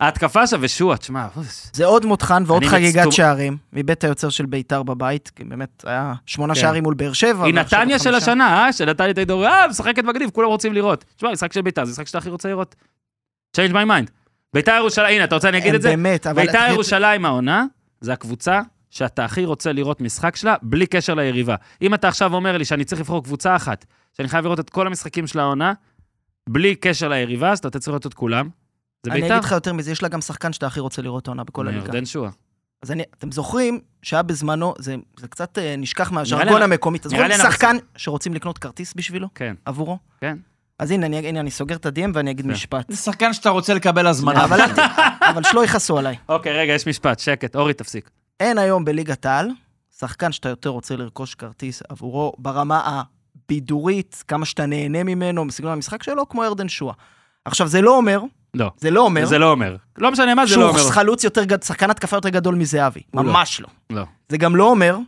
ההתקפה 0.00 0.46
שם 0.46 0.58
ושועה, 0.60 0.96
תשמע. 0.96 1.26
זה 1.72 1.84
עוד 1.84 2.06
מותחן 2.06 2.42
ועוד 2.46 2.64
חגיגת 2.64 3.12
שערים 3.12 3.56
מבית 3.72 4.04
היוצר 4.04 4.28
של 4.28 4.46
ביתר 4.46 4.82
בבית, 4.82 5.30
כי 5.36 5.44
באמת 5.44 5.84
היה 5.86 6.14
שמונה 6.26 6.54
כן. 6.54 6.60
שערים 6.60 6.82
מול 6.82 6.94
באר 6.94 7.12
שבע. 7.12 7.44
היא 7.44 7.54
נתניה 7.54 7.98
של. 7.98 8.14
השנה, 8.14 8.64
אה? 8.64 8.72
שנתניה 8.72 9.10
את 9.10 9.18
הידור, 9.18 9.46
אה, 9.46 9.68
משחקת 9.68 10.04
מגניב, 10.04 10.30
כולם 10.30 10.48
רוצים 10.48 10.72
לראות. 10.74 11.04
תשמע, 11.16 11.32
משחק 11.32 11.52
של 11.52 11.62
ביתר, 11.62 11.84
זה 11.84 11.92
משחק 11.92 12.06
שאתה 12.06 12.18
הכי 12.18 12.30
רוצה 12.30 12.48
לראות. 12.48 12.74
change 13.56 13.72
my 13.72 13.86
mind. 13.88 14.10
ביתר 14.54 14.72
ירושלים, 14.72 15.14
הנה, 15.14 15.24
אתה 15.24 15.34
רוצה 15.34 15.48
אני 15.48 15.58
אגיד 15.58 15.74
את 15.74 15.82
זה? 15.82 15.88
באמת, 15.88 16.26
אבל... 16.26 16.46
ביתר 16.46 16.66
ירושלים 16.70 17.24
העונה, 17.24 17.64
זה 18.00 18.12
הקבוצה 18.12 18.60
שאתה 18.90 19.24
הכי 19.24 19.44
רוצה 19.44 19.72
לראות 19.72 20.00
משחק 20.00 20.36
שלה, 20.36 20.54
בלי 20.62 20.86
קשר 20.86 21.14
ליריבה. 21.14 21.54
אם 21.82 21.94
אתה 21.94 22.08
עכשיו 22.08 22.34
אומר 22.34 22.56
לי 22.58 22.64
שאני 22.64 22.84
צריך 22.84 23.00
לבחור 23.00 23.24
קבוצה 23.24 23.56
אחת, 23.56 23.84
שאני 24.16 24.28
חייב 24.28 24.44
לראות 24.44 24.60
את 24.60 24.70
כל 24.70 24.86
המשחקים 24.86 25.26
של 25.26 25.38
העונה, 25.38 25.72
בלי 26.48 26.74
קשר 26.74 27.08
ליריבה, 27.08 27.52
אז 27.52 27.58
אתה 27.58 27.70
צריך 27.78 27.88
לראות 27.88 28.06
את 28.06 28.14
כולם. 28.14 28.48
זה 29.02 29.12
אני 29.12 29.20
ביתר. 29.20 29.34
אגיד 29.34 29.44
לך 29.44 29.52
יותר 29.52 29.72
מזה, 29.72 29.90
יש 29.92 30.02
לה 30.02 30.08
גם 30.08 30.20
שחקן 30.20 30.52
שאתה 30.52 30.66
הכי 30.66 30.80
רוצה 30.80 31.02
לראות 31.02 31.28
העונה 31.28 31.44
בכל 31.44 31.68
הליגה. 31.68 31.84
ירדן 31.86 32.04
שועה. 32.06 32.30
אז 32.82 32.90
אני, 32.92 33.02
אתם 33.18 33.32
זוכרים 33.32 33.80
שהיה 34.02 34.22
בזמנו, 34.22 34.74
זה, 34.78 34.94
זה 35.20 35.28
קצת 35.28 35.58
אה, 35.58 35.74
נשכח 35.78 36.12
מהז'רגון 36.12 36.62
המקומי, 36.62 36.98
לי 37.12 37.24
אנחנו- 37.24 37.50
שחקן 37.50 37.76
שרוצים 37.96 38.34
לקנות 38.34 38.58
כרטיס 38.58 38.94
בשבילו, 38.94 39.28
כן, 39.34 39.54
עבורו? 39.64 39.98
כן. 40.20 40.36
אז 40.78 40.90
הנה, 40.90 41.06
אני, 41.06 41.18
הנה, 41.28 41.40
אני 41.40 41.50
סוגר 41.50 41.76
את 41.76 41.86
ה-DM 41.86 42.10
ואני 42.14 42.30
אגיד 42.30 42.44
כן. 42.46 42.50
משפט. 42.52 42.90
זה 42.90 42.96
שחקן 42.96 43.32
שאתה 43.32 43.50
רוצה 43.50 43.74
לקבל 43.74 44.06
הזמנה. 44.06 44.44
אבל 44.44 44.60
אבל 45.30 45.42
שלא 45.42 45.64
יכעסו 45.64 45.98
עליי. 45.98 46.16
אוקיי, 46.28 46.52
רגע, 46.52 46.72
יש 46.72 46.88
משפט, 46.88 47.18
שקט, 47.18 47.56
אורי, 47.56 47.74
תפסיק. 47.74 48.10
אין 48.40 48.58
היום 48.58 48.84
בליגת 48.84 49.26
העל 49.26 49.50
שחקן 49.98 50.32
שאתה 50.32 50.48
יותר 50.48 50.70
רוצה 50.70 50.96
לרכוש 50.96 51.34
כרטיס 51.34 51.82
עבורו 51.88 52.32
ברמה 52.38 53.02
הבידורית, 53.44 54.24
כמה 54.28 54.44
שאתה 54.44 54.66
נהנה 54.66 55.04
ממנו, 55.04 55.44
מסגנון 55.44 55.72
המשחק 55.72 56.02
שלו, 56.02 56.28
כמו 56.28 56.44
ירדן 56.44 56.68
שואה. 56.68 56.94
עכשיו, 57.44 57.68
זה 57.68 57.80
לא 57.82 57.96
אומר, 57.96 58.20
לא. 58.54 58.70
זה 58.76 58.90
לא 58.90 59.00
אומר, 59.00 59.26
זה 59.26 59.38
לא 59.38 59.50
אומר. 59.50 59.76
לא 59.98 60.10
משנה 60.10 60.34
מה, 60.34 60.46
זה 60.46 60.56
לא 60.56 60.68
אומר. 60.68 60.78
שהוא 60.78 60.90
חלוץ 60.90 61.24
יותר 61.24 61.44
גדול, 61.44 61.58
שחקן 61.64 61.90
התקפה 61.90 62.16
יותר 62.16 62.28
גדול 62.28 62.54
מזהבי. 62.54 63.00
לא. 63.14 63.22
ממש 63.22 63.60
לא. 63.60 63.68
לא. 63.90 64.02
זה 64.28 64.36
גם 64.36 64.56
לא 64.56 64.70
אומר 64.70 64.98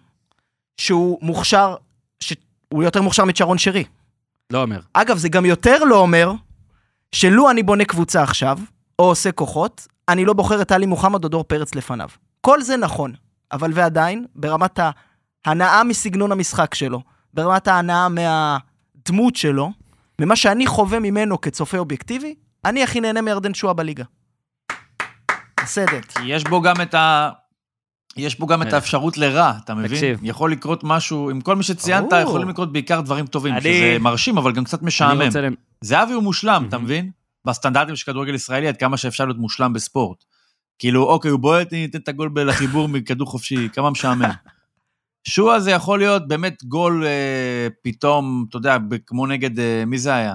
שהוא 0.76 1.18
מוכשר, 1.22 1.76
שהוא 2.20 2.82
יותר 2.82 3.02
מוכשר 3.02 3.24
מצ'רון 3.24 3.58
שרי. 3.58 3.84
לא 4.52 4.62
אומר. 4.62 4.80
אגב, 4.92 5.16
זה 5.16 5.28
גם 5.28 5.46
יותר 5.46 5.84
לא 5.84 5.98
אומר 5.98 6.32
שלו 7.12 7.50
אני 7.50 7.62
בונה 7.62 7.84
קבוצה 7.84 8.22
עכשיו, 8.22 8.58
או 8.98 9.04
עושה 9.04 9.32
כוחות, 9.32 9.86
אני 10.08 10.24
לא 10.24 10.32
בוחר 10.32 10.62
את 10.62 10.72
עלי 10.72 10.86
מוחמד 10.86 11.24
או 11.24 11.28
דור 11.28 11.44
פרץ 11.44 11.74
לפניו. 11.74 12.08
כל 12.40 12.62
זה 12.62 12.76
נכון, 12.76 13.12
אבל 13.52 13.70
ועדיין, 13.74 14.26
ברמת 14.34 14.78
ההנאה 15.46 15.84
מסגנון 15.84 16.32
המשחק 16.32 16.74
שלו, 16.74 17.02
ברמת 17.34 17.68
ההנאה 17.68 18.06
מהדמות 18.08 19.36
שלו, 19.36 19.72
ממה 20.20 20.36
שאני 20.36 20.66
חווה 20.66 20.98
ממנו 21.00 21.40
כצופה 21.40 21.78
אובייקטיבי, 21.78 22.34
אני 22.64 22.82
הכי 22.82 23.00
נהנה 23.00 23.20
מירדן 23.20 23.54
שואה 23.54 23.72
בליגה. 23.72 24.04
בסדר. 25.64 25.98
יש 26.24 26.44
בו 26.44 26.60
גם 26.60 26.80
את 26.82 26.94
ה... 26.94 27.30
יש 28.16 28.34
פה 28.34 28.46
גם 28.46 28.62
את 28.62 28.68
כן. 28.68 28.74
האפשרות 28.74 29.18
לרע, 29.18 29.52
אתה 29.64 29.74
מבין? 29.74 29.88
תקשיב. 29.90 30.20
יכול 30.22 30.52
לקרות 30.52 30.80
משהו, 30.84 31.30
עם 31.30 31.40
כל 31.40 31.56
מי 31.56 31.62
שציינת. 31.62 32.08
יכולים 32.22 32.48
לקרות 32.48 32.72
בעיקר 32.72 33.00
דברים 33.00 33.26
טובים, 33.26 33.54
אני- 33.54 33.60
שזה 33.62 33.96
מרשים, 34.00 34.38
אבל 34.38 34.52
גם 34.52 34.64
קצת 34.64 34.82
משעמם. 34.82 35.22
רוצה... 35.22 35.40
זהבי 35.80 36.12
הוא 36.12 36.22
מושלם, 36.22 36.64
אתה. 36.68 36.78
מבין? 36.78 37.10
בסטנדרטים 37.44 37.96
של 37.96 38.06
כדורגל 38.12 38.34
ישראלי, 38.34 38.68
עד 38.68 38.76
כמה 38.76 38.96
שאפשר 38.96 39.24
להיות 39.24 39.38
מושלם 39.38 39.72
בספורט. 39.72 40.24
כאילו, 40.78 41.04
אוקיי, 41.04 41.30
הוא 41.30 41.40
בועט, 41.40 41.72
ניתן 41.72 41.98
את 41.98 42.08
הגול 42.08 42.30
לחיבור 42.40 42.88
מכדור 42.94 43.26
חופשי, 43.26 43.68
כמה 43.72 43.90
משעמם. 43.90 44.30
שועה 45.24 45.60
זה 45.60 45.70
יכול 45.70 45.98
להיות 45.98 46.28
באמת 46.28 46.64
גול 46.64 47.04
אה, 47.06 47.68
פתאום, 47.82 48.46
אתה 48.48 48.56
יודע, 48.56 48.76
כמו 49.06 49.26
נגד, 49.26 49.58
אה, 49.58 49.84
מי 49.86 49.98
זה 49.98 50.14
היה? 50.14 50.34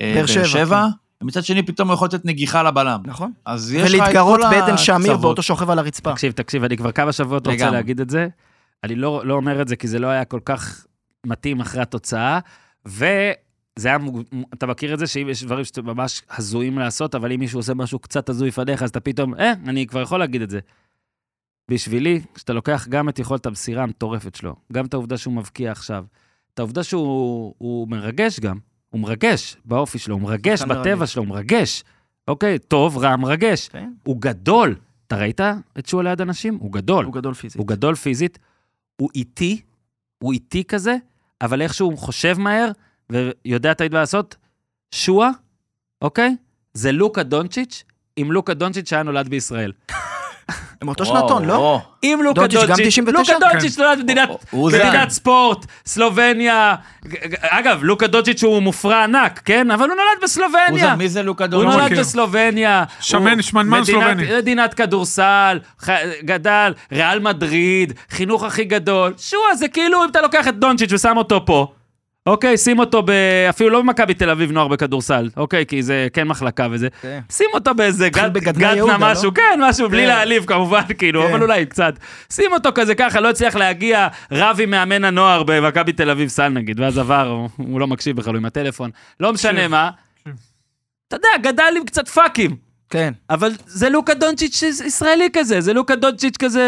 אה, 0.00 0.12
באר 0.16 0.26
שבע, 0.26 0.44
שבע, 0.44 0.86
ומצד 1.22 1.44
שני 1.44 1.62
פתאום 1.62 1.88
הוא 1.88 1.94
יכול 1.94 2.08
לתת 2.08 2.24
נגיחה 2.24 2.62
לבלם. 2.62 3.00
נכון? 3.04 3.32
אז 3.44 3.72
יש 3.72 3.82
לך 3.82 3.86
את 3.86 3.90
כל 3.92 4.02
ולהתגרות 4.02 4.40
בעדן 4.40 4.76
שמיר 4.76 4.96
הקצוות. 4.96 5.20
באותו 5.20 5.42
שוכב 5.42 5.70
על 5.70 5.78
הרצפה. 5.78 6.12
תקשיב, 6.12 6.32
תקשיב, 6.32 6.64
אני 6.64 6.76
כבר 6.76 6.92
כמה 6.92 7.12
שבועות 7.12 7.46
רוצה. 7.46 7.70
להגיד 7.70 8.00
את 8.00 8.10
זה. 8.10 8.28
אני 8.84 8.94
לא, 8.94 9.22
לא 9.26 9.34
אומר 9.34 9.62
את 9.62 9.68
זה 9.68 9.76
כי 9.76 9.88
זה 9.88 9.98
לא 9.98 10.06
היה 10.06 10.24
כל 10.24 10.40
כך 10.44 10.86
מתאים 11.26 11.60
אחרי 11.60 11.82
התוצאה, 11.82 12.38
וזה 13.78 13.88
היה, 13.88 13.98
מוג- 13.98 14.22
אתה 14.54 14.66
מכיר 14.66 14.94
את 14.94 14.98
זה 14.98 15.06
שאם 15.06 15.28
יש 15.30 15.44
דברים 15.44 15.64
שאתם 15.64 15.86
ממש 15.86 16.22
הזויים 16.30 16.78
לעשות, 16.78 17.14
אבל 17.14 17.32
אם 17.32 17.40
מישהו 17.40 17.58
עושה 17.58 17.74
משהו 17.74 17.98
קצת 17.98 18.28
הזוי 18.28 18.48
לפניך, 18.48 18.82
אז 18.82 18.90
אתה 18.90 19.00
פתאום, 19.00 19.34
אה, 19.34 19.52
אני 19.66 19.86
כבר 19.86 20.00
יכול 20.02 20.18
להגיד 20.18 20.42
את 20.42 20.50
זה. 20.50 20.60
בשבילי, 21.70 22.20
כשאתה 22.34 22.52
לוקח 22.52 22.86
גם 22.88 23.08
את 23.08 23.18
יכולת 23.18 23.46
המסירה 23.46 23.82
המטורפת 23.82 24.34
שלו, 24.34 24.56
גם 24.72 24.84
את 24.86 24.94
העובדה 24.94 25.18
שהוא 25.18 25.34
מבקיע 25.34 25.72
עכשיו, 25.72 26.04
את 26.54 26.58
העובדה 26.58 26.82
שהוא 26.84 27.54
הוא 27.58 27.88
מרגש 27.88 28.40
גם, 28.40 28.58
הוא 28.90 29.00
מרגש 29.00 29.56
באופי 29.64 29.98
שלו, 29.98 30.14
הוא 30.14 30.22
מרגש 30.22 30.62
בטבע. 30.62 31.06
שלו, 31.06 31.22
הוא 31.22 31.28
מרגש. 31.28 31.84
אוקיי, 32.28 32.58
טוב, 32.58 32.98
רע, 32.98 33.16
מרגש. 33.16 33.68
כן. 33.68 33.92
הוא 34.02 34.16
גדול. 34.20 34.74
אתה 35.06 35.16
ראית 35.16 35.40
את 35.78 35.86
שועה 35.86 36.02
ליד 36.04 36.20
אנשים? 36.20 36.56
הוא 36.60 36.72
גדול. 36.72 37.04
הוא 37.04 37.14
גדול 37.14 37.34
פיזית. 37.34 37.58
הוא 37.58 37.68
גדול 37.68 37.94
פיזית, 37.94 38.38
הוא 38.96 39.08
איטי, 39.14 39.60
הוא 40.18 40.32
איטי 40.32 40.64
כזה, 40.64 40.96
אבל 41.40 41.62
איכשהו 41.62 41.90
הוא 41.90 41.98
חושב 41.98 42.38
מהר 42.38 42.70
ויודע 43.10 43.74
תמיד 43.74 43.92
מה 43.92 44.00
לעשות. 44.00 44.36
שועה, 44.94 45.30
אוקיי? 46.02 46.36
זה 46.74 46.92
לוקה 46.92 47.22
דונצ'יץ', 47.22 47.84
אם 48.18 48.32
לוקה 48.32 48.54
דונצ'יץ' 48.54 48.92
היה 48.92 49.02
נולד 49.02 49.28
בישראל. 49.28 49.72
הם 50.82 50.88
אותו 50.88 51.04
שנתון, 51.04 51.44
לא? 51.44 51.80
אם 52.04 52.20
לוקה 52.24 52.40
דונצ'יץ' 52.40 52.60
גם 52.60 52.66
דונצ'יץ', 52.66 52.88
99? 52.88 53.32
לוקה 53.32 53.46
דונצ'יץ' 53.52 53.78
נולד 53.78 53.98
במדינת 53.98 54.28
הוא 54.50 54.70
ספורט, 55.08 55.66
סלובניה. 55.86 56.74
אגב, 57.40 57.78
לוקה 57.82 58.06
דונצ'יץ' 58.06 58.42
הוא 58.44 58.60
מופרע 58.60 59.04
ענק, 59.04 59.40
כן? 59.44 59.70
אבל 59.70 59.88
הוא 59.88 59.96
נולד 59.96 60.16
הוא 60.16 60.22
בסלובניה. 60.22 60.96
מי 60.96 61.08
זה 61.08 61.22
לוקה 61.22 61.44
הוא 61.44 61.50
לא 61.52 61.58
נולד 61.62 61.74
דונצ'יץ'? 61.76 61.92
מכיר. 61.92 62.00
בסלובניה. 62.00 62.84
שמן, 63.00 63.32
הוא 63.32 63.42
שמנמן 63.42 63.84
סלובני. 63.84 64.36
מדינת 64.38 64.74
כדורסל, 64.74 65.58
גדל, 66.22 66.72
ריאל 66.92 67.20
מדריד, 67.20 67.92
חינוך 68.10 68.44
הכי 68.44 68.64
גדול. 68.64 69.14
שועה, 69.18 69.54
זה 69.54 69.68
כאילו 69.68 70.04
אם 70.04 70.08
אתה 70.10 70.20
לוקח 70.20 70.48
את 70.48 70.58
דונצ'יץ' 70.58 70.92
ושם 70.92 71.16
אותו 71.16 71.46
פה. 71.46 71.72
אוקיי, 72.26 72.56
שים 72.58 72.78
אותו 72.78 73.02
ב... 73.02 73.10
אפילו 73.50 73.70
לא 73.70 73.80
במכבי 73.80 74.14
תל 74.14 74.30
אביב 74.30 74.50
נוער 74.52 74.68
בכדורסל, 74.68 75.30
אוקיי, 75.36 75.66
כי 75.66 75.82
זה 75.82 76.08
כן 76.12 76.28
מחלקה 76.28 76.66
וזה. 76.70 76.88
כן. 77.02 77.20
שים 77.32 77.46
אותו 77.54 77.74
באיזה 77.74 78.08
גד- 78.08 78.32
בגדנ"ע 78.32 78.52
גדנה 78.52 78.76
יהודה, 78.76 78.96
משהו, 79.00 79.24
לא? 79.30 79.34
כן, 79.34 79.58
משהו, 79.62 79.88
בלי 79.88 80.02
כן. 80.02 80.08
להעליב 80.08 80.44
כמובן, 80.44 80.80
כאילו, 80.98 81.22
כן. 81.22 81.28
אבל 81.30 81.42
אולי 81.42 81.66
קצת. 81.66 81.94
שים 82.32 82.52
אותו 82.52 82.68
כזה 82.74 82.94
ככה, 82.94 83.20
לא 83.20 83.30
הצליח 83.30 83.56
להגיע 83.56 84.08
רב 84.32 84.58
עם 84.62 84.70
מאמן 84.70 85.04
הנוער 85.04 85.42
במכבי 85.42 85.92
תל 85.92 86.10
אביב 86.10 86.28
סל 86.28 86.48
נגיד, 86.48 86.80
ואז 86.80 86.98
עבר, 86.98 87.28
הוא- 87.28 87.48
הוא 87.56 87.80
לא 87.80 87.86
מקשיב 87.86 88.16
בכלל, 88.16 88.32
הוא 88.32 88.38
עם 88.38 88.44
הטלפון. 88.44 88.90
לא 89.20 89.32
משנה 89.32 89.68
מה. 89.68 89.90
אתה 91.08 91.16
יודע, 91.16 91.50
גדל 91.52 91.74
עם 91.78 91.84
קצת 91.84 92.08
פאקים. 92.08 92.56
כן. 92.90 93.12
אבל 93.30 93.52
זה 93.66 93.88
לוקה 93.88 94.14
דונצ'יץ' 94.14 94.62
ישראלי 94.62 95.28
כזה, 95.32 95.60
זה 95.60 95.72
לוקה 95.72 95.96
דונצ'יץ' 95.96 96.36
כזה... 96.36 96.62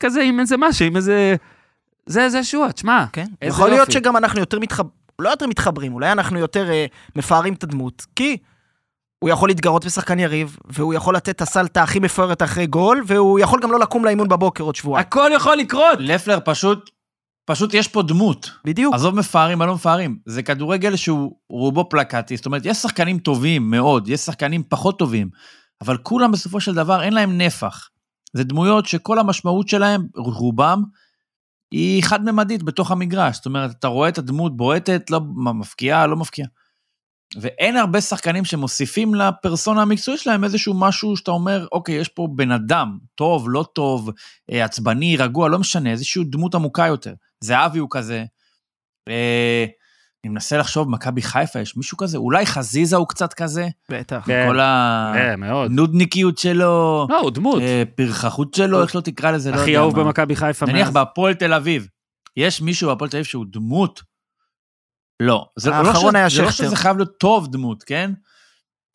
כזה 0.00 0.22
עם 0.22 0.40
איזה 0.40 0.56
משהו, 0.58 0.86
עם 0.86 0.96
איזה... 0.96 1.36
זה, 2.10 2.28
זה 2.28 2.44
שועה, 2.44 2.72
תשמע. 2.72 3.04
כן. 3.12 3.26
איזה 3.42 3.54
יכול 3.56 3.68
להיות 3.68 3.88
יופי. 3.88 3.92
שגם 3.92 4.16
אנחנו 4.16 4.40
יותר 4.40 4.58
מתחברים, 4.58 4.92
לא 5.18 5.28
יותר 5.28 5.46
מתחברים, 5.46 5.94
אולי 5.94 6.12
אנחנו 6.12 6.38
יותר 6.38 6.70
אה, 6.70 6.86
מפארים 7.16 7.54
את 7.54 7.62
הדמות, 7.62 8.06
כי 8.16 8.36
הוא 9.18 9.30
יכול 9.30 9.48
להתגרות 9.48 9.84
בשחקן 9.84 10.18
יריב, 10.18 10.58
והוא 10.64 10.94
יכול 10.94 11.16
לתת 11.16 11.28
את 11.28 11.40
הסלטה 11.40 11.82
הכי 11.82 11.98
מפוארת 11.98 12.42
אחרי 12.42 12.66
גול, 12.66 13.02
והוא 13.06 13.38
יכול 13.38 13.60
גם 13.62 13.72
לא 13.72 13.80
לקום 13.80 14.04
לאימון 14.04 14.28
בבוקר 14.28 14.64
עוד 14.64 14.74
שבועיים. 14.74 15.06
הכל 15.06 15.30
יכול 15.34 15.56
לקרות. 15.56 15.98
לפלר 15.98 16.38
פשוט, 16.44 16.90
פשוט 17.44 17.74
יש 17.74 17.88
פה 17.88 18.02
דמות. 18.02 18.50
בדיוק. 18.64 18.94
עזוב 18.94 19.14
מפארים, 19.14 19.58
מה 19.58 19.66
לא 19.66 19.74
מפארים. 19.74 20.18
זה 20.26 20.42
כדורגל 20.42 20.96
שהוא 20.96 21.36
רובו 21.48 21.88
פלקטי, 21.88 22.36
זאת 22.36 22.46
אומרת, 22.46 22.62
יש 22.64 22.76
שחקנים 22.76 23.18
טובים 23.18 23.70
מאוד, 23.70 24.08
יש 24.08 24.20
שחקנים 24.20 24.62
פחות 24.68 24.98
טובים, 24.98 25.28
אבל 25.80 25.96
כולם 25.96 26.32
בסופו 26.32 26.60
של 26.60 26.74
דבר 26.74 27.02
אין 27.02 27.12
להם 27.12 27.38
נפח. 27.38 27.88
זה 28.32 28.44
דמויות 28.44 28.86
שכל 28.86 29.18
המשמעות 29.18 29.68
שלהם, 29.68 30.06
רובם, 30.16 30.82
היא 31.70 32.02
חד-ממדית 32.02 32.62
בתוך 32.62 32.90
המגרש. 32.90 33.36
זאת 33.36 33.46
אומרת, 33.46 33.70
אתה 33.70 33.88
רואה 33.88 34.08
את 34.08 34.18
הדמות 34.18 34.56
בועטת, 34.56 35.10
לא 35.10 35.20
מפקיעה, 35.54 36.06
לא 36.06 36.16
מפקיעה. 36.16 36.48
ואין 37.40 37.76
הרבה 37.76 38.00
שחקנים 38.00 38.44
שמוסיפים 38.44 39.14
לפרסונה 39.14 39.82
המקצועית 39.82 40.20
שלהם 40.20 40.44
איזשהו 40.44 40.74
משהו 40.80 41.16
שאתה 41.16 41.30
אומר, 41.30 41.66
אוקיי, 41.72 41.94
יש 41.94 42.08
פה 42.08 42.28
בן 42.36 42.50
אדם, 42.50 42.98
טוב, 43.14 43.44
לא 43.48 43.64
טוב, 43.72 44.10
אה, 44.50 44.64
עצבני, 44.64 45.16
רגוע, 45.16 45.48
לא 45.48 45.58
משנה, 45.58 45.90
איזושהי 45.90 46.24
דמות 46.24 46.54
עמוקה 46.54 46.86
יותר. 46.86 47.14
זהבי 47.40 47.78
הוא 47.78 47.88
כזה. 47.90 48.24
אה, 49.08 49.66
אני 50.24 50.32
מנסה 50.32 50.58
לחשוב, 50.58 50.90
מכבי 50.90 51.22
חיפה, 51.22 51.60
יש 51.60 51.76
מישהו 51.76 51.96
כזה? 51.96 52.18
אולי 52.18 52.46
חזיזה 52.46 52.96
הוא 52.96 53.08
קצת 53.08 53.34
כזה? 53.34 53.68
בטח. 53.90 54.22
כן. 54.26 54.46
כל 54.48 54.60
אה, 54.60 55.36
מאוד. 55.36 55.70
הנודניקיות 55.70 56.38
שלו, 56.38 57.06
לא, 57.10 57.20
הוא 57.20 57.30
דמות. 57.30 57.62
אה, 57.62 57.82
פרחחות 57.94 58.54
שלו, 58.54 58.82
איך 58.82 58.96
לא 58.96 59.00
תקרא 59.00 59.30
לזה, 59.30 59.50
לא 59.50 59.56
הכי 59.56 59.70
יודע 59.70 59.80
אהוב 59.80 59.96
מה. 59.96 60.04
במכבי 60.04 60.36
חיפה 60.36 60.66
נניח. 60.66 60.90
בהפועל 60.90 61.34
תל 61.34 61.52
אביב, 61.52 61.88
יש 62.36 62.60
מישהו 62.60 62.88
בהפועל 62.88 63.10
תל 63.10 63.16
אביב 63.16 63.24
שהוא 63.24 63.44
דמות? 63.50 64.02
לא. 65.20 65.46
זה 65.56 65.70
לא 65.70 65.74
האחרון 65.74 66.16
היה 66.16 66.28
זה 66.28 66.42
לא 66.42 66.50
שכטר. 66.50 66.66
שזה 66.66 66.76
חייב 66.76 66.96
להיות 66.96 67.18
טוב 67.18 67.52
דמות, 67.52 67.82
כן? 67.82 68.10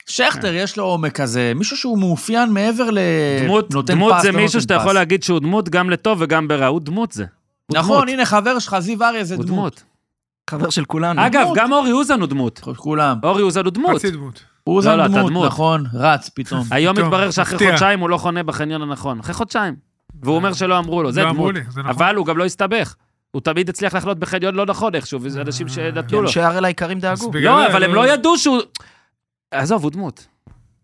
שכטר, 0.09 0.53
יש 0.53 0.77
לו 0.77 0.83
עומק 0.83 1.11
כזה, 1.21 1.51
מישהו 1.55 1.77
שהוא 1.77 1.99
מאופיין 1.99 2.49
מעבר 2.49 2.89
ל... 2.91 2.99
דמות, 3.43 3.85
דמות 3.85 4.13
פס, 4.13 4.21
זה 4.21 4.31
לא 4.31 4.39
מישהו 4.39 4.61
שאתה. 4.61 4.73
יכול 4.73 4.93
להגיד 4.93 5.23
שהוא 5.23 5.39
דמות 5.39 5.69
גם 5.69 5.89
לטוב 5.89 6.17
וגם 6.21 6.47
ברע, 6.47 6.65
הוא 6.65 6.81
דמות 6.81 7.11
זה. 7.11 7.25
נכון. 7.71 8.09
הנה 8.09 8.25
חבר 8.25 8.59
שלך, 8.59 8.79
זיו 8.79 9.03
אריה 9.03 9.23
זה 9.23 9.35
הוא 9.35 9.45
דמות. 9.45 9.83
חבר 10.49 10.69
של 10.69 10.85
כולנו. 10.85 11.25
אגב. 11.25 11.47
גם 11.55 11.73
אורי 11.73 11.91
אוזן 11.91 12.19
הוא 12.19 12.27
דמות. 12.27 12.59
כולם. 12.77 13.17
אורי 13.23 13.41
אוזן 13.41 13.65
הוא 13.65 13.71
דמות. 13.71 13.95
חצי 13.95 14.11
דמות. 14.11 14.43
הוא 14.63 14.75
לא, 14.75 14.81
זן 14.81 14.99
אתה 14.99 15.07
דמות, 15.07 15.29
דמות. 15.29 15.47
נכון, 15.47 15.83
רץ 15.93 16.29
פתאום. 16.29 16.63
היום 16.71 16.95
טוב, 16.95 17.05
מתברר 17.05 17.31
שאחרי 17.31 17.55
מפתיע. 17.55 17.71
חודשיים 17.71 17.99
הוא 17.99 18.09
לא 18.09 18.17
חונה 18.17 18.43
בחניון 18.43 18.81
הנכון. 18.81 19.19
אחרי 19.19 19.33
חודשיים. 19.33 19.75
והוא 20.23 20.35
אומר 20.35 20.53
שלא 20.53 20.79
אמרו 20.79 21.03
לו, 21.03 21.11
זה 21.11 21.23
לא 21.23 21.29
אמרו 21.29 21.51
דמות. 21.51 21.55
לי, 21.55 21.71
זה 21.71 21.79
נכון. 21.79 21.91
אבל 21.91 22.15
הוא 22.15 22.25
גם 22.25 22.37
לא 22.37 22.45
הסתבך. 22.45 22.95
הוא 23.31 23.41
תמיד 23.41 23.69
הצליח 23.69 23.95
לחנות 23.95 24.19
בחניון 24.19 24.55
לא 24.55 24.65
נכון 24.65 24.95
איכשהו, 24.95 25.19
וזה 25.21 25.41
אנשים 25.41 25.67
שנתנו 25.67 26.21
לו. 26.21 26.27
אנשי 26.27 26.41
הראל 26.41 26.65
היקרים 26.65 26.99
דאגו. 26.99 27.31
בגלל 27.31 27.55
לא, 27.55 27.61
זה 27.61 27.73
אבל 27.73 27.83
הם 27.83 27.93
לא 27.93 28.07
ידעו 28.07 28.37
שהוא... 28.37 28.61
עזוב, 29.51 29.83
הוא 29.83 29.91
דמות. 29.91 30.27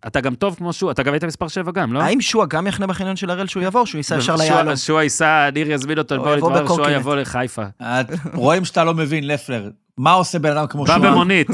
אתה 0.07 0.21
גם 0.21 0.35
טוב 0.35 0.55
כמו 0.55 0.73
שהוא, 0.73 0.91
אתה 0.91 1.03
גם 1.03 1.13
היית 1.13 1.23
מספר 1.23 1.47
7 1.47 1.71
גם, 1.71 1.93
לא? 1.93 2.01
האם 2.01 2.21
שועה 2.21 2.45
גם 2.47 2.67
יחנה 2.67 2.87
בחניון 2.87 3.15
של 3.15 3.29
הראל 3.29 3.47
שהוא 3.47 3.63
יבוא, 3.63 3.85
שהוא 3.85 3.99
ייסע 3.99 4.17
ישר 4.17 4.37
שועה- 4.37 4.49
ליהלום? 4.49 4.75
שועה 4.75 5.03
ייסע, 5.03 5.49
ניר 5.53 5.71
יזמין 5.71 5.97
אותו, 5.97 6.15
הוא 6.15 6.23
בוא 6.25 6.35
יבוא 6.35 6.51
נתברר, 6.51 6.75
שועה. 6.75 6.91
יבוא 6.91 7.15
לחיפה. 7.15 7.63
רואים 8.33 8.65
שאתה 8.65 8.83
לא 8.83 8.93
מבין, 8.93 9.27
לפלר. 9.27 9.69
מה 9.97 10.11
עושה 10.11 10.39
בן 10.39 10.51
אדם 10.57 10.67
כמו 10.67 10.83
בא 10.85 10.97
שועה? 10.97 11.11
במונית, 11.11 11.47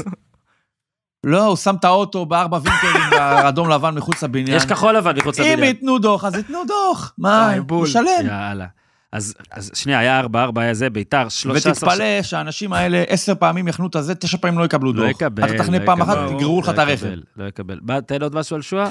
לא, 1.24 1.46
הוא 1.46 1.56
שם 1.56 1.74
את 1.80 1.84
האוטו 1.84 2.26
בארבע 2.26 2.58
וינקלים 2.62 3.02
באדום 3.10 3.70
לבן 3.70 3.94
מחוץ 3.94 4.22
לבניין. 4.22 4.56
יש 4.56 4.64
כחול 4.64 4.96
לבן 4.96 5.16
מחוץ 5.16 5.40
אם 5.40 5.44
לבניין. 5.44 5.64
ייתנו 5.64 5.98
דוח, 5.98 6.24
אז 6.24 6.34
ייתנו 6.34 6.58
דוח. 6.66 7.12
מה, 7.18 7.52
בול. 7.66 7.82
משלם. 7.88 8.04
יאללה. 8.26 8.66
אז 9.12 9.34
אז 9.50 9.70
שנייה, 9.74 9.98
היה 9.98 10.22
4-4, 10.24 10.26
היה 10.56 10.74
זה, 10.74 10.90
ביתר, 10.90 11.28
13... 11.28 11.72
ותתפלא 11.72 12.22
שהאנשים 12.22 12.72
האלה 12.72 13.04
עשר 13.08 13.34
פעמים 13.34 13.68
יחנו 13.68 13.86
את 13.86 13.96
הזה, 13.96 14.14
תשע 14.14 14.38
פעמים 14.38 14.58
לא 14.58 14.64
יקבלו 14.64 14.92
לא 14.92 15.02
דוח. 15.02 15.10
יקבל, 15.10 15.44
אתה 15.44 15.58
תחנה 15.58 15.78
לא 15.78 15.86
פעם 15.86 15.98
יקבל. 15.98 16.12
אחת, 16.12 16.30
יגררו 16.30 16.60
לך 16.60 16.68
לא 16.68 16.72
את 16.72 16.78
הרכב. 16.78 17.06
לא 17.36 17.44
יקבל. 17.44 17.78
בא, 17.82 18.00
תן 18.00 18.22
עוד 18.22 18.34
משהו 18.34 18.56
על 18.56 18.62
שועה? 18.62 18.90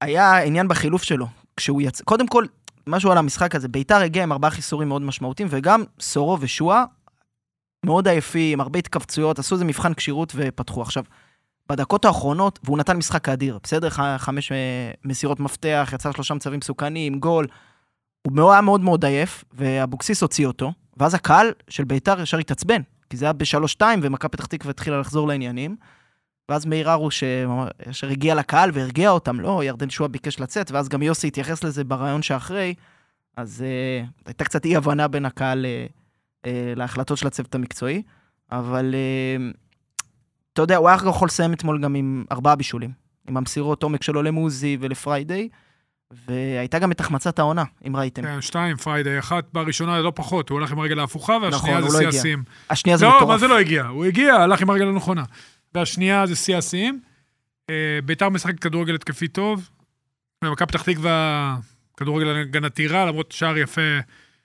היה 0.00 0.42
עניין 0.42 0.68
בחילוף 0.68 1.02
שלו. 1.02 1.26
כשהוא 1.56 1.82
יצא, 1.82 2.04
קודם 2.04 2.26
כל, 2.26 2.44
משהו 2.86 3.12
על 3.12 3.18
המשחק 3.18 3.54
הזה, 3.54 3.68
ביתר 3.68 3.96
הגיע 3.96 4.22
עם 4.22 4.32
ארבעה 4.32 4.50
חיסורים 4.50 4.88
מאוד 4.88 5.02
משמעותיים, 5.02 5.48
וגם 5.50 5.84
סורו 6.00 6.40
ושועה 6.40 6.84
מאוד 7.84 8.08
עייפים, 8.08 8.60
הרבה 8.60 8.78
התכווצויות, 8.78 9.38
עשו 9.38 9.54
איזה 9.54 9.64
מבחן 9.64 9.94
כשירות 9.94 10.32
ופתחו. 10.36 10.82
עכשיו, 10.82 11.04
בדקות 11.68 12.04
האחרונות, 12.04 12.58
והוא 12.64 12.78
נתן 12.78 12.96
משחק 12.96 13.28
אדיר, 13.28 13.58
בסדר? 13.62 13.88
חמש 14.18 14.52
אה, 14.52 14.90
מסירות 15.04 15.40
מפתח, 15.40 15.90
יצא 15.94 16.12
שלושה 16.12 16.34
מצבים 16.34 16.58
מסוכנים, 16.58 17.18
גול. 17.18 17.46
הוא 18.26 18.52
היה 18.52 18.60
מאוד 18.60 18.80
מאוד 18.80 19.04
עייף, 19.04 19.44
ואבוקסיס 19.52 20.22
הוציא 20.22 20.46
אותו, 20.46 20.72
ואז 20.96 21.14
הקהל 21.14 21.52
של 21.68 21.84
ביתר 21.84 22.20
ישר 22.20 22.38
התעצבן, 22.38 22.82
כי 23.10 23.16
זה 23.16 23.24
היה 23.24 23.32
בשלוש-שתיים, 23.32 24.00
ומכבי 24.02 24.28
פתח 24.28 24.46
תקווה 24.46 24.70
התחילה 24.70 25.00
לחזור 25.00 25.28
לעניינים. 25.28 25.76
ואז 26.48 26.66
מאיר 26.66 26.90
הרוש 26.90 27.22
אה, 27.22 27.44
אשר 27.90 28.08
הגיע 28.08 28.34
לקהל 28.34 28.70
והרגיע 28.74 29.10
אותם, 29.10 29.40
לא, 29.40 29.64
ירדן 29.64 29.90
שועה 29.90 30.08
ביקש 30.08 30.40
לצאת, 30.40 30.70
ואז 30.70 30.88
גם 30.88 31.02
יוסי 31.02 31.26
התייחס 31.26 31.64
לזה 31.64 31.84
בריאיון 31.84 32.22
שאחרי, 32.22 32.74
אז 33.36 33.62
אה, 33.62 34.04
הייתה 34.26 34.44
קצת 34.44 34.64
אי-הבנה 34.64 35.08
בין 35.08 35.24
הקהל 35.24 35.66
אה, 35.66 35.86
אה, 36.46 36.72
להחלטות 36.76 37.18
של 37.18 37.26
הצוות 37.26 37.54
המקצועי, 37.54 38.02
אבל 38.52 38.94
אה, 38.94 39.50
אתה 40.52 40.62
יודע, 40.62 40.76
הוא 40.76 40.88
היה 40.88 40.98
יכול 41.08 41.26
לסיים 41.26 41.52
אתמול 41.52 41.82
גם 41.82 41.94
עם 41.94 42.24
ארבעה 42.32 42.56
בישולים, 42.56 42.90
עם 43.28 43.36
המסירות 43.36 43.82
עומק 43.82 44.02
שלו 44.02 44.22
למוזי 44.22 44.76
ולפריידיי, 44.80 45.48
והייתה 46.28 46.78
גם 46.78 46.92
את 46.92 47.00
החמצת 47.00 47.38
העונה, 47.38 47.64
אם 47.86 47.96
ראיתם. 47.96 48.22
כן, 48.22 48.40
שתיים, 48.40 48.76
פריידי, 48.76 49.18
אחת 49.18 49.44
בראשונה 49.52 50.00
לא 50.00 50.12
פחות, 50.14 50.48
הוא 50.48 50.58
הלך 50.58 50.72
עם 50.72 50.78
הרגל 50.78 50.98
ההפוכה, 50.98 51.32
והשנייה 51.42 51.78
נכון, 51.78 51.90
זה 51.90 51.96
לא 51.96 52.00
שיא 52.00 52.08
הגיע. 52.08 52.20
השיאים. 52.20 52.42
השנייה 52.70 52.96
זה 52.96 53.04
לא, 53.04 53.16
מטורף. 53.16 53.28
מה 53.28 53.38
זה 53.38 53.48
לא 53.48 53.58
הגיע? 53.58 53.86
הוא 53.86 54.04
הגיע, 54.04 54.34
הלך 54.34 54.62
עם 54.62 54.70
הרגל 54.70 54.88
הנכונה. 54.88 55.24
והשנייה 55.74 56.26
זה 56.26 56.36
שיא 56.36 56.56
השיאים. 56.56 57.00
אה, 57.70 57.98
ביתר 58.04 58.28
משחק 58.28 58.58
כדורגל 58.58 58.94
התקפי 58.94 59.28
טוב. 59.28 59.68
ומכבי 60.44 60.66
פתח 60.66 60.82
תקווה, 60.82 61.56
כדורגל 61.96 62.36
הגנתי 62.36 62.86
רע, 62.86 63.06
למרות 63.06 63.32
שער 63.32 63.58
יפה 63.58 63.98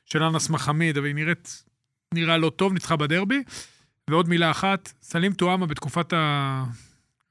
של 0.05 0.23
אנס 0.23 0.49
מחמיד, 0.49 0.97
אבל 0.97 1.07
היא 1.07 1.15
נראית, 1.15 1.63
נראה 2.13 2.37
לא 2.37 2.49
טוב, 2.49 2.73
ניצחה 2.73 2.95
בדרבי. 2.95 3.43
ועוד 4.09 4.29
מילה 4.29 4.51
אחת, 4.51 4.93
סלים 5.01 5.33
טועמה 5.33 5.65
בתקופת 5.65 6.13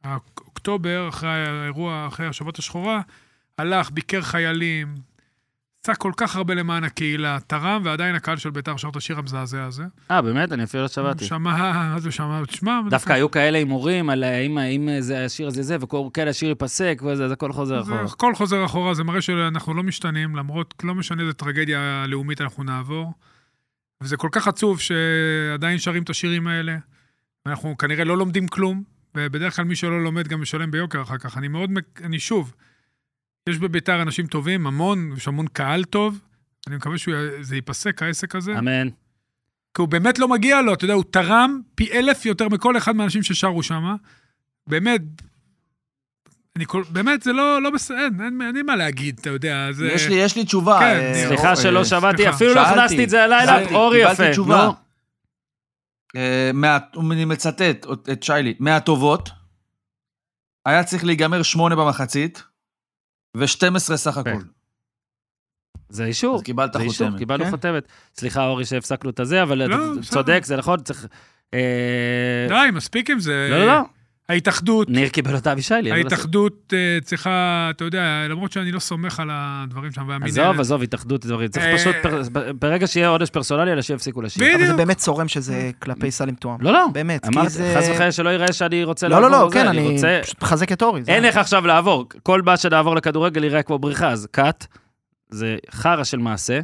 האוקטובר, 0.05 1.09
אחרי 1.09 1.30
האירוע, 1.30 2.07
אחרי 2.09 2.26
השבת 2.26 2.59
השחורה, 2.59 3.01
הלך, 3.59 3.90
ביקר 3.90 4.22
חיילים, 4.22 4.94
עשה 5.84 5.94
כל 5.94 6.12
כך 6.16 6.36
הרבה 6.36 6.54
למען 6.54 6.84
הקהילה, 6.84 7.38
תרם, 7.46 7.82
ועדיין 7.84 8.14
הקהל 8.14 8.36
של 8.36 8.50
ביתר 8.50 8.76
שר 8.76 8.88
את 8.88 8.96
השיר 8.96 9.18
המזעזע 9.18 9.64
הזה. 9.64 9.84
אה, 10.11 10.22
באמת? 10.22 10.52
אני 10.52 10.64
אפילו 10.64 10.82
לא 10.82 10.88
שמעתי. 10.88 11.24
שמע, 11.24 11.38
מה 11.90 12.00
זה 12.00 12.11
שמע? 12.11 12.44
תשמע, 12.44 12.80
דווקא 12.90 13.12
היו 13.12 13.30
כאלה 13.30 13.59
הימורים 13.59 14.11
על 14.11 14.24
האם 14.24 14.88
השיר 15.26 15.46
הזה 15.46 15.62
זה, 15.62 15.76
וכאלה 15.80 16.30
השיר 16.30 16.48
ייפסק, 16.48 17.02
וזה, 17.07 17.24
אז 17.24 17.32
הכל 17.32 17.52
חוזר 17.52 17.80
אחורה. 17.80 18.02
הכל 18.02 18.34
חוזר 18.34 18.64
אחורה, 18.64 18.94
זה 18.94 19.04
מראה 19.04 19.20
שאנחנו 19.20 19.74
לא 19.74 19.82
משתנים, 19.82 20.36
למרות, 20.36 20.74
לא 20.84 20.94
משנה 20.94 21.22
איזה 21.22 21.32
טרגדיה 21.32 22.04
לאומית 22.09 22.40
אנחנו 22.40 22.64
נעבור. 22.64 23.12
וזה 24.02 24.16
כל 24.16 24.28
כך 24.32 24.48
עצוב 24.48 24.80
שעדיין 24.80 25.78
שרים 25.78 26.02
את 26.02 26.11
השירים 26.11 26.46
האלה, 26.46 26.76
ואנחנו 27.46 27.76
כנראה 27.76 28.04
לא 28.04 28.16
לומדים 28.16 28.48
כלום, 28.48 28.82
ובדרך 29.14 29.57
כלל 29.57 29.64
מי 29.64 29.76
שלא 29.76 30.04
לומד 30.04 30.28
גם 30.28 30.40
משלם 30.40 30.70
ביוקר 30.70 31.02
אחר 31.02 31.18
כך. 31.18 31.38
אני 31.38 31.48
מאוד, 31.48 31.70
אני 32.04 32.18
שוב, 32.18 32.54
יש 33.49 33.59
בביתר 33.59 34.03
אנשים 34.03 34.26
טובים, 34.26 34.66
המון, 34.66 35.12
יש 35.16 35.28
המון 35.28 35.47
קהל 35.47 35.84
טוב, 35.84 36.20
אני 36.66 36.76
מקווה 36.76 36.99
שזה 36.99 37.55
ייפסק, 37.57 38.03
העסק 38.03 38.34
הזה. 38.34 38.59
אמן. 38.59 38.88
כי 39.74 39.82
הוא 39.82 39.88
באמת 39.88 40.18
לא 40.18 40.28
מגיע 40.28 40.62
לו, 40.62 40.74
אתה 40.74 40.84
יודע, 40.84 40.94
הוא 40.94 41.05
תרם 41.11 41.61
פי 41.74 41.92
אלף 41.92 42.26
יותר 42.26 42.49
מכל 42.49 42.76
אחד 42.76 42.97
מהאנשים 42.97 43.22
ששרו 43.22 43.62
שם. 43.62 43.97
באמת, 44.66 45.01
אני 46.57 46.64
כל, 46.66 46.82
באמת, 46.90 47.22
זה 47.22 47.32
לא, 47.32 47.62
לא 47.62 47.70
בסדר, 47.70 47.97
אין, 47.99 48.20
אין, 48.20 48.42
אין 48.42 48.55
לי 48.55 48.62
מה 48.62 48.76
להגיד, 48.76 49.18
אתה 49.20 49.30
יודע, 49.30 49.72
זה... 49.72 49.86
יש 49.86 50.07
לי, 50.09 50.14
יש 50.14 50.36
לי 50.36 50.44
תשובה. 50.44 50.78
כן, 50.78 51.01
אה, 51.01 51.24
סליחה 51.28 51.51
אה, 51.51 51.57
שלא 51.57 51.84
שמעתי, 51.84 52.16
סליחה. 52.16 52.36
אפילו 52.36 52.55
לא 52.55 52.61
הכנסתי 52.61 53.05
את 53.05 53.11
זה 53.11 53.24
הלילה, 53.24 53.47
שאלתי, 53.47 53.74
אורי 53.74 53.99
קיבלתי 54.01 54.22
יפה. 54.22 54.32
תשובה. 54.32 54.64
נו. 54.66 54.72
אה, 56.16 56.51
מה- 56.55 56.78
אני 57.12 57.24
מצטט 57.24 57.86
את 58.12 58.22
שיילי, 58.22 58.55
מהטובות, 58.61 59.30
היה 60.66 60.84
צריך 60.84 61.05
להיגמר 61.05 61.42
שמונה 61.42 61.76
במחצית, 61.76 62.42
ו-12 63.37 63.78
סך 63.78 64.16
הכל. 64.18 64.30
זה 65.89 66.05
אישור. 66.05 66.37
אז 66.37 66.43
קיבלת 66.43 66.72
זה 66.72 66.78
אישור, 66.78 67.07
חותמת. 67.07 67.18
קיבלנו 67.18 67.45
כן. 67.45 67.51
חותמת. 67.51 67.89
סליחה, 68.14 68.47
אורי, 68.47 68.64
שהפסקנו 68.64 69.11
את 69.11 69.20
הזה, 69.20 69.43
אבל 69.43 69.68
לא, 69.68 69.76
אתה. 69.76 70.09
צודק, 70.09 70.41
זה 70.45 70.57
נכון, 70.57 70.82
צריך... 70.82 71.07
אה, 71.55 72.47
די, 72.49 72.70
מספיק 72.72 73.11
עם 73.11 73.20
זה. 73.20 73.49
לא, 73.51 73.59
לא, 73.59 73.66
לא. 73.66 73.80
ההתאחדות, 74.29 74.91
ניר 74.91 75.09
קיבל 75.09 75.35
אותה 75.35 75.53
אבישיילי. 75.53 75.93
ההתאחדות 75.93 76.72
אה, 76.77 76.99
צריכה, 77.05 77.31
אתה 77.77 77.85
יודע, 77.85 78.27
למרות 78.29 78.53
שאני 78.53 78.72
לא 78.72 78.79
סומך 78.79 79.20
על 79.20 79.29
הדברים 79.33 79.93
שם, 79.93 80.05
והמינהלת. 80.09 80.39
עזוב, 80.39 80.61
עזוב, 80.61 80.83
התאחדות, 80.83 81.27
דברים. 81.27 81.49
צריך 81.49 81.64
אה, 81.64 81.79
פשוט, 81.79 81.97
פר- 82.03 82.53
ברגע 82.61 82.87
שיהיה 82.87 83.09
עונש 83.09 83.31
פרסונלי, 83.31 83.72
אנשים 83.72 83.97
יפסיקו 83.97 84.22
לשיר. 84.22 84.43
בדיוק. 84.45 84.61
אבל 84.61 84.66
זה 84.70 84.77
באמת 84.77 84.97
צורם 84.97 85.29
שזה 85.29 85.70
כלפי 85.83 86.11
סלים 86.11 86.35
תואם. 86.35 86.57
לא, 86.61 86.72
לא. 86.72 86.87
באמת, 86.93 87.22
כי 87.22 87.29
אמרתי, 87.29 87.49
זה... 87.51 87.74
חס 87.79 87.89
וחלילה 87.89 88.12
שלא 88.12 88.31
יראה 88.31 88.53
שאני 88.53 88.85
רוצה 88.85 89.09
לא, 89.09 89.20
לעבור. 89.20 89.31
לא, 89.39 89.45
לא, 89.45 89.51
זה, 89.51 89.55
כן, 89.61 89.68
אני 89.68 89.89
רוצה- 89.93 90.20
פשוט 90.22 90.43
מחזק 90.43 90.72
את 90.72 90.83
אורי. 90.83 91.03
אין 91.09 91.24
איך 91.24 91.37
עכשיו 91.37 91.66
לעבור. 91.66 92.05
כל 92.22 92.43
מה 92.43 92.57
שנעבור 92.57 92.97
לכדורגל 92.97 93.45
יראה 93.45 93.62
כמו 93.62 93.79
בריחה, 93.79 94.09
אז 94.11 94.29
קאט, 94.31 94.66
זה 95.31 95.57
חרא 95.70 96.05
של 96.05 96.18
מעשה, 96.18 96.61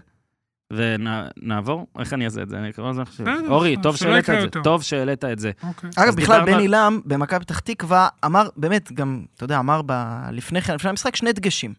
ונעבור, 0.72 1.86
איך 1.98 2.12
אני 2.12 2.24
אעשה 2.24 2.42
את 2.42 2.48
זה? 2.48 2.56
אני 2.56 2.70
הזמן 2.78 3.04
חושב. 3.04 3.24
בסדר, 3.24 3.50
אורי, 3.50 3.76
טוב 3.82 3.96
שהעלית 3.96 4.30
את 4.30 4.40
זה. 4.40 4.60
טוב 4.64 4.82
שהעלית 4.82 5.24
את 5.24 5.38
זה. 5.38 5.50
אוקיי. 5.68 5.90
אגב, 5.96 6.16
בכלל, 6.16 6.44
בני 6.44 6.68
לם 6.68 7.00
במכבי 7.04 7.40
פתח 7.40 7.58
תקווה 7.58 8.08
אמר, 8.24 8.48
באמת, 8.56 8.92
גם, 8.92 9.22
אתה 9.36 9.44
יודע, 9.44 9.58
אמר. 9.58 9.80
לפני 10.32 10.62
כן, 10.62 10.74
לפני 10.74 10.90
המשחק, 10.90 11.16
שני 11.16 11.32
דגשים. 11.32 11.74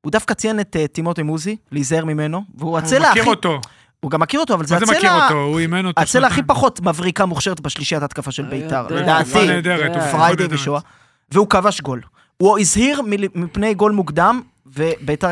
הוא 0.00 0.12
דווקא 0.12 0.34
ציין 0.34 0.60
את 0.60 0.76
אה, 0.76 0.86
טימותי 0.86 1.22
מוזי, 1.22 1.56
להיזהר 1.72 2.04
ממנו, 2.04 2.42
והוא 2.54 2.70
הוא 2.70 2.78
הצלע 2.78 3.08
הכי... 3.08 3.20
מכיר 3.20 3.30
אותו. 3.30 3.60
הוא 4.00 4.10
גם 4.10 4.20
מכיר 4.20 4.40
אותו, 4.40 4.54
אבל 4.54 4.66
זה 4.66 4.74
מה 4.74 4.80
זה 4.80 4.86
מכיר 4.86 5.10
הצלע... 5.10 5.24
אותו? 5.24 5.34
הוא 5.34 5.58
אימן 5.58 5.86
אותו. 5.86 6.00
הצלע 6.00 6.26
הכי. 6.26 6.42
פחות 6.42 6.80
מבריקה 6.80 7.26
מוכשרת 7.26 7.60
בשלישיית 7.60 8.02
התקפה 8.02 8.30
של 8.30 8.44
אה, 8.44 8.50
בית"ר, 8.50 8.86
לדעתי. 8.90 9.30
פריידי. 10.12 10.46
ושואה. 10.50 10.80
והוא 11.32 11.48
כבש 11.48 11.80
גול. 11.80 12.00
הוא 12.36 12.58
הזהיר 12.58 13.02
מפני 13.34 13.74
גול 13.74 13.92
מוקדם, 13.92 14.40
וביתר, 14.74 15.28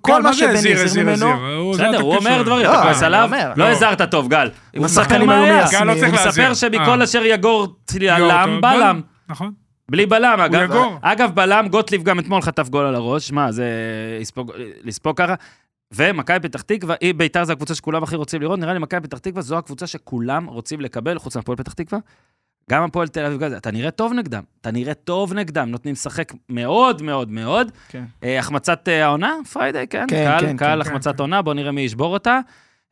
כל 0.00 0.22
מה 0.22 0.34
שבני 0.34 0.52
הזהיר, 0.52 0.80
הזהיר, 0.80 1.04
ממנו, 1.04 1.72
בסדר, 1.72 2.00
הוא 2.00 2.16
אומר. 2.16 2.42
דברים, 2.42 2.66
לא, 2.66 2.72
אתה 2.72 2.82
כועס 2.82 3.02
עליו? 3.02 3.30
לא 3.32 3.64
לא. 3.64 3.70
הזהרת 3.70 4.02
טוב, 4.10 4.28
גל. 4.28 4.50
עם 4.72 4.78
הוא 4.78 4.84
מספר 4.84 5.00
השחקנים 5.00 5.26
מה 5.26 5.44
היה. 5.44 5.84
לא 5.84 5.92
הוא. 5.92 6.12
מספר 6.12 6.54
שמכל 6.54 7.00
אה. 7.00 7.04
אשר 7.04 7.22
יגור 7.24 7.76
צלם, 7.86 8.60
בלם. 8.60 9.00
נכון. 9.28 9.52
בלי 9.90 10.06
בלם, 10.06 10.40
אגב. 10.40 10.70
אגב, 11.02 11.30
בלם, 11.34 11.68
גוטליב 11.70 12.02
גם 12.02 12.18
אתמול 12.18 12.42
חטף 12.42 12.68
גול 12.68 12.86
על 12.86 12.94
הראש, 12.94 13.32
מה, 13.32 13.52
זה 13.52 13.68
לספוג 14.84 15.16
ככה. 15.16 15.34
ומכבי 15.94 16.48
פתח 16.48 16.62
תקווה, 16.62 16.94
היא 17.00 17.14
ביתר 17.14 17.44
זה 17.44 17.52
הקבוצה 17.52 17.74
שכולם 17.74 18.02
הכי 18.02 18.16
רוצים 18.16 18.40
לראות, 18.40 18.58
נראה 18.58 18.72
לי 18.72 18.78
מכבי 18.78 19.00
פתח 19.00 19.18
תקווה 19.18 19.42
זו 19.42 19.58
הקבוצה 19.58 19.86
שכולם 19.86 20.46
רוצים 20.46 20.80
לקבל, 20.80 21.18
חוץ 21.18 21.36
מהפועל 21.36 21.58
פתח 21.58 21.72
תקווה. 21.72 21.98
גם 22.70 22.82
הפועל 22.82 23.08
תל 23.08 23.24
אביב, 23.24 23.42
אתה 23.42 23.70
נראה 23.70 23.90
טוב 23.90 24.12
נגדם, 24.12 24.42
אתה 24.60 24.70
נראה 24.70 24.94
טוב 24.94 25.34
נגדם, 25.34 25.70
נותנים 25.70 25.92
לשחק 25.92 26.32
מאוד 26.48 27.02
מאוד 27.02 27.30
מאוד. 27.30 27.70
כן. 27.88 28.04
אה, 28.24 28.38
החמצת 28.38 28.88
אה, 28.88 29.04
העונה, 29.04 29.32
פריידי, 29.52 29.86
כן, 29.90 30.04
כן, 30.08 30.24
קהל, 30.24 30.40
כן, 30.40 30.56
קהל 30.56 30.82
כן, 30.82 30.88
החמצת 30.88 31.16
כן. 31.16 31.22
עונה, 31.22 31.42
בוא 31.42 31.54
נראה 31.54 31.72
מי 31.72 31.80
ישבור 31.80 32.12
אותה. 32.12 32.40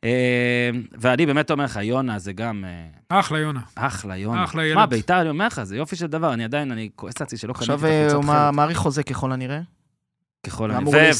אה, 0.03 0.69
ואני 0.97 1.25
באמת 1.25 1.51
אומר 1.51 1.63
לך, 1.63 1.79
יונה 1.83 2.19
זה 2.19 2.33
גם 2.33 2.65
אה, 3.11 3.19
אחלה, 3.19 3.39
יונה. 3.39 3.59
אחלה, 3.75 4.17
יונה. 4.17 4.43
אחלה 4.43 4.65
ילד. 4.65 4.75
מה, 4.75 4.85
ביתר, 4.85 5.21
אני 5.21 5.29
אומר 5.29 5.47
לך, 5.47 5.63
זה 5.63 5.77
יופי 5.77 5.95
של 5.95 6.07
דבר, 6.07 6.33
אני 6.33 6.43
עדיין, 6.43 6.71
אני 6.71 6.89
כועס 6.95 7.19
לעצמי 7.19 7.37
שלא 7.37 7.53
קניתי 7.53 7.65
את 7.65 7.75
עכשיו 7.75 7.89
אה, 7.89 8.05
הקבוצות 8.05 8.25
הוא 8.25 8.33
חלק. 8.33 8.53
מעריך 8.53 8.77
חוזה 8.77 9.03
ככל 9.03 9.31
הנראה. 9.31 9.59
ככל 10.47 10.71
הנראה. 10.71 11.11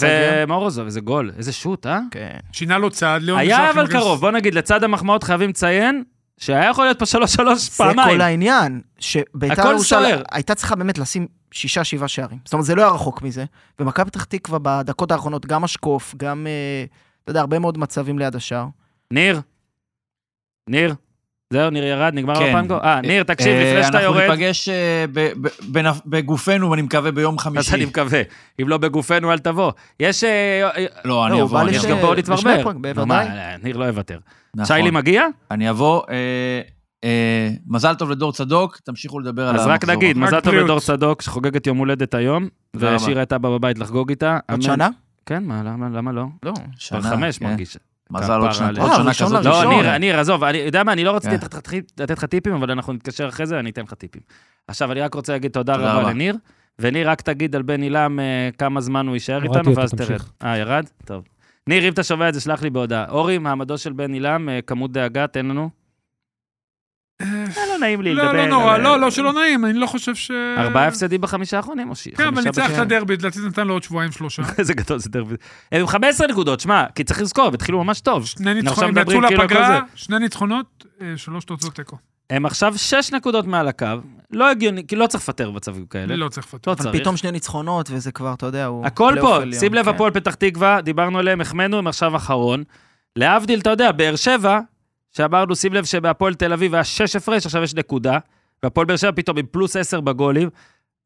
ומורוזוב, 0.47 0.86
איזה 0.86 1.01
גול, 1.01 1.32
איזה 1.38 1.51
שוט, 1.51 1.88
אה? 1.88 1.99
כן. 2.12 2.38
שינה 2.51 2.78
לו 2.78 2.89
צעד, 2.89 3.22
ליאון 3.22 3.39
היה 3.39 3.72
אבל 3.72 3.88
קרוב, 3.88 4.20
בוא 4.20 4.32
נגיד, 4.32 4.54
לצד 4.54 4.84
המחמאות 4.84 5.24
חייבים 5.24 5.49
לציין, 5.49 6.04
שהיה 6.39 6.69
יכול 6.69 6.86
להיות 6.86 6.99
פה 6.99 7.05
שלוש-שלוש 7.05 7.69
זה 7.69 7.71
פעמיים. 7.77 8.17
כל 8.17 8.21
העניין, 8.21 8.81
שביתר 8.99 9.71
ירושלים. 9.71 10.19
הייתה 10.31 10.55
צריכה 10.55 10.75
באמת 10.75 10.97
לשים 10.97 11.27
שישה, 11.51 11.84
שבעה 11.84 12.07
שערים. 12.07 12.39
זאת 12.45 12.53
אומרת, 12.53 12.65
זה 12.65 12.75
לא 12.75 12.81
היה 12.81 12.91
רחוק 12.91 13.21
מזה. 13.21 13.45
ומכבי 13.79 14.05
פתח 14.09 14.23
תקווה 14.23 14.59
בדקות 14.61 15.11
האחרונות, 15.11 15.45
גם 15.45 15.63
אשקוף, 15.63 16.15
גם, 16.17 16.47
אה, 16.47 16.86
אתה 17.23 17.31
יודע, 17.31 17.39
הרבה 17.39 17.59
מאוד 17.59 17.77
מצבים 17.77 18.19
ליד 18.19 18.36
השער. 18.36 18.67
ניר? 19.11 19.41
ניר? 20.69 20.95
זהו, 21.50 21.70
ניר 21.70 21.84
ירד, 21.84 22.12
נגמר 22.14 22.36
כן. 22.36 22.56
הפנגו? 22.56 22.78
אה, 22.84 23.02
ניר, 23.02 23.24
תקשיב, 23.24 23.48
אה, 23.52 23.70
לפני 23.72 23.84
שאתה 23.84 24.02
יורד, 24.02 24.18
אנחנו 24.18 24.32
ניפגש 24.34 24.70
אה, 24.70 25.06
ב- 25.14 25.32
ב- 25.41 25.48
בנפ- 25.78 26.02
בגופנו, 26.06 26.72
ואני 26.72 26.82
מקווה, 26.82 27.12
ביום 27.12 27.34
אז 27.36 27.39
חמישי. 27.44 27.76
אני 27.76 27.86
מקווה. 27.86 28.22
אם 28.62 28.70
לא 28.70 28.78
בגופנו, 28.78 29.32
אל 29.32 29.39
תבוא. 29.39 29.72
יש... 30.00 30.24
אה, 30.24 30.30
אה, 30.78 30.86
לא, 31.06 31.28
אני 31.28 31.38
לא, 31.38 31.44
אבוא, 31.44 31.62
אני 31.62 31.72
יש 31.72 31.86
גם. 31.86 31.98
פה 32.02 32.16
לשני 32.16 32.52
להתברבר. 32.52 32.72
בוודאי. 32.94 33.28
אה, 33.28 33.56
ניר 33.64 33.78
לא 33.78 33.86
יוותר. 33.86 34.20
נכון. 34.56 34.66
שיילי 34.66 34.91
מגיע? 34.91 35.26
אני 35.52 35.70
אבוא. 35.70 36.02
אה, 36.10 36.62
אה, 37.04 37.50
מזל 37.68 37.96
טוב 37.96 38.12
לדור 38.12 38.32
צדוק, 38.34 38.78
תמשיכו 38.84 39.20
לדבר 39.20 39.41
על 39.48 39.56
אז 39.56 39.68
המחזור. 39.68 39.74
רק 39.74 39.86
נגיד, 39.98 40.18
מזל 40.18 40.39
טוב. 40.39 40.54
לדור 40.54 40.80
צדוק, 40.80 41.22
שחוגגת 41.22 41.68
יום 41.68 41.78
הולדת 41.78 42.14
היום. 42.14 42.48
ושירה 42.76 43.20
הייתה 43.22 43.38
בה 43.38 43.50
בבית 43.50 43.80
לחגוג 43.80 44.10
איתה. 44.10 44.39
עוד. 44.52 44.62
שנה? 44.62 44.89
כן, 45.26 45.44
מה, 45.44 45.62
למה 45.64 45.89
למה 45.94 46.12
לא? 46.12 46.24
לא. 46.46 46.54
כבר 46.56 46.64
שנה, 46.78 47.02
חמש 47.02 47.38
כן. 47.38 47.46
מזל 48.12 48.34
עוד 48.34 48.41
כפרה 48.51 48.54
שנה. 48.54 48.82
עוד 48.84 48.91
שנה 48.95 49.04
ראשון 49.08 49.28
כזאת. 49.28 49.45
לראשון. 49.45 49.72
לא. 49.74 49.82
ניר, 49.82 49.97
ניר, 49.97 50.20
עזוב, 50.20 50.43
אני 50.43 50.58
יודע 50.58 50.84
מה, 50.84 50.93
אני 50.93 51.04
לא 51.04 51.16
רציתי 51.16 51.38
כן. 51.38 51.45
לתת 51.99 52.12
לך- 52.18 52.26
טיפים, 52.26 52.54
אבל 52.54 52.72
אנחנו 52.72 52.93
נתקשר 52.93 53.28
אחרי 53.30 53.45
זה, 53.45 53.60
אני 53.60 53.70
אתן 53.70 53.82
לך 53.82 53.93
טיפים. 53.93 54.22
עכשיו, 54.68 54.91
אני 54.91 55.01
רק 55.01 55.14
רוצה 55.14 55.34
להגיד 55.34 55.51
תודה 55.51 55.76
רבה. 55.76 56.10
לניר, 56.10 56.36
וניר, 56.80 57.10
רק 57.10 57.22
תגיד 57.22 57.56
על 57.56 57.62
בן 57.62 57.82
עילם 57.82 58.20
אה, 58.20 58.49
כמה 58.58 58.82
זמן 58.82 59.08
הוא 59.08 59.16
יישאר 59.16 59.43
איתנו, 59.43 59.76
ואז 59.76 59.91
תרד. 59.93 60.20
אה, 60.43 60.58
ירד? 60.58 60.86
טוב. 61.06 61.24
ניר, 61.68 61.88
אם 61.88 61.93
אתה 61.93 62.04
שומע 62.04 62.30
את 62.30 62.34
זה, 62.34 62.41
שלח 62.41 62.62
לי 62.64 62.70
בהודעה. 62.70 63.06
אורי, 63.10 63.38
מעמדו 63.38 63.78
של 63.78 63.93
בן 63.93 64.14
עילם, 64.14 64.49
אה, 64.49 64.60
כמות 64.68 64.91
דאגה, 64.91 65.28
תן 65.28 65.45
לנו. 65.45 65.70
אה, 67.22 67.45
לא 67.70 67.78
נעים 67.80 68.01
לי 68.01 68.14
לדבר. 68.14 68.32
לא, 68.32 68.38
לא 68.38 68.45
נורא, 68.45 68.78
לא, 68.78 68.99
לא 68.99 69.11
שלא 69.11 69.34
נעים, 69.34 69.66
אני 69.66 69.74
לא 69.74 69.88
חושב 69.88 70.16
ש... 70.16 70.32
ארבעה 70.57 70.88
הפסדים 70.88 71.22
בחמישה 71.22 71.57
האחרונים, 71.57 71.89
או 71.89 71.95
ש... 71.95 72.07
כן, 72.07 72.28
אבל 72.28 72.43
ניצח 72.43 72.72
את 72.74 72.78
הדרבי, 72.78 73.14
לדעתי 73.14 73.39
זה 73.39 73.47
נתן 73.47 73.68
לו 73.68 73.74
עוד 73.74 73.84
שבועיים 73.84 74.11
שלושה. 74.11 74.41
איזה 74.59 74.74
גדול 74.74 74.99
זה 74.99 75.09
דרבי. 75.09 75.36
הם 75.72 75.82
עם 75.82 75.88
15 75.88 76.28
נקודות, 76.28 76.59
שמע, 76.59 76.86
כי 76.95 77.03
צריך 77.03 77.22
לזכור, 77.22 77.45
הם 77.45 77.53
התחילו 77.53 77.84
ממש 77.84 78.01
טוב. 78.01 78.26
שני 78.26 78.53
ניצחונות, 78.53 78.91
יצאו 78.91 79.05
כאילו 79.05 79.22
לפגרה, 79.22 79.82
שני 79.95 80.20
ניצחונות, 80.20 80.86
אה, 81.01 81.14
שלוש 81.18 81.45
תוצאות 81.45 81.76
תיקו. 81.76 81.97
הם 82.30 82.45
עכשיו 82.45 82.74
6 82.78 83.11
נקודות 83.14 83.47
מעל 83.47 83.68
הקו, 83.68 83.88
לא 84.32 84.49
הגיוני, 84.49 84.88
כי 84.88 84.95
לא 84.95 85.07
צריך 85.07 85.24
לפטר 85.24 85.51
במצבים 85.51 85.86
כאלה. 85.86 86.16
לא 86.16 86.30
צריך 86.30 86.47
לפטר. 86.47 86.72
לא 86.72 86.76
צריך. 86.76 86.95
פתאום 86.95 87.18
שני 87.18 87.32
ניצחונות, 87.32 87.89
וזה 87.91 88.11
כבר, 88.11 88.34
אתה 88.34 88.45
יודע, 88.45 88.66
הוא... 88.66 88.86
הכל 88.86 89.16
פה, 89.22 89.39
שים 89.59 89.74
לב, 89.74 89.86
כן. 89.86 89.91
הפועל 89.91 90.11
פתח 90.11 90.36
תקווה, 90.36 90.82
דיברנו 90.82 91.20
עליהם, 91.20 91.41
החמאנו, 91.41 91.78
הם 91.78 91.88
עכשיו 91.88 92.16
אחרון. 92.16 92.64
להבדיל, 93.16 93.59
אתה 93.59 93.70
יודע, 93.70 93.91
באר 93.91 94.16
שבע, 94.16 94.59
שאמרנו, 95.14 95.55
שים 95.55 95.74
לב 95.74 95.86
שבהפועל 95.86 96.34
תל 96.34 96.53
אביב 96.53 96.74
היה 96.74 96.84
6 96.84 97.16
הפרש, 97.16 97.45
עכשיו 97.45 97.64
יש 97.64 97.76
נקודה, 97.76 98.18
והפועל 98.64 98.88
באר 98.88 98.97
שבע 98.97 99.11
פתאום 99.16 99.38
עם 99.38 99.45
פלוס 99.51 99.76
10 99.76 100.01
בגולים. 100.01 100.49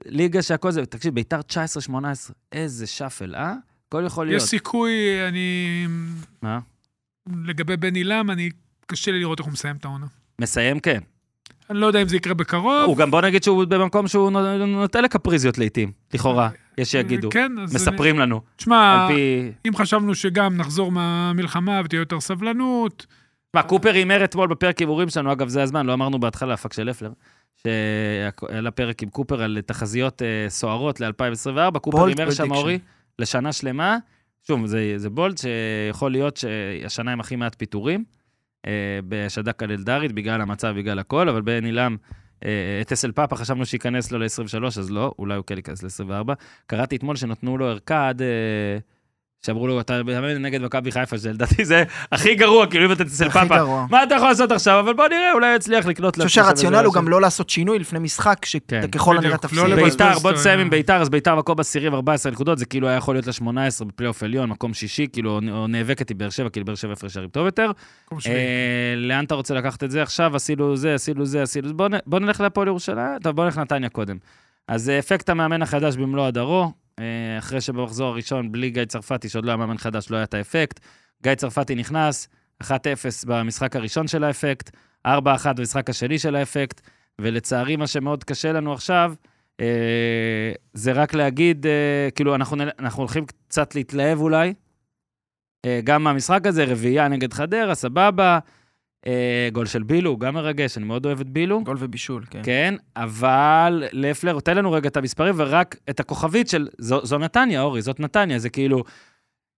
ליגה 0.06 0.42
שהכל 0.42 0.72
זה, 0.72 0.86
תקשיב, 0.86 1.14
ביתר 1.14 1.40
19-18, 1.90 1.94
איזה 2.52 2.88
שאפל, 2.88 3.36
אה? 3.36 3.54
הכל 3.88 4.04
יכול 4.06 4.28
יש 4.28 4.32
להיות. 4.32 4.44
סיכוי, 4.44 4.92
אני... 5.28 5.88
מה? 6.42 6.60
לגבי 7.46 7.78
בן 7.78 7.96
עילם, 7.96 8.32
אני... 8.32 8.50
קשה 8.86 9.12
לי 9.12 9.20
לראות 9.20 9.40
איך 9.40 9.46
הוא 9.46 9.54
מסיים 9.54 9.76
את 9.76 9.86
העונה. 9.86 10.06
מסיים, 10.42 10.80
כן. 10.80 11.00
אני 11.70 11.80
לא 11.80 11.86
יודע 11.88 12.02
אם 12.02 12.08
זה 12.08 12.16
יקרה 12.16 12.34
בקרוב. 12.34 12.86
הוא 12.86 12.98
גם, 12.98 13.12
בוא 13.12 13.22
נגיד 13.22 13.44
שהוא 13.44 13.66
במקום 13.66 14.08
שהוא 14.08 14.32
נו- 14.32 14.66
נוטה 14.66 15.02
לקפריזיות 15.02 15.58
לעיתים, 15.58 15.92
לכאורה, 16.14 16.50
יש 16.78 16.92
שיגידו. 16.92 17.30
כן, 17.30 17.52
אז... 17.64 17.76
מספרים 17.76 18.20
לנו, 18.20 18.42
תשמע, 18.56 19.08
פי... 19.10 19.52
אם 19.68 19.76
חשבנו 19.76 20.16
שגם 20.16 20.58
נחזור 20.58 20.92
מהמלחמה 20.92 21.82
ותהיה 21.86 22.00
יותר 22.00 22.20
סבלנות, 22.20 23.06
מה, 23.58 23.64
קופר 23.64 23.94
הימר 23.94 24.24
אתמול 24.24 24.48
בפרק 24.48 24.80
הימורים 24.80 25.10
שלנו, 25.10 25.32
אגב, 25.32 25.48
זה 25.48 25.64
הזמן, 25.64 25.86
לא 25.86 25.94
אמרנו 25.94 26.20
בהתחלה, 26.20 26.54
הפאק 26.54 26.74
של 26.74 26.84
לפלר, 26.84 27.12
שהיה 27.56 28.62
לה 28.62 28.72
פרק 28.72 29.04
עם 29.04 29.10
קופר 29.10 29.42
על 29.42 29.58
תחזיות 29.66 30.22
אה, 30.22 30.46
סוערות 30.50 31.00
ל-2024, 31.00 31.80
קופר 31.80 32.06
הימר 32.06 32.32
שם. 32.32 32.52
אורי, 32.52 32.80
לשנה 33.20 33.54
שלמה. 33.54 33.98
שוב, 34.48 34.66
זה, 34.66 34.94
זה 34.96 35.10
בולט 35.10 35.38
שיכול 35.38 36.12
להיות 36.12 36.38
שהשנה 36.38 37.12
עם 37.12 37.20
הכי 37.20 37.36
מעט 37.36 37.56
פיטורים, 37.56 38.04
אה, 38.68 39.00
בשדק 39.08 39.64
אלדרית, 39.64 40.12
בגלל 40.12 40.42
המצב, 40.42 40.74
בגלל 40.78 41.00
הכל, 41.00 41.30
אבל 41.30 41.42
בן 41.42 41.66
עילם, 41.66 41.98
אה, 42.46 42.80
את 42.82 42.92
אסל 42.92 43.12
פאפה 43.12 43.36
חשבנו 43.36 43.66
שייכנס 43.66 44.12
לו 44.12 44.20
ל-23, 44.20 44.66
אז 44.66 44.92
לא, 44.92 45.14
אולי 45.20 45.36
הוא 45.36 45.44
כן 45.48 45.58
ייכנס 45.58 45.84
ל-24. 45.84 46.34
קראתי 46.68 46.96
אתמול 46.96 47.16
שנתנו 47.16 47.58
לו 47.58 47.68
ערכה 47.68 48.10
עד... 48.10 48.22
אה, 48.22 48.78
שאמרו 49.46 49.68
לו, 49.68 49.80
אתה 49.82 50.04
מאמן 50.04 50.42
נגד 50.42 50.62
מכבי 50.62 50.92
חיפה, 50.92 51.18
שלדעתי 51.18 51.66
זה 51.66 51.84
הכי 52.12 52.36
גרוע, 52.36 52.68
כאילו 52.68 52.86
אם 52.86 52.92
אתה 52.92 53.04
אצל 53.04 53.26
הכי 53.28 53.40
פאפה. 53.40 53.58
גרוע. 53.58 53.86
מה 53.90 54.04
אתה 54.04 54.16
יכול 54.16 54.28
לעשות 54.28 54.52
עכשיו? 54.52 54.80
אבל 54.80 54.94
בוא 54.94 55.08
נראה, 55.08 55.34
אולי 55.34 55.56
יצליח 55.56 55.86
לקנות 55.86 56.18
אני 56.18 56.26
חושב 56.28 56.42
שהרציונל 56.42 56.86
הוא 56.86 56.94
גם 56.94 57.08
לא 57.08 57.22
לעשות 57.22 57.50
שינוי 57.50 57.80
לפני 57.80 58.00
משחק, 58.00 58.46
כן. 58.68 58.82
שככל 58.82 59.18
הנראה 59.18 59.30
בדיוק, 59.30 59.42
תפסיד. 59.42 59.58
לא 59.58 59.68
לבזבז 59.68 59.92
ביתר, 59.92 60.20
בוא 60.20 60.32
נסיים 60.32 60.60
עם 60.60 60.70
ביתר, 60.70 61.02
אז 61.02 61.10
ביתר 61.10 61.36
מקום 61.36 61.60
עשירי 61.60 61.90
ו-14 61.90 62.30
נקודות, 62.32 62.58
זה 62.58 62.66
כאילו 62.66 62.88
היה 62.88 62.98
יכול 62.98 63.16
להיות 63.16 63.28
ל-18 63.28 63.86
בפלייאוף 63.86 64.24
עליון, 64.24 64.50
מקום 64.50 64.74
שישי, 64.74 65.08
כאילו, 65.14 65.40
או 65.52 65.68
נאבקת 65.68 66.12
עם 66.12 66.18
באר 66.18 66.30
שבע, 66.30 66.50
כאילו 66.50 66.66
באר 66.66 66.76
שבע 66.76 66.94
הפרש 66.94 67.14
שערים 67.14 67.30
טוב 67.30 67.46
יותר. 67.46 67.72
אה, 68.14 68.94
לאן 68.98 69.26
אתה 69.26 69.36
רוצה 69.36 69.54
לקחת 69.54 69.84
את 69.84 69.92
זה 69.92 70.02
עכשיו? 70.02 70.36
עשינו 70.36 70.78
זה, 70.78 70.94
עשינו 70.94 71.26
זה, 71.26 71.44
עשינו 71.44 71.68
זה. 71.68 71.74
בוא 72.06 72.20
נלך 72.20 72.42
להפועל 72.42 72.68
ירושלים? 72.68 73.20
טוב, 73.24 73.36
בוא 73.36 73.46
נלך 73.46 73.58
לנתניה 73.58 73.90
קודם. 73.90 74.18
אז 74.68 74.90
אה, 74.90 75.00
אפקט 75.00 75.30
המאמן 75.30 75.62
החדש 75.62 75.98
במלוא 75.98 76.28
הדרו, 76.28 76.72
אחרי 77.40 77.62
שבמחזור 77.62 78.08
הראשון, 78.08 78.52
בלי 78.52 78.70
גיא 78.70 78.86
צרפתי, 78.86 79.30
שעוד 79.30 79.46
לא 79.46 79.50
היה 79.52 79.58
מאמן 79.58 79.78
חדש, 79.78 80.12
לא 80.12 80.16
היה 80.16 80.24
את 80.24 80.34
האפקט. 80.34 80.80
גיא 81.24 81.36
צרפתי 81.36 81.76
נכנס, 81.76 82.28
1-0 82.64 82.68
במשחק 83.26 83.76
הראשון 83.76 84.08
של 84.08 84.24
האפקט, 84.24 84.70
4-1 85.08 85.10
במשחק 85.56 85.90
השני 85.90 86.20
של 86.20 86.36
האפקט, 86.36 86.82
ולצערי, 87.22 87.76
מה 87.76 87.88
שמאוד 87.88 88.24
קשה 88.24 88.52
לנו 88.52 88.74
עכשיו, 88.74 89.14
אה, 89.60 90.52
זה 90.74 90.92
רק 90.92 91.14
להגיד, 91.14 91.66
אה, 91.66 92.10
כאילו, 92.16 92.36
אנחנו, 92.36 92.58
אנחנו 92.80 93.02
הולכים 93.02 93.26
קצת 93.26 93.76
להתלהב 93.76 94.20
אולי, 94.20 94.54
אה, 95.66 95.80
גם 95.84 96.04
מהמשחק 96.04 96.48
הזה, 96.48 96.66
רביעייה 96.66 97.08
נגד 97.08 97.34
חדרה, 97.34 97.76
סבבה. 97.76 98.40
אה, 99.08 99.50
גול 99.54 99.66
של 99.66 99.84
בילו, 99.84 100.18
גם 100.18 100.34
מרגש, 100.34 100.78
אני 100.78 100.86
מאוד 100.86 101.06
אוהב 101.06 101.20
את 101.20 101.30
בילו. 101.30 101.64
גול 101.64 101.78
ובישול, 101.80 102.24
כן. 102.30 102.42
כן, 102.44 102.76
אבל 102.96 103.84
לפלר, 103.92 104.40
תן 104.40 104.58
לנו 104.58 104.72
רגע 104.72 104.90
את 104.90 104.98
המספרים 104.98 105.36
ורק 105.38 105.76
את 105.90 106.00
הכוכבית 106.00 106.48
של, 106.50 106.68
זו, 106.78 107.06
זו 107.06 107.18
נתניה, 107.18 107.62
אורי, 107.62 107.82
זאת 107.82 108.00
נתניה, 108.00 108.40
זה 108.40 108.50
כאילו, 108.50 108.84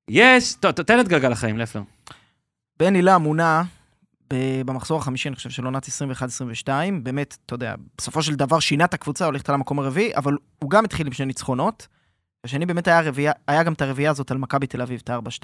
יש, 0.09 0.53
טוב, 0.53 0.71
ת- 0.71 0.79
תן 0.79 0.99
את 0.99 1.07
גלגל 1.07 1.31
החיים, 1.31 1.57
לפלר. 1.57 1.81
בן 2.79 2.95
הילה 2.95 3.17
מונה 3.17 3.63
ב- 4.33 4.61
במחזור 4.65 4.99
החמישי, 4.99 5.29
אני 5.29 5.35
חושב, 5.35 5.49
של 5.49 5.65
עונת 5.65 5.85
21-22. 5.87 6.69
באמת, 7.03 7.37
אתה 7.45 7.53
יודע, 7.53 7.75
בסופו 7.97 8.23
של 8.23 8.35
דבר 8.35 8.59
שינה 8.59 8.85
את 8.85 8.93
הקבוצה, 8.93 9.25
הולכת 9.25 9.49
על 9.49 9.55
המקום 9.55 9.79
הרביעי, 9.79 10.15
אבל 10.15 10.33
הוא 10.59 10.69
גם 10.69 10.85
התחיל 10.85 11.07
עם 11.07 11.13
שני 11.13 11.25
ניצחונות. 11.25 11.87
השני 12.43 12.65
באמת 12.65 12.87
היה 12.87 13.01
רביעייה, 13.01 13.31
היה 13.47 13.63
גם 13.63 13.73
את 13.73 13.81
הרביעייה 13.81 14.11
הזאת 14.11 14.31
על 14.31 14.37
מכבי 14.37 14.67
תל 14.67 14.81
אביב, 14.81 15.01
את 15.03 15.09
ה-4-2. 15.09 15.43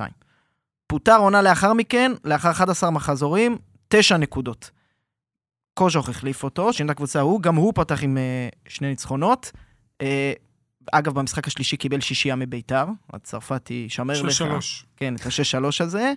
פוטר 0.87 1.17
עונה 1.17 1.41
לאחר 1.41 1.73
מכן, 1.73 2.11
לאחר 2.25 2.51
11 2.51 2.91
מחזורים, 2.91 3.57
9 3.87 4.17
נקודות. 4.17 4.71
קוז'וך 5.73 6.09
החליף 6.09 6.43
אותו, 6.43 6.73
שינה 6.73 6.91
את 6.91 6.95
הקבוצה 6.95 7.19
ההוא, 7.19 7.41
גם 7.41 7.55
הוא 7.55 7.73
פתח 7.75 8.03
עם 8.03 8.17
אה, 8.17 8.49
שני 8.67 8.87
ניצחונות. 8.87 9.51
אה, 10.01 10.33
אגב, 10.91 11.13
במשחק 11.13 11.47
השלישי 11.47 11.77
קיבל 11.77 11.99
שישייה 11.99 12.35
מביתר, 12.35 12.85
הצרפתי 13.13 13.85
שמר 13.89 14.13
לך. 14.13 14.19
של 14.19 14.29
שלוש. 14.29 14.85
כן, 14.97 15.15
את 15.15 15.25
השש-שלוש 15.25 15.81
הזה. 15.81 16.13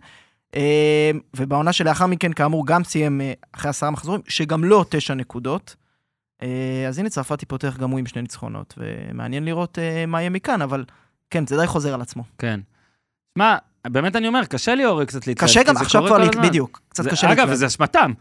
אה, 0.54 1.10
ובעונה 1.36 1.72
שלאחר 1.72 2.06
מכן, 2.06 2.32
כאמור, 2.32 2.66
גם 2.66 2.84
סיים 2.84 3.20
אחרי 3.52 3.68
עשרה 3.68 3.90
מחזורים, 3.90 4.20
שגם 4.28 4.64
לו 4.64 4.84
תשע 4.88 5.14
נקודות. 5.14 5.76
אז 6.88 6.98
הנה 6.98 7.08
צרפתי 7.08 7.46
פותח 7.46 7.76
גם 7.76 7.90
הוא 7.90 7.98
עם 7.98 8.06
שני 8.06 8.22
ניצחונות, 8.22 8.74
ומעניין 8.76 9.44
לראות 9.44 9.78
מה 10.06 10.20
יהיה 10.20 10.30
מכאן, 10.30 10.62
אבל 10.62 10.84
כן, 11.30 11.46
זה 11.46 11.56
די 11.56 11.66
חוזר 11.66 11.94
על 11.94 12.00
עצמו. 12.00 12.22
כן. 12.38 12.60
שמע, 13.38 13.56
באמת 13.86 14.16
אני 14.16 14.28
אומר, 14.28 14.44
קשה 14.44 14.74
לי 14.74 14.84
אורי 14.84 15.06
קצת 15.06 15.26
להתלהב. 15.26 15.50
קשה 15.50 15.62
גם 15.62 15.74
זה 15.74 15.80
עכשיו 15.80 16.02
כבר, 16.06 16.22
הזמן. 16.22 16.42
בדיוק, 16.48 16.80
קצת 16.88 17.04
זה- 17.04 17.10
קשה 17.10 17.26
אגב, 17.26 17.30
להתלהב. 17.38 17.50
וזה 17.50 17.66
אשמתם. 17.66 18.12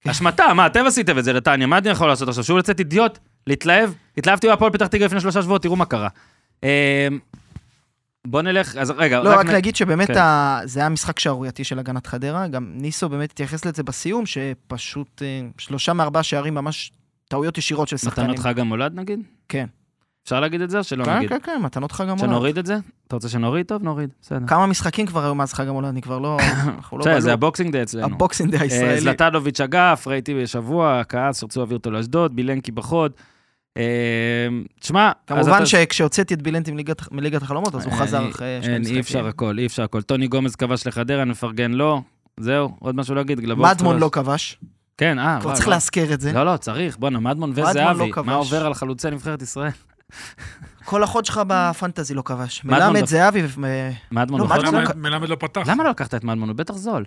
כן. 0.00 0.10
אשמתם, 0.10 0.52
מה, 0.56 0.66
אתם 0.66 0.86
עשיתם 0.86 1.18
את 1.18 1.24
זה 1.24 1.32
לטניה, 1.32 1.66
מה 1.66 1.78
אני 1.78 1.88
יכול 1.88 2.08
לעשות 2.08 2.28
עכשיו? 2.28 2.44
שוב 2.44 2.58
לצאת 2.58 2.78
אידיוט? 2.78 3.18
להתלהב? 3.46 3.90
התלהבתי 4.18 4.46
בהפועל 4.48 4.72
פתח 4.72 4.86
תקווה 4.86 5.06
לפני 5.06 5.20
שלושה 5.20 5.42
שבועות, 5.42 5.62
תראו 5.62 5.76
מה 5.76 5.84
קרה. 5.84 6.08
אה, 6.64 7.08
בוא 8.26 8.42
נלך, 8.42 8.76
אז 8.76 8.90
רגע, 8.90 9.20
לא, 9.22 9.30
רק 9.38 9.46
נ- 9.46 9.52
להגיד 9.52 9.76
שבאמת 9.76 10.08
כן. 10.08 10.18
ה- 10.18 10.60
זה 10.64 10.80
היה 10.80 10.88
משחק 10.88 11.18
שערורייתי 11.18 11.64
של 11.64 11.78
הגנת 11.78 12.06
חדרה, 12.06 12.48
גם 12.48 12.72
ניסו 12.74 13.08
באמת 13.08 13.30
התייחס 13.30 13.64
לזה 13.64 13.82
בסיום, 13.82 14.26
שפשוט 14.26 15.22
אה, 15.22 15.40
שלושה 15.58 15.92
מארבעה 15.92 16.22
שערים 16.22 16.54
ממש 16.54 16.92
טעויות 17.28 17.58
ישירות 17.58 17.88
של 17.88 17.96
שחקנים. 17.96 18.30
מתנות 18.30 18.44
חג 18.46 18.60
המולד 18.60 18.94
נגיד? 18.94 19.20
כן. 19.48 19.66
אפשר 20.24 20.40
להגיד 20.40 20.60
את 20.60 20.70
זה 20.70 20.78
או 20.78 20.84
שלא 20.84 21.04
כן, 21.04 21.16
נגיד? 21.16 21.28
כן, 21.28 21.38
כן, 21.42 21.60
מתנות 21.62 21.92
חג 21.92 22.04
המולד. 22.04 22.18
שנוריד 22.18 22.58
את 22.58 22.66
זה? 22.66 22.76
אתה 23.08 23.16
רוצה 23.16 23.28
שנוריד? 23.28 23.66
טוב, 23.66 23.82
נוריד, 23.82 24.10
בסדר. 24.22 24.46
כמה 24.46 24.66
משחקים 24.66 25.06
כבר 25.06 25.24
היו 25.24 25.34
מאז 25.34 25.52
חג 25.52 25.68
המולד, 25.68 25.88
אני 25.88 26.02
כבר 26.02 26.18
לא... 26.18 26.38
אנחנו 26.76 26.98
לא 26.98 27.04
בסדר, 27.04 27.20
זה. 27.20 27.32
הבוקסינג 27.32 27.72
די 27.72 27.82
אצלנו. 27.82 28.06
הבוקסינג 28.06 28.50
די 28.50 28.56
אה, 28.56 28.62
הישראלי. 28.62 29.00
זלטנוביץ' 29.00 29.60
אגף, 29.60 30.04
ראיתי 30.08 30.34
בשבוע, 30.42 31.02
כעס, 31.08 31.40
שרצו 31.40 31.60
להעביר 31.60 31.76
אותו 31.76 31.90
לאשדוד, 31.90 32.36
בילנקי 32.36 32.72
בחוד. 32.72 33.12
אה, 33.76 33.82
תשמע, 34.80 35.12
כמובן 35.26 35.66
שכשהוצאתי 35.66 36.34
את 36.34 36.42
בילנטי 36.42 36.72
מליגת- 37.10 37.42
החלומות, 37.42 37.74
אז 37.74 37.84
הוא 37.84 37.92
אני- 37.92 38.00
חזר 38.00 38.30
אחרי 38.30 38.58
שני 38.62 38.78
משחקים. 38.78 38.94
אי 38.96 39.00
אפשר 39.00 39.26
הכל, 39.26 39.58
אי 39.58 39.66
אפשר 39.66 39.82
הכל. 39.82 40.02
טוני 40.02 40.26
גומז 40.28 40.56
כבש 40.56 40.86
לחדרה, 40.86 41.24
נפרגן 41.24 41.72
לו. 41.72 42.02
זהו, 42.40 42.76
עוד 42.80 42.94
משהו 42.96 43.14
להגיד? 43.14 43.40
גלבוב 43.40 43.66
מדמון. 43.66 43.98
לא 43.98 44.08
כבש, 44.12 44.58
כן, 44.98 45.18
אה, 45.18 45.38
כבר 45.40 45.54
צריך. 45.54 45.68
להזכיר 45.68 46.14
את 46.14 46.20
זה. 46.20 46.32
לא, 46.32 46.44
לא, 46.44 46.56
צריך. 46.56 46.96
בואנה, 46.98 47.20
מדמון 47.20 47.50
וזהבי. 47.54 48.10
לא. 48.16 48.22
מה 48.24 48.34
עובר 48.34 48.66
על 48.66 48.74
חלוצי 48.74 49.10
נבחרת 49.10 49.42
ישראל? 49.42 49.70
כל 50.84 51.02
החוד 51.02 51.24
שלך 51.24 51.40
בפנטזי 51.46 52.14
לא 52.14 52.22
כבש. 52.22 52.64
מלמד 52.64 52.80
דווקא- 52.80 53.06
זהבי, 53.06 53.42
ו- 53.46 53.90
מדמון 54.12 54.40
לא, 54.40 54.46
לא? 54.48 54.72
לא- 54.72 54.80
מלמד- 54.96 55.28
לא 55.28 55.36
פתח. 55.40 55.62
למה 55.66 55.84
לא 55.84 55.90
לקחת 55.90 56.14
את 56.14 56.24
מדמון? 56.24 56.48
הוא 56.48 56.56
בטח 56.56 56.74
זול. 56.74 57.04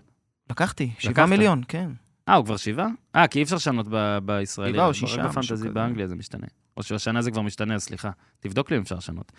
לקחתי, 0.50 0.92
שבעה. 1.00 1.26
מיליון, 1.26 1.62
כן. 1.68 1.90
אה, 2.30 2.36
הוא 2.36 2.46
כבר 2.46 2.58
שבעה? 2.58 2.88
אה, 3.16 3.28
כי 3.28 3.40
אי 3.40 3.44
אפשר 3.44 3.56
לשנות 3.56 3.88
בישראלי. 4.26 4.74
שבעה 4.74 4.86
או 4.86 4.90
רק 4.90 4.96
שישה, 4.96 5.18
משהו 5.18 5.30
בפנטזי 5.30 5.54
כזה. 5.54 5.70
באנגליה 5.70 6.08
זה 6.08 6.16
משתנה. 6.16 6.48
או 6.78 6.84
שהשנה 6.84 7.22
זה 7.22 7.32
כבר 7.32 7.42
משתנה, 7.42 7.80
סליחה. 7.80 8.10
תבדוק 8.40 8.72
לי 8.72 8.78
אם 8.78 8.82
אפשר 8.82 8.96
לשנות. 8.96 9.32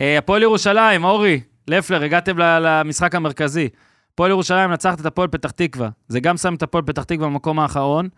אה, 0.00 0.18
הפועל 0.18 0.42
ירושלים, 0.42 1.04
אורי, 1.04 1.40
לפלר, 1.68 2.02
הגעתם 2.02 2.38
למשחק 2.38 3.14
המרכזי. 3.14 3.68
הפועל 4.14 4.30
ירושלים 4.30 4.70
מנצחת 4.70 5.00
את 5.00 5.06
הפועל 5.06 5.28
פתח 5.28 5.50
תקווה. 5.50 5.88
זה 6.08 6.20
גם 6.20 6.36
שם 6.36 6.54
את 6.54 6.62
הפועל 6.62 6.84
פתח 6.84 7.02
תקווה 7.02 7.28
במקום 7.28 7.58
האחרון. 7.60 8.08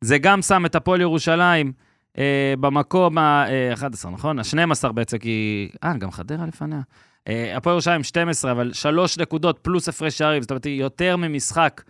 זה 0.00 0.18
גם 0.18 0.42
שם 0.42 0.66
את 0.66 0.74
הפועל 0.74 1.00
ירושלים 1.00 1.72
אה, 2.18 2.54
במקום 2.60 3.18
ה-11, 3.18 4.08
נכון? 4.08 4.38
ה-12 4.38 4.92
בעצם, 4.92 5.18
כי... 5.18 5.68
אה, 5.84 5.96
גם 5.98 6.10
חדרה 6.10 6.46
לפניה. 6.46 6.80
אה, 7.28 7.56
הפועל 7.56 7.74
ירושלים 7.74 8.02
12, 8.02 8.50
אבל 8.50 8.72
שלוש 8.72 9.18
נקודות 9.18 9.58
פלוס 9.62 9.88
הפרש 9.88 10.18
שערים, 10.18 10.42
זאת 10.42 10.50
אומרת, 10.50 10.64
היא 10.64 10.80
יותר 10.80 11.16
ממשחק 11.16 11.82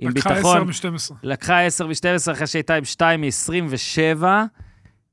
עם 0.00 0.10
לקחה 0.10 0.34
ביטחון. 0.34 0.68
10 0.70 0.90
מ-12. 0.90 1.14
לקחה 1.22 1.60
10 1.60 1.86
ו-12 1.86 2.32
אחרי 2.32 2.46
שהייתה 2.46 2.74
עם 2.74 2.84
2 2.84 3.20
מ-27, 3.20 4.24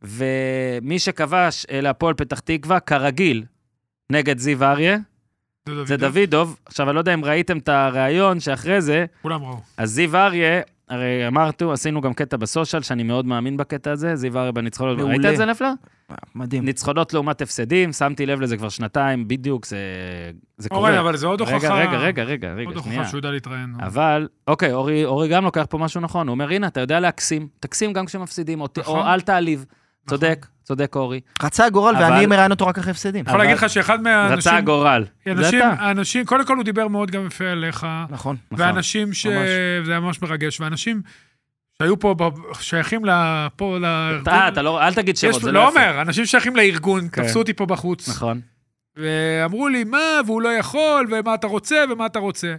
ומי 0.01 0.99
שכבש 0.99 1.65
אה, 1.71 1.81
להפועל 1.81 2.13
פתח 2.13 2.39
תקווה, 2.39 2.79
כרגיל, 2.79 3.43
נגד 4.11 4.37
זיו 4.37 4.63
אריה, 4.63 4.97
זה 5.85 5.97
דוידוב. 5.97 6.59
עכשיו, 6.65 6.89
אני 6.89 6.95
לא 6.95 6.99
יודע 6.99 7.13
אם 7.13 7.25
ראיתם 7.25 7.57
את 7.57 7.69
הריאיון 7.69 8.39
שאחרי 8.39 8.81
זה, 8.81 9.05
כולם 9.21 9.43
ראו. 9.43 9.57
אז 9.77 9.89
זיו 9.91 10.15
אריה, 10.15 10.61
הרי 10.91 11.27
אמרנו, 11.27 11.71
עשינו 11.71 12.01
גם 12.01 12.13
קטע 12.13 12.37
בסושיאל, 12.37 12.81
שאני 12.81 13.03
מאוד 13.03 13.25
מאמין 13.25 13.57
בקטע 13.57 13.91
הזה, 13.91 14.15
זיו 14.15 14.37
אריה 14.37 14.51
בניצחונות. 14.51 14.97
מעולה. 14.97 15.13
ראית 15.13 15.25
את 15.25 15.37
זה, 15.37 15.45
לפלר? 15.45 15.73
מדהים. 16.35 16.65
ניצחונות 16.65 17.13
לעומת 17.13 17.41
הפסדים, 17.41 17.93
שמתי 17.93 18.25
לב 18.25 18.41
לזה 18.41 18.57
כבר 18.57 18.69
שנתיים, 18.69 19.27
בדיוק, 19.27 19.65
זה, 19.65 19.77
זה 20.57 20.69
קורה. 20.69 20.89
אורן, 20.89 20.99
אבל 20.99 21.17
זה 21.17 21.27
עוד 21.27 21.39
הוכחה. 21.39 21.55
רגע, 21.55 21.73
רגע, 21.75 21.97
רגע, 21.97 22.23
רגע, 22.23 22.53
רגע, 22.53 22.69
עוד. 22.69 22.75
הוכחה 22.75 23.05
שהוא 23.05 23.17
יודע 23.17 23.31
להתראיין. 23.31 23.75
אבל, 23.79 24.27
אוקיי, 24.47 24.73
אורי, 24.73 25.05
אורי 25.05 25.27
גם 25.27 25.43
לוקח 25.43 25.65
פה 25.69 25.77
משהו 25.77 26.01
נכון. 26.01 26.27
הוא 26.27 26.33
אומר, 26.33 26.49
הנה, 26.49 26.67
אתה 26.67 26.79
יודע 26.79 26.99
להקסים, 26.99 27.47
תקסים 27.59 27.93
גם 27.93 28.05
כשמפסידים, 28.05 28.61
או, 28.61 28.67
נכון. 28.77 28.99
או 28.99 29.05
אל 29.05 29.21
תעליב. 29.21 29.65
צודק, 30.09 30.45
צודק 30.63 30.95
אורי. 30.95 31.19
רצה 31.43 31.65
הגורל, 31.65 31.95
אבל- 31.95 32.11
ואני 32.11 32.25
מראיין 32.25 32.51
אותו 32.51 32.67
רק 32.67 32.77
אחרי 32.77 32.91
הפסדים. 32.91 33.25
יכול 33.27 33.39
להגיד 33.39 33.55
לך 33.57 33.69
שאחד 33.69 34.01
מהאנשים... 34.01 34.37
רצה 34.37 34.57
הגורל. 34.57 35.05
אנשים. 35.27 35.61
אנשים, 35.91 36.25
קודם 36.25 36.45
כל 36.45 36.55
הוא 36.55 36.63
דיבר 36.63 36.87
מאוד 36.87 37.11
גם 37.11 37.27
יפה 37.27 37.45
עליך, 37.47 37.87
נכון. 38.09 38.35
נכון. 38.51 38.65
ואנשים 38.65 39.13
ש... 39.13 39.25
ממש. 39.25 39.35
זה 39.85 39.91
היה 39.91 39.99
ממש 39.99 40.21
מרגש, 40.21 40.61
ואנשים 40.61 41.01
שהיו 41.81 41.99
פה, 41.99 42.13
ב- 42.17 42.29
שייכים 42.59 43.05
לפה, 43.05 43.77
לארגון. 43.81 44.33
אה, 44.33 44.47
אתה 44.47 44.61
לא, 44.61 44.81
אל 44.81 44.93
תגיד 44.93 45.17
שמות, 45.17 45.41
זה 45.41 45.51
לא 45.51 45.63
לא 45.63 45.69
יפה. 45.69 45.79
אומר, 45.89 46.01
אנשים 46.01 46.25
שייכים 46.25 46.55
לארגון, 46.55 47.07
כן. 47.11 47.23
תפסו 47.23 47.39
אותי 47.39 47.53
פה 47.53 47.65
בחוץ. 47.65 48.09
נכון. 48.09 48.41
ואמרו 48.97 49.67
לי, 49.67 49.83
מה, 49.83 49.97
והוא 50.25 50.41
לא 50.41 50.49
יכול, 50.49 51.07
ומה 51.11 51.33
אתה 51.33 51.47
רוצה, 51.47 51.83
ומה 51.91 52.05
אתה 52.05 52.19
רוצה. 52.19 52.55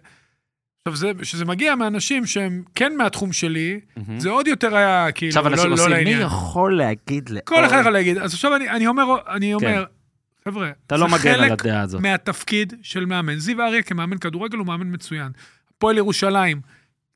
עכשיו, 0.84 0.96
זה, 0.96 1.12
כשזה 1.20 1.44
מגיע 1.44 1.74
מאנשים 1.74 2.26
שהם 2.26 2.62
כן 2.74 2.92
מהתחום 2.98 3.32
שלי, 3.32 3.80
מהמם. 3.96 4.20
זה 4.20 4.30
עוד 4.30 4.46
יותר 4.46 4.76
היה 4.76 5.12
כאילו, 5.12 5.30
עכשיו 5.30 5.44
לא, 5.44 5.48
אנשים 5.48 5.68
לא 5.70 5.74
עושים, 5.74 5.86
מי 5.88 5.94
לעניין. 5.94 6.20
יכול 6.20 6.76
להגיד 6.76 7.28
לאור? 7.28 7.42
כל 7.44 7.66
אחד 7.66 7.80
יכול 7.80 7.92
להגיד. 7.92 8.18
אז 8.18 8.34
עכשיו 8.34 8.56
אני, 8.56 8.70
אני 8.70 8.86
אומר, 8.86 9.04
אני 9.28 9.54
אומר, 9.54 9.84
חבר'ה, 10.44 10.66
כן. 10.66 10.72
אתה 10.86 10.96
לא 10.96 11.09
מגן 11.09 11.30
על 11.30 11.40
חלק 11.40 11.60
הדעה 11.60 11.80
הזאת. 11.80 12.00
מהתפקיד 12.00 12.74
של 12.82 13.04
מאמן. 13.04 13.38
זיו 13.38 13.62
אריה 13.62 13.82
כמאמן 13.82 14.18
כדורגל 14.18 14.59
הוא 14.59 14.66
מאמן 14.66 14.94
מצוין. 14.94 15.32
הפועל 15.76 15.96
ירושלים, 15.96 16.60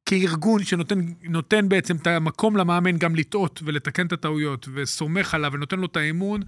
כארגון 0.06 0.64
שנותן 0.64 1.00
נותן 1.22 1.68
בעצם 1.68 1.96
את 1.96 2.06
המקום 2.06 2.56
למאמן 2.56 2.96
גם 2.96 3.14
לטעות 3.14 3.60
ולתקן 3.64 4.06
את 4.06 4.12
הטעויות, 4.12 4.68
וסומך 4.74 5.34
עליו 5.34 5.50
ונותן 5.54 5.78
לו 5.78 5.86
את 5.86 5.96
האמון, 5.96 6.40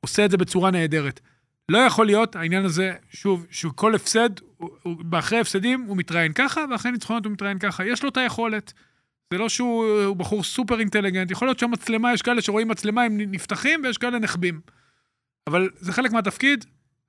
עושה 0.00 0.24
את 0.24 0.30
זה 0.30 0.36
בצורה 0.36 0.70
נהדרת. 0.70 1.20
לא 1.70 1.78
יכול 1.78 2.06
להיות 2.06 2.36
העניין 2.36 2.64
הזה, 2.64 2.94
שוב, 3.10 3.46
שכל 3.50 3.94
הפסד, 3.94 4.30
הוא- 4.56 4.70
הוא- 4.82 4.96
אחרי 5.18 5.40
הפסדים 5.40 5.82
הוא 5.82 5.96
מתראיין 5.96 6.32
ככה, 6.32 6.64
ואחרי 6.70 6.92
ניצחונות 6.92 7.24
הוא 7.24 7.32
מתראיין 7.32 7.58
ככה. 7.58 7.84
יש 7.84 8.02
לו 8.02 8.08
את 8.08 8.16
היכולת. 8.16 8.72
זה 9.32 9.38
לא 9.38 9.48
שהוא 9.48 10.04
הוא 10.04 10.16
בחור 10.16 10.42
סופר 10.42 10.80
אינטליגנט, 10.80 11.30
יכול 11.30 11.48
להיות 11.48 11.58
שהמצלמה, 11.58 12.12
יש 12.12 12.22
כאלה 12.22 12.42
שרואים 12.42 12.68
מצלמה, 12.68 13.02
הם 13.02 13.16
נפתחים, 13.20 13.80
ויש 13.84 13.98
כאלה 13.98 14.18
נחבים. 14.18 14.60
אבל 15.46 15.68
זה 15.76 15.92
חלק 15.92 16.12
מהתפקיד, 16.12 16.64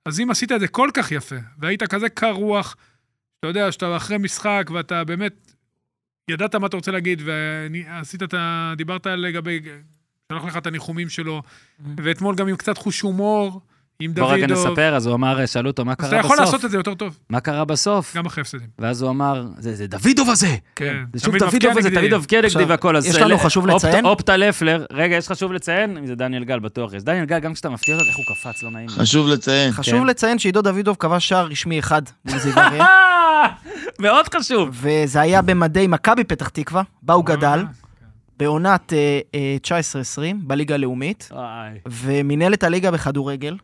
אז 0.06 0.20
אם 0.20 0.30
עשית 0.30 0.52
את 0.52 0.60
זה 0.60 0.68
כל 0.68 0.90
כך 0.94 1.12
יפה, 1.12 1.36
והיית 1.58 1.82
כזה 1.82 2.08
קר 2.08 2.30
רוח, 2.32 2.76
אתה 3.40 3.48
יודע 3.48 3.72
שאתה 3.72 3.96
אחרי 3.96 4.18
משחק 4.18 4.70
ואתה 4.74 5.04
באמת 5.04 5.52
ידעת 6.30 6.54
מה 6.54 6.66
אתה 6.66 6.76
רוצה 6.76 6.90
להגיד, 6.90 7.22
ועשית 7.24 8.22
את 8.22 8.34
ה... 8.34 8.72
דיברת 8.76 9.06
לגבי... 9.06 9.60
שלח 10.32 10.44
לך 10.44 10.56
את 10.56 10.66
הניחומים 10.66 11.08
שלו, 11.08 11.42
ואתמול 11.96 12.34
גם 12.34 12.48
עם 12.48 12.56
קצת 12.56 12.78
חוש 12.78 13.00
הומור, 13.00 13.60
עם 14.04 14.14
בוא 14.14 14.32
רגע 14.32 14.46
דוידוב. 14.46 14.66
נספר, 14.66 14.96
אז 14.96 15.06
הוא 15.06 15.14
אמר, 15.14 15.46
שאלו 15.46 15.70
אותו, 15.70 15.84
מה 15.84 15.92
אז 15.92 15.96
קרה 15.98 16.08
אתה 16.08 16.16
יכול 16.16 16.36
לעשות 16.36 16.54
בסוף? 16.54 16.64
את 16.64 16.70
זה 16.70 16.76
יותר 16.76 16.94
טוב, 16.94 17.18
מה 17.30 17.40
קרה 17.40 17.64
בסוף? 17.64 18.16
גם 18.16 18.26
אחרי 18.26 18.40
הפסדים. 18.40 18.66
ואז 18.78 19.02
הוא 19.02 19.10
אמר, 19.10 19.46
זה 19.58 19.74
זה 19.74 19.86
דוידוב 19.86 20.30
הזה! 20.30 20.56
כן. 20.76 20.96
זה 21.12 21.20
שוב 21.20 21.36
דוידוב 21.36 21.78
הזה. 21.78 21.90
תמיד 21.90 22.14
מבקיע 22.14 22.40
נגדי 22.42 22.64
והכל. 22.64 22.94
יש 23.04 23.16
לנו 23.16 23.34
ל- 23.34 23.38
חשוב 23.38 23.66
לציין? 23.66 24.04
אופטה 24.06 24.36
לפלר, 24.36 24.84
רגע, 24.92 25.16
יש 25.16 25.28
חשוב 25.28 25.52
לציין, 25.52 25.96
אם 25.96 26.06
זה 26.06 26.14
דניאל 26.14 26.44
גל, 26.44 26.58
בטוח 26.58 26.92
יש. 26.94 27.02
דניאל 27.02 27.24
גל, 27.24 27.38
גם 27.38 27.54
כשאתה 27.54 27.70
מפתיע 27.70 27.94
אותו, 27.94 28.06
איך 28.08 28.16
הוא 28.16 28.24
קפץ, 28.36 28.62
לא 28.62 28.70
נעים. 28.70 28.88
חשוב 28.88 29.28
לציין. 29.28 29.72
חשוב 29.72 30.00
כן. 30.00 30.06
לציין 30.06 30.38
שעידו 30.38 30.62
דוידוב 30.62 30.96
כבש 30.98 31.28
שער 31.28 31.46
רשמי 31.46 31.78
אחד 31.78 32.02
מאוד 34.00 34.26
חשוב. 34.34 34.68
וזה 34.72 35.20
היה 35.20 35.42
במדי 35.42 35.86
מכבי 35.86 36.24
פתח 36.24 36.48
תקווה, 36.48 36.82
בה 37.02 37.14
הוא 37.14 37.24
גדל, 37.24 37.46
אה, 37.58 37.62
בעונת 38.38 38.92
אה, 38.92 39.20
אה, 39.34 39.56
19-20 39.62 39.68
בליגה 40.42 40.74
הלאומית. 40.74 41.28
ומינהלת 41.88 42.62
הליגה 42.64 42.90
בכדורגל 42.90 43.56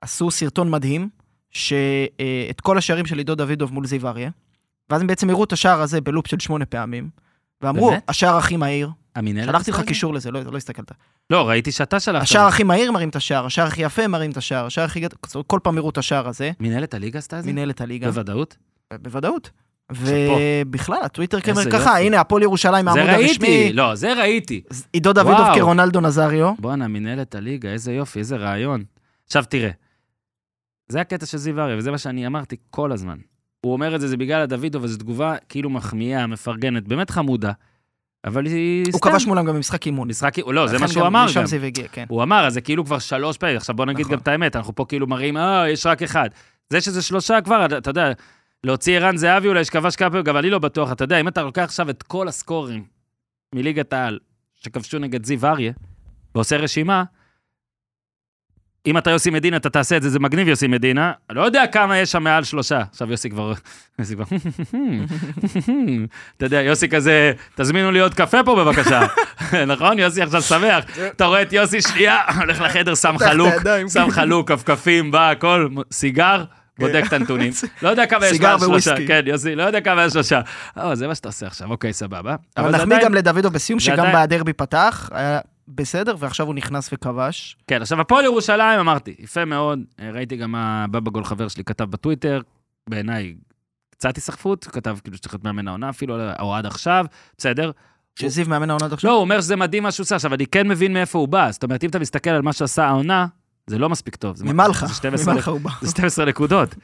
עשו 0.00 0.30
סרטון 0.30 0.70
מדהים, 0.70 1.08
שאת 1.50 2.60
כל 2.62 2.78
השערים 2.78 3.06
של 3.06 3.18
עידו 3.18 3.34
דוידוב 3.34 3.72
מול 3.72 3.86
זיו 3.86 4.08
אריה, 4.08 4.30
ואז 4.90 5.00
הם 5.00 5.06
בעצם 5.06 5.30
הראו 5.30 5.44
את 5.44 5.52
השער 5.52 5.80
הזה 5.80 6.00
בלופ 6.00 6.26
של 6.26 6.40
שמונה 6.40 6.66
פעמים, 6.66 7.08
ואמרו, 7.62 7.90
באמת? 7.90 8.02
השער 8.08 8.36
הכי 8.36 8.56
מהיר, 8.56 8.90
המינהלת 9.14 9.48
שלחתי 9.48 9.70
לך 9.70 9.80
זה? 9.80 9.86
קישור 9.86 10.14
לזה, 10.14 10.30
לא 10.30 10.40
לא 10.42 10.56
הסתכלת. 10.56 10.92
לא, 11.30 11.48
ראיתי 11.48 11.72
שאתה 11.72 12.00
שלחת. 12.00 12.22
השער 12.22 12.46
הכי 12.46 12.62
מהיר 12.62 12.92
מרים 12.92 13.08
את 13.08 13.16
השער, 13.16 13.46
השער 13.46 13.66
הכי 13.66 13.82
יפה 13.82 14.08
מרים 14.08 14.30
את 14.30 14.36
השער, 14.36 14.66
השער 14.66 14.84
הכי 14.84 15.04
כל 15.46 15.60
פעם 15.62 15.78
הראו 15.78 15.90
את 15.90 15.98
השער 15.98 16.28
הזה, 16.28 16.50
מינהלת 16.60 16.94
הליגה 16.94 17.18
עשתה 17.18 17.38
את 17.38 17.44
זה? 17.44 17.52
מנהלת 17.52 17.80
הליגה, 17.80 18.06
בוודאות? 18.10 18.56
בוודאות. 18.92 19.50
ובכלל, 19.90 20.98
הטוויטר 21.02 21.40
כמר 21.40 21.70
ככה. 21.70 21.98
הנה, 21.98 22.20
הפועל 22.20 22.42
ירושלים, 22.42 22.92
זה 22.92 23.00
העמוד 23.00 23.14
ראיתי, 23.14 23.28
הרשמי, 23.30 23.72
לא, 23.72 23.94
זה 23.94 24.12
ראיתי. 24.12 24.62
עידו 24.92 25.12
דוידוב. 25.12 25.46
כרונלדו 25.54 26.00
נזריו. 26.00 26.54
בואנה, 26.58 26.88
מנהלת 26.88 27.34
הליגה, 27.34 27.68
איזה 27.68 27.92
יופי, 27.92 28.18
איזה 28.18 28.36
רעיון. 28.36 28.84
עכשיו 29.26 29.44
תראה, 29.48 29.70
זה 30.88 31.00
הקטע 31.00 31.26
של 31.26 31.38
זיו 31.38 31.60
אריה, 31.60 31.76
וזה 31.76 31.90
מה 31.90 31.98
שאני 31.98 32.26
אמרתי 32.26 32.56
כל 32.70 32.92
הזמן. 32.92 33.18
הוא 33.60 33.72
אומר 33.72 33.94
את 33.94 34.00
זה, 34.00 34.08
זה 34.08 34.16
בגלל 34.16 34.42
הדוידוב, 34.42 34.84
וזו 34.84 34.98
תגובה 34.98 35.36
כאילו 35.48 35.70
מחמיאה, 35.70 36.26
מפרגנת, 36.26 36.88
באמת 36.88 37.10
חמודה, 37.10 37.52
אבל 38.24 38.46
היא 38.46 38.84
הוא 38.92 38.98
סתם. 38.98 39.10
כבש 39.10 39.26
מולם 39.26 39.46
גם 39.46 39.54
במשחק 39.54 39.86
אימון. 39.86 40.08
משחק, 40.08 40.38
לא, 40.38 40.66
זה 40.66 40.78
מה 40.78 40.88
שהוא 40.88 41.06
אמר 41.06 41.24
משם 41.24 41.44
גם. 41.58 41.64
הגיע, 41.64 41.88
כן. 41.88 42.04
הוא 42.08 42.22
אמר, 42.22 42.46
אז 42.46 42.54
זה 42.54 42.60
כאילו 42.60 42.84
כבר 42.84 42.98
שלוש 42.98 43.36
פעמים, 43.36 43.56
עכשיו 43.56 43.76
בוא 43.76 43.84
נגיד 43.84 44.00
נכון. 44.00 44.12
גם 44.12 44.18
את 44.18 44.28
האמת, 44.28 44.56
אנחנו 44.56 44.74
פה 44.74 44.84
כאילו 44.88 45.06
מראים, 45.06 45.36
אה, 45.36 45.70
יש 45.70 45.86
רק 45.86 46.02
אחד. 46.02 46.28
זה 46.70 46.80
שזה 46.80 47.02
שלושה 47.02 47.40
כבר, 47.40 47.66
אתה 47.78 47.90
יודע, 47.90 48.12
להוציא 48.64 48.96
ערן 48.96 49.16
זהבי 49.16 49.48
אולי 49.48 49.64
שכבש 49.64 49.96
כמה 49.96 50.10
פעמים, 50.10 50.24
גם 50.24 50.36
אני 50.36 50.50
לא 50.50 50.58
בטוח, 50.58 50.92
אתה 50.92 51.04
יודע, 51.04 51.20
אם 51.20 51.28
אתה 51.28 51.42
לוקח 51.42 51.62
עכשיו 51.62 51.90
את 51.90 52.02
כל 52.02 52.28
הסקורים 52.28 52.84
מליגת 53.54 53.92
העל 53.92 54.18
שכבשו 54.54 54.98
נגד 54.98 55.24
זיו 55.24 55.46
אריה, 55.46 55.72
ועושה 56.34 56.56
רשימה, 56.56 57.04
אם 58.86 58.98
אתה 58.98 59.10
יוסי 59.10 59.30
מדינה, 59.30 59.56
אתה 59.56 59.70
תעשה 59.70 59.96
את 59.96 60.02
זה, 60.02 60.10
זה 60.10 60.18
מגניב 60.18 60.48
יוסי 60.48 60.66
מדינה. 60.66 61.12
לא 61.30 61.42
יודע 61.42 61.66
כמה 61.66 61.98
יש 61.98 62.12
שם 62.12 62.22
מעל 62.22 62.44
שלושה. 62.44 62.82
עכשיו 62.90 63.10
יוסי 63.10 63.30
כבר... 63.30 63.52
יוסי 63.98 64.14
כבר... 64.14 64.24
אתה 66.36 66.46
יודע, 66.46 66.62
יוסי 66.62 66.88
כזה, 66.88 67.32
תזמינו 67.54 67.90
לי 67.90 68.00
עוד 68.00 68.14
קפה 68.14 68.42
פה 68.44 68.54
בבקשה. 68.54 69.06
נכון? 69.72 69.98
יוסי 69.98 70.22
עכשיו 70.22 70.42
שמח. 70.42 70.84
אתה 71.16 71.24
רואה 71.24 71.42
את 71.42 71.52
יוסי 71.52 71.80
שנייה, 71.80 72.18
הולך 72.40 72.60
לחדר, 72.60 72.94
שם 72.94 73.18
חלוק. 73.18 73.54
שם 73.92 74.10
חלוק, 74.10 74.52
כפכפים, 74.52 75.10
בא, 75.10 75.30
הכל, 75.30 75.68
סיגר. 75.92 76.44
בודק 76.78 77.02
את 77.08 77.12
הנתונים. 77.12 77.52
לא 77.82 77.88
יודע 77.88 78.06
כמה 78.06 78.26
יש 78.26 78.40
מעל 78.40 78.58
שלושה. 78.58 78.94
כן, 79.06 79.22
יוסי, 79.26 79.54
לא 79.54 79.62
יודע 79.62 79.80
כמה 79.80 80.04
יש 80.04 80.12
שלושה. 80.12 80.40
אה, 80.78 80.94
זה 80.94 81.08
מה 81.08 81.14
שאתה 81.14 81.28
עושה 81.28 81.46
עכשיו, 81.46 81.70
אוקיי, 81.70 81.92
סבבה. 81.92 82.36
אבל 82.56 82.70
נחמיא 82.76 82.98
גם 83.02 83.14
לדוידוב 83.14 83.52
בסיום, 83.52 83.80
שגם 83.80 84.06
בדרבי 84.14 84.52
פתח, 84.52 85.10
בסדר, 85.68 86.14
ועכשיו 86.18 86.46
הוא 86.46 86.54
נכנס 86.54 86.90
וכבש. 86.92 87.56
כן, 87.66 87.82
עכשיו 87.82 88.00
הפועל 88.00 88.24
ירושלים, 88.24 88.80
אמרתי, 88.80 89.14
יפה 89.18 89.44
מאוד, 89.44 89.80
אה, 90.00 90.10
ראיתי 90.10 90.36
גם 90.36 90.52
מה 90.52 90.86
בבא 90.90 91.10
גול 91.10 91.24
חבר 91.24 91.48
שלי 91.48 91.64
כתב 91.64 91.84
בטוויטר, 91.84 92.40
בעיניי 92.90 93.34
קצת 93.90 94.16
היסחפות, 94.16 94.64
כתב 94.64 94.96
כאילו 95.02 95.16
שצריך 95.16 95.34
להיות 95.34 95.44
מאמן 95.44 95.68
העונה 95.68 95.90
אפילו, 95.90 96.16
או 96.40 96.54
עד 96.54 96.66
עכשיו, 96.66 97.06
בסדר. 97.38 97.70
שזיו 98.18 98.48
מאמן 98.48 98.70
העונה 98.70 98.86
עד 98.86 98.92
עכשיו. 98.92 99.10
לא, 99.10 99.14
הוא 99.14 99.20
אומר 99.20 99.40
שזה 99.40 99.56
מדהים 99.56 99.82
מה 99.82 99.92
שהוא 99.92 100.04
עושה, 100.04 100.16
עכשיו 100.16 100.34
אני 100.34 100.46
כן 100.46 100.68
מבין 100.68 100.92
מאיפה 100.92 101.18
הוא 101.18 101.28
בא, 101.28 101.50
זאת 101.50 101.62
אומרת, 101.62 101.84
אם 101.84 101.90
אתה 101.90 101.98
מסתכל 101.98 102.30
על 102.30 102.42
מה 102.42 102.52
שעשה 102.52 102.86
העונה, 102.86 103.26
זה 103.66 103.78
לא 103.78 103.88
מספיק 103.88 104.16
טוב. 104.16 104.44
ממלחה, 104.44 104.86
זה 104.86 104.94
12 104.94 105.32
ממלחה 105.34 105.50
הוא 105.50 105.60
בא. 105.60 105.70
זה 105.80 105.90
12 105.90 106.24
נקודות. 106.24 106.74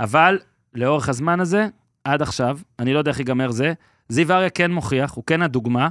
אבל 0.00 0.38
לאורך 0.74 1.08
הזמן 1.08 1.40
הזה, 1.40 1.68
עד 2.04 2.22
עכשיו, 2.22 2.58
אני 2.78 2.92
לא 2.94 2.98
יודע 2.98 3.10
איך 3.10 3.18
ייגמר 3.18 3.50
זה, 3.50 3.72
זיו 4.08 4.32
אריה 4.32 4.50
כן 4.50 4.70
מוכיח, 4.70 5.12
הוא 5.12 5.24
כן 5.26 5.42
הדוגמה, 5.42 5.88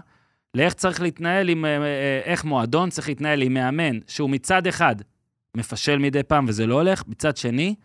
לאיך 0.54 0.74
צריך 0.74 1.02
להתנהל 1.02 1.50
עם, 1.50 1.66
אה, 1.66 1.78
אה, 1.78 2.22
איך 2.24 2.46
מועדון 2.46 2.90
צריך 2.90 3.08
להתנהל 3.08 3.42
עם 3.42 3.54
מאמן, 3.54 4.00
שהוא 4.08 4.30
מצד 4.30 4.68
אחד 4.68 4.96
מפשל 5.58 5.98
מדי 5.98 6.24
פעם 6.24 6.46
וזה 6.48 6.68
לא 6.68 6.76
הולך, 6.76 7.04
מצד 7.08 7.38
שני, 7.38 7.76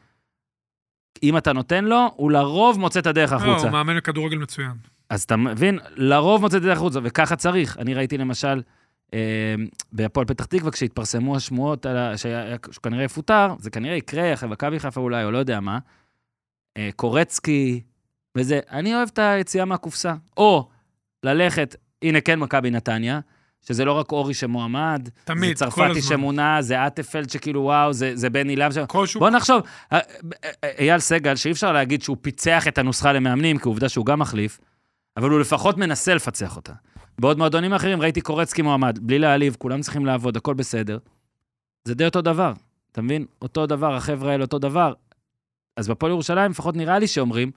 אם 1.23 1.37
אתה 1.37 1.53
נותן 1.53 1.85
לו, 1.85 2.13
הוא 2.17 2.31
לרוב 2.31 2.79
מוצא 2.81 3.01
את 3.01 3.07
הדרך 3.07 3.33
לא, 3.33 3.37
החוצה. 3.37 3.63
הוא 3.63 3.71
מאמן 3.73 4.01
כדורגל 4.01 4.39
מצוין. 4.39 4.73
אז 5.11 5.23
אתה 5.23 5.37
מבין, 5.37 5.79
לרוב 5.97 6.41
מוצא 6.41 6.57
את 6.57 6.63
הדרך 6.63 6.79
החוצה, 6.79 7.01
וככה 7.03 7.37
צריך. 7.37 7.79
אני 7.79 7.95
ראיתי 7.95 8.19
למשל, 8.19 8.63
אה, 9.15 9.55
בהפועל 9.93 10.27
פתח 10.27 10.45
תקווה, 10.45 10.71
כשהתפרסמו 10.71 11.37
השמועות 11.37 11.87
על 11.87 11.97
ה- 11.97 12.17
שהיה- 12.19 12.57
שהוא 12.71 12.83
כנראה 12.83 13.05
יפוטר, 13.05 13.55
זה 13.59 13.71
כנראה 13.71 13.95
יקרה 13.97 14.35
אחרי 14.35 14.49
מכבי 14.49 14.79
חיפה 14.79 15.01
אולי, 15.01 15.25
או 15.25 15.31
לא 15.31 15.39
יודע 15.39 15.61
מה, 15.61 15.79
אה, 16.77 16.91
קורצקי, 16.97 17.81
וזה, 18.37 18.61
אני 18.71 18.95
אוהב 18.95 19.09
את 19.13 19.19
היציאה 19.19 19.65
מהקופסה. 19.65 20.15
או 20.37 20.69
ללכת, 21.23 21.77
הנה 22.05 22.21
כן 22.21 22.39
מכבי 22.39 22.71
נתניה, 22.71 23.21
שזה 23.67 23.85
לא 23.85 23.93
רק 23.93 24.13
אורי 24.13 24.35
שמועמד, 24.35 25.09
תמיד, 25.25 25.57
זה 25.57 25.65
צרפתי. 25.67 26.03
שמונה, 26.03 26.63
זה 26.63 26.87
אטפלד 26.87 27.31
שכאילו 27.31 27.61
וואו, 27.61 27.93
זה, 27.93 28.13
זה 28.15 28.31
בני 28.31 28.57
להב. 28.57 28.73
ש- 28.73 28.79
כלשהו. 28.89 29.21
בוא 29.21 29.31
נחשוב, 29.31 29.63
אה, 29.93 29.99
אה, 30.45 30.71
אייל 30.79 30.99
סגל, 30.99 31.37
שאי 31.37 31.53
אפשר 31.53 31.73
להגיד 31.73 32.03
שהוא 32.03 32.17
פיצח 32.21 32.69
את 32.69 32.79
הנוסחה 32.79 33.13
למאמנים, 33.13 33.59
כי 33.59 33.69
עובדה 33.69 33.89
שהוא 33.89 34.07
גם 34.07 34.19
מחליף, 34.19 34.61
אבל 35.17 35.31
הוא 35.31 35.41
לפחות 35.41 35.79
מנסה 35.79 36.15
לפצח 36.15 36.57
אותה. 36.57 36.73
בעוד 37.19 37.39
מועדונים 37.39 37.73
אחרים 37.73 38.01
ראיתי 38.01 38.21
קורצקי 38.21 38.63
מועמד, 38.63 38.99
בלי 39.03 39.19
להעליב, 39.19 39.57
כולם 39.59 39.81
צריכים 39.81 40.07
לעבוד, 40.07 40.37
הכל 40.37 40.55
בסדר. 40.55 40.99
זה 41.85 41.95
די 41.95 42.05
אותו 42.05 42.23
דבר, 42.23 42.53
אתה 42.93 43.03
מבין? 43.03 43.27
אותו 43.43 43.67
דבר, 43.67 43.95
החבר'ה 43.95 44.33
האלה 44.33 44.45
אותו 44.45 44.59
דבר. 44.59 44.93
אז 45.77 45.89
בפועל 45.89 46.13
ירושלים 46.13 46.51
לפחות 46.51 46.77
נראה 46.77 46.99
לי 46.99 47.07
שאומרים, 47.07 47.51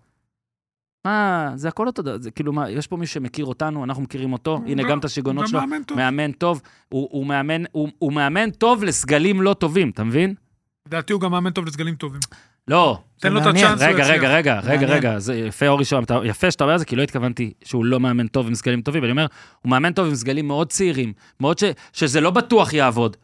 מה, 1.08 1.52
זה 1.56 1.68
הכל 1.68 1.88
אותו 1.88 2.02
דבר, 2.02 2.18
זה 2.22 2.32
כאילו 2.32 2.54
מה, 2.54 2.70
יש 2.70 2.88
פה 2.88 2.98
מישהו 2.98 3.14
שמכיר 3.14 3.46
אותנו, 3.46 3.84
אנחנו 3.84 4.04
מכירים 4.04 4.34
אותו, 4.34 4.62
הנה 4.68 4.84
גם- 4.84 5.00
את 5.00 5.06
השיגעונות 5.06 5.44
גם 5.44 5.48
שלו, 5.50 5.60
מאמן 5.60 5.84
טוב. 5.84 5.98
מאמן 5.98 6.32
טוב, 6.32 6.62
הוא, 6.90 7.08
הוא, 7.12 7.26
מאמן, 7.26 7.64
הוא, 7.72 7.90
הוא 8.00 8.14
מאמן 8.14 8.50
טוב 8.50 8.84
לסגלים 8.84 9.42
לא 9.42 9.54
טובים, 9.54 9.90
אתה 9.90 10.04
מבין? 10.04 10.34
לדעתי 10.88 11.14
הוא 11.14 11.22
גם 11.22 11.32
מאמן 11.32 11.50
טוב 11.52 11.66
לסגלים 11.66 11.96
טובים. 11.96 12.20
לא, 12.68 13.00
תן 13.20 13.34
לו 13.34 13.40
את. 13.42 13.46
הצ'אנס, 13.46 13.82
רגע. 13.82 14.06
רגע, 14.08 14.30
רגע, 14.36 14.60
רגע. 14.64 14.88
רגע, 14.88 15.20
זה 15.20 15.36
יפה 15.36 15.68
אורי 15.68 15.84
אתה- 16.04 16.20
יפה 16.26 16.52
שאתה 16.52 16.64
אומר 16.64 16.74
את 16.76 16.80
זה, 16.80 16.86
כי 16.86 16.96
לא 16.96 17.04
התכוונתי 17.04 17.54
שהוא 17.64 17.86
לא 17.86 18.00
מאמן 18.00 18.28
טוב 18.28 18.48
עם 18.48 18.56
סגלים 18.56 18.82
טובים, 18.82 19.04
אני 19.04 19.12
אומר, 19.12 19.26
הוא 19.62 19.70
מאמן 19.70 19.94
טוב 19.94 20.08
עם 20.08 20.16
סגלים 20.16 20.48
מאוד 20.48 20.70
צעירים, 20.70 21.14
מאוד 21.40 21.58
ש, 21.60 21.64
שזה 21.94 22.22
לא 22.22 22.30
בטוח 22.32 22.74
יעבוד. 22.74 23.18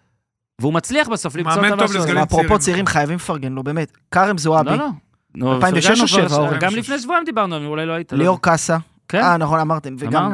והוא 0.62 0.74
מצליח 0.74 1.10
בסוף 1.10 1.36
למצוא 1.36 1.52
מאמן 1.56 1.66
את 1.68 1.72
טוב 1.72 1.82
המשהו 1.82 1.98
הזה. 1.98 2.08
לסגלים 2.08 2.24
אפרופו 2.24 2.44
צעירים. 2.44 2.60
צעירים, 2.60 2.86
חייבים 2.88 3.16
לפרגן 3.16 3.54
לו, 3.54 3.64
באמת. 3.64 3.92
כרם 4.12 4.38
זועבי, 4.38 4.70
לא, 4.70 4.76
לא. 4.78 4.88
נו, 5.36 5.56
2006 5.56 5.88
פרגנו 5.88 6.04
או 6.04 6.08
כבר, 6.08 6.28
שבע, 6.28 6.38
אורי? 6.38 6.60
גם 6.60 6.76
לפני 6.76 7.00
שבועיים 7.00 7.26
דיברנו, 7.26 7.66
אולי 7.66 7.86
לא 7.86 7.94
היית. 7.94 8.12
לא 8.12 8.18
ליאור 8.18 8.36
יודע. 8.36 8.42
קאסה. 8.42 8.78
כן, 9.08 9.22
אה, 9.22 9.38
נכון, 9.38 9.60
אמרתם. 9.60 9.96
וגם, 10.00 10.34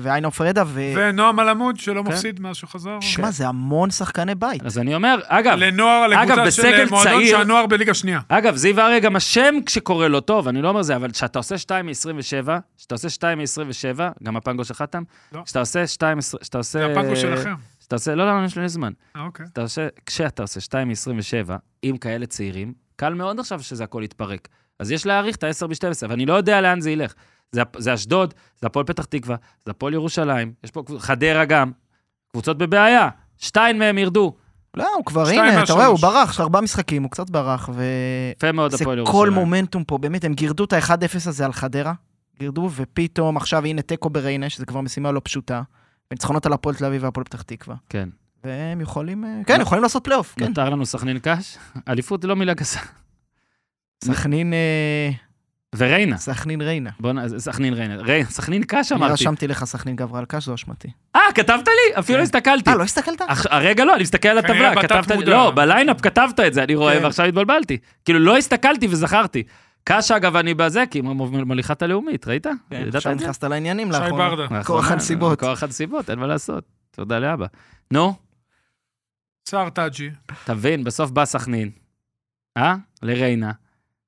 ואיינו 0.00 0.30
פרדה, 0.30 0.62
ו... 0.66 0.80
ונועם 0.96 1.40
אלעמוד, 1.40 1.76
שלא 1.76 2.02
כן. 2.02 2.08
מפסיד 2.08 2.40
מאז 2.40 2.56
שהוא 2.56 2.70
חזר. 2.70 3.00
שמע, 3.00 3.30
זה 3.30 3.48
המון 3.48 3.90
שחקני 3.90 4.34
בית. 4.34 4.62
אז 4.62 4.78
אני 4.78 4.94
אומר, 4.94 5.18
אגב, 5.26 5.58
לנוער, 5.58 6.22
אגב, 6.22 6.38
לקבוצה 6.38 6.62
של 6.62 6.86
מועדון 6.90 7.24
שהנוער 7.24 7.66
בליגה 7.66 7.94
שנייה. 7.94 8.20
אגב, 8.28 8.56
זיו 8.56 8.80
אריה 8.80 9.00
גם 9.00 9.16
השם 9.16 9.54
כשקורא 9.66 10.08
לו 10.08 10.20
טוב, 10.20 10.48
אני 10.48 10.62
לא 10.62 10.68
אומר 10.68 10.82
זה, 10.82 10.96
אבל 10.96 11.10
כשאתה 11.10 11.38
עושה 11.38 11.58
2 11.58 11.86
מ-27, 11.86 12.48
כשאתה 12.78 12.94
עושה 12.94 13.08
2 13.08 13.38
מ-27, 13.38 14.00
גם 14.22 14.36
הפנגו 14.36 14.64
שלך 14.64 14.84
תם, 14.90 15.02
לא. 15.32 15.42
כשאתה 15.44 15.60
עושה 15.60 15.86
2, 15.86 16.18
כשאתה 16.40 16.58
עושה... 16.58 16.78
זה 16.78 16.86
הפנקו 16.86 17.16
שלכם. 17.16 17.54
כשאתה 17.80 17.96
עושה, 17.96 18.14
לא, 18.14 18.40
לא, 18.40 18.44
יש 18.44 18.58
לי 18.58 18.68
זמן. 18.68 18.92
אה, 19.16 19.24
אוקיי. 19.24 19.46
אתה 19.52 19.64
כשאתה 20.06 20.42
עושה 20.42 20.60
2 20.60 20.88
מ-27, 20.88 21.52
עם 21.82 21.96
כאלה 21.96 22.26
צעירים, 22.26 22.72
קל 22.98 23.14
מאוד 23.14 23.40
עכשיו 23.40 23.62
שזה 23.62 23.84
הכל 23.84 24.02
יתפרק. 24.04 24.48
אז 24.78 24.90
יש 24.90 25.06
להעריך 25.06 25.36
את 25.36 25.44
ה-10 25.44 25.66
ב-12, 25.66 26.08
ואני 26.08 26.26
לא 26.26 26.34
יודע 26.34 26.60
לאן 26.60 26.80
זה 26.80 26.90
ילך. 26.90 27.14
זה, 27.52 27.62
זה 27.78 27.94
אשדוד, 27.94 28.34
זה 28.60 28.66
הפועל 28.66 28.84
פתח 28.84 29.04
תקווה, 29.04 29.36
זה 29.64 29.70
הפועל 29.70 29.94
ירושלים, 29.94 30.52
יש 30.64 30.70
פה 30.70 30.82
חדרה 30.98 31.44
גם, 31.44 31.70
קבוצות 32.32 32.58
בבעיה, 32.58 33.08
שתיים 33.38 33.78
מהם 33.78 33.98
ירדו. 33.98 34.36
לא, 34.76 34.94
הוא 34.96 35.04
כבר, 35.04 35.28
הנה, 35.28 35.62
אתה. 35.62 35.72
רואה, 35.72 35.86
הוא 35.86 35.98
ברח, 35.98 36.30
יש 36.30 36.40
ארבעה 36.40 36.62
משחקים, 36.62 37.02
הוא 37.02 37.10
קצת 37.10 37.30
ברח, 37.30 37.70
ו... 37.72 37.82
יפה 38.36 38.52
מאוד 38.52 38.70
זה 38.70 38.76
הפועל 38.80 38.96
כל 38.96 39.12
ירושלים. 39.12 39.32
מומנטום 39.34 39.84
פה, 39.84 39.98
באמת, 39.98 40.24
הם 40.24 40.34
גירדו 40.34 40.64
את 40.64 40.72
ה-1-0 40.72 41.16
הזה 41.26 41.44
על 41.44 41.52
חדרה, 41.52 41.92
גירדו, 42.38 42.70
ופתאום 42.74 43.36
עכשיו 43.36 43.64
הנה 43.64 43.82
תיקו 43.82 44.10
בריינה, 44.10 44.50
שזה 44.50 44.66
כבר 44.66 44.80
משימה 44.80 45.12
לא 45.12 45.20
פשוטה, 45.24 45.62
וניצחונות 46.10 46.46
על 46.46 46.52
הפועל 46.52 46.74
תל 46.74 46.84
אביב 46.84 47.02
והפועל 47.02 47.24
פתח 47.24 47.42
תקווה. 47.42 47.76
כן. 47.88 48.08
והם 48.44 48.80
יכולים, 48.80 49.24
אה, 49.24 49.40
כן, 49.46 49.60
יכולים 49.60 49.82
לעשות 49.82 50.04
פלייאוף, 50.04 50.34
כן. 50.38 50.46
נותר 50.46 50.70
לנו 50.70 50.86
סכנין 50.86 51.18
קאש, 51.18 51.58
אליפות 51.88 52.22
זה 52.22 52.28
לא 52.28 52.36
מילה 52.36 52.54
גסה. 52.54 52.80
סכנין, 54.04 54.52
אה, 54.52 55.10
וריינה. 55.76 56.18
סכנין 56.18 56.60
ריינה. 56.60 56.90
בוא 57.00 57.12
נ... 57.12 57.38
סכנין 57.38 57.74
ריינה. 57.74 57.96
רי... 57.96 58.24
סכנין 58.24 58.62
קאש 58.62 58.92
אני 58.92 59.00
אמרתי. 59.00 59.12
רשמתי 59.12 59.46
לך 59.46 59.64
סכנין 59.64 59.96
גברל 59.96 60.24
קש, 60.28 60.44
זו 60.44 60.54
אשמתי. 60.54 60.88
אה, 61.16 61.20
כתבת 61.34 61.68
לי? 61.68 61.98
אפילו 61.98 62.18
לא 62.18 62.22
הסתכלתי. 62.22 62.70
אה, 62.70 62.76
לא 62.76 62.82
הסתכלת? 62.82 63.22
הרגע 63.50 63.84
לא, 63.84 63.94
אני 63.94 64.02
מסתכל 64.02 64.28
על 64.28 64.38
הטבלה, 64.38 64.82
כתבת 64.82 65.10
לי. 65.10 65.24
לא, 65.24 65.50
בליינאפ 65.50 66.00
כתבת 66.00 66.40
את 66.40 66.54
זה, 66.54 66.62
אני 66.62 66.74
רואה 66.74 66.98
כן. 66.98 67.04
ועכשיו 67.04 67.26
התבלבלתי. 67.26 67.78
כאילו, 68.04 68.18
לא 68.18 68.36
הסתכלתי 68.36 68.86
וזכרתי. 68.90 69.42
קאש, 69.84 70.10
אגב, 70.10 70.36
אני 70.36 70.54
בזה, 70.54 70.84
כי 70.90 71.00
מוליכת 71.00 71.82
הלאומית, 71.82 72.28
ראית? 72.28 72.46
ידעת 72.70 72.94
עכשיו? 72.94 73.14
נכנסת 73.14 73.44
לעניינים 73.44 73.92
שי 73.92 73.98
לאחרונה. 73.98 74.28
ברדה. 74.28 74.42
לאחרונה, 74.42 74.64
כוח 74.64 74.90
הנסיבות. 74.90 75.40
כוח 75.40 75.62
הנסיבות, 75.62 76.10
אין 76.10 76.18
מה 76.18 76.26
לעשות. 76.26 76.64
תודה 76.90 77.18
לאבא. 77.18 77.46
נו, 77.90 78.14
סער 79.48 79.70
טאג'י. 79.70 80.10
תבין, 80.44 80.84
בסוף 80.84 81.10
בא 81.10 81.24
סכנין, 81.24 81.70
אה? 82.56 82.74
לריינה, 83.02 83.52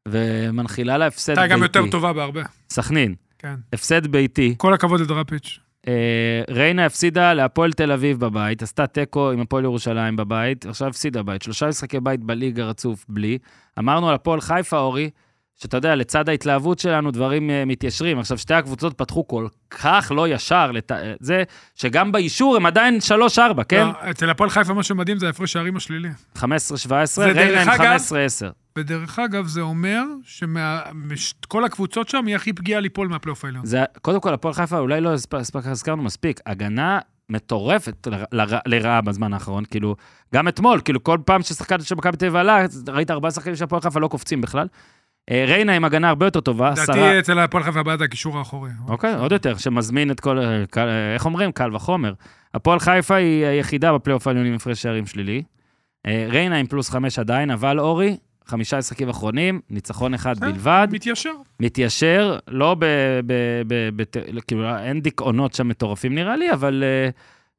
ומנחילה 0.08 0.98
לה 0.98 1.06
הפסד 1.06 1.38
הייתה 1.38 1.54
גם 1.54 1.62
יותר 1.62 1.80
ביתי. 1.80 1.90
טובה 1.90 2.12
בהרבה. 2.12 2.42
סכנין, 2.70 3.14
כן. 3.38 3.54
הפסד 3.72 4.06
ביתי. 4.06 4.54
כל 4.58 4.74
הכבוד 4.74 5.00
לדראפיץ'. 5.00 5.58
אה, 5.88 6.42
ריינה 6.50 6.86
הפסידה 6.86 7.34
להפועל 7.34 7.72
תל 7.72 7.92
אביב 7.92 8.20
בבית, 8.20 8.62
עשתה 8.62 8.86
תיקו 8.86 9.30
עם 9.30 9.40
הפועל 9.40 9.64
ירושלים 9.64 10.16
בבית, 10.16 10.66
עכשיו 10.66 10.88
הפסידה 10.88 11.22
בית. 11.22 11.42
שלושה 11.42 11.68
משחקי 11.68 12.00
בית 12.00 12.24
בליגה 12.24 12.64
רצוף 12.64 13.06
בלי. 13.08 13.38
אמרנו 13.78 14.08
על 14.08 14.14
הפועל 14.14 14.40
חיפה, 14.40 14.78
אורי, 14.78 15.10
שאתה 15.62 15.77
יודע, 15.77 15.95
לצד 15.95 16.28
ההתלהבות 16.28 16.78
שלנו 16.78 17.11
דברים 17.11 17.51
אה, 17.51 17.65
מתיישרים. 17.65 18.19
עכשיו, 18.19 18.39
שתי 18.39 18.55
הקבוצות 18.55 18.95
פתחו 18.99 19.28
כל 19.28 19.47
כך 19.70 20.12
לא 20.15 20.28
ישר, 20.28 20.70
לת... 20.73 20.93
אה, 20.93 21.15
זה 21.20 21.43
שגם 21.74 22.12
באישור 22.12 22.57
הם 22.57 22.66
עדיין 22.66 22.99
3-4, 23.39 23.65
כן? 23.69 23.87
לא, 23.87 24.11
אצל 24.11 24.31
הפועל 24.31 24.51
חיפה 24.51 24.74
מה 24.74 24.82
שמדהים 24.82 25.19
זה 25.19 25.27
ההפרש 25.27 25.53
שערים 25.53 25.77
השלילי. 25.77 26.09
15-17, 26.39 26.41
ודרך 26.43 27.37
ריינה 27.37 27.62
עם 27.62 27.69
אגב- 27.69 28.01
15-10. 28.43 28.45
ודרך 28.78 29.19
אגב, 29.19 29.47
זה 29.47 29.61
אומר 29.61 30.03
שכל 31.15 31.65
הקבוצות 31.65 32.09
שם 32.09 32.27
היא 32.27 32.37
הכי 32.37 32.53
פגיעה 32.53 32.81
ליפול 32.81 33.09
מהפלייאוף 33.09 33.45
העליון. 33.45 33.66
זה, 33.66 33.85
קודם 34.03 34.20
כל, 34.20 34.35
הפועל 34.35 34.55
חיפה, 34.55 34.78
אולי 34.78 35.01
לא 35.01 35.12
הזכרנו 35.65 36.03
מספיק, 36.03 36.41
הגנה 36.47 36.99
מטורפת 37.28 38.09
לרעה 38.66 39.01
בזמן 39.01 39.32
האחרון, 39.32 39.65
כאילו, 39.65 39.97
גם 40.35 40.49
אתמול, 40.49 40.81
כאילו, 40.85 41.05
כל 41.05 41.19
פעם 41.24 41.43
ששחקן 41.43 41.81
של 41.81 41.95
מכבי 41.95 42.16
תל 42.16 42.24
אביב 42.27 42.37
עלה, 42.37 42.65
ראית 42.89 43.11
ארבעה 43.11 43.31
שחקנים 43.31 43.57
של 43.57 43.65
הפועל 43.65 43.82
חיפה 43.82 44.01
לא 44.01 44.09
קופצים 44.09 44.41
בכלל. 44.41 44.66
אה, 45.30 45.44
ריינה 45.48 45.72
עם 45.72 45.84
הגנה 45.84 46.09
הרבה 46.09 46.26
יותר 46.26 46.40
טובה. 46.40 46.70
לדעתי 46.70 47.18
אצל 47.18 47.38
הפועל 47.38 47.64
חיפה 47.64 47.97
זה 47.97 48.05
הקישור 48.05 48.38
האחורי. 48.38 48.70
אוקיי, 48.88 49.14
עוד 49.14 49.32
יותר, 49.32 49.56
שמזמין 49.56 50.10
את 50.10 50.20
כל... 50.20 50.38
אה, 50.38 50.64
אה, 50.76 51.14
איך 51.14 51.26
אומרים? 51.26 51.52
קל 51.52 51.74
וחומר. 51.74 52.12
הפועל 52.55 52.78
חיפה 52.78 53.14
היא 53.14 53.47
היחידה 53.47 53.92
בפלייאוף 53.92 54.26
העליון 54.26 54.47
עם 54.47 54.55
הפרש 54.55 54.82
שערים 54.82 55.06
שלילי. 55.06 55.42
ריינה 56.06 56.56
עם 56.56 56.66
פלוס 56.66 56.90
חמש 56.90 57.18
עדיין, 57.18 57.51
אבל 57.51 57.80
אורי, 57.80 58.16
חמישה 58.47 58.78
משחקים 58.78 59.09
אחרונים, 59.09 59.60
ניצחון 59.70 60.14
אחד. 60.14 60.38
בלבד. 60.40 60.88
מתיישר. 60.92 61.30
מתיישר, 61.60 62.38
לא 62.48 62.76
ב... 62.78 62.84
כאילו, 64.47 64.78
אין 64.78 65.01
דיכאונות 65.01 65.55
שם 65.55 65.68
מטורפים 65.68 66.14
נראה 66.14 66.36
לי, 66.36 66.52
אבל 66.52 66.84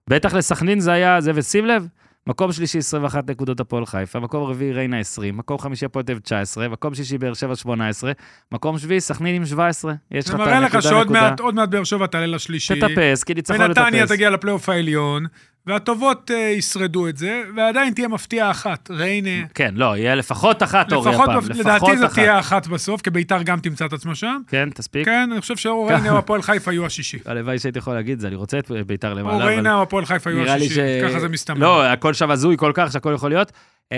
בטח 0.10 0.34
לסכנין 0.34 0.80
זה 0.80 0.92
היה 0.92 1.22
זה, 1.22 1.32
ושים 1.36 1.66
לב, 1.66 1.88
מקום 2.28 2.52
שלישי 2.52 2.78
21 2.78 3.30
נקודות 3.30 3.60
הפועל 3.60 3.86
חיפה, 3.86 4.20
מקום 4.20 4.44
רביעי 4.44 4.72
ריינה 4.74 5.00
20, 5.00 5.38
מקום 5.38 5.58
חמישי 5.58 5.86
הפועל 5.86 6.06
תל 6.06 6.12
אביב 6.12 6.24
19, 6.24 6.68
מקום 6.68 6.96
שישי 6.96 7.18
באר 7.18 7.34
שבע 7.34 7.56
18, 7.56 8.12
מקום 8.52 8.78
שביעי 8.78 9.02
סכנין 9.02 9.36
עם 9.36 9.46
17. 9.46 9.94
יש 10.12 10.26
לך 10.26 10.32
זה 10.32 10.44
את 10.44 10.48
מראה 10.48 10.60
לך 10.60 10.76
הנקודה 10.76 10.82
שעוד 10.82 11.12
נקודה. 11.12 11.52
מעט, 11.52 11.70
באר 11.70 11.84
שבע 11.84 12.08
תעלה 12.08 12.28
לשלישי. 12.28 12.80
תטפס, 12.80 13.24
כי 13.24 13.34
ניצחון 13.34 13.62
ונתניה 13.62 14.04
לטפס. 14.04 14.16
תגיע 14.16 14.30
לפלייאוף 14.30 14.70
העליון, 14.70 15.26
והטובות 15.66 16.32
אה, 16.32 16.38
ישרדו 16.38 17.08
את 17.08 17.18
זה, 17.18 17.44
ועדיין 17.56 17.94
תהיה 17.94 18.08
מפתיעה 18.08 18.52
אחת. 18.52 18.92
ריינה, 18.92 19.48
כן, 19.54 19.74
לא, 19.76 19.98
יהיה 19.98 20.16
לפחות 20.16 20.64
אחת 20.64 20.94
אורי 20.94 21.16
הפעם. 21.16 21.38
לפחות 21.38 21.58
לדעתי 21.58 21.98
זו 21.98 22.06
אחת. 22.06 22.14
תהיה 22.14 22.40
אחת 22.40 22.68
בסוף, 22.68 23.02
כי 23.02 23.10
ביתר 23.10 23.44
גם 23.44 23.60
תמצא 23.60 23.86
את 23.86 23.94
עצמה 23.94 24.16
שם. 24.16 24.42
כן, 24.48 24.70
תספיק. 24.70 25.06
כן, 25.06 25.30
אני 25.32 25.42
חושב 25.42 25.58
שאו 25.58 25.86
ריינה 25.86 26.12
או 26.12 26.18
הפועל 26.18 26.42
חיפה 26.42 26.72
יהיו 26.72 26.86
השישי. 26.86 27.20
הלוואי 27.26 27.60
שהייתי 27.60 27.80
יכול 27.80 27.94
להגיד 27.94 28.14
את 28.14 28.20
זה, 28.20 28.28
אני 28.28 28.36
רוצה 28.36 28.60
את 28.60 28.72
ביתר 28.72 29.14
למעלה, 29.14 29.38
אבל 29.38 29.46
ריינה 29.46 29.76
או 29.76 29.82
הפועל 29.82 30.06
חיפה 30.06 30.30
יהיו 30.30 30.44
נראה 30.44 30.58
לי 30.58 30.66
ש... 30.66 30.72
השישי, 30.72 31.10
ככה 31.10 31.20
זה 31.20 31.30
מסתמן. 31.30 31.58
לא, 31.58 31.86
הכל 31.86 32.14
שם 32.14 32.32
הזוי 32.32 32.58
כל 32.58 32.72
כך 32.76 32.92
שהכל 32.92 33.14
יכול 33.16 33.30
להיות. 33.30 33.52
אמ, 33.92 33.98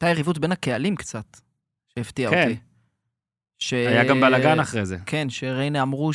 הייתה 0.00 0.12
יריבות 0.12 0.38
בין 0.38 0.52
הקהלים 0.52 0.96
קצת, 0.96 1.40
שהפתיע 1.94 2.30
כן. 2.30 2.42
אותי. 2.42 2.56
ש... 3.58 3.72
היה 3.72 4.04
גם 4.04 4.20
בלאגן 4.20 4.60
אחרי 4.60 4.86
זה. 4.86 4.96
כן, 5.06 5.30
שריינה 5.30 5.82
אמרו 5.82 6.12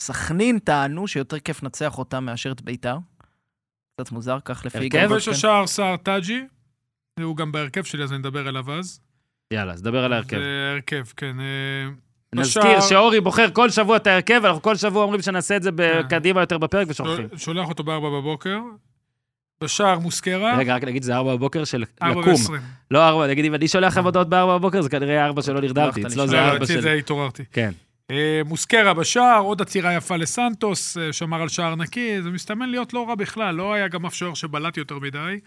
שסכנין 0.00 0.58
טענו 0.58 1.08
שיותר 1.08 1.38
כיף 1.38 1.62
לנצח 1.62 1.98
אותם 1.98 2.24
מאשר 2.24 2.52
את 2.52 2.62
ביתר. 2.62 2.96
קצת 4.00 4.12
מוזר, 4.12 4.38
כך 4.44 4.66
לפי 4.66 4.78
הרכב? 4.78 4.86
יגאל 4.86 5.02
כובש 5.08 5.10
גולדשטיין. 5.28 5.36
השער 5.36 5.66
סער 5.66 5.96
טאג'י, 5.96 6.44
הוא 7.20 7.36
גם 7.36 7.52
בהרכב 7.52 7.84
שלי, 7.84 8.02
אז 8.04 8.12
אני 8.12 8.20
אדבר 8.20 8.48
אליו 8.48 8.72
אז. 8.78 9.00
יאללה, 9.52 9.72
אז 9.72 9.82
דבר 9.82 10.04
על 10.04 10.12
ההרכב. 10.12 10.36
זה 10.38 10.70
הרכב, 10.74 11.04
כן. 11.16 11.36
אה, 11.40 11.90
נזכיר 12.34 12.62
בשער- 12.62 12.80
שאורי 12.80 13.20
בוחר 13.20 13.46
כל 13.52 13.70
שבוע 13.70 13.96
את 13.96 14.06
ההרכב, 14.06 14.40
אנחנו 14.44 14.62
כל 14.62 14.76
שבוע 14.76 15.02
אומרים 15.02 15.22
שנעשה 15.22 15.56
את 15.56 15.62
זה 15.62 15.70
כן. 15.76 16.02
קדימה 16.08 16.40
יותר 16.40 16.58
בפרק 16.58 16.86
ושוכחים. 16.90 17.28
שול- 17.28 17.38
שולח 17.38 17.68
אותו 17.68 17.84
בארבע 17.84 18.08
בבוקר. 18.10 18.58
בשער 19.64 19.98
מוסקרה, 19.98 20.58
רגע, 20.58 20.74
רק 20.76 20.84
נגיד, 20.84 21.02
זה 21.02 21.16
ארבע 21.16 21.36
בבוקר 21.36 21.64
של 21.64 21.84
ארבע 22.02 22.20
לקום. 22.20 22.32
ועשרים. 22.32 22.60
לא 22.90 23.08
ארבע, 23.08 23.26
נגיד, 23.26 23.44
אם 23.44 23.54
אני 23.54 23.68
שולח 23.68 23.92
לכם 23.92 24.04
הודעות 24.04 24.28
בארבע 24.28 24.58
בבוקר, 24.58 24.82
זה 24.82 24.88
כנראה 24.88 25.24
ארבע 25.26 25.42
שלא 25.42 25.60
נרדמתי, 25.60 26.06
אצלו 26.06 26.26
זה 26.26 26.36
לא, 26.36 26.40
ארבע 26.40 26.66
של... 26.66 26.80
זה 26.80 26.92
התעוררתי. 26.92 27.44
כן. 27.52 27.70
אה, 28.10 28.40
מוסקרה 28.44 28.94
בשער, 28.94 29.40
עוד 29.40 29.62
עצירה 29.62 29.94
יפה 29.94 30.16
לסנטוס, 30.16 30.96
אה, 30.96 31.12
שמר 31.12 31.42
על 31.42 31.48
שער 31.48 31.74
נקי, 31.74 32.22
זה 32.22 32.30
מסתמן 32.30 32.68
להיות 32.68 32.92
לא 32.92 33.08
רע 33.08 33.14
בכלל, 33.14 33.54
לא 33.54 33.72
היה 33.72 33.88
גם 33.88 34.06
אף 34.06 34.14
שוער 34.14 34.34
שבלט 34.34 34.76
יותר 34.76 34.98
מדי. 34.98 35.40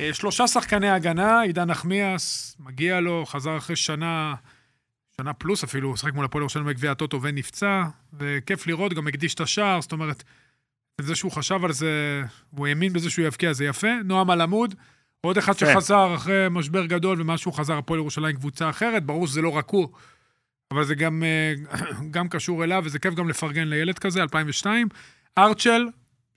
אה, 0.00 0.14
שלושה 0.14 0.46
שחקני 0.46 0.90
הגנה, 0.90 1.40
עידן 1.40 1.70
נחמיאס, 1.70 2.56
מגיע 2.60 3.00
לו, 3.00 3.26
חזר 3.26 3.56
אחרי 3.56 3.76
שנה, 3.76 4.34
שנה 5.16 5.32
פלוס 5.32 5.64
אפילו, 5.64 5.88
הוא 5.88 5.96
שחק 5.96 6.14
מול 6.14 6.24
הפועל 6.24 6.42
ירושלים 6.42 6.66
בגביע 6.66 6.90
הטוטו 6.90 7.22
ונפצע, 7.22 7.84
וכיף 8.12 8.66
לראות, 8.66 8.94
גם 8.94 9.06
הקדיש 9.06 9.34
את 9.34 9.40
השער, 9.40 9.80
זאת 9.80 9.92
אומרת, 9.92 10.22
זה 11.00 11.14
שהוא 11.14 11.32
חשב 11.32 11.64
על 11.64 11.72
זה, 11.72 12.22
הוא 12.50 12.66
האמין 12.66 12.92
בזה 12.92 13.10
שהוא 13.10 13.26
יבקיע, 13.26 13.52
זה 13.52 13.64
יפה. 13.64 13.88
נועם 14.04 14.30
אלעמוד, 14.30 14.74
עוד 15.20 15.38
אחד 15.38 15.52
יפה. 15.52 15.66
שחזר 15.72 16.14
אחרי 16.14 16.46
משבר 16.50 16.86
גדול, 16.86 17.20
ומה 17.20 17.38
שהוא 17.38 17.54
חזר, 17.54 17.78
הפועל 17.78 18.00
ירושלים 18.00 18.36
קבוצה 18.36 18.70
אחרת, 18.70 19.04
ברור 19.04 19.26
שזה 19.26 19.42
לא 19.42 19.48
רק 19.48 19.70
הוא. 19.70 19.88
אבל 20.70 20.84
זה 20.84 20.94
גם, 20.94 21.22
אה, 21.22 21.54
גם 22.14 22.28
קשור 22.28 22.64
אליו, 22.64 22.82
וזה 22.84 22.98
כיף 22.98 23.14
גם 23.14 23.28
לפרגן 23.28 23.68
לילד 23.68 23.98
כזה, 23.98 24.22
2002. 24.22 24.88
ארצ'ל, 25.38 25.88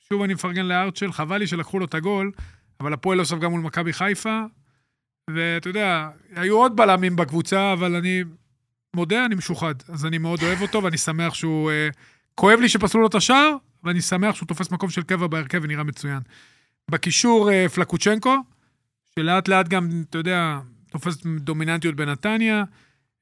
שוב 0.09 0.21
אני 0.21 0.33
מפרגן 0.33 0.65
לארצ'ל, 0.65 1.11
חבל 1.11 1.37
לי 1.37 1.47
שלקחו 1.47 1.79
לו 1.79 1.85
את 1.85 1.93
הגול, 1.93 2.31
אבל 2.79 2.93
הפועל 2.93 3.17
לא 3.17 3.23
סוף 3.23 3.39
גם 3.39 3.51
מול 3.51 3.61
מכבי 3.61 3.93
חיפה, 3.93 4.41
ואתה 5.29 5.69
יודע, 5.69 6.09
היו 6.35 6.57
עוד 6.57 6.75
בלמים 6.75 7.15
בקבוצה, 7.15 7.73
אבל 7.73 7.95
אני 7.95 8.23
מודה, 8.95 9.25
אני 9.25 9.35
משוחד. 9.35 9.75
אז 9.87 10.05
אני 10.05 10.17
מאוד 10.17 10.43
אוהב 10.43 10.61
אותו, 10.61 10.83
ואני 10.83 10.97
שמח 10.97 11.33
שהוא... 11.33 11.71
אה, 11.71 11.89
כואב 12.35 12.59
לי 12.59 12.69
שפסלו 12.69 13.01
לו 13.01 13.07
את 13.07 13.15
השער, 13.15 13.55
ואני 13.83 14.01
שמח 14.01 14.35
שהוא 14.35 14.47
תופס 14.47 14.71
מקום 14.71 14.89
של 14.89 15.03
קבע 15.03 15.27
בהרכב 15.27 15.59
ונראה 15.63 15.83
מצוין. 15.83 16.19
בקישור 16.91 17.51
אה, 17.51 17.69
פלקוצ'נקו, 17.69 18.35
שלאט 19.15 19.47
לאט 19.47 19.67
גם, 19.67 19.89
אתה 20.09 20.17
יודע, 20.17 20.59
תופס 20.91 21.17
דומיננטיות 21.25 21.95
בנתניה. 21.95 22.63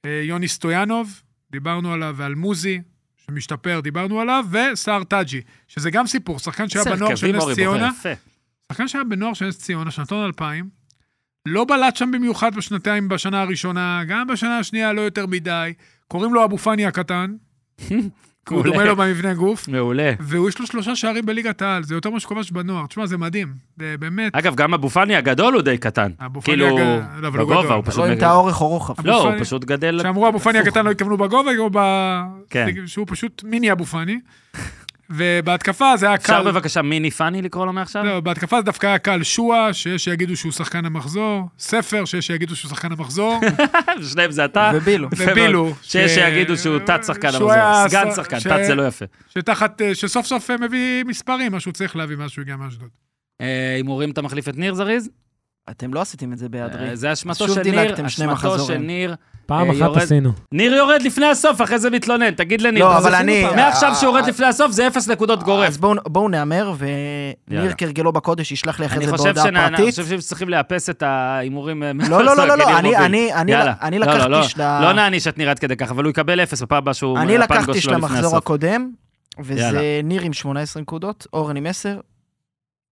אה, 0.05 0.21
יוני 0.23 0.47
סטויאנוב, 0.47 1.21
דיברנו 1.51 1.93
עליו, 1.93 2.15
ועל 2.17 2.35
מוזי, 2.35 2.81
שמשתפר, 3.17 3.79
דיברנו 3.83 4.19
עליו, 4.21 4.45
וסער 4.51 5.03
טאג'י, 5.03 5.41
שזה 5.67 5.91
גם 5.91 6.07
סיפור, 6.07 6.39
שחקן 6.39 6.69
שהיה 6.69 6.85
בנוער 6.85 7.15
של 7.15 7.31
נס 7.31 7.43
ציונה. 7.55 7.91
שחקן 8.71 8.87
שהיה 8.87 9.03
בנוער 9.03 9.33
של 9.33 9.47
נס 9.47 9.57
ציונה, 9.59 9.91
שנתון 9.91 10.25
2000, 10.25 10.69
לא 11.45 11.65
בלט 11.65 11.95
שם 11.95 12.11
במיוחד 12.11 12.55
בשנתיים, 12.55 13.09
בשנה 13.09 13.41
הראשונה, 13.41 14.01
גם 14.07 14.27
בשנה 14.27 14.57
השנייה 14.59 14.93
לא 14.93 15.01
יותר 15.01 15.25
מדי, 15.25 15.73
קוראים 16.07 16.33
לו 16.33 16.43
אבו 16.45 16.57
פאני 16.57 16.85
הקטן, 16.85 17.35
הוא 18.49 18.55
מעולה. 18.57 18.71
דומה 18.71 18.85
לו 18.85 18.95
במבנה 18.95 19.33
גוף, 19.33 19.67
מעולה. 19.67 20.11
ויש 20.19 20.59
לו 20.59 20.65
שלושה 20.67 20.95
שערים 20.95 21.25
בליגת 21.25 21.61
העל, 21.61 21.83
זה 21.83 21.95
יותר 21.95 22.09
ממה 22.09 22.19
שכובש 22.19 22.51
בנוער. 22.51 22.85
תשמע, 22.85 23.05
זה 23.05 23.17
מדהים, 23.17 23.47
זה 23.79 23.95
באמת. 23.99 24.35
אגב, 24.35 24.55
גם 24.55 24.73
אבו 24.73 24.89
פאני 24.89 25.15
הגדול 25.15 25.53
הוא 25.53 25.61
די 25.61 25.77
קטן. 25.77 26.11
אבו 26.25 26.41
פאני 26.41 26.57
כאילו, 26.57 26.67
הגדול, 26.67 27.01
לא, 27.21 27.27
אבל 27.27 27.39
הוא 27.39 27.47
בגובה, 27.49 27.63
גדול. 27.63 27.75
הוא 27.75 27.83
פשוט... 27.85 27.97
לא 27.99 28.05
אם 28.05 28.11
מג- 28.11 28.17
אתה 28.17 28.31
אורך 28.31 28.61
או 28.61 28.67
רוחב. 28.67 29.07
לא, 29.07 29.23
הוא 29.23 29.39
פשוט 29.39 29.65
גדל... 29.65 29.99
כשאמרו 29.99 30.27
אבו 30.27 30.39
פאני 30.39 30.59
הקטן 30.59 30.85
לא 30.85 30.91
התכוונו 30.91 31.17
בגובה, 31.17 31.51
או 31.57 31.69
ב... 31.73 31.77
כן. 32.49 32.67
שהוא 32.85 33.05
פשוט 33.09 33.43
מיני 33.43 33.71
אבו 33.71 33.85
פאני. 33.85 34.19
ובהתקפה 35.13 35.97
זה 35.97 36.05
היה 36.05 36.15
אפשר 36.15 36.43
קל. 36.43 36.51
בבקשה 36.51 36.81
מיני 36.81 37.11
פאני 37.11 37.41
לקרוא 37.41 37.65
לו 37.65 37.73
מעכשיו? 37.73 38.03
לא, 38.03 38.19
בהתקפה 38.19 38.57
זה 38.57 38.63
דווקא 38.63 38.87
היה 38.87 38.97
קל 38.97 39.23
שועה, 39.23 39.73
שיש 39.73 40.03
שיגידו 40.03 40.35
שהוא 40.35 40.51
שחקן 40.51 40.85
המחזור, 40.85 41.49
ספר, 41.59 42.05
שיש 42.05 42.27
שיגידו 42.27 42.55
שהוא 42.55 42.69
שחקן 42.69 42.91
המחזור, 42.91 43.39
שניהם 44.11 44.31
זה 44.31 44.45
אתה. 44.45 44.71
ובילו. 44.75 45.09
ובילו. 45.17 45.73
שיש 45.81 46.11
שיגידו 46.11 46.57
שהוא 46.57 46.79
תת 46.79 47.03
שחקן 47.03 47.31
שהוא 47.31 47.51
המחזור. 47.51 47.89
סגן 47.89 48.11
שחקן, 48.15 48.39
תת 48.39 48.65
זה 48.67 48.75
לא 48.75 48.87
יפה. 48.87 49.05
שתחת, 49.27 49.81
אה, 49.81 49.95
שסוף 49.95 50.25
סוף 50.25 50.51
אה, 50.51 50.55
מביא 50.57 51.03
מספרים, 51.03 51.51
מה 51.51 51.59
שהוא 51.59 51.73
צריך 51.73 51.95
להביא, 51.95 52.15
מה 52.15 52.29
שהוא 52.29 52.41
הגיע 52.41 52.55
מאשדוד. 52.55 52.89
אה, 53.41 53.73
הימורים 53.75 54.11
אתה 54.11 54.21
מחליף 54.21 54.49
את 54.49 54.57
ניר 54.57 54.73
זריז? 54.73 55.09
אתם 55.69 55.93
לא 55.93 56.01
עשיתם 56.01 56.33
את 56.33 56.37
זה 56.37 56.49
בהיעדרי. 56.49 56.89
אה, 56.89 56.95
זה 56.95 57.13
אשמתו 57.13 57.47
של 57.47 57.61
ניר, 57.63 58.05
אשמתו 58.05 58.59
של. 58.59 58.77
ניר. 58.77 59.15
פעם 59.45 59.71
אה, 59.71 59.87
אחת 59.87 59.97
עשינו. 60.01 60.31
ניר 60.51 60.73
יורד 60.73 61.01
לפני 61.01 61.25
הסוף, 61.25 61.61
אחרי 61.61 61.79
זה 61.79 61.89
מתלונן. 61.89 62.31
תגיד 62.31 62.61
לניר. 62.61 62.85
לא, 62.85 62.97
אבל 62.97 63.15
אני-. 63.15 63.43
מעכשיו 63.55 63.95
שהוא 63.95 64.09
יורד 64.09 64.23
אה, 64.23 64.29
לפני 64.29 64.45
הסוף 64.45 64.71
זה 64.71 64.87
אפס 64.87 65.09
נקודות 65.09 65.43
גורף. 65.43 65.67
אז 65.67 65.77
בואו 66.07 66.29
נהמר. 66.29 66.73
וניר 67.47 67.73
כרגלו 67.73 68.11
בקודש 68.11 68.51
ישלח 68.51 68.79
לי 68.79 68.85
אחרי 68.85 68.97
אני 68.97 69.05
זה 69.05 69.11
חושב 69.11 69.23
בהודעה 69.23 69.43
שנע- 69.45 69.67
אני 69.67 69.77
פרטית. 69.77 69.99
חושב 69.99 70.19
שצריכים 70.21 70.49
לאפס 70.49 70.89
את 70.89 71.03
ההימורים. 71.03 71.83
לא, 71.83 72.23
לא, 72.23 72.37
לא, 72.37 72.47
לא, 72.47 72.57
לא, 72.57 72.77
אני-. 72.79 73.33
אני 73.33 73.59
לא, 73.99 74.05
לא, 74.05 74.13
לקחתי 74.13 74.29
לא. 74.29 74.43
של 74.43 74.61
ה- 74.61 74.79
לא 74.81 74.93
נעניש 74.93 75.27
את 75.27 75.37
ניר 75.37 75.49
עד 75.49 75.59
כדי 75.59 75.75
כך, 75.75 75.91
אבל 75.91 76.03
הוא 76.03 76.09
יקבל 76.11 76.39
אפס 76.43 76.61
בפעם 76.61 76.77
הבאה 76.77 76.93
שהוא... 76.93 77.17
אני 77.19 77.37
לקחתי 77.37 77.81
של 77.81 77.93
המחזור. 77.93 78.37
הקודם. 78.37 78.89
וזה 79.39 79.61
ניר 80.03 80.21
עם 80.21 80.33
18 80.33 80.81
נקודות, 80.81 81.27
אורן 81.33 81.57
עם 81.57 81.65
10, 81.65 81.99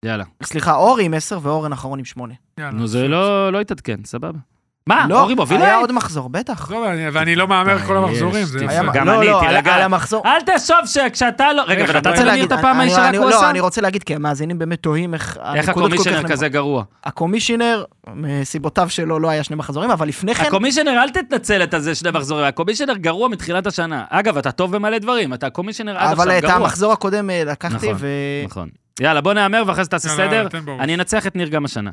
יאללה. 0.05 0.23
סליחה, 0.43 0.75
אורי 0.75 1.03
עם 1.05 1.13
10 1.13 1.39
ואורן 1.41 1.73
אחרון 1.73 1.99
עם 1.99 2.05
8. 2.05 2.33
יאללה. 2.59 2.71
נו, 2.71 2.87
זה 2.87 3.07
לא 3.07 3.51
לא 3.53 3.59
התעדכן, 3.61 3.95
סבבה. 4.05 4.39
מה, 4.87 5.05
לא, 5.09 5.21
אורי 5.21 5.35
מוביל 5.35 5.61
היה? 5.61 5.75
עוד 5.77 5.91
מחזור, 5.91 6.29
בטח. 6.29 6.71
אני- 6.71 7.09
ואני 7.09 7.35
לא 7.35 7.47
מהמר 7.47 7.79
כל 7.79 7.97
המחזורים, 7.97 8.45
גם 8.93 9.07
לא, 9.07 9.17
אני, 9.19 9.27
לא, 9.27 9.39
תירגע. 9.41 9.71
על- 9.73 9.79
על 9.79 9.85
המחזור. 9.85 10.23
אל 10.25 10.41
תחשוב 10.41 10.77
שכשאתה 10.85 11.53
לא... 11.53 11.63
רגע, 11.67 11.83
ונתת 11.83 11.95
אתה 11.95 12.09
רוצה 12.09 12.23
להגיד- 12.23 12.51
את 12.51 12.59
הפעם 12.59 12.79
הישרה 12.79 13.11
כמו 13.13 13.29
לא? 13.29 13.49
אני 13.49 13.59
רוצה 13.59 13.81
להגיד, 13.81 14.03
כי 14.03 14.15
המאזינים 14.15 14.59
באמת 14.59 14.79
תוהים 14.83 15.13
איך... 15.13 15.37
איך 15.55 15.69
הקומישיונר 15.69 16.23
כזה. 16.27 16.47
גרוע? 16.49 16.83
הקומישיונר, 17.03 17.83
מסיבותיו 18.13 18.89
שלו 18.89 19.19
לא 19.19 19.29
היה 19.29 19.43
שני 19.43 19.55
מחזורים, 19.55 19.91
אבל 19.91 20.07
לפני 20.07 20.35
כן... 20.35 20.45
הקומישיונר, 20.45 20.91
אל 21.03 21.09
תתנצל 21.09 21.63
את 21.63 21.73
הזה 21.73 21.95
שני 21.95 22.11
מחזורים, 22.11 22.45
הקומישיונר 22.45 22.93
גרוע 22.97 23.27
מתחילת 23.27 23.67
השנה. 23.67 24.03
אגב, 24.09 24.37
אתה 24.37 24.51
טוב 24.51 24.75
במלא 24.75 24.97
דברים, 24.97 25.33
אתה 25.33 25.47
הקומישיונר 25.47 25.97
עד 25.97 26.11
אבל 26.11 26.27
עכשיו 26.31 26.37
את 26.37 26.43
גרוע. 26.43 26.55
המחזור 26.55 26.93
הקודם 26.93 27.29
אה, 27.29 27.43
לקחתי, 27.45 27.75
נכון, 27.75 27.95
ו... 27.99 28.07
נכון. 28.45 28.69
יאללה, 28.99 29.21
בוא 29.21 29.33
נהמר 29.33 29.63
ואחרי 29.67 29.83
זה 29.83 29.89
תעשה 29.89 30.09
סדר. 30.09 30.47
אני 30.79 30.95
אנצח 30.95 31.27
את 31.27 31.35
ניר 31.35 31.49
גם 31.49 31.65
השנה. 31.65 31.91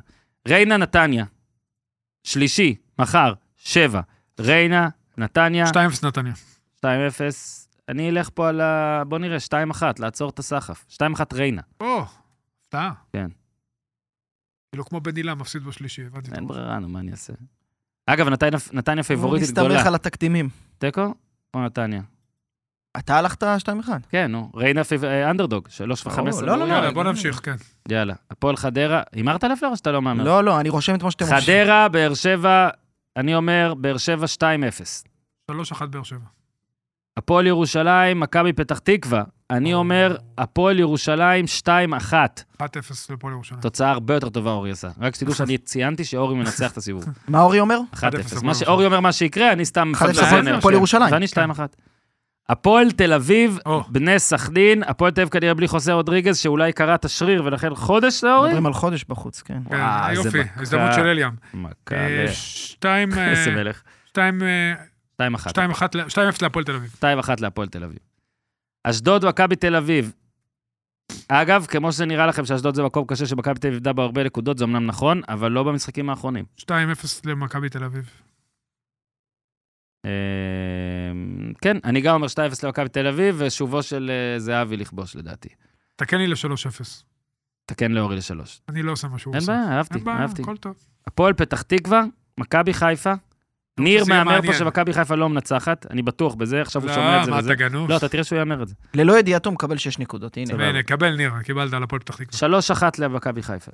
ריינה, 0.48 0.76
נתניה. 0.76 1.24
שלישי, 2.24 2.74
מחר, 2.98 3.32
שבע. 3.56 4.00
ריינה, 4.40 4.88
נתניה, 5.18 5.64
2-0 5.66 6.06
נתניה. 6.06 6.32
2-0. 6.76 6.86
אני 7.88 8.10
אלך 8.10 8.28
פה 8.34 8.48
על 8.48 8.60
ה... 8.60 9.02
בוא 9.08 9.18
נראה, 9.18 9.36
2-1, 9.72 9.82
לעצור 9.98 10.30
את 10.30 10.38
הסחף. 10.38 10.84
2-1 10.92 10.96
ריינה. 11.34 11.62
או, 11.80 12.04
הפתעה. 12.60 12.92
כן. 13.12 13.26
כאילו 14.72 14.84
כמו 14.84 15.00
בן 15.00 15.16
הילה 15.16 15.34
מפסיד 15.34 15.62
בשלישי, 15.64 16.06
הבנתי. 16.06 16.30
אין. 16.34 16.46
ברירה, 16.46 16.78
נו, 16.78 16.88
מה 16.88 17.00
אני 17.00 17.10
אעשה? 17.10 17.32
אגב, 18.06 18.28
נתניה- 18.28 18.58
הוא 18.96 19.02
פייבוריטית 19.02 19.50
גדולה. 19.50 19.68
מסתמך 19.74 19.86
על 19.86 19.94
התקדימים. 19.94 20.48
תיקו 20.78 21.14
או 21.54 21.64
נתניה? 21.64 22.02
אתה 22.98 23.18
הלכת 23.18 23.43
2-1. 23.43 23.47
כן, 24.09 24.32
נו. 24.32 24.51
ריינה 24.56 24.82
אנדרדוג, 25.31 25.68
3 25.68 26.06
ו-15. 26.06 26.16
לא, 26.16 26.47
לא, 26.47 26.59
לא, 26.59 26.74
יאללה, 26.74 26.90
בוא 26.90 27.05
נמשיך, 27.05 27.40
כן. 27.44 27.56
יאללה. 27.89 28.14
הפועל 28.31 28.56
חדרה, 28.56 29.02
הימרת 29.12 29.44
לפלר 29.44 29.68
או 29.68 29.77
שאתה 29.77 29.93
לא 29.93 30.02
מהמר? 30.02 30.24
לא, 30.24 30.44
לא, 30.44 30.60
אני 30.60 30.68
רושם 30.68 30.94
את 30.94 31.02
מה 31.02 31.10
שאתם 31.10 31.24
רושמים. 31.24 31.40
חדרה, 31.40 31.89
באר 31.89 32.14
שבע, 32.14 32.68
אני 33.16 33.35
אומר, 33.35 33.74
באר 33.74 33.97
שבע 33.97 34.27
2-0. 34.27 35.51
3-1 35.51 35.86
באר 35.86 36.02
שבע. 36.02 36.18
הפועל 37.16 37.47
ירושלים, 37.47 38.20
מכבי 38.20 38.52
פתח 38.52 38.78
תקווה. 38.78 39.23
אני 39.51 39.74
או. 39.74 39.78
אומר, 39.78 40.16
הפועל 40.39 40.78
ירושלים 40.78 41.44
2-1. 41.62 42.12
1-0 42.62 42.62
לפועל 43.10 43.32
ירושלים. 43.32 43.60
תוצאה 43.60 43.90
הרבה 43.90 44.14
יותר 44.14 44.28
טובה 44.28 44.51
אורי 44.51 44.70
עשה. 44.70 44.89
רק 45.01 45.14
שתדעו 45.14 45.35
שאני 45.35 45.59
ציינתי 45.68 46.05
שאורי 46.05 46.35
מנצח 46.35 46.73
את 46.73 46.77
הסיבוב. 46.77 47.05
1-0. 47.05 47.09
מה 47.28 47.40
אורי 47.43 47.60
אומר? 47.60 47.78
מה 48.43 48.55
שאורי 48.55 48.86
אומר 48.86 49.01
מה 49.01 49.12
שיקרה, 49.12 49.52
אני 49.52 49.64
סתם 49.64 49.93
1-0 49.94 50.05
מפזנר. 50.09 50.56
הפועל 50.56 50.74
ירושלים. 50.74 51.12
ואני 51.12 51.28
כן. 51.28 51.51
2-1. 51.51 51.59
הפועל 52.48 52.90
תל 52.90 53.12
אביב, 53.12 53.59
או. 53.66 53.82
בני 53.89 54.18
סכנין, 54.18 54.82
הפועל 54.82 55.12
תל 55.12 55.20
אביב 55.20 55.32
כנראה 55.32 55.55
בלי 55.55 55.68
חוסה 55.68 55.93
רודריגז, 55.93 56.39
שאולי 56.39 56.73
קרע 56.73 56.94
את 56.94 57.05
השריר 57.05 57.44
ולכן 57.44 57.74
חודש 57.74 58.20
זה 58.20 58.35
אורי? 58.35 58.48
מדברים 58.48 58.66
על 58.66 58.73
חודש 58.73 59.05
בחוץ, 59.09 59.43
כן. 59.43 59.59
כן, 59.68 59.74
וואו, 59.77 60.10
איזה 60.10 60.23
יופי, 60.23 60.40
מכה. 60.40 60.60
הזדמנות 60.60 60.94
של 60.94 61.06
אליאם. 61.06 61.31
מכה 61.55 61.97
אה. 61.97 62.27
שתיים, 62.32 63.12
אה, 63.18 63.31
איזה 63.31 63.51
מלך. 63.51 63.82
שתיים, 64.06 64.43
אה, 64.43 64.74
2-1. 64.74 65.48
שתיים 65.48 65.70
אחת, 65.70 65.97
שתיים 66.09 66.28
אפס 66.28 66.43
להפועל 66.43 66.64
תל 66.64 66.74
אביב. 66.74 66.90
2-1 66.98 67.40
להפועל 67.40 67.68
תל 67.68 67.85
אביב. 67.85 67.98
אשדוד, 68.85 69.24
מכבי 69.24 69.56
תל 69.56 69.77
אביב. 69.77 70.12
אגב, 71.28 71.66
כמו 71.68 71.93
שזה 71.93 72.06
נראה 72.06 72.27
לכם 72.27 72.44
שאשדוד 72.44 72.74
זה 72.74 72.82
מקום 72.82 73.05
קשה 73.06 73.27
שמכבי 73.27 73.55
תל 73.55 73.66
אביב 73.66 73.74
איבדה 73.74 73.93
בו 73.93 74.02
הרבה 74.02 74.24
נקודות, 74.24 74.59
זה 74.59 74.64
אמנם 74.64 74.86
נכון, 74.86 75.20
אבל 75.28 75.52
לא 75.52 75.62
במשחקים 75.62 76.10
האחרונים. 76.10 76.44
שתיים 76.56 76.90
אפס 76.90 77.24
למכבי 77.24 77.68
תל 77.68 77.85
אביב. 77.85 78.10
אה, 80.06 80.10
כן, 81.60 81.76
אני 81.84 82.00
גם 82.00 82.14
אומר 82.14 82.26
2-0 82.26 82.30
למכבי 82.62 82.88
תל 82.88 83.06
אביב, 83.06 83.36
ושובו 83.38 83.82
של 83.82 84.10
אה, 84.10 84.38
זהבי 84.38 84.76
לכבוש 84.76 85.16
לדעתי. 85.16 85.48
תקן 85.96 86.18
לי 86.18 86.26
לשלוש 86.26 86.66
אפס. 86.66 87.04
תקן 87.66 87.92
לאורי 87.92 88.16
לשלוש. 88.16 88.60
אני 88.68 88.82
לא 88.82 88.92
עושה 88.92 89.08
מה 89.08 89.18
שהוא 89.18 89.34
אין 89.34 89.40
עושה. 89.42 89.52
בעיה, 89.52 89.78
אהבתי, 89.78 89.94
אין 89.94 90.04
בעיה, 90.04 90.18
אהבתי. 90.18 90.42
הכל 90.42 90.56
טוב. 90.56 90.74
הפועל 91.06 91.32
פתח 91.32 91.62
תקווה, 91.62 92.04
מכבי 92.38 92.74
חיפה. 92.74 93.12
ניר 93.80 94.04
מהמר 94.08 94.42
פה. 94.42 94.52
שמכבי 94.52 94.92
חיפה 94.92 95.14
לא 95.14 95.28
מנצחת, 95.28 95.86
אני 95.90 96.02
בטוח 96.02 96.34
בזה, 96.34 96.62
עכשיו 96.62 96.82
הוא 96.82 96.88
לא, 96.88 96.94
שומע 96.94 97.20
את 97.20 97.24
זה 97.24 97.30
מה, 97.30 97.38
וזה. 97.38 97.52
אתה 97.52 97.54
גנוב? 97.54 97.90
לא, 97.90 97.96
אתה 97.96 98.08
תראה 98.08 98.24
שהוא 98.24 98.38
יאמר 98.38 98.62
את 98.62 98.68
זה. 98.68 98.74
ללא 98.94 99.18
ידיעתו 99.18 99.52
מקבל 99.52 99.76
6 99.76 99.98
נקודות, 99.98 100.36
הנה. 100.36 100.68
הנה, 100.68 100.82
קבל 100.82 101.16
ניר, 101.16 101.32
קיבלת 101.44 101.72
על 101.72 101.82
הפועל 101.82 102.00
פתח 102.00 102.16
תקווה. 102.16 102.60
3-1 102.74 102.82
למכבי 102.98 103.42
חיפה. 103.42 103.70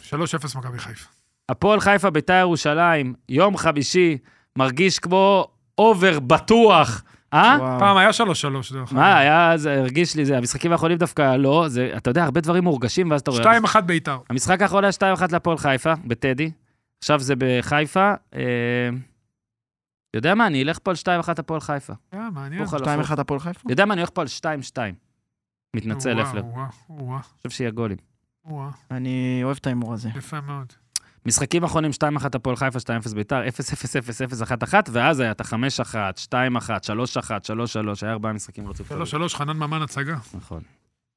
שלוש 0.00 0.34
אפס 0.34 0.56
מכבי 0.56 0.78
חיפה. 0.78 1.08
הפועל 1.48 1.80
חיפה 1.80 2.10
ביתר 2.10 2.34
ירושלים, 2.34 3.14
יום 3.28 3.56
חמישי, 3.56 4.18
מרגיש 4.58 4.98
כמו 4.98 5.48
אובר 5.78 6.20
בטוח. 6.20 7.02
אה? 7.34 7.58
פעם 7.78 7.96
היה 7.96 8.12
שלוש 8.12 8.40
שלוש, 8.40 8.72
דרך 8.72 8.92
אגב. 8.92 9.00
מה, 9.00 9.18
היה, 9.18 9.52
זה 9.56 9.80
הרגיש 9.80 10.16
לי, 10.16 10.24
זה, 10.24 10.38
המשחקים 10.38 10.72
האחרונים 10.72 10.98
דווקא 10.98 11.36
לא, 11.36 11.64
זה, 11.68 11.92
אתה 11.96 12.10
יודע, 12.10 12.24
הרבה 12.24 12.40
דברים 12.40 12.64
מורגשים, 12.64 13.10
ואז 13.10 13.20
אתה 13.20 13.30
רואה. 13.30 13.42
שתיים 13.42 13.64
אחת 13.64 13.84
ביתר. 13.84 14.18
המשחק 14.30 14.62
האחרון 14.62 14.84
היה 14.84 14.92
2-1 15.16 15.32
להפועל 15.32 15.58
חיפה, 15.58 15.92
בטדי. 16.04 16.50
עכשיו 17.02 17.20
זה 17.20 17.34
בחיפה. 17.38 18.14
אה, 18.34 18.88
יודע 20.16 20.34
מה, 20.34 20.46
אני 20.46 20.62
אלך 20.62 20.78
פה 20.82 20.90
על 20.90 20.96
2-1 20.96 21.30
הפועל 21.38 21.60
חיפה. 21.60 21.92
אה, 22.14 22.30
מעניין. 22.30 22.62
הפוך 22.62 22.74
על 22.74 22.80
הפוך. 22.88 23.10
2-1 23.10 23.20
הפועל 23.20 23.40
חיפה? 23.40 23.60
יודע 23.70 23.84
מה, 23.84 23.94
אני 23.94 24.00
הולך 24.00 24.10
פה 24.14 24.20
על 24.20 24.26
2-2. 24.26 24.76
מתנצל, 25.76 26.20
וואו, 26.20 27.14
אני 27.16 27.22
חושב 27.36 27.50
שיהיה 27.50 27.70
גולים. 27.70 27.96
אני 28.90 29.40
אוהב 29.44 29.56
את 29.60 29.66
ההימור 29.66 29.92
הזה. 29.92 30.08
יפה 30.16 30.40
מאוד. 30.40 30.72
משחקים 31.26 31.64
אחרונים 31.64 31.90
2-1 32.20 32.26
הפועל 32.34 32.56
חיפה, 32.56 32.78
2-0 32.78 33.14
ביתר, 33.14 33.42
0-0-0-0-1-1, 33.42 34.74
ואז 34.92 35.20
היה 35.20 35.30
את 35.30 35.40
ה-5-1, 35.40 35.94
2-1, 36.28 36.32
3-1, 36.32 37.28
3-3, 37.28 37.30
היה 38.02 38.12
ארבעה 38.12 38.32
משחקים 38.32 38.68
רצוף. 38.68 38.88
שלוש 38.88 39.10
שלוש, 39.10 39.34
חנן 39.34 39.56
ממן 39.56 39.82
הצגה. 39.82 40.16
נכון. 40.34 40.60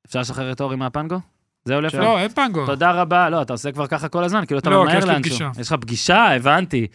אפשר 0.07 0.19
לשחרר 0.19 0.51
את 0.51 0.61
אורי 0.61 0.75
מהפנגו? 0.75 1.19
זהו 1.65 1.81
לפלר? 1.81 2.01
לא, 2.01 2.19
אין 2.19 2.29
פנגו. 2.29 2.65
תודה 2.65 2.91
רבה. 2.91 3.29
לא, 3.29 3.41
אתה 3.41 3.53
עושה 3.53 3.71
כבר 3.71 3.87
ככה 3.87 4.07
כל 4.07 4.23
הזמן, 4.23 4.45
כאילו 4.45 4.59
אתה 4.59 4.69
לא, 4.69 4.83
ממהר 4.83 5.05
לאנשהו. 5.05 5.19
פגישה. 5.19 5.49
יש 5.61 5.67
לך 5.67 5.73
פגישה? 5.81 6.35
הבנתי. 6.35 6.87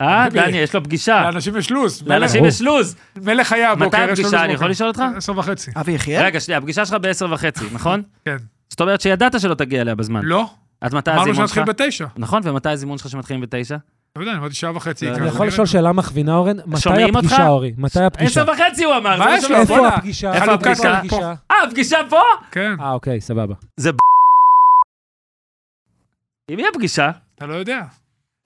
אה. 0.00 0.28
דני, 0.30 0.56
יש 0.56 0.74
לו 0.74 0.84
פגישה. 0.84 1.22
לאנשים 1.22 1.56
יש 1.56 1.70
לו"ז. 1.70 2.02
לאנשים 2.06 2.44
יש 2.44 2.62
לו"ז. 2.62 2.96
מלך 3.16 3.52
היה 3.52 3.74
מתי 3.74 3.84
הבוקר, 3.84 3.98
יש 3.98 4.06
לו 4.06 4.12
הפגישה? 4.12 4.36
לו"ז 4.36 4.44
אני. 4.44 4.52
יכול 4.52 4.70
לשאול 4.70 4.88
אותך? 4.88 5.02
עשר 5.16 5.38
וחצי. 5.38 5.70
אבי 5.76 5.92
יחיאל? 5.92 6.24
רגע, 6.24 6.40
שנייה, 6.40 6.58
הפגישה 6.58 6.86
שלך 6.86 6.96
בעשר 7.00 7.26
וחצי, 7.32 7.64
נכון? 7.72 8.02
כן. 8.24 8.36
זאת 8.68 8.80
אומרת 8.80 9.00
שידעת 9.00 9.40
שלא 9.40 9.54
תגיע 9.54 9.80
אליה 9.80 9.94
בזמן. 9.94 10.20
לא, 10.24 10.50
עד 10.80 10.94
מתי 10.94 11.10
אמרנו 11.10 11.30
הזימון 11.30 11.46
שלך? 11.46 11.56
שנתחיל 11.56 11.86
בתשע. 11.86 12.06
נכון, 12.16 12.40
ומתי 12.44 12.68
הזימון 12.68 12.98
שלך 12.98 13.10
שמתחילים 13.10 13.40
בתשע? 13.40 13.76
לא 14.16 14.22
יודע, 14.22 14.32
אני 14.32 14.40
אמרתי 14.40 14.54
שעה 14.54 14.76
וחצי. 14.76 15.06
לא, 15.06 15.16
אני 15.16 15.28
יכול 15.28 15.46
לשאול. 15.46 15.66
שאלה 15.66 15.92
מכווינה, 15.92 16.34
אורן? 16.34 16.56
מתי? 16.66 17.02
הפגישה, 17.02 17.48
אורי? 17.48 17.72
מתי 17.78 18.00
הפגישה? 18.00 18.42
עשר 18.42 18.52
וחצי 18.52 18.84
הוא 18.84 18.96
אמר. 18.96 19.18
מה 19.18 19.40
זה 19.40 19.46
יש. 19.46 19.50
לו? 19.50 19.56
איפה. 19.56 19.88
הפגישה? 19.88 20.32
איפה 20.34 20.52
הפגישה? 20.52 21.00
אה, 21.50 21.62
הפגישה 21.68 21.98
פה? 22.10 22.20
כן, 22.50 22.74
אה, 22.80 22.92
אוקיי, 22.92 23.20
סבבה. 23.20 23.54
עם 26.50 26.56
מי 26.56 26.62
הפגישה? 26.72 27.10
אתה 27.34 27.46
לא 27.46 27.54
יודע. 27.54 27.80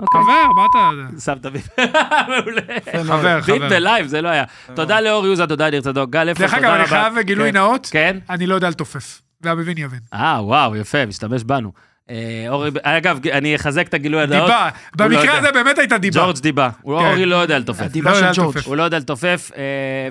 אוקיי. 0.02 0.20
חבר, 0.22 0.52
מה 0.56 0.66
אתה 0.70 0.78
יודע? 0.92 1.20
שמת 1.20 1.46
ביפ. 1.46 1.68
מעולה. 2.28 2.62
חבר, 3.06 3.36
ביפ 3.36 3.44
חבר. 3.44 3.68
בלייב, 3.68 4.06
זה 4.06 4.20
לא 4.22 4.28
היה. 4.28 4.44
תודה 4.74 5.00
לאור 5.00 5.26
יוזה, 5.26 5.46
תודה 5.46 5.68
לניר 5.68 5.80
צדוק. 5.80 6.10
גל 6.10 6.32
אפר, 6.32 6.40
דרך 6.40 6.54
אגב. 6.54 6.70
אני 6.70 6.86
חייב 6.86 7.18
גילוי 7.18 7.52
כן. 7.52 7.56
נאות, 7.56 7.88
כן? 7.92 8.18
אני 8.30 8.46
לא 8.46 8.54
יודע 8.54 8.70
לתופף. 8.70 9.20
והמבין 9.40 9.78
יבין. 9.78 10.00
אה, 10.14 10.38
וואו, 10.44 10.76
יפה, 10.76 11.06
משתמש 11.06 11.44
בנו. 11.44 11.72
אה, 12.10 12.44
אורי, 12.48 12.70
אגב, 12.82 13.18
אני 13.32 13.56
אחזק 13.56 13.88
את 13.88 13.94
הגילוי 13.94 14.22
הדעות. 14.22 14.42
דיבה. 14.42 14.68
לא. 14.98 15.06
במקרה 15.06 15.38
הזה 15.38 15.52
באמת 15.52 15.78
הייתה 15.78 15.98
דיבה. 15.98 16.20
ג'ורג' 16.20 16.38
דיבה. 16.38 16.70
כן. 16.70 16.90
אורי 16.90 17.26
לא 17.26 17.36
יודע 17.36 17.58
לתופף. 17.58 17.82
הדיבה 17.82 18.10
לא 18.10 18.16
של 18.16 18.30
ג'ורג'. 18.34 18.48
לתופף. 18.48 18.66
הוא 18.66 18.76
לא 18.76 18.82
יודע 18.82 18.98
לתופף, 18.98 19.50
אה, 19.56 19.62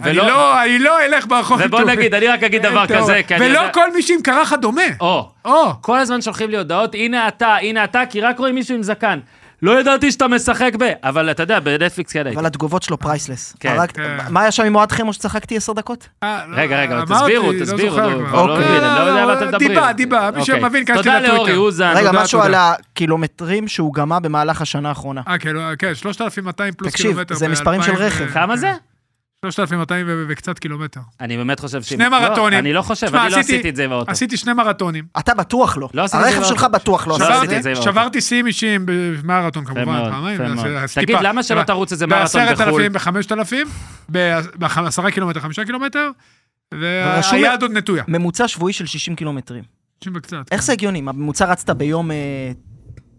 אני. 0.09 0.13
לא, 0.17 0.63
אני 0.63 0.79
לא 0.79 1.05
אלך 1.05 1.27
ברחוב. 1.27 1.59
ובוא 1.65 1.79
איתו. 1.79 1.89
נגיד, 1.91 2.13
אני 2.13 2.27
רק 2.27 2.43
אגיד 2.43 2.61
דבר 2.61 2.79
אין 2.79 2.87
תיאוריה. 2.87 3.23
כזה, 3.23 3.45
ולא. 3.45 3.61
כל 3.73 3.93
מי 3.93 4.01
שעם 4.01 4.21
קרחת 4.23 4.59
דומה. 4.59 4.81
או, 4.99 5.29
כל 5.81 5.99
הזמן 5.99 6.21
שולחים 6.21 6.49
לי 6.49 6.57
הודעות, 6.57 6.95
הנה 6.95 7.27
אתה, 7.27 7.55
הנה 7.55 7.83
אתה, 7.83 8.01
כי 8.09 8.21
רק 8.21 8.39
רואים 8.39 8.55
מישהו 8.55 8.75
עם 8.75 8.83
זקן. 8.83 9.19
לא 9.63 9.79
ידעתי 9.79 10.11
שאתה 10.11 10.27
משחק 10.27 10.71
ב... 10.79 10.83
אבל 11.03 11.31
אתה 11.31 11.43
יודע, 11.43 11.59
בנטפליקס 11.59 12.13
כן 12.13 12.25
הייתי. 12.25 12.37
אבל 12.39 12.45
התגובות 12.45 12.83
שלו 12.83 12.97
פרייסלס. 12.99 13.55
כן. 13.59 13.75
הרג- 13.79 13.91
כן. 13.91 14.17
מה 14.29 14.41
היה 14.41 14.51
שם 14.51 14.63
עם 14.63 14.75
אוהד 14.75 14.91
חמו 14.91 15.13
שצחקתי 15.13 15.57
עשר 15.57 15.73
דקות? 15.73 16.07
אה, 16.23 16.43
לא, 16.47 16.57
רגע, 16.57 16.79
רגע, 16.81 17.01
תסבירו, 17.05 17.51
לא 17.51 17.59
תסבירו, 17.65 17.97
לא 17.97 18.05
אוקיי. 18.31 18.67
אני 18.67 18.81
לא 18.81 19.01
יודע 19.01 19.21
על 19.21 19.25
מה 19.25 19.33
אתם 19.33 19.47
מדברים. 19.47 19.69
דיבה, 19.69 19.93
דיבה, 19.93 20.29
מי 20.35 20.41
אוקיי. 20.41 20.59
שמבין, 20.59 20.85
כנסתי 20.85 21.03
תודה 21.03 21.19
לאורי 21.19 21.35
לטוויטר. 21.37 21.57
אוזן. 21.57 21.93
רגע, 21.95 22.11
משהו. 22.11 22.41
על 22.41 22.53
הקילומטרים 22.57 23.67
שהוא 23.67 23.93
גמה 23.93 24.19
במהלך 24.19 24.61
השנה 24.61 24.89
האחרונה. 24.89 25.21
אה, 25.27 25.37
כן, 25.37 25.49
לא, 25.55 25.61
כן, 25.79 25.95
3,200 25.95 26.73
פלוס 26.73 26.91
תקשיב, 26.91 27.07
קילומטר. 27.11 27.35
זה 27.35 27.47
מספרים 27.47 27.83
של 27.83 27.93
רכב. 27.95 28.27
כמה 28.33 28.57
זה? 28.57 28.73
3,200 29.51 30.05
ו- 30.09 30.25
וקצת 30.27 30.59
קילומטר. 30.59 30.99
אני 31.21 31.37
באמת 31.37 31.59
חושב 31.59 31.81
ש... 31.83 31.89
שני 31.89 32.03
לא, 32.03 32.09
מרתונים. 32.09 32.59
אני 32.59 32.73
לא 32.73 32.81
חושב, 32.81 33.15
אני 33.15 33.31
לא 33.31 33.37
עשיתי- 33.37 33.69
את 33.69 33.75
זה 33.75 33.83
עם 33.83 33.91
האוטו. 33.91 34.11
עשיתי 34.11 34.37
שני 34.37 34.53
מרתונים. 34.53 35.05
אתה 35.19 35.33
בטוח 35.33 35.77
לא. 35.77 35.89
לא 35.93 36.05
הרכב 36.13 36.43
שלך. 36.43 36.63
בטוח 36.63 37.07
לא 37.07 37.19
לא 37.19 37.25
עשיתי. 37.25 37.57
את 37.57 37.63
זה 37.63 37.69
עם 37.69 37.75
האוטו. 37.75 37.91
שברתי 37.91 38.21
שיאים 38.21 38.47
אישיים 38.47 38.81
במרתון, 38.85 39.65
כמובן, 39.65 40.09
פעמיים. 40.11 40.41
אז 40.77 40.93
תגיד. 40.93 41.17
למה 41.21 41.43
שלא 41.43 41.63
תרוץ 41.63 41.91
איזה 41.91 42.07
מרתון 42.07 42.41
בחו"ל? 42.53 42.63
אלפים, 42.73 42.93
בחמשת 42.93 43.31
אלפים, 43.31 43.67
בעשרה 44.55 45.11
קילומטר, 45.11 45.39
חמישה 45.39 45.65
קילומטר, 45.65 46.09
רשום- 46.73 47.33
והיד 47.41 47.61
עוד 47.61 47.71
נטויה. 47.71 48.03
ממוצע 48.07 48.47
שבועי 48.47 48.73
של 48.73 48.85
60 48.85 49.15
קילומטרים. 49.15 49.63
שישים 50.03 50.13
וקצת. 50.15 50.37
איך 50.51 50.63
זה 50.63 50.73
הגיוני? 50.73 51.01
מה, 51.01 51.11
בממוצע 51.11 51.45
רצת 51.45 51.69
ביום... 51.69 52.09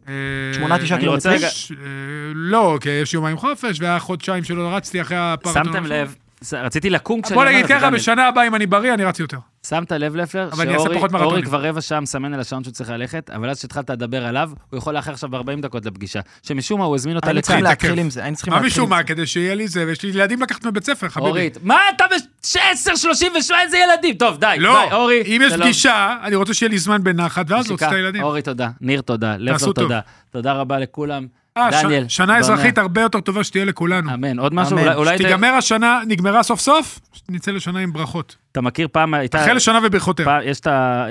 אה, 0.09 0.13
אה, 0.13 0.55
שמונה, 0.55 0.79
תשעה 0.79 0.99
רוצה 0.99 1.01
קילומטרים? 1.01 1.41
אה, 1.71 2.33
לא, 2.35 2.79
כי 2.81 2.89
יש 2.89 3.15
יומיים 3.15 3.37
חופש, 3.37 3.81
והיה 3.81 3.99
חודשיים 3.99 4.45
שלא 4.45 4.69
רצתי 4.77 5.01
אחרי 5.01 5.17
הפרטון. 5.21 5.65
שמתם 5.65 5.87
לב, 5.87 6.15
רציתי 6.53 6.91
לקום 6.91 7.23
כשאני 7.23 7.35
בוא 7.35 7.43
אומר 7.43 7.53
נגיד 7.53 7.63
את 7.63 7.69
זה, 7.69 7.75
ככה, 7.75 7.87
דניאל. 7.87 8.01
בשנה 8.01 8.29
הבאה, 8.29 8.47
אם 8.47 8.55
אני 8.55 8.67
בריא, 8.67 8.95
אני 8.95 9.05
רץ 9.05 9.21
יותר. 9.21 9.39
שמת 9.69 9.93
לב 9.93 10.17
לפלר, 10.17 10.51
אני 10.61 10.73
שאורי. 10.73 11.43
כבר 11.43 11.65
רבע 11.67 11.81
שעה 11.81 12.01
מסמן 12.01 12.35
על 12.35 12.41
השעון 12.41 12.65
שהוא 12.65 12.73
צריך 12.73 12.91
ללכת, 12.91 13.31
אבל 13.31 13.51
אז 13.51 13.59
כשהתחלת 13.59 13.91
לדבר 13.91 14.27
עליו, 14.27 14.51
הוא 14.71 14.79
יכול 14.79 14.95
לאחר 14.95 15.13
עכשיו 15.13 15.37
40 15.37 15.61
דקות 15.61 15.87
לפגישה. 15.87 16.21
שמשום 16.43 16.81
מה 16.81 16.87
הוא 16.87 16.95
הזמין 16.95 17.17
אותה 17.17 17.27
היינו 17.27 17.43
צריכים 17.43 17.65
לצד. 17.65 17.69
להתעכב. 17.71 17.87
להתחיל 17.87 18.05
עם 18.05 18.11
זה, 18.11 18.23
היינו 18.23 18.37
צריכים 18.37 18.53
מה 18.55 18.61
להתחיל 18.61 18.73
משום 18.73 18.85
עם 18.85 18.91
מה, 18.91 18.97
זה. 18.99 19.03
כדי 19.05 19.27
שיהיה 19.27 19.55
לי 19.55 19.69
זה, 19.69 19.85
ויש 19.87 20.03
לי 20.03 20.11
ילדים 20.11 20.43
לקחת 20.43 20.67
מבית 20.67 20.85
ספר, 20.85 21.09
חביבי. 21.09 21.29
אורית, 21.29 21.59
מה 21.63 21.79
אתה 21.97 22.05
ב-10.37, 22.11 23.55
איזה 23.63 23.79
ילדים? 23.79 24.15
טוב, 24.15 24.37
די, 24.37 24.57
לא, 24.59 24.85
די, 24.89 24.95
אורי. 24.95 25.23
אם 25.27 25.43
יש. 25.45 25.53
פגישה, 25.53 26.17
אני 26.23 26.37
רוצה 26.37 26.55
שיהיה 26.55 26.71
לי 26.71 26.79
זמן 26.79 27.05
בנחת, 27.05 27.51
ואז 27.51 27.69
להוציא 27.69 27.87
את. 27.87 27.93
הילדים. 27.93 28.23
אורי, 28.23 28.43
תודה. 28.43 28.69
ניר, 28.81 29.01
תודה. 29.01 29.37
טוב. 29.59 29.73
תודה. 29.73 30.01
תודה 30.31 30.53
רבה 30.53 30.79
לכולם. 30.79 31.27
אה, 31.59 31.73
ש- 31.73 31.83
דניאל. 31.85 32.05
שנה 32.09 32.39
אזרחית 32.39 32.79
הרבה 32.79 33.01
יותר 33.01 33.21
טובה 33.21 33.45
שתהיה 33.45 33.65
לכולנו. 33.65 34.15
אמן. 34.15 34.39
עוד 34.39 34.55
משהו? 34.55 34.79
אמן. 34.79 34.93
אולי-. 34.93 35.15
ת- 35.17 35.19
שתיגמר 35.19 35.49
השנה, 35.49 36.01
נגמרה 36.09 36.43
סוף 36.43 36.61
סוף, 36.61 36.99
נצא 37.29 37.51
לשנה 37.51 37.79
עם 37.81 37.93
ברכות. 37.93 38.37
אתה 38.53 38.61
מכיר 38.61 38.89
פעם, 38.93 39.15
הייתה... 39.15 39.43
אחרי 39.43 39.55
לשנה 39.55 39.79
וברכותיה. 39.85 40.27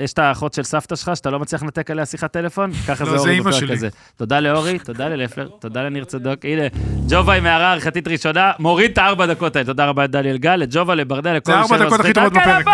יש 0.00 0.12
את 0.12 0.18
האחות 0.18 0.54
של 0.54 0.62
סבתא 0.62 0.96
שלך, 0.96 1.10
שאתה 1.14 1.30
לא 1.30 1.38
מצליח 1.38 1.62
לנתק 1.62 1.90
עליה 1.90 2.06
שיחת 2.06 2.32
טלפון? 2.32 2.72
ככה 2.88 3.04
לא, 3.04 3.10
זה 3.10 3.18
זה 3.18 3.28
אורי 3.28 3.40
בפרק. 3.40 3.70
הזה. 3.70 3.88
תודה 4.16 4.40
לאורי, 4.40 4.78
תודה 4.78 5.08
ללפלר, 5.08 5.48
תודה 5.60 5.82
לניר 5.82 6.04
צדוק. 6.04 6.40
הנה, 6.44 6.62
ג'ובה 7.08 7.32
עם 7.34 7.46
הערה 7.46 7.72
ערכתית 7.72 8.08
ראשונה, 8.08 8.52
מוריד 8.58 8.90
את 8.90 8.98
הארבע 8.98 9.26
דקות 9.26 9.56
האלה. 9.56 9.66
תודה 9.66 9.86
רבה 9.86 10.04
לדניאל 10.04 10.36
גל, 10.36 10.56
לג'ובה, 10.56 10.94
לברדל, 10.94 11.32
לכל 11.32 11.52
זה 11.52 11.58
מי 11.58 11.62
ארבע 11.62 11.76
שלא 11.78 11.86
דקות 11.86 12.00
הכי 12.00 12.08
זכית. 12.12 12.14
טובות 12.24 12.32
כן, 12.32 12.60
בפרק. 12.60 12.64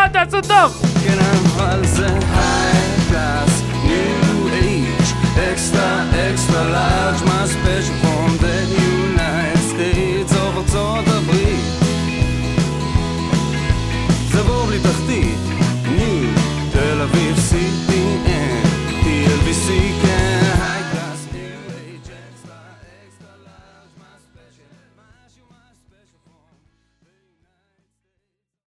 large, 6.70 7.22
my 7.24 7.46
special 7.46 8.09